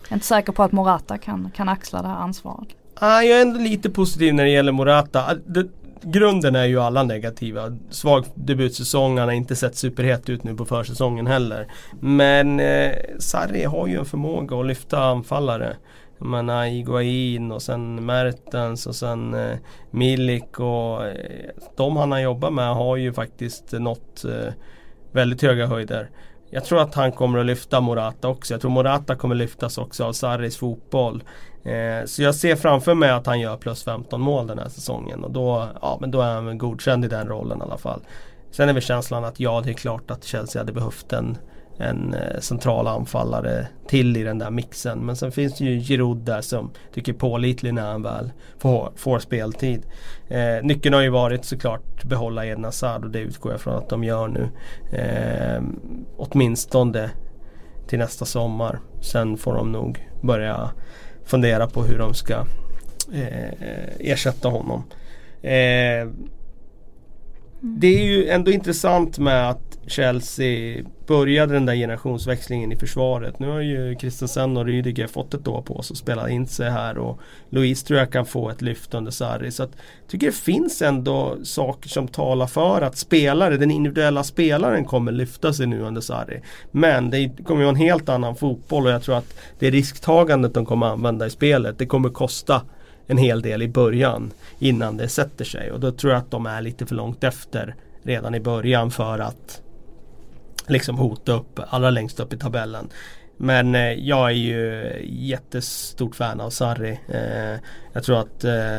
jag 0.01 0.11
är 0.11 0.13
inte 0.13 0.25
säker 0.25 0.51
på 0.51 0.63
att 0.63 0.71
Morata 0.71 1.17
kan, 1.17 1.51
kan 1.55 1.69
axla 1.69 2.01
det 2.01 2.07
här 2.07 2.15
ansvaret. 2.15 2.67
Ah, 2.93 3.21
jag 3.21 3.37
är 3.37 3.41
ändå 3.41 3.59
lite 3.59 3.89
positiv 3.89 4.33
när 4.33 4.43
det 4.43 4.49
gäller 4.49 4.71
Morata. 4.71 5.35
Det, 5.45 5.67
grunden 6.01 6.55
är 6.55 6.65
ju 6.65 6.79
alla 6.81 7.03
negativa. 7.03 7.77
Svag 7.89 8.25
debutsäsong, 8.35 9.17
han 9.17 9.27
har 9.27 9.35
inte 9.35 9.55
sett 9.55 9.75
superhet 9.75 10.29
ut 10.29 10.43
nu 10.43 10.55
på 10.55 10.65
försäsongen 10.65 11.27
heller. 11.27 11.67
Men 11.99 12.59
eh, 12.59 12.91
Sarri 13.19 13.63
har 13.63 13.87
ju 13.87 13.99
en 13.99 14.05
förmåga 14.05 14.59
att 14.59 14.65
lyfta 14.65 15.03
anfallare. 15.03 15.75
Jag 16.19 16.27
menar 16.27 16.65
Iguain 16.65 17.51
och 17.51 17.61
sen 17.61 18.05
Mertens 18.05 18.87
och 18.87 18.95
sen 18.95 19.33
eh, 19.33 19.57
Milik 19.91 20.59
och 20.59 21.05
eh, 21.05 21.49
de 21.75 21.97
han 21.97 22.11
har 22.11 22.19
jobbat 22.19 22.53
med 22.53 22.75
har 22.75 22.95
ju 22.95 23.13
faktiskt 23.13 23.71
nått 23.71 24.25
eh, 24.25 24.53
väldigt 25.11 25.41
höga 25.41 25.65
höjder. 25.65 26.09
Jag 26.49 26.65
tror 26.65 26.81
att 26.81 26.95
han 26.95 27.11
kommer 27.11 27.39
att 27.39 27.45
lyfta 27.45 27.81
Morata 27.81 28.27
också. 28.27 28.53
Jag 28.53 28.61
tror 28.61 28.71
Morata 28.71 29.15
kommer 29.15 29.35
lyftas 29.35 29.77
också 29.77 30.03
av 30.03 30.13
Sarris 30.13 30.57
fotboll. 30.57 31.23
Eh, 31.63 32.05
så 32.05 32.23
jag 32.23 32.35
ser 32.35 32.55
framför 32.55 32.93
mig 32.93 33.09
att 33.09 33.25
han 33.25 33.39
gör 33.39 33.57
plus 33.57 33.83
15 33.83 34.21
mål 34.21 34.47
den 34.47 34.59
här 34.59 34.69
säsongen 34.69 35.23
och 35.23 35.31
då, 35.31 35.67
ja, 35.81 35.97
men 36.01 36.11
då 36.11 36.21
är 36.21 36.33
han 36.33 36.57
godkänd 36.57 37.05
i 37.05 37.07
den 37.07 37.27
rollen 37.27 37.59
i 37.59 37.61
alla 37.61 37.77
fall. 37.77 38.01
Sen 38.51 38.69
är 38.69 38.73
väl 38.73 38.81
känslan 38.81 39.25
att 39.25 39.39
ja, 39.39 39.61
det 39.61 39.69
är 39.69 39.73
klart 39.73 40.11
att 40.11 40.23
Chelsea 40.23 40.61
hade 40.61 40.73
behövt 40.73 41.13
en, 41.13 41.37
en 41.79 42.13
eh, 42.13 42.39
central 42.39 42.87
anfallare 42.87 43.67
till 43.87 44.17
i 44.17 44.23
den 44.23 44.39
där 44.39 44.49
mixen. 44.49 44.99
Men 44.99 45.15
sen 45.15 45.31
finns 45.31 45.57
det 45.57 45.65
ju 45.65 45.79
Giroud 45.79 46.17
där 46.17 46.41
som 46.41 46.71
tycker 46.93 47.13
pålitlig 47.13 47.73
när 47.73 47.91
han 47.91 48.03
väl 48.03 48.31
får, 48.57 48.91
får 48.95 49.19
speltid. 49.19 49.85
Eh, 50.27 50.63
nyckeln 50.63 50.93
har 50.93 51.01
ju 51.01 51.09
varit 51.09 51.45
såklart 51.45 52.03
behålla 52.03 52.45
Eden 52.45 52.63
Hazard 52.63 53.03
och 53.03 53.11
det 53.11 53.19
utgår 53.19 53.51
jag 53.51 53.61
från 53.61 53.75
att 53.75 53.89
de 53.89 54.03
gör 54.03 54.27
nu. 54.27 54.49
Eh, 54.97 55.61
åtminstone 56.17 57.09
till 57.87 57.99
nästa 57.99 58.25
sommar. 58.25 58.79
Sen 59.01 59.37
får 59.37 59.53
de 59.53 59.71
nog 59.71 60.07
börja 60.21 60.69
fundera 61.25 61.67
på 61.67 61.83
hur 61.83 61.97
de 61.97 62.13
ska 62.13 62.33
eh, 63.13 63.53
ersätta 63.99 64.49
honom. 64.49 64.83
Eh, 65.41 66.09
det 67.61 67.87
är 67.87 68.03
ju 68.03 68.29
ändå 68.29 68.51
intressant 68.51 69.19
med 69.19 69.49
att 69.49 69.77
Chelsea 69.87 70.83
började 71.09 71.53
den 71.53 71.65
där 71.65 71.75
generationsväxlingen 71.75 72.71
i 72.71 72.75
försvaret. 72.75 73.39
Nu 73.39 73.47
har 73.47 73.59
ju 73.61 73.95
Christensen 73.99 74.57
och 74.57 74.65
Rydiger 74.65 75.07
fått 75.07 75.33
ett 75.33 75.47
år 75.47 75.61
på 75.61 75.81
sig 75.81 75.93
att 75.93 75.97
spela 75.97 76.29
in 76.29 76.47
sig 76.47 76.69
här 76.69 76.97
och 76.97 77.19
Louise 77.49 77.85
tror 77.85 77.99
jag 77.99 78.11
kan 78.11 78.25
få 78.25 78.49
ett 78.49 78.61
lyft 78.61 78.93
under 78.93 79.11
Sarri. 79.11 79.51
Så 79.51 79.63
att, 79.63 79.71
jag 79.75 80.11
tycker 80.11 80.27
det 80.27 80.33
finns 80.33 80.81
ändå 80.81 81.37
saker 81.43 81.89
som 81.89 82.07
talar 82.07 82.47
för 82.47 82.81
att 82.81 82.97
spelare, 82.97 83.57
den 83.57 83.71
individuella 83.71 84.23
spelaren 84.23 84.85
kommer 84.85 85.11
lyfta 85.11 85.53
sig 85.53 85.67
nu 85.67 85.81
under 85.81 86.01
Sarri. 86.01 86.41
Men 86.71 87.09
det 87.09 87.29
kommer 87.43 87.61
vara 87.61 87.69
en 87.69 87.75
helt 87.75 88.09
annan 88.09 88.35
fotboll 88.35 88.85
och 88.85 88.91
jag 88.91 89.03
tror 89.03 89.17
att 89.17 89.39
det 89.59 89.69
risktagandet 89.69 90.53
de 90.53 90.65
kommer 90.65 90.85
använda 90.85 91.25
i 91.25 91.29
spelet 91.29 91.77
det 91.77 91.85
kommer 91.85 92.09
kosta 92.09 92.61
en 93.07 93.17
hel 93.17 93.41
del 93.41 93.61
i 93.61 93.67
början 93.67 94.31
innan 94.59 94.97
det 94.97 95.07
sätter 95.07 95.45
sig 95.45 95.71
och 95.71 95.79
då 95.79 95.91
tror 95.91 96.13
jag 96.13 96.19
att 96.19 96.31
de 96.31 96.45
är 96.45 96.61
lite 96.61 96.85
för 96.85 96.95
långt 96.95 97.23
efter 97.23 97.75
redan 98.03 98.35
i 98.35 98.39
början 98.39 98.91
för 98.91 99.19
att 99.19 99.61
liksom 100.69 100.97
hota 100.97 101.31
upp 101.31 101.59
allra 101.69 101.89
längst 101.89 102.19
upp 102.19 102.33
i 102.33 102.37
tabellen. 102.37 102.89
Men 103.37 103.75
eh, 103.75 103.91
jag 103.93 104.29
är 104.29 104.35
ju 104.35 104.93
jättestort 105.09 106.15
fan 106.15 106.41
av 106.41 106.49
Sarri. 106.49 106.99
Eh, 107.07 107.59
jag 107.93 108.03
tror 108.03 108.19
att 108.19 108.43
eh, 108.43 108.77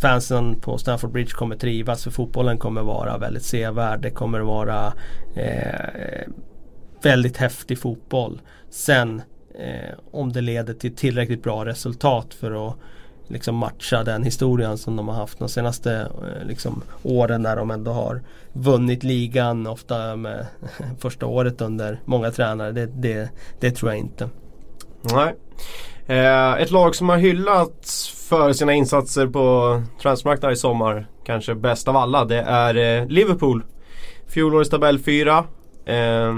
fansen 0.00 0.60
på 0.60 0.78
Stamford 0.78 1.12
Bridge 1.12 1.30
kommer 1.30 1.56
trivas 1.56 2.04
för 2.04 2.10
fotbollen 2.10 2.58
kommer 2.58 2.82
vara 2.82 3.18
väldigt 3.18 3.44
sevärd. 3.44 4.00
Det 4.02 4.10
kommer 4.10 4.40
vara 4.40 4.92
eh, 5.36 6.28
väldigt 7.02 7.36
häftig 7.36 7.78
fotboll. 7.78 8.40
Sen 8.70 9.22
eh, 9.58 9.98
om 10.10 10.32
det 10.32 10.40
leder 10.40 10.74
till 10.74 10.96
tillräckligt 10.96 11.42
bra 11.42 11.64
resultat 11.64 12.34
för 12.34 12.68
att 12.68 12.76
liksom 13.28 13.56
matcha 13.56 14.04
den 14.04 14.22
historien 14.22 14.78
som 14.78 14.96
de 14.96 15.08
har 15.08 15.14
haft 15.14 15.38
de 15.38 15.48
senaste 15.48 15.92
eh, 15.92 16.46
liksom, 16.46 16.82
åren 17.02 17.42
när 17.42 17.56
de 17.56 17.70
ändå 17.70 17.92
har 17.92 18.22
vunnit 18.52 19.04
ligan 19.04 19.66
ofta 19.66 20.16
med 20.16 20.46
första 20.98 21.26
året 21.26 21.60
under 21.60 22.00
många 22.04 22.30
tränare. 22.30 22.72
Det, 22.72 22.86
det, 22.86 23.30
det 23.60 23.70
tror 23.70 23.90
jag 23.90 23.98
inte. 23.98 24.28
Nej. 25.02 25.34
Eh, 26.06 26.52
ett 26.52 26.70
lag 26.70 26.94
som 26.94 27.08
har 27.08 27.16
hyllats 27.16 28.08
för 28.28 28.52
sina 28.52 28.72
insatser 28.72 29.26
på 29.26 29.82
transmarknaden 30.02 30.54
i 30.54 30.56
sommar, 30.56 31.06
kanske 31.24 31.54
bäst 31.54 31.88
av 31.88 31.96
alla, 31.96 32.24
det 32.24 32.40
är 32.40 32.74
eh, 32.74 33.06
Liverpool. 33.06 33.62
Fjolårets 34.26 34.70
tabell 34.70 34.98
4. 34.98 35.44
Eh, 35.86 36.34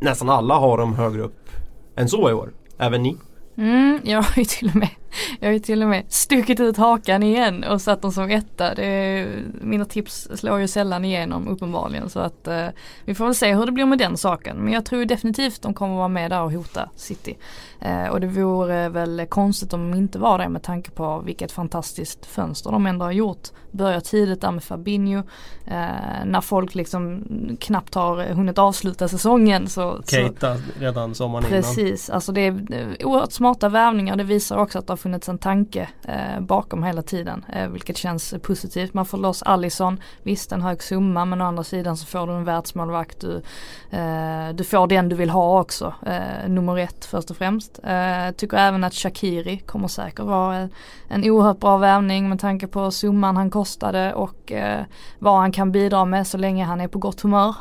nästan 0.00 0.30
alla 0.30 0.54
har 0.54 0.78
dem 0.78 0.94
högre 0.94 1.22
upp 1.22 1.50
än 1.96 2.08
så 2.08 2.30
i 2.30 2.32
år. 2.32 2.50
Även 2.78 3.02
ni. 3.02 3.16
Mm, 3.56 4.00
jag 4.04 4.22
har 4.22 4.36
ju 4.36 4.44
till 4.44 4.68
och 4.68 4.76
med 4.76 4.88
jag 5.40 5.48
har 5.48 5.52
ju 5.52 5.58
till 5.58 5.82
och 5.82 5.88
med 5.88 6.04
stuckit 6.08 6.60
ut 6.60 6.76
hakan 6.76 7.22
igen 7.22 7.64
och 7.64 7.80
satt 7.80 8.02
dem 8.02 8.12
som 8.12 8.30
etta. 8.30 8.74
Det, 8.74 9.26
mina 9.60 9.84
tips 9.84 10.28
slår 10.34 10.60
ju 10.60 10.68
sällan 10.68 11.04
igenom 11.04 11.48
uppenbarligen 11.48 12.10
så 12.10 12.20
att 12.20 12.48
eh, 12.48 12.66
vi 13.04 13.14
får 13.14 13.24
väl 13.24 13.34
se 13.34 13.54
hur 13.54 13.66
det 13.66 13.72
blir 13.72 13.86
med 13.86 13.98
den 13.98 14.16
saken. 14.16 14.56
Men 14.56 14.72
jag 14.72 14.84
tror 14.84 15.04
definitivt 15.04 15.62
de 15.62 15.74
kommer 15.74 15.96
vara 15.96 16.08
med 16.08 16.30
där 16.30 16.42
och 16.42 16.52
hota 16.52 16.88
City. 16.96 17.36
Eh, 17.80 18.06
och 18.06 18.20
det 18.20 18.26
vore 18.26 18.88
väl 18.88 19.26
konstigt 19.28 19.72
om 19.72 19.90
de 19.90 19.98
inte 19.98 20.18
var 20.18 20.38
det 20.38 20.48
med 20.48 20.62
tanke 20.62 20.90
på 20.90 21.22
vilket 21.26 21.52
fantastiskt 21.52 22.26
fönster 22.26 22.70
de 22.70 22.86
ändå 22.86 23.04
har 23.04 23.12
gjort. 23.12 23.48
Börjar 23.70 24.00
tidigt 24.00 24.40
där 24.40 24.50
med 24.50 24.64
Fabinho. 24.64 25.22
Eh, 25.66 26.24
när 26.24 26.40
folk 26.40 26.74
liksom 26.74 27.24
knappt 27.60 27.94
har 27.94 28.24
hunnit 28.24 28.58
avsluta 28.58 29.08
säsongen 29.08 29.68
så 29.68 30.02
Keita 30.06 30.56
så, 30.56 30.62
redan 30.78 31.14
sommaren 31.14 31.44
precis, 31.44 31.78
innan. 31.78 31.90
Precis, 31.90 32.10
alltså 32.10 32.32
det 32.32 32.40
är 32.40 33.06
oerhört 33.06 33.32
smarta 33.32 33.68
värvningar. 33.68 34.16
Det 34.16 34.24
visar 34.24 34.56
också 34.56 34.78
att 34.78 34.86
det 34.86 34.92
har 34.92 34.96
funnits 35.02 35.28
en 35.28 35.38
tanke 35.38 35.88
eh, 36.04 36.40
bakom 36.40 36.82
hela 36.82 37.02
tiden. 37.02 37.44
Eh, 37.52 37.68
vilket 37.68 37.96
känns 37.96 38.34
positivt. 38.42 38.94
Man 38.94 39.06
får 39.06 39.18
loss 39.18 39.42
Allison. 39.42 40.00
Visst 40.22 40.52
en 40.52 40.62
hög 40.62 40.82
summa 40.82 41.24
men 41.24 41.40
å 41.40 41.44
andra 41.44 41.64
sidan 41.64 41.96
så 41.96 42.06
får 42.06 42.26
du 42.26 42.32
en 42.32 42.44
världsmålvakt. 42.44 43.20
Du, 43.20 43.42
eh, 43.90 44.48
du 44.54 44.64
får 44.64 44.86
den 44.86 45.08
du 45.08 45.16
vill 45.16 45.30
ha 45.30 45.60
också. 45.60 45.94
Eh, 46.06 46.48
nummer 46.48 46.78
ett 46.78 47.04
först 47.04 47.30
och 47.30 47.36
främst. 47.36 47.80
Eh, 47.84 48.30
tycker 48.36 48.56
även 48.56 48.84
att 48.84 48.94
Shakiri 48.94 49.58
kommer 49.58 49.88
säkert 49.88 50.24
vara 50.24 50.56
en, 50.56 50.70
en 51.08 51.30
oerhört 51.30 51.60
bra 51.60 51.76
värvning 51.76 52.28
med 52.28 52.40
tanke 52.40 52.66
på 52.66 52.90
summan 52.90 53.36
han 53.36 53.50
kostade 53.50 54.14
och 54.14 54.52
eh, 54.52 54.84
vad 55.18 55.40
han 55.40 55.52
kan 55.52 55.72
bidra 55.72 56.04
med 56.04 56.26
så 56.26 56.38
länge 56.38 56.64
han 56.64 56.80
är 56.80 56.88
på 56.88 56.98
gott 56.98 57.20
humör. 57.20 57.54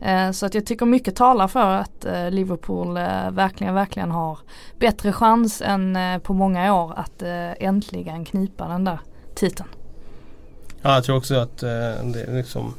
Eh, 0.00 0.30
så 0.30 0.46
att 0.46 0.54
jag 0.54 0.66
tycker 0.66 0.86
mycket 0.86 1.16
talar 1.16 1.48
för 1.48 1.74
att 1.74 2.04
eh, 2.04 2.30
Liverpool 2.30 2.96
eh, 2.96 3.30
verkligen, 3.30 3.74
verkligen 3.74 4.10
har 4.10 4.38
bättre 4.78 5.12
chans 5.12 5.62
än 5.62 5.98
på 6.22 6.34
många 6.34 6.74
år 6.74 6.92
att 6.96 7.22
äntligen 7.58 8.24
knipa 8.24 8.68
den 8.68 8.84
där 8.84 9.00
titeln. 9.34 9.68
Ja, 10.82 10.94
jag 10.94 11.04
tror 11.04 11.16
också 11.16 11.34
att 11.34 11.58
det 11.58 12.24
är 12.28 12.36
liksom 12.36 12.74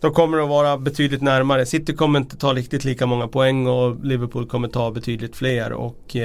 de 0.00 0.12
kommer 0.12 0.38
att 0.38 0.48
vara 0.48 0.78
betydligt 0.78 1.22
närmare. 1.22 1.66
City 1.66 1.94
kommer 1.94 2.18
inte 2.18 2.36
ta 2.36 2.54
riktigt 2.54 2.84
lika 2.84 3.06
många 3.06 3.28
poäng 3.28 3.66
och 3.66 4.04
Liverpool 4.04 4.46
kommer 4.46 4.68
ta 4.68 4.90
betydligt 4.90 5.36
fler. 5.36 5.72
Och 5.72 6.16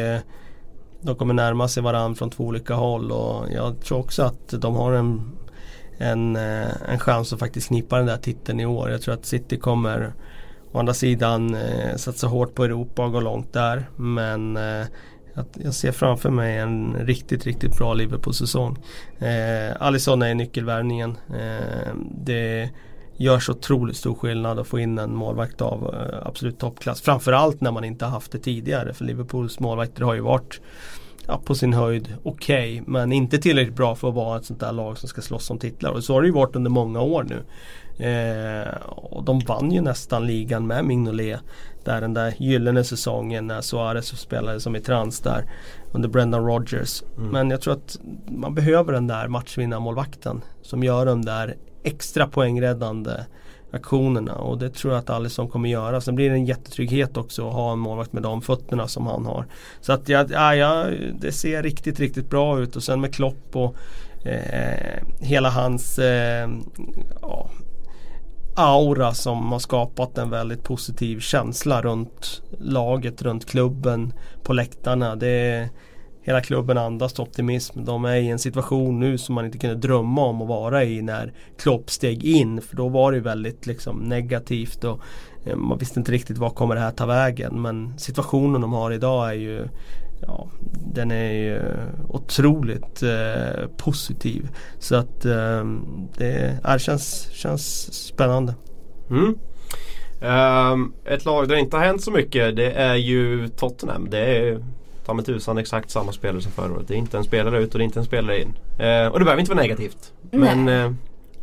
de 1.01 1.15
kommer 1.15 1.33
närma 1.33 1.67
sig 1.67 1.83
varandra 1.83 2.15
från 2.15 2.29
två 2.29 2.43
olika 2.43 2.73
håll. 2.73 3.11
Och 3.11 3.45
jag 3.51 3.79
tror 3.79 3.99
också 3.99 4.23
att 4.23 4.49
de 4.49 4.75
har 4.75 4.93
en 4.93 5.31
en, 5.97 6.35
eh, 6.35 6.67
en 6.87 6.99
chans 6.99 7.33
att 7.33 7.39
faktiskt 7.39 7.67
knipa 7.67 7.97
den 7.97 8.05
där 8.05 8.17
titeln 8.17 8.59
i 8.59 8.65
år. 8.65 8.89
Jag 8.89 9.01
tror 9.01 9.13
att 9.13 9.25
City 9.25 9.57
kommer 9.57 10.13
å 10.71 10.79
andra 10.79 10.93
sidan 10.93 11.55
eh, 11.55 11.95
satsa 11.95 12.27
hårt 12.27 12.55
på 12.55 12.63
Europa 12.63 13.05
och 13.05 13.11
gå 13.11 13.19
långt 13.19 13.53
där. 13.53 13.89
Men 13.95 14.57
eh, 14.57 14.85
jag 15.53 15.73
ser 15.73 15.91
framför 15.91 16.29
mig 16.29 16.57
en 16.57 16.93
riktigt, 16.93 17.45
riktigt 17.45 17.77
bra 17.77 17.93
Liverpool-säsong. 17.93 18.77
Eh, 19.19 19.81
Alisson 19.81 20.21
är 20.21 20.35
nyckelvärvningen. 20.35 21.17
Eh, 21.29 21.93
det 22.11 22.69
gör 23.17 23.39
så 23.39 23.51
otroligt 23.51 23.97
stor 23.97 24.15
skillnad 24.15 24.59
att 24.59 24.67
få 24.67 24.79
in 24.79 24.97
en 24.97 25.15
målvakt 25.15 25.61
av 25.61 25.95
eh, 25.95 26.27
absolut 26.27 26.59
toppklass. 26.59 27.01
Framförallt 27.01 27.61
när 27.61 27.71
man 27.71 27.83
inte 27.83 28.05
haft 28.05 28.31
det 28.31 28.39
tidigare. 28.39 28.93
För 28.93 29.05
Liverpools 29.05 29.59
målvakter 29.59 30.03
har 30.03 30.13
ju 30.13 30.21
varit 30.21 30.61
ja, 31.27 31.41
på 31.45 31.55
sin 31.55 31.73
höjd 31.73 32.15
okej. 32.23 32.81
Okay, 32.81 32.91
men 32.93 33.11
inte 33.11 33.37
tillräckligt 33.37 33.75
bra 33.75 33.95
för 33.95 34.09
att 34.09 34.15
vara 34.15 34.37
ett 34.37 34.45
sånt 34.45 34.59
där 34.59 34.71
lag 34.71 34.97
som 34.97 35.09
ska 35.09 35.21
slåss 35.21 35.49
om 35.49 35.59
titlar. 35.59 35.91
Och 35.91 36.03
så 36.03 36.13
har 36.13 36.21
det 36.21 36.27
ju 36.27 36.33
varit 36.33 36.55
under 36.55 36.71
många 36.71 37.01
år 37.01 37.23
nu. 37.23 37.43
Eh, 37.97 38.87
och 38.87 39.23
de 39.23 39.39
vann 39.39 39.71
ju 39.71 39.81
nästan 39.81 40.27
ligan 40.27 40.67
med 40.67 40.85
Mignolet. 40.85 41.39
Där 41.83 42.01
den 42.01 42.13
där 42.13 42.33
gyllene 42.37 42.83
säsongen 42.83 43.47
när 43.47 43.61
Suarez 43.61 44.19
spelade 44.19 44.59
som 44.59 44.75
i 44.75 44.79
trans 44.79 45.19
där. 45.19 45.49
Under 45.91 46.09
Brendan 46.09 46.45
Rodgers. 46.45 47.03
Mm. 47.17 47.29
Men 47.29 47.49
jag 47.49 47.61
tror 47.61 47.73
att 47.73 47.99
man 48.27 48.55
behöver 48.55 48.93
den 48.93 49.07
där 49.07 49.27
matchvinnarmålvakten. 49.27 50.41
Som 50.61 50.83
gör 50.83 51.05
de 51.05 51.25
där 51.25 51.55
extra 51.83 52.27
poängräddande 52.27 53.11
aktionerna 53.75 54.35
och 54.35 54.57
det 54.57 54.69
tror 54.69 54.93
jag 54.93 54.99
att 54.99 55.09
Alisson 55.09 55.49
kommer 55.49 55.69
göra. 55.69 56.01
Sen 56.01 56.15
blir 56.15 56.29
det 56.29 56.35
en 56.35 56.45
jättetrygghet 56.45 57.17
också 57.17 57.47
att 57.47 57.53
ha 57.53 57.73
en 57.73 57.79
målvakt 57.79 58.13
med 58.13 58.23
de 58.23 58.41
fötterna 58.41 58.87
som 58.87 59.07
han 59.07 59.25
har. 59.25 59.45
Så 59.81 59.93
att 59.93 60.09
ja, 60.09 60.55
ja, 60.55 60.85
det 61.19 61.31
ser 61.31 61.63
riktigt, 61.63 61.99
riktigt 61.99 62.29
bra 62.29 62.59
ut 62.59 62.75
och 62.75 62.83
sen 62.83 63.01
med 63.01 63.13
Klopp 63.13 63.55
och 63.55 63.75
eh, 64.25 65.03
hela 65.19 65.49
hans 65.49 65.99
eh, 65.99 66.49
ja, 67.21 67.49
aura 68.55 69.13
som 69.13 69.51
har 69.51 69.59
skapat 69.59 70.17
en 70.17 70.29
väldigt 70.29 70.63
positiv 70.63 71.19
känsla 71.19 71.81
runt 71.81 72.41
laget, 72.59 73.21
runt 73.21 73.45
klubben, 73.45 74.13
på 74.43 74.53
läktarna. 74.53 75.15
Det 75.15 75.69
hela 76.25 76.41
klubben 76.41 76.77
andas 76.77 77.19
optimism. 77.19 77.85
De 77.85 78.05
är 78.05 78.15
i 78.15 78.29
en 78.29 78.39
situation 78.39 78.99
nu 78.99 79.17
som 79.17 79.35
man 79.35 79.45
inte 79.45 79.57
kunde 79.57 79.75
drömma 79.75 80.25
om 80.25 80.41
att 80.41 80.47
vara 80.47 80.83
i 80.83 81.01
när 81.01 81.33
Klopp 81.57 81.89
steg 81.89 82.23
in. 82.23 82.61
För 82.61 82.75
då 82.75 82.89
var 82.89 83.11
det 83.11 83.19
väldigt 83.19 83.65
liksom, 83.65 83.97
negativt 83.97 84.83
och 84.83 84.99
eh, 85.45 85.55
man 85.55 85.77
visste 85.77 85.99
inte 85.99 86.11
riktigt 86.11 86.37
vad 86.37 86.55
kommer 86.55 86.75
det 86.75 86.81
här 86.81 86.91
ta 86.91 87.05
vägen. 87.05 87.61
Men 87.61 87.99
situationen 87.99 88.61
de 88.61 88.73
har 88.73 88.91
idag 88.91 89.29
är 89.29 89.33
ju 89.33 89.67
Ja, 90.21 90.47
den 90.93 91.11
är 91.11 91.31
ju 91.31 91.61
otroligt 92.09 93.03
eh, 93.03 93.67
positiv. 93.77 94.49
Så 94.79 94.95
att 94.95 95.25
eh, 95.25 95.65
det 96.17 96.59
är, 96.63 96.77
känns, 96.77 97.29
känns 97.31 97.93
spännande. 97.93 98.55
Mm. 99.09 99.35
Um, 100.21 100.93
ett 101.05 101.25
lag 101.25 101.47
där 101.47 101.55
det 101.55 101.61
inte 101.61 101.77
har 101.77 101.83
hänt 101.83 102.01
så 102.01 102.11
mycket 102.11 102.55
det 102.55 102.71
är 102.71 102.95
ju 102.95 103.47
Tottenham. 103.47 104.07
Det 104.09 104.19
är 104.19 104.63
ta 105.05 105.13
med 105.13 105.25
tusan 105.25 105.57
exakt 105.57 105.89
samma 105.89 106.11
spelare 106.11 106.41
som 106.41 106.51
förra 106.51 106.73
året. 106.73 106.87
Det 106.87 106.93
är 106.93 106.97
inte 106.97 107.17
en 107.17 107.23
spelare 107.23 107.59
ut 107.59 107.73
och 107.73 107.79
det 107.79 107.83
är 107.83 107.85
inte 107.85 107.99
en 107.99 108.05
spelare 108.05 108.41
in. 108.41 108.57
Eh, 108.79 109.07
och 109.07 109.19
det 109.19 109.25
behöver 109.25 109.39
inte 109.39 109.51
vara 109.51 109.61
negativt. 109.61 110.13
Men, 110.31 110.65
Nej, 110.65 110.79
eh, 110.79 110.91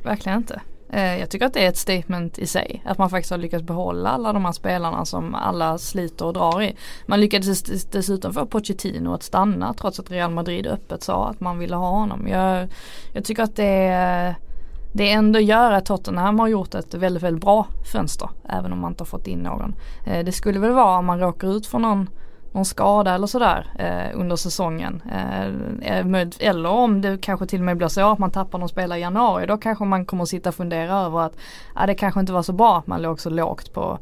verkligen 0.03 0.39
inte. 0.39 0.61
Eh, 0.93 1.19
jag 1.19 1.31
tycker 1.31 1.47
att 1.47 1.55
det 1.55 1.65
är 1.65 1.69
ett 1.69 1.77
statement 1.77 2.39
i 2.39 2.47
sig. 2.47 2.83
Att 2.85 2.99
man 2.99 3.11
faktiskt 3.11 3.31
har 3.31 3.39
lyckats 3.39 3.65
behålla 3.65 4.09
alla 4.09 4.33
de 4.33 4.45
här 4.45 4.53
spelarna 4.53 5.05
som 5.05 5.35
alla 5.35 5.79
sliter 5.79 6.27
och 6.27 6.33
drar 6.33 6.63
i. 6.63 6.77
Man 7.07 7.21
lyckades 7.21 7.63
dessutom 7.85 8.33
få 8.33 8.47
Pochettino 8.47 9.15
att 9.15 9.23
stanna 9.23 9.75
trots 9.75 10.01
att 10.01 10.11
Real 10.11 10.31
Madrid 10.31 10.67
öppet 10.67 11.03
sa 11.03 11.29
att 11.29 11.41
man 11.41 11.59
ville 11.59 11.77
ha 11.77 11.91
honom. 11.91 12.29
Jag, 12.29 12.69
jag 13.13 13.25
tycker 13.25 13.43
att 13.43 13.57
det 13.57 14.37
det 14.95 15.11
ändå 15.11 15.41
gör 15.41 15.73
att 15.73 15.87
Tottenham 15.87 16.39
har 16.39 16.49
gjort 16.49 16.75
ett 16.75 16.95
väldigt, 16.95 17.23
väldigt 17.23 17.45
bra 17.45 17.67
fönster. 17.93 18.31
Även 18.49 18.73
om 18.73 18.81
man 18.81 18.93
inte 18.93 19.01
har 19.01 19.07
fått 19.07 19.27
in 19.27 19.39
någon. 19.39 19.75
Eh, 20.07 20.25
det 20.25 20.33
skulle 20.33 20.59
väl 20.59 20.73
vara 20.73 20.99
om 20.99 21.07
man 21.07 21.21
råkar 21.21 21.57
ut 21.57 21.67
för 21.67 21.79
någon 21.79 22.09
någon 22.53 22.65
skada 22.65 23.15
eller 23.15 23.27
sådär 23.27 23.67
eh, 23.79 24.21
under 24.21 24.37
säsongen. 24.37 25.03
Eh, 25.13 25.47
eh 25.97 26.29
eller 26.39 26.69
om 26.69 27.01
det 27.01 27.19
kanske 27.23 27.47
till 27.47 27.59
och 27.61 27.65
med 27.65 27.77
blir 27.77 27.89
så 27.89 28.13
att 28.13 28.19
man 28.19 28.31
tappar 28.31 28.59
någon 28.59 28.69
spelare 28.69 28.99
i 28.99 29.03
januari. 29.03 29.47
Då 29.47 29.57
kanske 29.57 29.85
man 29.85 30.07
kommer 30.07 30.23
att 30.23 30.29
sitta 30.29 30.49
och 30.49 30.55
fundera 30.55 31.01
över 31.01 31.21
att 31.21 31.37
eh, 31.81 31.87
det 31.87 31.95
kanske 31.95 32.21
inte 32.21 32.33
var 32.33 32.43
så 32.43 32.53
bra 32.53 32.79
att 32.79 32.87
man 32.87 33.03
låg 33.03 33.21
så 33.21 33.31
lågt 33.31 33.73
på 33.73 33.99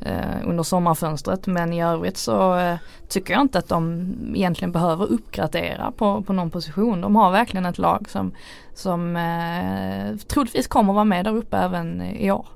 eh, 0.00 0.48
under 0.48 0.62
sommarfönstret. 0.62 1.46
Men 1.46 1.72
i 1.72 1.82
övrigt 1.82 2.16
så 2.16 2.56
eh, 2.56 2.76
tycker 3.08 3.34
jag 3.34 3.40
inte 3.40 3.58
att 3.58 3.68
de 3.68 4.12
egentligen 4.34 4.72
behöver 4.72 5.12
uppgradera 5.12 5.92
på, 5.96 6.22
på 6.22 6.32
någon 6.32 6.50
position. 6.50 7.00
De 7.00 7.16
har 7.16 7.30
verkligen 7.30 7.66
ett 7.66 7.78
lag 7.78 8.08
som, 8.08 8.32
som 8.74 9.16
eh, 9.16 10.16
troligtvis 10.16 10.66
kommer 10.66 10.92
vara 10.92 11.04
med 11.04 11.24
där 11.24 11.36
uppe 11.36 11.56
även 11.56 12.02
i 12.02 12.30
år. 12.30 12.46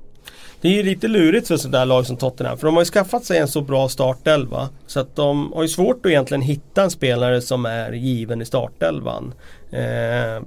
Det 0.61 0.67
är 0.67 0.71
ju 0.71 0.83
lite 0.83 1.07
lurigt 1.07 1.47
för 1.47 1.57
sådär 1.57 1.85
lag 1.85 2.05
som 2.05 2.17
Tottenham 2.17 2.57
för 2.57 2.65
de 2.65 2.75
har 2.75 2.81
ju 2.81 2.85
skaffat 2.85 3.25
sig 3.25 3.37
en 3.37 3.47
så 3.47 3.61
bra 3.61 3.89
startelva. 3.89 4.69
Så 4.87 4.99
att 4.99 5.15
de 5.15 5.53
har 5.53 5.61
ju 5.61 5.67
svårt 5.67 6.05
att 6.05 6.09
egentligen 6.09 6.41
hitta 6.41 6.83
en 6.83 6.91
spelare 6.91 7.41
som 7.41 7.65
är 7.65 7.91
given 7.91 8.41
i 8.41 8.45
startelvan. 8.45 9.33
Eh, 9.71 10.43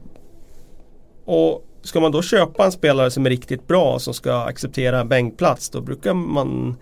och 1.25 1.65
ska 1.83 2.01
man 2.01 2.13
då 2.13 2.23
köpa 2.23 2.65
en 2.65 2.73
spelare 2.73 3.11
som 3.11 3.27
är 3.27 3.31
riktigt 3.31 3.69
bra 3.69 3.99
som 3.99 4.15
ska 4.15 4.35
acceptera 4.35 5.01
en 5.01 5.09
bänkplats 5.09 5.71
då 5.71 5.81
brukar 5.81 6.15
man 6.15 6.77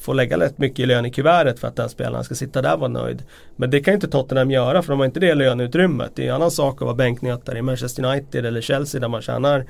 få 0.00 0.12
lägga 0.12 0.38
rätt 0.38 0.58
mycket 0.58 0.78
i 0.78 0.86
lön 0.86 1.06
i 1.06 1.10
kuvertet 1.10 1.58
för 1.60 1.68
att 1.68 1.76
den 1.76 1.88
spelaren 1.88 2.24
ska 2.24 2.34
sitta 2.34 2.62
där 2.62 2.74
och 2.74 2.80
vara 2.80 2.90
nöjd. 2.90 3.22
Men 3.56 3.70
det 3.70 3.80
kan 3.80 3.92
ju 3.92 3.94
inte 3.94 4.08
Tottenham 4.08 4.50
göra 4.50 4.82
för 4.82 4.92
de 4.92 4.98
har 4.98 5.06
inte 5.06 5.20
det 5.20 5.34
löneutrymmet. 5.34 6.12
Det 6.14 6.22
är 6.22 6.28
en 6.28 6.34
annan 6.34 6.50
sak 6.50 6.74
att 6.74 6.86
vara 6.86 6.94
bänknötare 6.94 7.58
i 7.58 7.62
Manchester 7.62 8.04
United 8.04 8.46
eller 8.46 8.60
Chelsea 8.60 9.00
där 9.00 9.08
man 9.08 9.22
tjänar 9.22 9.66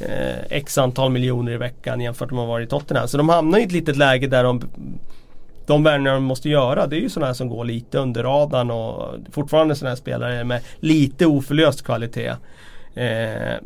eh, 0.00 0.44
x 0.50 0.78
antal 0.78 1.10
miljoner 1.10 1.52
i 1.52 1.56
veckan 1.56 2.00
jämfört 2.00 2.30
med 2.30 2.36
vad 2.36 2.46
de 2.46 2.50
var 2.50 2.60
i 2.60 2.66
Tottenham. 2.66 3.08
Så 3.08 3.16
de 3.16 3.28
hamnar 3.28 3.58
i 3.58 3.62
ett 3.62 3.72
litet 3.72 3.96
läge 3.96 4.26
där 4.26 4.44
de 4.44 4.62
de 5.66 5.82
värvningar 5.82 6.14
de 6.14 6.24
måste 6.24 6.48
göra 6.48 6.86
det 6.86 6.96
är 6.96 7.00
ju 7.00 7.08
sådana 7.08 7.26
här 7.26 7.34
som 7.34 7.48
går 7.48 7.64
lite 7.64 7.98
under 7.98 8.22
radarn 8.22 8.70
och 8.70 9.14
fortfarande 9.30 9.74
sådana 9.74 9.90
här 9.90 9.96
spelare 9.96 10.44
med 10.44 10.62
lite 10.80 11.26
oförlöst 11.26 11.84
kvalitet. 11.84 12.34
Eh, 12.94 13.56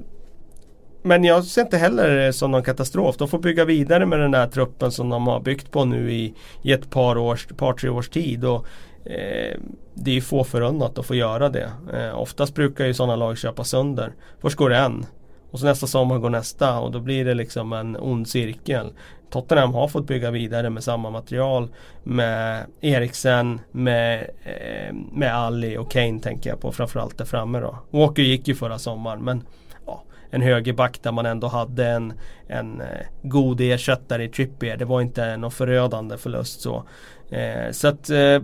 men 1.02 1.24
jag 1.24 1.44
ser 1.44 1.62
inte 1.62 1.76
heller 1.76 2.16
det 2.16 2.32
som 2.32 2.50
någon 2.50 2.62
katastrof. 2.62 3.16
De 3.16 3.28
får 3.28 3.38
bygga 3.38 3.64
vidare 3.64 4.06
med 4.06 4.18
den 4.18 4.30
där 4.30 4.46
truppen 4.46 4.92
som 4.92 5.08
de 5.08 5.26
har 5.26 5.40
byggt 5.40 5.70
på 5.70 5.84
nu 5.84 6.12
i, 6.12 6.34
i 6.62 6.72
ett 6.72 6.90
par, 6.90 7.16
års, 7.16 7.46
par 7.46 7.72
tre 7.72 7.90
års 7.90 8.08
tid. 8.08 8.44
Och, 8.44 8.66
eh, 9.04 9.58
det 9.94 10.10
är 10.10 10.14
ju 10.14 10.20
få 10.20 10.44
förunnat 10.44 10.98
att 10.98 11.06
få 11.06 11.14
göra 11.14 11.48
det. 11.48 11.70
Eh, 11.94 12.18
oftast 12.20 12.54
brukar 12.54 12.86
ju 12.86 12.94
sådana 12.94 13.16
lag 13.16 13.38
köpa 13.38 13.64
sönder. 13.64 14.12
Först 14.40 14.56
går 14.56 14.70
det 14.70 14.76
en 14.76 15.06
och 15.54 15.60
så 15.60 15.66
nästa 15.66 15.86
sommar 15.86 16.18
går 16.18 16.30
nästa 16.30 16.78
och 16.78 16.90
då 16.90 17.00
blir 17.00 17.24
det 17.24 17.34
liksom 17.34 17.72
en 17.72 17.96
ond 17.96 18.28
cirkel. 18.28 18.92
Tottenham 19.30 19.74
har 19.74 19.88
fått 19.88 20.06
bygga 20.06 20.30
vidare 20.30 20.70
med 20.70 20.84
samma 20.84 21.10
material 21.10 21.68
med 22.02 22.66
Eriksen, 22.80 23.60
med, 23.70 24.30
eh, 24.44 24.94
med 25.12 25.34
Ali 25.36 25.76
och 25.76 25.90
Kane 25.90 26.20
tänker 26.20 26.50
jag 26.50 26.60
på 26.60 26.72
framförallt 26.72 27.18
där 27.18 27.24
framme 27.24 27.60
då. 27.60 27.78
Walker 27.90 28.22
gick 28.22 28.48
ju 28.48 28.54
förra 28.54 28.78
sommaren 28.78 29.24
men 29.24 29.42
ja, 29.86 30.02
en 30.30 30.42
högerback 30.42 31.02
där 31.02 31.12
man 31.12 31.26
ändå 31.26 31.46
hade 31.46 31.86
en, 31.86 32.12
en 32.48 32.80
eh, 32.80 32.86
god 33.22 33.60
ersättare 33.60 34.24
i 34.24 34.28
Trippier. 34.28 34.76
Det 34.76 34.84
var 34.84 35.00
inte 35.00 35.36
någon 35.36 35.50
förödande 35.50 36.18
förlust 36.18 36.60
så. 36.60 36.84
Eh, 37.30 37.70
så 37.70 37.88
att 37.88 38.10
eh, 38.10 38.38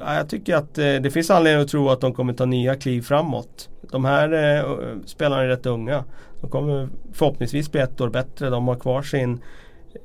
Ja, 0.00 0.14
jag 0.14 0.28
tycker 0.28 0.56
att 0.56 0.78
eh, 0.78 0.94
det 0.94 1.10
finns 1.10 1.30
anledning 1.30 1.62
att 1.62 1.68
tro 1.68 1.88
att 1.88 2.00
de 2.00 2.14
kommer 2.14 2.32
ta 2.32 2.44
nya 2.44 2.74
kliv 2.74 3.02
framåt. 3.02 3.68
De 3.90 4.04
här 4.04 4.32
eh, 4.32 4.64
spelarna 5.04 5.42
är 5.42 5.48
rätt 5.48 5.66
unga. 5.66 6.04
De 6.40 6.50
kommer 6.50 6.88
förhoppningsvis 7.12 7.72
bli 7.72 7.80
ett 7.80 8.00
år 8.00 8.08
bättre. 8.08 8.50
De 8.50 8.68
har 8.68 8.74
kvar 8.74 9.02
sin 9.02 9.40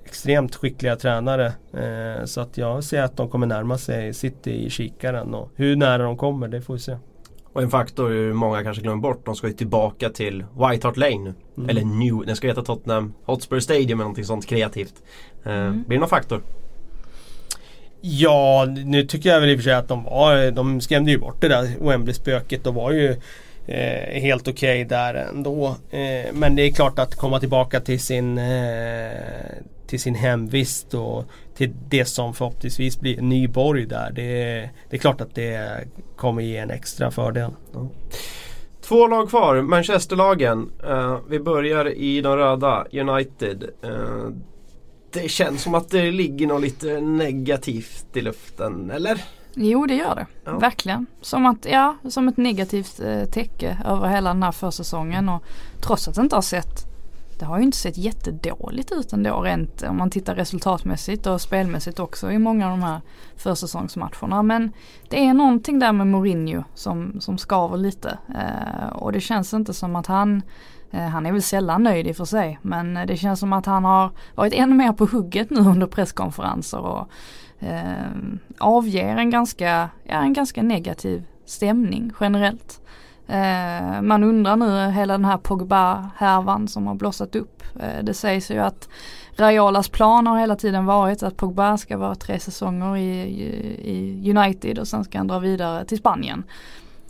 extremt 0.05 0.55
skickliga 0.55 0.95
tränare. 0.95 1.53
Eh, 1.73 2.25
så 2.25 2.41
att 2.41 2.57
jag 2.57 2.83
ser 2.83 3.01
att 3.01 3.17
de 3.17 3.29
kommer 3.29 3.47
närma 3.47 3.77
sig 3.77 4.13
City 4.13 4.65
i 4.65 4.69
kikaren. 4.69 5.33
Och 5.33 5.51
hur 5.55 5.75
nära 5.75 6.03
de 6.03 6.17
kommer, 6.17 6.47
det 6.47 6.61
får 6.61 6.73
vi 6.73 6.79
se. 6.79 6.97
Och 7.53 7.61
en 7.61 7.69
faktor 7.69 8.33
många 8.33 8.63
kanske 8.63 8.83
glömmer 8.83 9.01
bort. 9.01 9.25
De 9.25 9.35
ska 9.35 9.47
ju 9.47 9.53
tillbaka 9.53 10.09
till 10.09 10.45
White 10.53 10.87
Hart 10.87 10.97
Lane 10.97 11.19
nu. 11.19 11.33
Mm. 11.57 11.69
Eller 11.69 11.85
New, 11.85 12.25
den 12.25 12.35
ska 12.35 12.47
heta 12.47 12.63
Tottenham 12.63 13.13
Hotspur 13.25 13.59
Stadium 13.59 13.89
eller 13.89 14.03
någonting 14.03 14.25
sånt 14.25 14.45
kreativt. 14.45 14.93
Eh, 15.43 15.53
mm. 15.53 15.83
Blir 15.83 15.97
det 15.97 15.99
någon 15.99 16.09
faktor? 16.09 16.41
Ja, 18.01 18.65
nu 18.85 19.03
tycker 19.03 19.29
jag 19.29 19.39
väl 19.41 19.49
i 19.49 19.53
och 19.53 19.57
för 19.57 19.63
sig 19.63 19.73
att 19.73 19.87
de 19.87 20.03
var, 20.03 20.51
de 20.51 20.81
skrämde 20.81 21.11
ju 21.11 21.17
bort 21.17 21.41
det 21.41 21.47
där 21.47 21.67
Wembley-spöket. 21.79 22.63
De 22.63 22.75
var 22.75 22.91
ju 22.91 23.15
eh, 23.67 24.21
helt 24.21 24.47
okej 24.47 24.85
okay 24.85 24.97
där 24.97 25.13
ändå. 25.13 25.75
Eh, 25.89 26.33
men 26.33 26.55
det 26.55 26.61
är 26.61 26.71
klart 26.71 26.99
att 26.99 27.15
komma 27.15 27.39
tillbaka 27.39 27.79
till 27.79 27.99
sin, 27.99 28.37
eh, 28.37 29.11
till 29.87 29.99
sin 29.99 30.15
hemvist 30.15 30.93
och 30.93 31.25
till 31.55 31.73
det 31.89 32.05
som 32.05 32.33
förhoppningsvis 32.33 32.99
blir 32.99 33.21
Nyborg 33.21 33.85
där. 33.85 34.11
Det, 34.11 34.69
det 34.89 34.95
är 34.95 34.99
klart 34.99 35.21
att 35.21 35.35
det 35.35 35.83
kommer 36.15 36.41
ge 36.41 36.57
en 36.57 36.71
extra 36.71 37.11
fördel. 37.11 37.51
Ja. 37.73 37.89
Två 38.81 39.07
lag 39.07 39.29
kvar, 39.29 39.61
Manchesterlagen. 39.61 40.71
Uh, 40.87 41.17
vi 41.29 41.39
börjar 41.39 41.89
i 41.89 42.21
de 42.21 42.37
röda, 42.37 42.85
United. 42.91 43.63
Uh, 43.85 44.29
det 45.11 45.29
känns 45.29 45.61
som 45.61 45.75
att 45.75 45.89
det 45.89 46.11
ligger 46.11 46.47
något 46.47 46.61
lite 46.61 47.01
negativt 47.01 48.05
i 48.13 48.21
luften, 48.21 48.91
eller? 48.91 49.21
Jo 49.55 49.85
det 49.85 49.95
gör 49.95 50.15
det, 50.15 50.25
ja. 50.45 50.57
verkligen. 50.57 51.05
Som, 51.21 51.45
att, 51.45 51.65
ja, 51.65 51.95
som 52.09 52.27
ett 52.27 52.37
negativt 52.37 52.99
eh, 52.99 53.23
täcke 53.23 53.77
över 53.85 54.07
hela 54.07 54.33
den 54.33 54.43
här 54.43 54.51
försäsongen 54.51 55.29
och 55.29 55.43
trots 55.81 56.07
att 56.07 56.15
det 56.15 56.21
inte 56.21 56.35
har 56.35 56.41
sett 56.41 56.89
det 57.39 57.45
har 57.45 57.57
ju 57.57 57.63
inte 57.63 57.77
sett 57.77 57.97
jättedåligt 57.97 58.91
ut 58.91 59.13
ändå 59.13 59.41
rent 59.41 59.83
om 59.83 59.97
man 59.97 60.09
tittar 60.09 60.35
resultatmässigt 60.35 61.25
och 61.25 61.41
spelmässigt 61.41 61.99
också 61.99 62.31
i 62.31 62.39
många 62.39 62.65
av 62.65 62.71
de 62.71 62.83
här 62.83 63.01
försäsongsmatcherna. 63.37 64.43
Men 64.43 64.71
det 65.09 65.25
är 65.25 65.33
någonting 65.33 65.79
där 65.79 65.91
med 65.91 66.07
Mourinho 66.07 66.63
som, 66.73 67.21
som 67.21 67.37
skaver 67.37 67.77
lite 67.77 68.17
eh, 68.35 68.89
och 68.93 69.11
det 69.11 69.21
känns 69.21 69.53
inte 69.53 69.73
som 69.73 69.95
att 69.95 70.07
han 70.07 70.41
Eh, 70.93 71.07
han 71.07 71.25
är 71.25 71.31
väl 71.31 71.41
sällan 71.41 71.83
nöjd 71.83 72.07
i 72.07 72.11
och 72.11 72.15
för 72.15 72.25
sig 72.25 72.59
men 72.61 72.93
det 73.07 73.17
känns 73.17 73.39
som 73.39 73.53
att 73.53 73.65
han 73.65 73.85
har 73.85 74.11
varit 74.35 74.53
ännu 74.53 74.75
mer 74.75 74.93
på 74.93 75.05
hugget 75.05 75.49
nu 75.49 75.59
under 75.59 75.87
presskonferenser 75.87 76.79
och 76.79 77.07
eh, 77.65 78.37
avger 78.57 79.17
en 79.17 79.29
ganska, 79.29 79.89
ja, 80.03 80.15
en 80.15 80.33
ganska 80.33 80.63
negativ 80.63 81.23
stämning 81.45 82.11
generellt. 82.19 82.81
Eh, 83.27 84.01
man 84.01 84.23
undrar 84.23 84.55
nu 84.55 84.91
hela 84.91 85.13
den 85.13 85.25
här 85.25 85.37
Pogba-härvan 85.37 86.67
som 86.67 86.87
har 86.87 86.95
blossat 86.95 87.35
upp. 87.35 87.63
Eh, 87.79 88.03
det 88.03 88.13
sägs 88.13 88.51
ju 88.51 88.59
att 88.59 88.89
Raiolas 89.37 89.89
plan 89.89 90.27
har 90.27 90.39
hela 90.39 90.55
tiden 90.55 90.85
varit 90.85 91.23
att 91.23 91.37
Pogba 91.37 91.77
ska 91.77 91.97
vara 91.97 92.15
tre 92.15 92.39
säsonger 92.39 92.97
i, 92.97 93.11
i 93.83 94.31
United 94.37 94.79
och 94.79 94.87
sen 94.87 95.03
ska 95.03 95.17
han 95.17 95.27
dra 95.27 95.39
vidare 95.39 95.85
till 95.85 95.97
Spanien. 95.97 96.43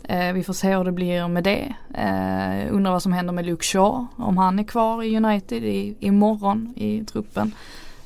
Eh, 0.08 0.32
vi 0.32 0.42
får 0.42 0.52
se 0.52 0.76
hur 0.76 0.84
det 0.84 0.92
blir 0.92 1.28
med 1.28 1.44
det. 1.44 1.74
Eh, 1.94 2.74
undrar 2.74 2.92
vad 2.92 3.02
som 3.02 3.12
händer 3.12 3.32
med 3.32 3.46
Luke 3.46 3.64
Shaw, 3.64 4.06
om 4.16 4.38
han 4.38 4.58
är 4.58 4.64
kvar 4.64 5.02
i 5.02 5.16
United 5.16 5.64
i, 5.64 5.96
imorgon 6.00 6.72
i 6.76 7.04
truppen. 7.04 7.52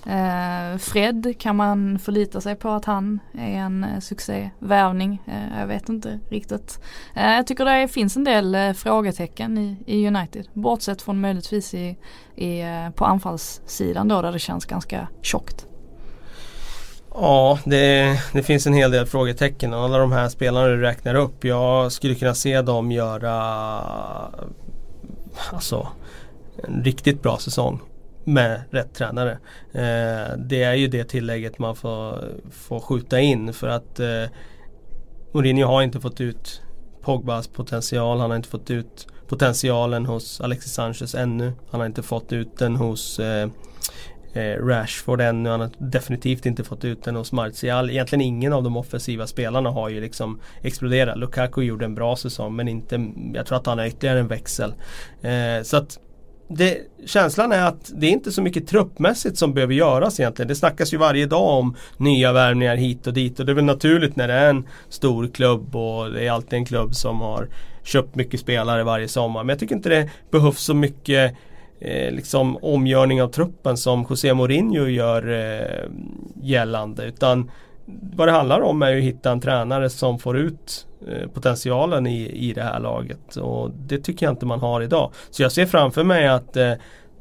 Eh, 0.06 0.78
Fred 0.78 1.34
kan 1.38 1.56
man 1.56 1.98
förlita 1.98 2.40
sig 2.40 2.56
på 2.56 2.68
att 2.68 2.84
han 2.84 3.20
är 3.38 3.58
en 3.58 3.84
eh, 3.84 4.00
succévärvning. 4.00 5.22
Eh, 5.26 5.60
jag 5.60 5.66
vet 5.66 5.88
inte 5.88 6.18
riktigt. 6.30 6.80
Jag 7.14 7.46
tycker 7.46 7.64
det 7.64 7.88
finns 7.88 8.16
en 8.16 8.24
del 8.24 8.74
frågetecken 8.74 9.58
i, 9.58 9.76
i, 9.86 10.06
United. 10.06 10.48
Bortsett 10.52 11.02
från 11.02 11.20
möjligtvis 11.20 11.74
i, 11.74 11.98
i, 12.36 12.62
på 12.94 13.04
anfallssidan 13.04 14.08
då 14.08 14.22
där 14.22 14.32
det 14.32 14.38
känns 14.38 14.64
ganska 14.64 15.08
tjockt. 15.22 15.66
Ja, 17.14 17.58
det, 17.64 18.18
det, 18.32 18.42
finns 18.42 18.66
en 18.66 18.72
hel 18.72 18.90
del 18.90 19.06
frågetecken. 19.06 19.74
Alla 19.74 19.98
de 19.98 20.12
här 20.12 20.28
spelarna 20.28 20.66
du 20.66 20.80
räknar 20.80 21.14
upp. 21.14 21.44
Jag 21.44 21.92
skulle 21.92 22.14
kunna 22.14 22.34
se 22.34 22.62
dem 22.62 22.92
göra 22.92 23.34
alltså, 25.52 25.88
en 26.64 26.84
riktigt 26.84 27.22
bra 27.22 27.38
säsong 27.38 27.80
med 28.28 28.62
rätt 28.70 28.94
tränare. 28.94 29.38
Eh, 29.72 30.36
det 30.38 30.62
är 30.62 30.74
ju 30.74 30.88
det 30.88 31.04
tillägget 31.04 31.58
man 31.58 31.76
får, 31.76 32.24
får 32.50 32.80
skjuta 32.80 33.20
in 33.20 33.52
för 33.52 33.68
att 33.68 34.00
eh, 34.00 34.24
Mourinho 35.32 35.66
har 35.66 35.82
inte 35.82 36.00
fått 36.00 36.20
ut 36.20 36.62
Pogbas 37.02 37.48
potential. 37.48 38.20
Han 38.20 38.30
har 38.30 38.36
inte 38.36 38.48
fått 38.48 38.70
ut 38.70 39.06
potentialen 39.28 40.06
hos 40.06 40.40
Alexis 40.40 40.72
Sanchez 40.72 41.14
ännu. 41.14 41.52
Han 41.70 41.80
har 41.80 41.86
inte 41.86 42.02
fått 42.02 42.32
ut 42.32 42.58
den 42.58 42.76
hos 42.76 43.20
eh, 43.20 43.48
eh, 44.32 44.64
Rashford 44.66 45.20
ännu. 45.20 45.48
Han 45.50 45.60
har 45.60 45.70
definitivt 45.78 46.46
inte 46.46 46.64
fått 46.64 46.84
ut 46.84 47.04
den 47.04 47.16
hos 47.16 47.32
Martial. 47.32 47.90
Egentligen 47.90 48.22
ingen 48.22 48.52
av 48.52 48.62
de 48.62 48.76
offensiva 48.76 49.26
spelarna 49.26 49.70
har 49.70 49.88
ju 49.88 50.00
liksom 50.00 50.40
exploderat. 50.62 51.18
Lukaku 51.18 51.62
gjorde 51.62 51.84
en 51.84 51.94
bra 51.94 52.16
säsong 52.16 52.56
men 52.56 52.68
inte, 52.68 53.12
jag 53.34 53.46
tror 53.46 53.58
att 53.58 53.66
han 53.66 53.78
har 53.78 53.86
ytterligare 53.86 54.20
en 54.20 54.28
växel. 54.28 54.74
Eh, 55.22 55.62
så 55.62 55.76
att 55.76 55.98
det, 56.48 56.78
känslan 57.06 57.52
är 57.52 57.66
att 57.66 57.92
det 57.94 58.06
är 58.06 58.10
inte 58.10 58.32
så 58.32 58.42
mycket 58.42 58.66
truppmässigt 58.66 59.38
som 59.38 59.54
behöver 59.54 59.74
göras 59.74 60.20
egentligen. 60.20 60.48
Det 60.48 60.54
snackas 60.54 60.94
ju 60.94 60.96
varje 60.96 61.26
dag 61.26 61.58
om 61.58 61.76
nya 61.96 62.32
värvningar 62.32 62.76
hit 62.76 63.06
och 63.06 63.12
dit 63.12 63.40
och 63.40 63.46
det 63.46 63.52
är 63.52 63.54
väl 63.54 63.64
naturligt 63.64 64.16
när 64.16 64.28
det 64.28 64.34
är 64.34 64.50
en 64.50 64.66
stor 64.88 65.28
klubb 65.28 65.76
och 65.76 66.10
det 66.10 66.26
är 66.26 66.30
alltid 66.30 66.52
en 66.52 66.64
klubb 66.64 66.94
som 66.94 67.20
har 67.20 67.48
köpt 67.82 68.14
mycket 68.14 68.40
spelare 68.40 68.84
varje 68.84 69.08
sommar. 69.08 69.44
Men 69.44 69.48
jag 69.48 69.58
tycker 69.58 69.74
inte 69.74 69.88
det 69.88 70.10
behövs 70.30 70.60
så 70.60 70.74
mycket 70.74 71.34
eh, 71.80 72.12
liksom 72.12 72.56
omgörning 72.56 73.22
av 73.22 73.28
truppen 73.28 73.76
som 73.76 74.06
José 74.10 74.34
Mourinho 74.34 74.86
gör 74.86 75.30
eh, 75.30 75.90
gällande. 76.42 77.04
Utan 77.04 77.50
vad 78.16 78.28
det 78.28 78.32
handlar 78.32 78.60
om 78.60 78.82
är 78.82 78.90
ju 78.90 78.98
att 78.98 79.04
hitta 79.04 79.30
en 79.30 79.40
tränare 79.40 79.90
som 79.90 80.18
får 80.18 80.38
ut 80.38 80.87
Eh, 81.06 81.28
potentialen 81.28 82.06
i, 82.06 82.48
i 82.48 82.52
det 82.52 82.62
här 82.62 82.80
laget. 82.80 83.36
Och 83.36 83.70
det 83.70 83.98
tycker 83.98 84.26
jag 84.26 84.32
inte 84.32 84.46
man 84.46 84.60
har 84.60 84.80
idag. 84.80 85.12
Så 85.30 85.42
jag 85.42 85.52
ser 85.52 85.66
framför 85.66 86.04
mig 86.04 86.28
att 86.28 86.56
eh, 86.56 86.72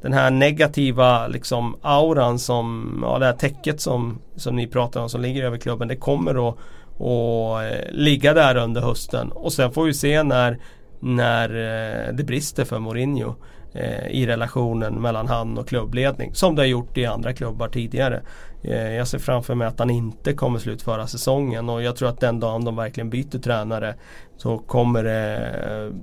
den 0.02 0.12
här 0.12 0.30
negativa 0.30 1.26
liksom 1.26 1.76
auran 1.82 2.38
som, 2.38 2.98
ja 3.02 3.18
det 3.18 3.26
här 3.26 3.32
täcket 3.32 3.80
som, 3.80 4.18
som 4.36 4.56
ni 4.56 4.66
pratar 4.66 5.00
om 5.00 5.08
som 5.08 5.20
ligger 5.20 5.44
över 5.44 5.58
klubben. 5.58 5.88
Det 5.88 5.96
kommer 5.96 6.48
att 6.48 6.58
och, 6.98 7.62
eh, 7.62 7.90
ligga 7.90 8.34
där 8.34 8.56
under 8.56 8.80
hösten. 8.80 9.32
Och 9.32 9.52
sen 9.52 9.72
får 9.72 9.84
vi 9.84 9.94
se 9.94 10.22
när, 10.22 10.58
när 11.00 11.48
eh, 11.48 12.14
det 12.14 12.24
brister 12.24 12.64
för 12.64 12.78
Mourinho 12.78 13.34
eh, 13.74 14.06
i 14.10 14.26
relationen 14.26 14.94
mellan 14.94 15.26
han 15.28 15.58
och 15.58 15.68
klubbledning. 15.68 16.34
Som 16.34 16.54
det 16.54 16.62
har 16.62 16.66
gjort 16.66 16.98
i 16.98 17.06
andra 17.06 17.32
klubbar 17.32 17.68
tidigare. 17.68 18.22
Eh, 18.62 18.92
jag 18.92 19.08
ser 19.08 19.18
framför 19.18 19.54
mig 19.54 19.66
att 19.66 19.78
han 19.78 19.90
inte 19.90 20.32
kommer 20.32 20.58
slutföra 20.58 21.06
säsongen 21.06 21.68
och 21.68 21.82
jag 21.82 21.96
tror 21.96 22.08
att 22.08 22.20
den 22.20 22.40
dagen 22.40 22.64
de 22.64 22.76
verkligen 22.76 23.10
byter 23.10 23.38
tränare 23.38 23.94
så 24.36 24.58
kommer 24.58 25.04
det 25.04 25.36
eh, 25.68 25.94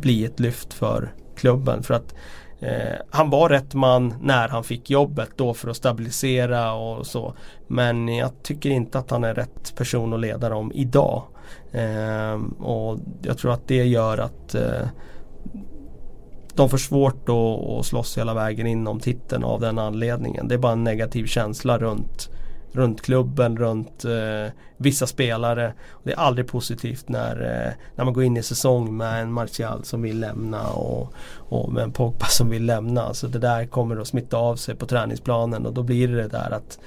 bli 0.00 0.24
ett 0.24 0.40
lyft 0.40 0.74
för 0.74 1.12
klubben. 1.36 1.82
För 1.82 1.94
att 1.94 2.14
eh, 2.60 2.98
han 3.10 3.30
var 3.30 3.48
rätt 3.48 3.74
man 3.74 4.14
när 4.22 4.48
han 4.48 4.64
fick 4.64 4.90
jobbet 4.90 5.30
då 5.36 5.54
för 5.54 5.70
att 5.70 5.76
stabilisera 5.76 6.72
och 6.72 7.06
så. 7.06 7.34
Men 7.66 8.08
jag 8.08 8.42
tycker 8.42 8.70
inte 8.70 8.98
att 8.98 9.10
han 9.10 9.24
är 9.24 9.34
rätt 9.34 9.76
person 9.76 10.12
att 10.12 10.20
leda 10.20 10.48
dem 10.48 10.72
idag. 10.74 11.22
Eh, 11.72 12.40
och 12.58 12.98
jag 13.22 13.38
tror 13.38 13.52
att 13.52 13.68
det 13.68 13.84
gör 13.84 14.18
att 14.18 14.54
eh, 14.54 14.88
de 16.58 16.68
får 16.68 16.78
svårt 16.78 17.28
att, 17.28 17.70
att 17.70 17.86
slåss 17.86 18.18
hela 18.18 18.34
vägen 18.34 18.66
in 18.66 18.86
om 18.86 19.00
titeln 19.00 19.44
av 19.44 19.60
den 19.60 19.78
anledningen. 19.78 20.48
Det 20.48 20.54
är 20.54 20.58
bara 20.58 20.72
en 20.72 20.84
negativ 20.84 21.26
känsla 21.26 21.78
runt, 21.78 22.30
runt 22.72 23.02
klubben, 23.02 23.56
runt 23.56 24.04
eh, 24.04 24.52
vissa 24.76 25.06
spelare. 25.06 25.74
Det 26.02 26.12
är 26.12 26.16
aldrig 26.16 26.46
positivt 26.46 27.08
när, 27.08 27.42
eh, 27.42 27.72
när 27.96 28.04
man 28.04 28.14
går 28.14 28.24
in 28.24 28.36
i 28.36 28.42
säsong 28.42 28.96
med 28.96 29.22
en 29.22 29.32
Martial 29.32 29.84
som 29.84 30.02
vill 30.02 30.20
lämna 30.20 30.68
och, 30.68 31.12
och 31.36 31.72
med 31.72 31.82
en 31.82 31.92
Pogba 31.92 32.26
som 32.28 32.50
vill 32.50 32.66
lämna. 32.66 33.14
Så 33.14 33.26
det 33.26 33.38
där 33.38 33.66
kommer 33.66 33.96
att 33.96 34.08
smitta 34.08 34.36
av 34.36 34.56
sig 34.56 34.74
på 34.74 34.86
träningsplanen 34.86 35.66
och 35.66 35.74
då 35.74 35.82
blir 35.82 36.08
det 36.08 36.22
det 36.22 36.28
där 36.28 36.50
att 36.50 36.78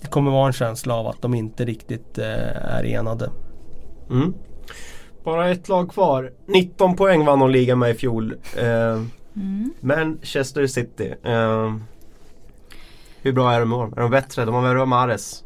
det 0.00 0.08
kommer 0.08 0.30
vara 0.30 0.46
en 0.46 0.52
känsla 0.52 0.94
av 0.94 1.06
att 1.06 1.22
de 1.22 1.34
inte 1.34 1.64
riktigt 1.64 2.18
eh, 2.18 2.76
är 2.76 2.84
enade. 2.84 3.30
Mm. 4.10 4.34
Bara 5.26 5.50
ett 5.50 5.68
lag 5.68 5.90
kvar. 5.90 6.32
19 6.46 6.96
poäng 6.96 7.24
vann 7.24 7.38
de 7.38 7.50
ligan 7.50 7.78
med 7.78 7.90
i 7.90 7.94
fjol. 7.94 8.34
Eh, 8.56 9.02
Mm. 9.36 9.70
Manchester 9.80 10.66
City. 10.66 11.14
Eh, 11.24 11.74
hur 13.22 13.32
bra 13.32 13.52
är 13.52 13.60
de 13.60 13.72
i 13.72 13.74
år? 13.74 13.92
Är 13.96 14.00
de 14.00 14.10
bättre? 14.10 14.44
De 14.44 14.54
har 14.54 14.62
värvat 14.62 14.88
Mahrez. 14.88 15.44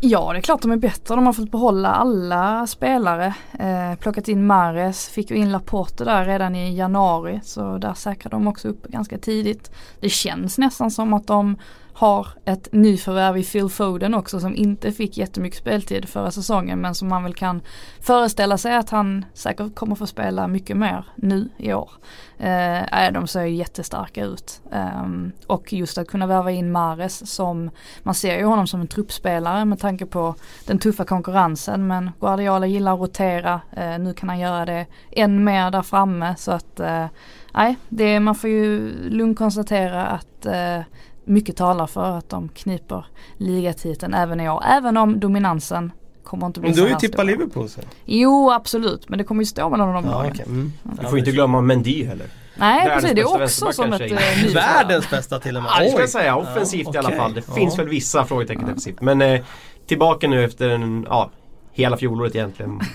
Ja 0.00 0.32
det 0.32 0.38
är 0.38 0.42
klart 0.42 0.62
de 0.62 0.70
är 0.72 0.76
bättre. 0.76 1.14
De 1.14 1.26
har 1.26 1.32
fått 1.32 1.50
behålla 1.50 1.88
alla 1.88 2.66
spelare. 2.66 3.34
Eh, 3.58 3.98
plockat 3.98 4.28
in 4.28 4.46
Mares, 4.46 5.08
fick 5.08 5.30
ju 5.30 5.36
in 5.36 5.52
Laporte 5.52 6.04
där 6.04 6.24
redan 6.24 6.54
i 6.54 6.76
januari. 6.76 7.40
Så 7.44 7.78
där 7.78 7.94
säkrade 7.94 8.36
de 8.36 8.48
också 8.48 8.68
upp 8.68 8.82
ganska 8.88 9.18
tidigt. 9.18 9.70
Det 10.00 10.08
känns 10.08 10.58
nästan 10.58 10.90
som 10.90 11.12
att 11.14 11.26
de 11.26 11.56
har 11.92 12.28
ett 12.44 12.68
nyförvärv 12.72 13.36
i 13.38 13.44
Phil 13.44 13.68
Foden 13.68 14.14
också 14.14 14.40
som 14.40 14.56
inte 14.56 14.92
fick 14.92 15.18
jättemycket 15.18 15.58
speltid 15.58 16.08
förra 16.08 16.30
säsongen 16.30 16.80
men 16.80 16.94
som 16.94 17.08
man 17.08 17.22
väl 17.22 17.34
kan 17.34 17.62
föreställa 18.00 18.58
sig 18.58 18.76
att 18.76 18.90
han 18.90 19.24
säkert 19.34 19.74
kommer 19.74 19.94
få 19.94 20.06
spela 20.06 20.48
mycket 20.48 20.76
mer 20.76 21.04
nu 21.16 21.48
i 21.56 21.72
år. 21.72 21.90
Eh, 22.38 23.12
de 23.12 23.26
ser 23.26 23.42
jättestarka 23.42 24.24
ut. 24.24 24.60
Eh, 24.72 25.06
och 25.46 25.72
just 25.72 25.98
att 25.98 26.08
kunna 26.08 26.26
värva 26.26 26.50
in 26.50 26.72
Mares 26.72 27.34
som, 27.34 27.70
man 28.02 28.14
ser 28.14 28.38
ju 28.38 28.44
honom 28.44 28.66
som 28.66 28.80
en 28.80 28.88
truppspelare 28.88 29.64
med 29.64 29.78
tanke 29.78 30.06
på 30.06 30.34
den 30.66 30.78
tuffa 30.78 31.04
konkurrensen 31.04 31.86
men 31.86 32.10
Guardiola 32.20 32.66
gillar 32.66 32.94
att 32.94 33.00
rotera, 33.00 33.60
eh, 33.72 33.98
nu 33.98 34.14
kan 34.14 34.28
han 34.28 34.38
göra 34.38 34.64
det 34.64 34.86
än 35.10 35.44
mer 35.44 35.70
där 35.70 35.82
framme 35.82 36.34
så 36.38 36.52
att 36.52 36.80
eh, 36.80 37.06
nej, 37.54 37.76
det, 37.88 38.20
man 38.20 38.34
får 38.34 38.50
ju 38.50 38.92
lugnt 39.10 39.38
konstatera 39.38 40.06
att 40.06 40.46
eh, 40.46 40.80
mycket 41.24 41.56
talar 41.56 41.86
för 41.86 42.18
att 42.18 42.28
de 42.28 42.48
kniper 42.48 43.06
ligatiteln 43.36 44.14
även 44.14 44.40
i 44.40 44.48
år. 44.50 44.62
Även 44.66 44.96
om 44.96 45.20
dominansen 45.20 45.92
kommer 46.24 46.46
inte 46.46 46.60
bli 46.60 46.68
Men 46.68 46.74
så 46.76 46.80
du 46.84 46.86
har 46.86 47.00
ju 47.00 47.08
tippat. 47.08 47.26
Liverpool 47.26 47.68
sen. 47.68 47.84
Jo 48.04 48.50
absolut 48.50 49.08
men 49.08 49.18
det 49.18 49.24
kommer 49.24 49.42
ju 49.42 49.46
stå 49.46 49.68
mellan 49.70 49.94
de 49.94 50.04
Ja, 50.04 50.10
lagen. 50.12 50.30
okej. 50.32 50.44
mm. 50.46 50.72
Du 51.00 51.06
får 51.08 51.18
inte 51.18 51.30
glömma 51.30 51.60
Mendy 51.60 52.04
heller. 52.04 52.26
Nej 52.56 52.78
Världens 52.88 53.02
precis 53.02 53.14
det 53.14 53.20
är 53.20 53.42
också 53.42 53.72
som 53.72 53.92
ett 53.92 54.00
eh, 54.00 54.06
nyförvärv. 54.06 54.54
Världens 54.54 55.10
bästa 55.10 55.38
till 55.38 55.56
och 55.56 55.62
med. 55.62 55.72
Ja, 55.78 55.84
det 55.84 55.90
ska 55.90 56.00
jag 56.00 56.08
säga. 56.08 56.36
Offensivt 56.36 56.86
Ja, 56.86 56.94
i 56.94 56.98
alla 56.98 57.10
fall. 57.16 57.34
Det 57.34 57.42
Ja. 57.48 57.54
finns 57.54 57.78
väl 57.78 57.88
vissa 57.88 58.24
frågetecken 58.24 58.64
defensivt. 58.66 59.00
Men 59.00 59.22
eh, 59.22 59.40
tillbaka 59.86 60.28
nu 60.28 60.44
efter 60.44 60.68
en, 60.70 61.06
ja, 61.10 61.30
hela 61.72 61.96
fjolåret 61.96 62.34
egentligen. 62.34 62.80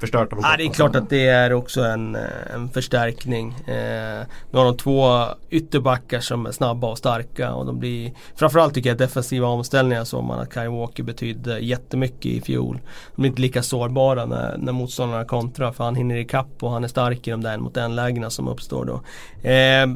Förstört 0.00 0.30
dem. 0.30 0.38
Ja, 0.42 0.54
det 0.56 0.64
är 0.64 0.70
klart 0.70 0.96
att 0.96 1.10
det 1.10 1.26
är 1.26 1.52
också 1.52 1.80
en, 1.80 2.16
en 2.54 2.68
förstärkning. 2.68 3.48
Eh, 3.66 4.26
nu 4.50 4.58
har 4.58 4.64
de 4.64 4.76
två 4.76 5.24
ytterbackar 5.50 6.20
som 6.20 6.46
är 6.46 6.52
snabba 6.52 6.90
och 6.90 6.98
starka 6.98 7.52
och 7.52 7.66
de 7.66 7.78
blir 7.78 8.12
Framförallt 8.34 8.74
tycker 8.74 8.90
jag 8.90 8.98
defensiva 8.98 9.48
omställningar 9.48 10.04
såg 10.04 10.24
man 10.24 10.38
att 10.38 10.54
Kyle 10.54 10.68
Walker 10.68 11.02
betydde 11.02 11.58
jättemycket 11.58 12.26
i 12.26 12.40
fjol. 12.40 12.80
De 13.16 13.22
blir 13.22 13.30
inte 13.30 13.42
lika 13.42 13.62
sårbara 13.62 14.26
när, 14.26 14.56
när 14.58 14.72
motståndarna 14.72 15.24
kontrar 15.24 15.72
för 15.72 15.84
han 15.84 15.94
hinner 15.94 16.16
ikapp 16.16 16.62
och 16.62 16.70
han 16.70 16.84
är 16.84 16.88
stark 16.88 17.28
i 17.28 17.30
de 17.30 17.42
där 17.42 17.54
en 17.54 17.62
mot 17.62 17.76
en 17.76 17.96
lägena 17.96 18.30
som 18.30 18.48
uppstår 18.48 18.84
då. 18.84 19.00
Eh, 19.48 19.86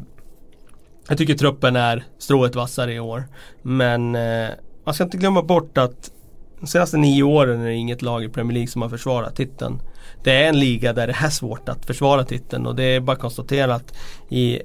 jag 1.07 1.17
tycker 1.17 1.33
truppen 1.33 1.75
är 1.75 2.03
strået 2.17 2.55
vassare 2.55 2.93
i 2.93 2.99
år. 2.99 3.23
Men 3.61 4.15
eh, 4.15 4.49
man 4.83 4.93
ska 4.93 5.03
inte 5.03 5.17
glömma 5.17 5.41
bort 5.41 5.77
att 5.77 6.11
de 6.59 6.67
senaste 6.67 6.97
nio 6.97 7.23
åren 7.23 7.61
är 7.61 7.65
det 7.65 7.73
inget 7.73 8.01
lag 8.01 8.23
i 8.23 8.29
Premier 8.29 8.53
League 8.53 8.67
som 8.67 8.81
har 8.81 8.89
försvarat 8.89 9.35
titeln. 9.35 9.79
Det 10.25 10.43
är 10.43 10.49
en 10.49 10.59
liga 10.59 10.93
där 10.93 11.07
det 11.07 11.15
är 11.23 11.29
svårt 11.29 11.69
att 11.69 11.85
försvara 11.85 12.23
titeln 12.23 12.65
och 12.65 12.75
det 12.75 12.83
är 12.83 12.99
bara 12.99 13.11
att 13.11 13.19
konstatera 13.19 13.75
att 13.75 13.97
i, 14.29 14.61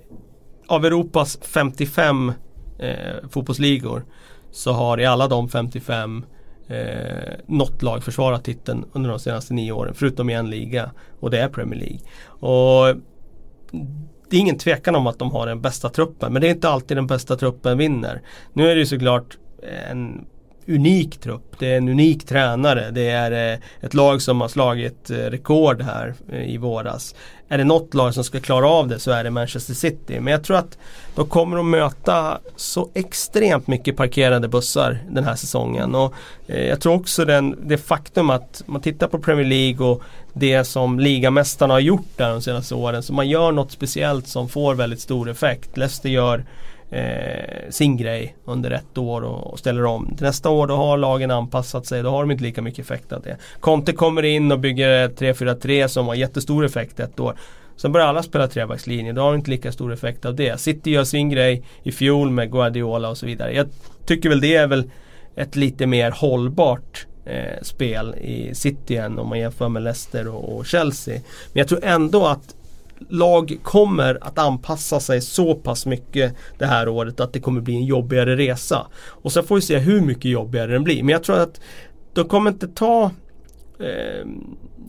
av 0.67 0.85
Europas 0.85 1.39
55 1.43 2.33
eh, 2.79 3.29
fotbollsligor 3.31 4.05
så 4.51 4.73
har 4.73 5.01
i 5.01 5.07
alla 5.07 5.29
de 5.29 5.49
55 5.49 6.25
eh, 6.69 7.33
något 7.47 7.83
lag 7.83 8.05
försvarat 8.05 8.45
titeln 8.45 8.85
under 8.93 9.11
de 9.11 9.19
senaste 9.19 9.55
nio 9.55 9.73
åren 9.73 9.95
förutom 9.95 10.31
i 10.31 10.35
en 10.35 10.51
liga 10.51 10.91
och 11.21 11.31
det 11.31 11.39
är 11.39 11.49
Premier 11.49 11.81
League. 11.81 12.01
Och 12.27 12.97
det 14.31 14.37
är 14.37 14.41
ingen 14.41 14.59
tvekan 14.59 14.97
om 14.97 15.07
att 15.07 15.19
de 15.19 15.31
har 15.31 15.47
den 15.47 15.61
bästa 15.61 15.89
truppen 15.89 16.33
men 16.33 16.43
det 16.43 16.49
är 16.49 16.55
inte 16.55 16.69
alltid 16.69 16.97
den 16.97 17.07
bästa 17.07 17.37
truppen 17.37 17.79
vinner. 17.79 18.23
Nu 18.53 18.71
är 18.71 18.75
det 18.75 18.81
ju 18.81 18.87
såklart 18.87 19.39
en 19.91 20.27
unik 20.71 21.21
trupp. 21.21 21.59
Det 21.59 21.73
är 21.73 21.77
en 21.77 21.89
unik 21.89 22.27
tränare. 22.27 22.91
Det 22.91 23.09
är 23.09 23.53
eh, 23.53 23.59
ett 23.81 23.95
lag 23.95 24.23
som 24.23 24.41
har 24.41 24.49
slagit 24.49 25.11
eh, 25.11 25.17
rekord 25.17 25.83
här 25.83 26.15
eh, 26.33 26.55
i 26.55 26.57
våras. 26.57 27.15
Är 27.49 27.59
det 27.59 27.65
något 27.65 27.95
lag 27.95 28.15
som 28.15 28.25
ska 28.25 28.41
klara 28.41 28.69
av 28.69 28.89
det 28.89 28.99
så 28.99 29.11
är 29.11 29.25
det 29.25 29.31
Manchester 29.31 29.75
City. 29.75 30.21
Men 30.21 30.33
jag 30.33 30.45
tror 30.45 30.57
att 30.57 30.79
de 31.15 31.29
kommer 31.29 31.59
att 31.59 31.65
möta 31.65 32.39
så 32.57 32.91
extremt 32.95 33.67
mycket 33.67 33.97
parkerade 33.97 34.49
bussar 34.49 34.99
den 35.11 35.25
här 35.25 35.35
säsongen. 35.35 35.95
Och 35.95 36.15
jag 36.47 36.81
tror 36.81 36.95
också 36.95 37.25
den, 37.25 37.69
det 37.69 37.79
faktum 37.79 38.31
att 38.31 38.63
man 38.67 38.81
tittar 38.81 39.07
på 39.07 39.19
Premier 39.19 39.47
League 39.47 39.87
och 39.87 40.03
det 40.33 40.65
som 40.65 41.01
ligamästarna 41.01 41.75
har 41.75 41.81
gjort 41.81 42.09
där 42.17 42.31
de 42.31 42.43
senaste 42.43 42.75
åren. 42.75 43.03
Så 43.03 43.13
man 43.13 43.29
gör 43.29 43.53
något 43.53 43.73
speciellt 43.73 44.29
som 44.29 44.49
får 44.49 44.75
väldigt 44.75 45.01
stor 45.01 45.31
effekt. 45.31 45.77
Leicester 45.77 46.09
gör 46.09 46.45
eh, 46.91 47.71
sin 47.71 47.97
grej 47.97 48.37
under 48.45 48.71
ett 48.71 48.99
år 48.99 49.23
och, 49.23 49.53
och 49.53 49.59
ställer 49.59 49.85
om. 49.85 50.15
Till 50.17 50.27
nästa 50.27 50.51
år 50.51 50.67
då 50.67 50.75
har 50.75 50.99
lagen 50.99 51.31
anpassat 51.31 51.87
sig, 51.87 52.03
då 52.03 52.11
har 52.11 52.21
de 52.21 52.31
inte 52.31 52.45
lika 52.45 52.63
mycket 52.63 52.85
effekt 52.85 53.13
av 53.13 53.23
det. 53.23 53.37
Conte 53.61 53.93
kommer 53.93 54.23
in 54.23 54.53
och 54.53 54.59
bygger 54.59 55.09
3-4-3 55.09 55.89
som 55.89 56.07
har 56.07 56.15
jättestor 56.15 56.65
effekt 56.65 57.01
ett 57.01 57.21
år. 57.21 57.37
Sen 57.77 57.93
börjar 57.93 58.07
alla 58.07 58.23
spela 58.23 58.49
trebackslinje, 58.49 59.13
då 59.13 59.23
har 59.23 59.31
de 59.31 59.39
inte 59.39 59.51
lika 59.51 59.73
stor 59.73 59.93
effekt 59.93 60.25
av 60.25 60.35
det. 60.35 60.61
City 60.61 60.91
gör 60.91 61.05
sin 61.05 61.31
grej 61.31 61.63
i 61.83 61.93
fjol 61.93 62.31
med 62.31 62.53
Guardiola 62.53 63.09
och 63.09 63.19
så 63.19 63.27
vidare. 63.27 63.55
Jag 63.55 63.69
tycker 64.07 64.29
väl 64.29 64.41
det 64.41 64.55
är 64.55 64.67
väl 64.67 64.91
ett 65.37 65.57
lite 65.57 65.87
mer 65.87 66.11
hållbart 66.11 67.07
eh, 67.25 67.63
spel 67.63 68.15
i 68.15 68.55
City 68.55 68.97
än 68.97 69.19
om 69.19 69.29
man 69.29 69.39
jämför 69.39 69.69
med 69.69 69.83
Leicester 69.83 70.29
och, 70.29 70.57
och 70.57 70.67
Chelsea. 70.67 71.15
Men 71.53 71.61
jag 71.61 71.69
tror 71.69 71.85
ändå 71.85 72.27
att 72.27 72.55
lag 73.09 73.59
kommer 73.63 74.19
att 74.21 74.39
anpassa 74.39 75.01
sig 75.01 75.21
så 75.21 75.55
pass 75.55 75.87
mycket 75.87 76.35
det 76.59 76.67
här 76.67 76.89
året 76.89 77.21
att 77.21 77.33
det 77.33 77.41
kommer 77.41 77.61
bli 77.61 77.75
en 77.75 77.85
jobbigare 77.85 78.37
resa. 78.37 78.87
Och 79.07 79.33
sen 79.33 79.45
får 79.45 79.55
vi 79.55 79.63
se 79.63 79.79
hur 79.79 80.01
mycket 80.01 80.31
jobbigare 80.31 80.73
den 80.73 80.85
blir. 80.85 81.03
Men 81.03 81.13
jag 81.13 81.23
tror 81.23 81.39
att 81.39 81.61
de 82.13 82.29
kommer 82.29 82.51
inte 82.51 82.69
ta 82.69 83.11
eh, 83.81 84.27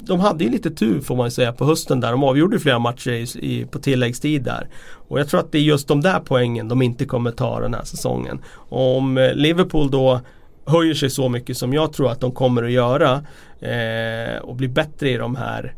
de 0.03 0.19
hade 0.19 0.43
ju 0.43 0.49
lite 0.49 0.71
tur 0.71 1.01
får 1.01 1.15
man 1.15 1.27
ju 1.27 1.31
säga 1.31 1.53
på 1.53 1.65
hösten 1.65 1.99
där. 1.99 2.11
De 2.11 2.23
avgjorde 2.23 2.59
flera 2.59 2.79
matcher 2.79 3.11
i, 3.11 3.27
i, 3.39 3.65
på 3.65 3.79
tilläggstid 3.79 4.43
där. 4.43 4.67
Och 5.07 5.19
jag 5.19 5.27
tror 5.29 5.39
att 5.39 5.51
det 5.51 5.57
är 5.57 5.61
just 5.61 5.87
de 5.87 6.01
där 6.01 6.19
poängen 6.25 6.67
de 6.67 6.81
inte 6.81 7.05
kommer 7.05 7.31
ta 7.31 7.59
den 7.59 7.73
här 7.73 7.83
säsongen. 7.83 8.41
Och 8.45 8.97
om 8.97 9.17
eh, 9.17 9.33
Liverpool 9.33 9.91
då 9.91 10.21
höjer 10.65 10.93
sig 10.93 11.09
så 11.09 11.29
mycket 11.29 11.57
som 11.57 11.73
jag 11.73 11.93
tror 11.93 12.11
att 12.11 12.19
de 12.19 12.31
kommer 12.31 12.63
att 12.63 12.71
göra 12.71 13.11
eh, 13.59 14.41
och 14.41 14.55
blir 14.55 14.69
bättre 14.69 15.09
i 15.09 15.17
de 15.17 15.35
här 15.35 15.75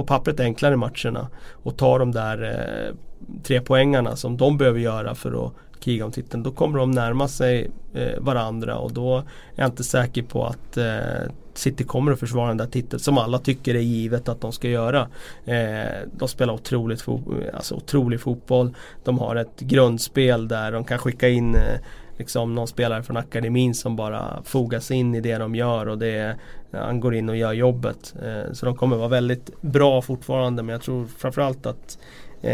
på, 0.00 0.06
pappret 0.06 0.40
enklare 0.40 0.76
matcherna 0.76 1.28
och 1.52 1.76
tar 1.76 1.98
de 1.98 2.12
där 2.12 2.42
eh, 2.42 2.94
tre 3.42 3.60
poängarna 3.60 4.16
som 4.16 4.36
de 4.36 4.58
behöver 4.58 4.80
göra 4.80 5.14
för 5.14 5.46
att 5.46 5.52
kriga 5.80 6.04
om 6.04 6.12
titeln. 6.12 6.42
Då 6.42 6.50
kommer 6.50 6.78
de 6.78 6.90
närma 6.90 7.28
sig 7.28 7.70
eh, 7.94 8.20
varandra 8.20 8.76
och 8.76 8.92
då 8.92 9.16
är 9.16 9.22
jag 9.54 9.66
inte 9.66 9.84
säker 9.84 10.22
på 10.22 10.46
att 10.46 10.76
eh, 10.76 11.30
City 11.54 11.84
kommer 11.84 12.12
att 12.12 12.20
försvara 12.20 12.48
den 12.48 12.56
där 12.56 12.66
titeln 12.66 13.00
som 13.00 13.18
alla 13.18 13.38
tycker 13.38 13.74
är 13.74 13.80
givet 13.80 14.28
att 14.28 14.40
de 14.40 14.52
ska 14.52 14.68
göra. 14.68 15.08
Eh, 15.44 16.08
de 16.12 16.28
spelar 16.28 16.54
otroligt 16.54 17.02
fo- 17.02 17.50
alltså 17.54 17.74
otrolig 17.74 18.20
fotboll. 18.20 18.74
De 19.04 19.18
har 19.18 19.36
ett 19.36 19.60
grundspel 19.60 20.48
där 20.48 20.72
de 20.72 20.84
kan 20.84 20.98
skicka 20.98 21.28
in 21.28 21.54
eh, 21.54 21.80
liksom 22.20 22.54
någon 22.54 22.68
spelare 22.68 23.02
från 23.02 23.16
akademin 23.16 23.74
som 23.74 23.96
bara 23.96 24.42
fogas 24.44 24.90
in 24.90 25.14
i 25.14 25.20
det 25.20 25.38
de 25.38 25.54
gör 25.54 25.88
och 25.88 25.98
det 25.98 26.36
han 26.72 27.00
går 27.00 27.14
in 27.14 27.28
och 27.28 27.36
gör 27.36 27.52
jobbet. 27.52 28.14
Eh, 28.22 28.52
så 28.52 28.66
de 28.66 28.76
kommer 28.76 28.96
vara 28.96 29.08
väldigt 29.08 29.62
bra 29.62 30.02
fortfarande 30.02 30.62
men 30.62 30.72
jag 30.72 30.82
tror 30.82 31.06
framförallt 31.18 31.66
att 31.66 31.98
eh, 32.42 32.52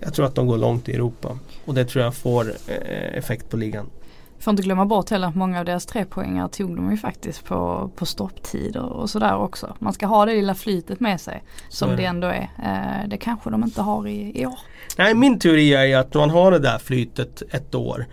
jag 0.00 0.14
tror 0.14 0.26
att 0.26 0.34
de 0.34 0.46
går 0.46 0.58
långt 0.58 0.88
i 0.88 0.94
Europa. 0.94 1.38
Och 1.64 1.74
det 1.74 1.84
tror 1.84 2.04
jag 2.04 2.14
får 2.14 2.50
eh, 2.66 3.18
effekt 3.18 3.50
på 3.50 3.56
ligan. 3.56 3.90
Får 4.38 4.50
inte 4.50 4.62
glömma 4.62 4.86
bort 4.86 5.10
heller 5.10 5.28
att 5.28 5.34
många 5.34 5.58
av 5.58 5.64
deras 5.64 5.86
trepoängar 5.86 6.48
tog 6.48 6.76
de 6.76 6.90
ju 6.90 6.96
faktiskt 6.96 7.44
på, 7.44 7.90
på 7.96 8.06
stopptider 8.06 8.84
och 8.84 9.10
sådär 9.10 9.36
också. 9.36 9.76
Man 9.78 9.92
ska 9.92 10.06
ha 10.06 10.26
det 10.26 10.32
lilla 10.34 10.54
flytet 10.54 11.00
med 11.00 11.20
sig 11.20 11.42
som 11.68 11.90
det 11.90 11.96
det. 11.96 12.04
ändå 12.04 12.26
är. 12.26 13.06
Det 13.08 13.16
kanske 13.16 13.50
de 13.50 13.64
inte 13.64 13.82
har 13.82 14.06
i, 14.06 14.40
i 14.40 14.46
år. 14.46 14.58
Nej, 14.98 15.14
min 15.14 15.38
teori 15.38 15.74
är 15.74 15.84
ju 15.84 15.94
att 15.94 16.14
man 16.14 16.30
har 16.30 16.50
det 16.50 16.58
där 16.58 16.78
flytet 16.78 17.42
ett 17.50 17.74
år 17.74 18.06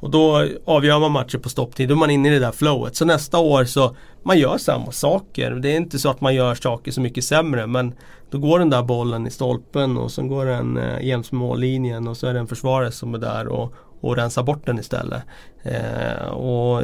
och 0.00 0.10
då 0.10 0.48
avgör 0.64 1.00
man 1.00 1.12
matcher 1.12 1.38
på 1.38 1.48
stopptid. 1.48 1.88
Då 1.88 1.94
är 1.94 1.98
man 1.98 2.10
inne 2.10 2.28
i 2.28 2.32
det 2.32 2.38
där 2.38 2.52
flowet. 2.52 2.96
Så 2.96 3.04
nästa 3.04 3.38
år 3.38 3.64
så 3.64 3.96
man 4.22 4.38
gör 4.38 4.58
samma 4.58 4.92
saker. 4.92 5.50
Det 5.50 5.68
är 5.68 5.76
inte 5.76 5.98
så 5.98 6.10
att 6.10 6.20
man 6.20 6.34
gör 6.34 6.54
saker 6.54 6.92
så 6.92 7.00
mycket 7.00 7.24
sämre 7.24 7.66
men 7.66 7.94
då 8.30 8.38
går 8.38 8.58
den 8.58 8.70
där 8.70 8.82
bollen 8.82 9.26
i 9.26 9.30
stolpen 9.30 9.96
och 9.96 10.10
så 10.10 10.22
går 10.22 10.46
den 10.46 10.76
eh, 10.76 11.06
jäms 11.06 11.32
med 11.32 11.38
mållinjen 11.38 12.08
och 12.08 12.16
så 12.16 12.26
är 12.26 12.34
det 12.34 12.40
en 12.40 12.46
försvarare 12.46 12.92
som 12.92 13.14
är 13.14 13.18
där 13.18 13.48
och, 13.48 13.74
och 14.00 14.16
rensar 14.16 14.42
bort 14.42 14.66
den 14.66 14.78
istället. 14.78 15.22
Eh, 15.62 16.28
och 16.28 16.82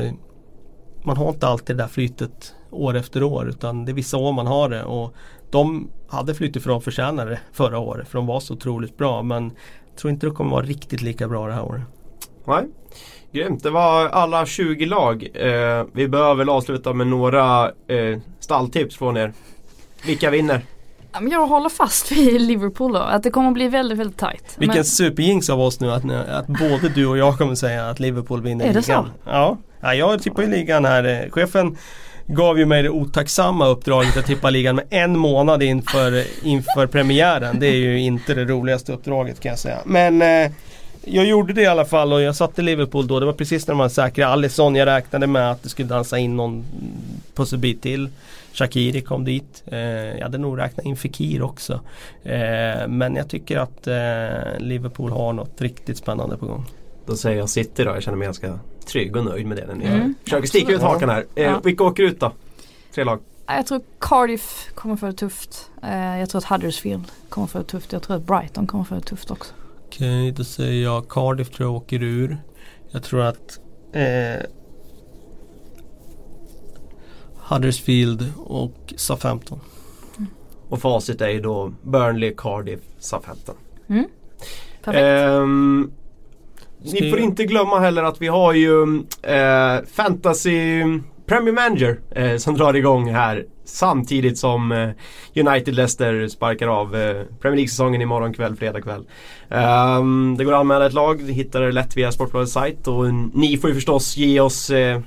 man 1.04 1.16
har 1.16 1.28
inte 1.28 1.46
alltid 1.46 1.76
det 1.76 1.82
där 1.82 1.88
flytet 1.88 2.54
år 2.70 2.96
efter 2.96 3.22
år 3.22 3.48
utan 3.48 3.84
det 3.84 3.92
är 3.92 3.94
vissa 3.94 4.16
år 4.16 4.32
man 4.32 4.46
har 4.46 4.68
det 4.68 4.84
och 4.84 5.14
de 5.50 5.90
hade 6.08 6.34
flyttat 6.34 6.62
för 6.62 6.70
de 6.70 6.80
förtjänade 6.80 7.30
det 7.30 7.40
förra 7.52 7.78
året 7.78 8.08
för 8.08 8.18
de 8.18 8.26
var 8.26 8.40
så 8.40 8.54
otroligt 8.54 8.96
bra 8.96 9.22
men 9.22 9.44
jag 9.88 9.96
tror 9.96 10.10
inte 10.10 10.26
det 10.26 10.30
kommer 10.30 10.50
vara 10.50 10.64
riktigt 10.64 11.02
lika 11.02 11.28
bra 11.28 11.46
det 11.46 11.52
här 11.52 11.64
året. 11.64 11.82
Nej. 12.44 12.64
Grymt, 13.32 13.62
det 13.62 13.70
var 13.70 14.08
alla 14.08 14.46
20 14.46 14.86
lag. 14.86 15.28
Eh, 15.34 15.84
vi 15.92 16.08
behöver 16.08 16.34
väl 16.34 16.48
avsluta 16.48 16.92
med 16.92 17.06
några 17.06 17.64
eh, 17.66 18.18
stalltips 18.40 18.96
från 18.96 19.16
er. 19.16 19.32
Vilka 20.06 20.30
vinner? 20.30 20.60
Jag 21.30 21.46
håller 21.46 21.68
fast 21.68 22.12
vid 22.12 22.40
Liverpool 22.40 22.92
då. 22.92 22.98
Att 22.98 23.22
det 23.22 23.30
kommer 23.30 23.48
att 23.48 23.54
bli 23.54 23.68
väldigt, 23.68 23.98
väldigt 23.98 24.18
tajt. 24.18 24.54
Vilken 24.58 24.76
Men- 24.76 24.84
superjinx 24.84 25.50
av 25.50 25.60
oss 25.60 25.80
nu 25.80 25.90
att, 25.92 26.10
att 26.28 26.46
både 26.46 26.88
du 26.94 27.06
och 27.06 27.18
jag 27.18 27.38
kommer 27.38 27.54
säga 27.54 27.90
att 27.90 28.00
Liverpool 28.00 28.42
vinner 28.42 28.64
Är 28.64 28.72
det 28.72 28.80
ligan. 28.80 29.10
Ja. 29.26 29.58
ja, 29.80 29.94
jag 29.94 30.22
tippar 30.22 30.42
ju 30.42 30.48
ligan 30.50 30.84
här. 30.84 31.04
Eh, 31.04 31.30
Chefen 31.30 31.76
gav 32.26 32.58
ju 32.58 32.66
mig 32.66 32.82
det 32.82 32.90
otacksamma 32.90 33.66
uppdraget 33.66 34.16
att 34.16 34.26
tippa 34.26 34.50
ligan 34.50 34.76
med 34.76 34.84
en 34.90 35.18
månad 35.18 35.62
inför, 35.62 36.24
inför 36.46 36.86
premiären. 36.86 37.60
Det 37.60 37.66
är 37.66 37.76
ju 37.76 38.00
inte 38.00 38.34
det 38.34 38.44
roligaste 38.44 38.92
uppdraget 38.92 39.40
kan 39.40 39.50
jag 39.50 39.58
säga. 39.58 39.78
Men 39.84 40.22
eh, 40.22 40.50
jag 41.04 41.26
gjorde 41.26 41.52
det 41.52 41.62
i 41.62 41.66
alla 41.66 41.84
fall 41.84 42.12
och 42.12 42.22
jag 42.22 42.36
satte 42.36 42.62
Liverpool 42.62 43.06
då. 43.06 43.20
Det 43.20 43.26
var 43.26 43.32
precis 43.32 43.66
när 43.68 43.74
man 43.74 43.90
säkrade 43.90 44.32
Alisson. 44.32 44.74
Jag 44.74 44.86
räknade 44.86 45.26
med 45.26 45.50
att 45.50 45.62
det 45.62 45.68
skulle 45.68 45.88
dansa 45.88 46.18
in 46.18 46.36
någon 46.36 46.64
pusselbit 47.34 47.82
till. 47.82 48.08
Shakiri 48.52 49.00
kom 49.00 49.24
dit. 49.24 49.62
Eh, 49.66 49.78
jag 49.80 50.22
hade 50.22 50.38
nog 50.38 50.58
räknat 50.58 50.86
in 50.86 50.96
Fekir 50.96 51.42
också. 51.42 51.80
Eh, 52.24 52.88
men 52.88 53.16
jag 53.16 53.28
tycker 53.28 53.58
att 53.58 53.86
eh, 53.86 54.58
Liverpool 54.58 55.10
har 55.12 55.32
något 55.32 55.60
riktigt 55.60 55.96
spännande 55.98 56.36
på 56.36 56.46
gång. 56.46 56.64
Då 57.06 57.16
säger 57.16 57.38
jag 57.38 57.48
City 57.50 57.84
då. 57.84 57.90
Jag 57.90 58.02
känner 58.02 58.18
mig 58.18 58.26
ganska 58.26 58.58
trygg 58.86 59.16
och 59.16 59.24
nöjd 59.24 59.46
med 59.46 59.56
det. 59.56 59.66
När 59.66 59.74
ni 59.74 59.84
Mm. 59.86 60.14
försöker 60.24 60.48
sticka 60.48 60.72
ut 60.72 60.80
hakan 60.82 61.08
här. 61.08 61.24
Eh, 61.34 61.42
Ja. 61.44 61.60
Vilka 61.64 61.84
åker 61.84 62.02
ut 62.02 62.20
då? 62.20 62.32
Tre 62.94 63.04
lag. 63.04 63.18
Ja, 63.46 63.56
Jag 63.56 63.66
tror 63.66 63.80
Cardiff 63.98 64.68
kommer 64.74 64.96
få 64.96 65.06
det 65.06 65.12
tufft. 65.12 65.70
Eh, 65.82 66.18
Jag 66.18 66.28
tror 66.30 66.38
att 66.38 66.44
Huddersfield 66.44 67.04
kommer 67.28 67.46
få 67.46 67.58
det 67.58 67.64
tufft. 67.64 67.92
Jag 67.92 68.02
tror 68.02 68.16
att 68.16 68.22
Brighton 68.22 68.66
kommer 68.66 68.84
få 68.84 68.94
det 68.94 69.00
tufft 69.00 69.30
också. 69.30 69.52
Okej, 69.92 70.32
då 70.32 70.44
säger 70.44 70.82
jag 70.82 71.08
Cardiff 71.08 71.50
tror 71.50 71.68
jag 71.68 71.76
åker 71.76 72.02
ur. 72.02 72.36
Jag 72.90 73.02
tror 73.02 73.20
att 73.20 73.60
eh, 73.92 74.46
Huddersfield 77.36 78.32
och 78.46 78.94
Southampton. 78.96 79.60
Och 80.68 80.80
facit 80.80 81.20
är 81.20 81.28
ju 81.28 81.40
då 81.40 81.72
Burnley, 81.82 82.34
Cardiff, 82.36 82.80
Southampton. 82.98 83.54
Mm. 83.88 84.04
Perfekt. 84.84 85.02
Ehm, 85.04 85.92
ni 86.82 87.10
får 87.10 87.18
inte 87.18 87.44
glömma 87.44 87.78
heller 87.78 88.02
att 88.02 88.22
vi 88.22 88.28
har 88.28 88.52
ju 88.52 88.82
eh, 89.22 89.84
Fantasy 89.92 90.82
Premier 91.26 91.52
Manager 91.52 92.00
eh, 92.10 92.36
som 92.36 92.54
drar 92.54 92.74
igång 92.74 93.10
här 93.10 93.46
samtidigt 93.72 94.38
som 94.38 94.72
eh, 94.72 94.90
United 95.34 95.74
Leicester 95.74 96.28
sparkar 96.28 96.68
av 96.68 96.96
eh, 96.96 97.22
Premier 97.40 97.56
League-säsongen 97.56 98.02
imorgon 98.02 98.34
kväll, 98.34 98.56
fredag 98.56 98.82
kväll. 98.82 99.06
Um, 99.48 100.36
det 100.36 100.44
går 100.44 100.52
att 100.52 100.60
anmäla 100.60 100.86
ett 100.86 100.92
lag, 100.92 101.22
ni 101.22 101.32
hittar 101.32 101.60
det 101.60 101.72
lätt 101.72 101.96
via 101.96 102.12
Sportbladets 102.12 102.52
sajt 102.52 102.88
och 102.88 103.14
ni 103.34 103.58
får 103.58 103.70
ju 103.70 103.74
förstås 103.74 104.16
ge 104.16 104.40
oss 104.40 104.70
eh, 104.70 105.00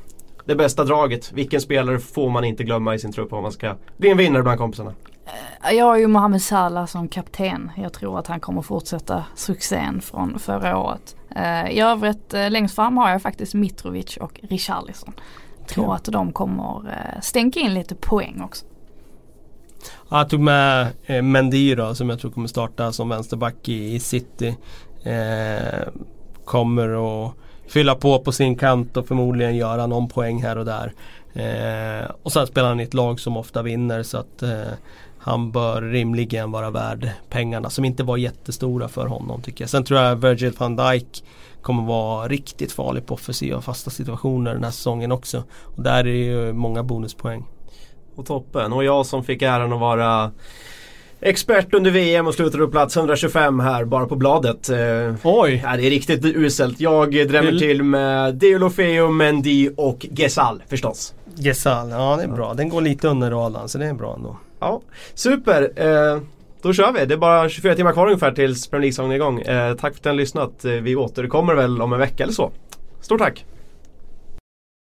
det 0.45 0.55
bästa 0.55 0.83
draget. 0.83 1.31
Vilken 1.31 1.61
spelare 1.61 1.99
får 1.99 2.29
man 2.29 2.43
inte 2.43 2.63
glömma 2.63 2.95
i 2.95 2.99
sin 2.99 3.11
trupp 3.11 3.33
om 3.33 3.43
man 3.43 3.51
ska 3.51 3.75
bli 3.97 4.09
en 4.09 4.17
vinnare 4.17 4.43
bland 4.43 4.59
kompisarna? 4.59 4.93
Eh, 5.63 5.71
jag 5.71 5.85
har 5.85 5.97
ju 5.97 6.07
Mohamed 6.07 6.41
Salah 6.41 6.85
som 6.85 7.07
kapten. 7.07 7.71
Jag 7.77 7.93
tror 7.93 8.19
att 8.19 8.27
han 8.27 8.39
kommer 8.39 8.61
fortsätta 8.61 9.23
succén 9.35 10.01
från 10.01 10.39
förra 10.39 10.77
året. 10.77 11.15
I 11.69 11.79
övrigt 11.79 12.33
längst 12.49 12.75
fram 12.75 12.97
har 12.97 13.09
jag 13.09 13.21
faktiskt 13.21 13.53
Mitrovic 13.53 14.17
och 14.17 14.39
Richarlison. 14.43 15.13
Tror 15.67 15.95
att 15.95 16.03
de 16.05 16.31
kommer 16.31 16.89
eh, 16.89 17.21
stänka 17.21 17.59
in 17.59 17.73
lite 17.73 17.95
poäng 17.95 18.41
också. 18.41 18.65
Ja, 20.09 20.17
Jag 20.17 20.29
tog 20.29 20.39
med 20.39 20.87
eh, 21.05 21.21
Mendy 21.21 21.75
då, 21.75 21.95
som 21.95 22.09
jag 22.09 22.19
tror 22.19 22.31
kommer 22.31 22.47
starta 22.47 22.91
som 22.91 23.09
vänsterback 23.09 23.69
i, 23.69 23.95
i 23.95 23.99
City. 23.99 24.55
Eh, 25.03 25.87
kommer 26.45 27.25
att 27.25 27.33
fylla 27.67 27.95
på 27.95 28.19
på 28.19 28.31
sin 28.31 28.57
kant 28.57 28.97
och 28.97 29.07
förmodligen 29.07 29.55
göra 29.55 29.87
någon 29.87 30.07
poäng 30.09 30.43
här 30.43 30.57
och 30.57 30.65
där. 30.65 30.93
Eh, 31.33 32.11
och 32.23 32.31
sen 32.33 32.47
spelar 32.47 32.69
han 32.69 32.79
i 32.79 32.83
ett 32.83 32.93
lag 32.93 33.19
som 33.19 33.37
ofta 33.37 33.61
vinner 33.61 34.03
så 34.03 34.17
att 34.17 34.43
eh, 34.43 34.73
han 35.17 35.51
bör 35.51 35.81
rimligen 35.81 36.51
vara 36.51 36.69
värd 36.69 37.09
pengarna 37.29 37.69
som 37.69 37.85
inte 37.85 38.03
var 38.03 38.17
jättestora 38.17 38.87
för 38.87 39.07
honom 39.07 39.41
tycker 39.41 39.63
jag. 39.63 39.69
Sen 39.69 39.83
tror 39.83 39.99
jag 39.99 40.15
Virgil 40.15 40.53
van 40.57 40.75
Dijk 40.75 41.23
kommer 41.65 41.83
vara 41.83 42.27
riktigt 42.27 42.71
farlig 42.71 43.05
på 43.05 43.13
offensiva 43.13 43.61
fasta 43.61 43.89
situationer 43.91 44.53
den 44.53 44.63
här 44.63 44.71
säsongen 44.71 45.11
också. 45.11 45.43
Och 45.61 45.83
där 45.83 45.97
är 45.99 46.03
det 46.03 46.09
ju 46.09 46.53
många 46.53 46.83
bonuspoäng. 46.83 47.45
Och 48.15 48.25
toppen. 48.25 48.73
Och 48.73 48.83
jag 48.83 49.05
som 49.05 49.23
fick 49.23 49.41
äran 49.41 49.73
att 49.73 49.79
vara 49.79 50.31
expert 51.21 51.73
under 51.73 51.91
VM 51.91 52.27
och 52.27 52.33
slutade 52.33 52.65
på 52.65 52.71
plats 52.71 52.97
125 52.97 53.59
här 53.59 53.85
bara 53.85 54.05
på 54.05 54.15
bladet. 54.15 54.69
Eh, 54.69 55.13
Oj! 55.23 55.61
Ja, 55.65 55.77
det 55.77 55.87
är 55.87 55.89
riktigt 55.89 56.25
uselt. 56.25 56.79
Jag 56.79 57.11
drämmer 57.11 57.51
Vill- 57.51 57.59
till 57.59 57.83
med 57.83 58.35
Deulofeu, 58.35 59.09
Mendy 59.09 59.69
och 59.77 60.05
Gesal 60.11 60.63
förstås. 60.67 61.13
Gesal, 61.35 61.89
ja 61.89 62.15
det 62.17 62.23
är 62.23 62.27
bra. 62.27 62.53
Den 62.53 62.69
går 62.69 62.81
lite 62.81 63.07
under 63.07 63.31
radarn 63.31 63.69
så 63.69 63.77
det 63.77 63.85
är 63.85 63.93
bra 63.93 64.13
ändå. 64.15 64.37
Ja, 64.59 64.81
super. 65.13 65.71
Eh, 65.75 66.19
då 66.65 66.73
kör 66.73 66.91
vi. 66.91 67.05
Det 67.05 67.13
är 67.13 67.17
bara 67.17 67.49
24 67.49 67.75
timmar 67.75 67.93
kvar 67.93 68.05
ungefär 68.05 68.31
tills 68.31 68.67
Premier 68.67 68.81
League-säsongen 68.81 69.11
är 69.11 69.15
igång. 69.15 69.41
Eh, 69.41 69.75
tack 69.75 69.93
för 69.93 69.99
att 69.99 70.05
ni 70.05 70.09
har 70.09 70.15
lyssnat. 70.15 70.65
Eh, 70.65 70.71
vi 70.71 70.95
återkommer 70.95 71.55
väl 71.55 71.81
om 71.81 71.93
en 71.93 71.99
vecka 71.99 72.23
eller 72.23 72.33
så. 72.33 72.51
Stort 73.01 73.19
tack! 73.19 73.45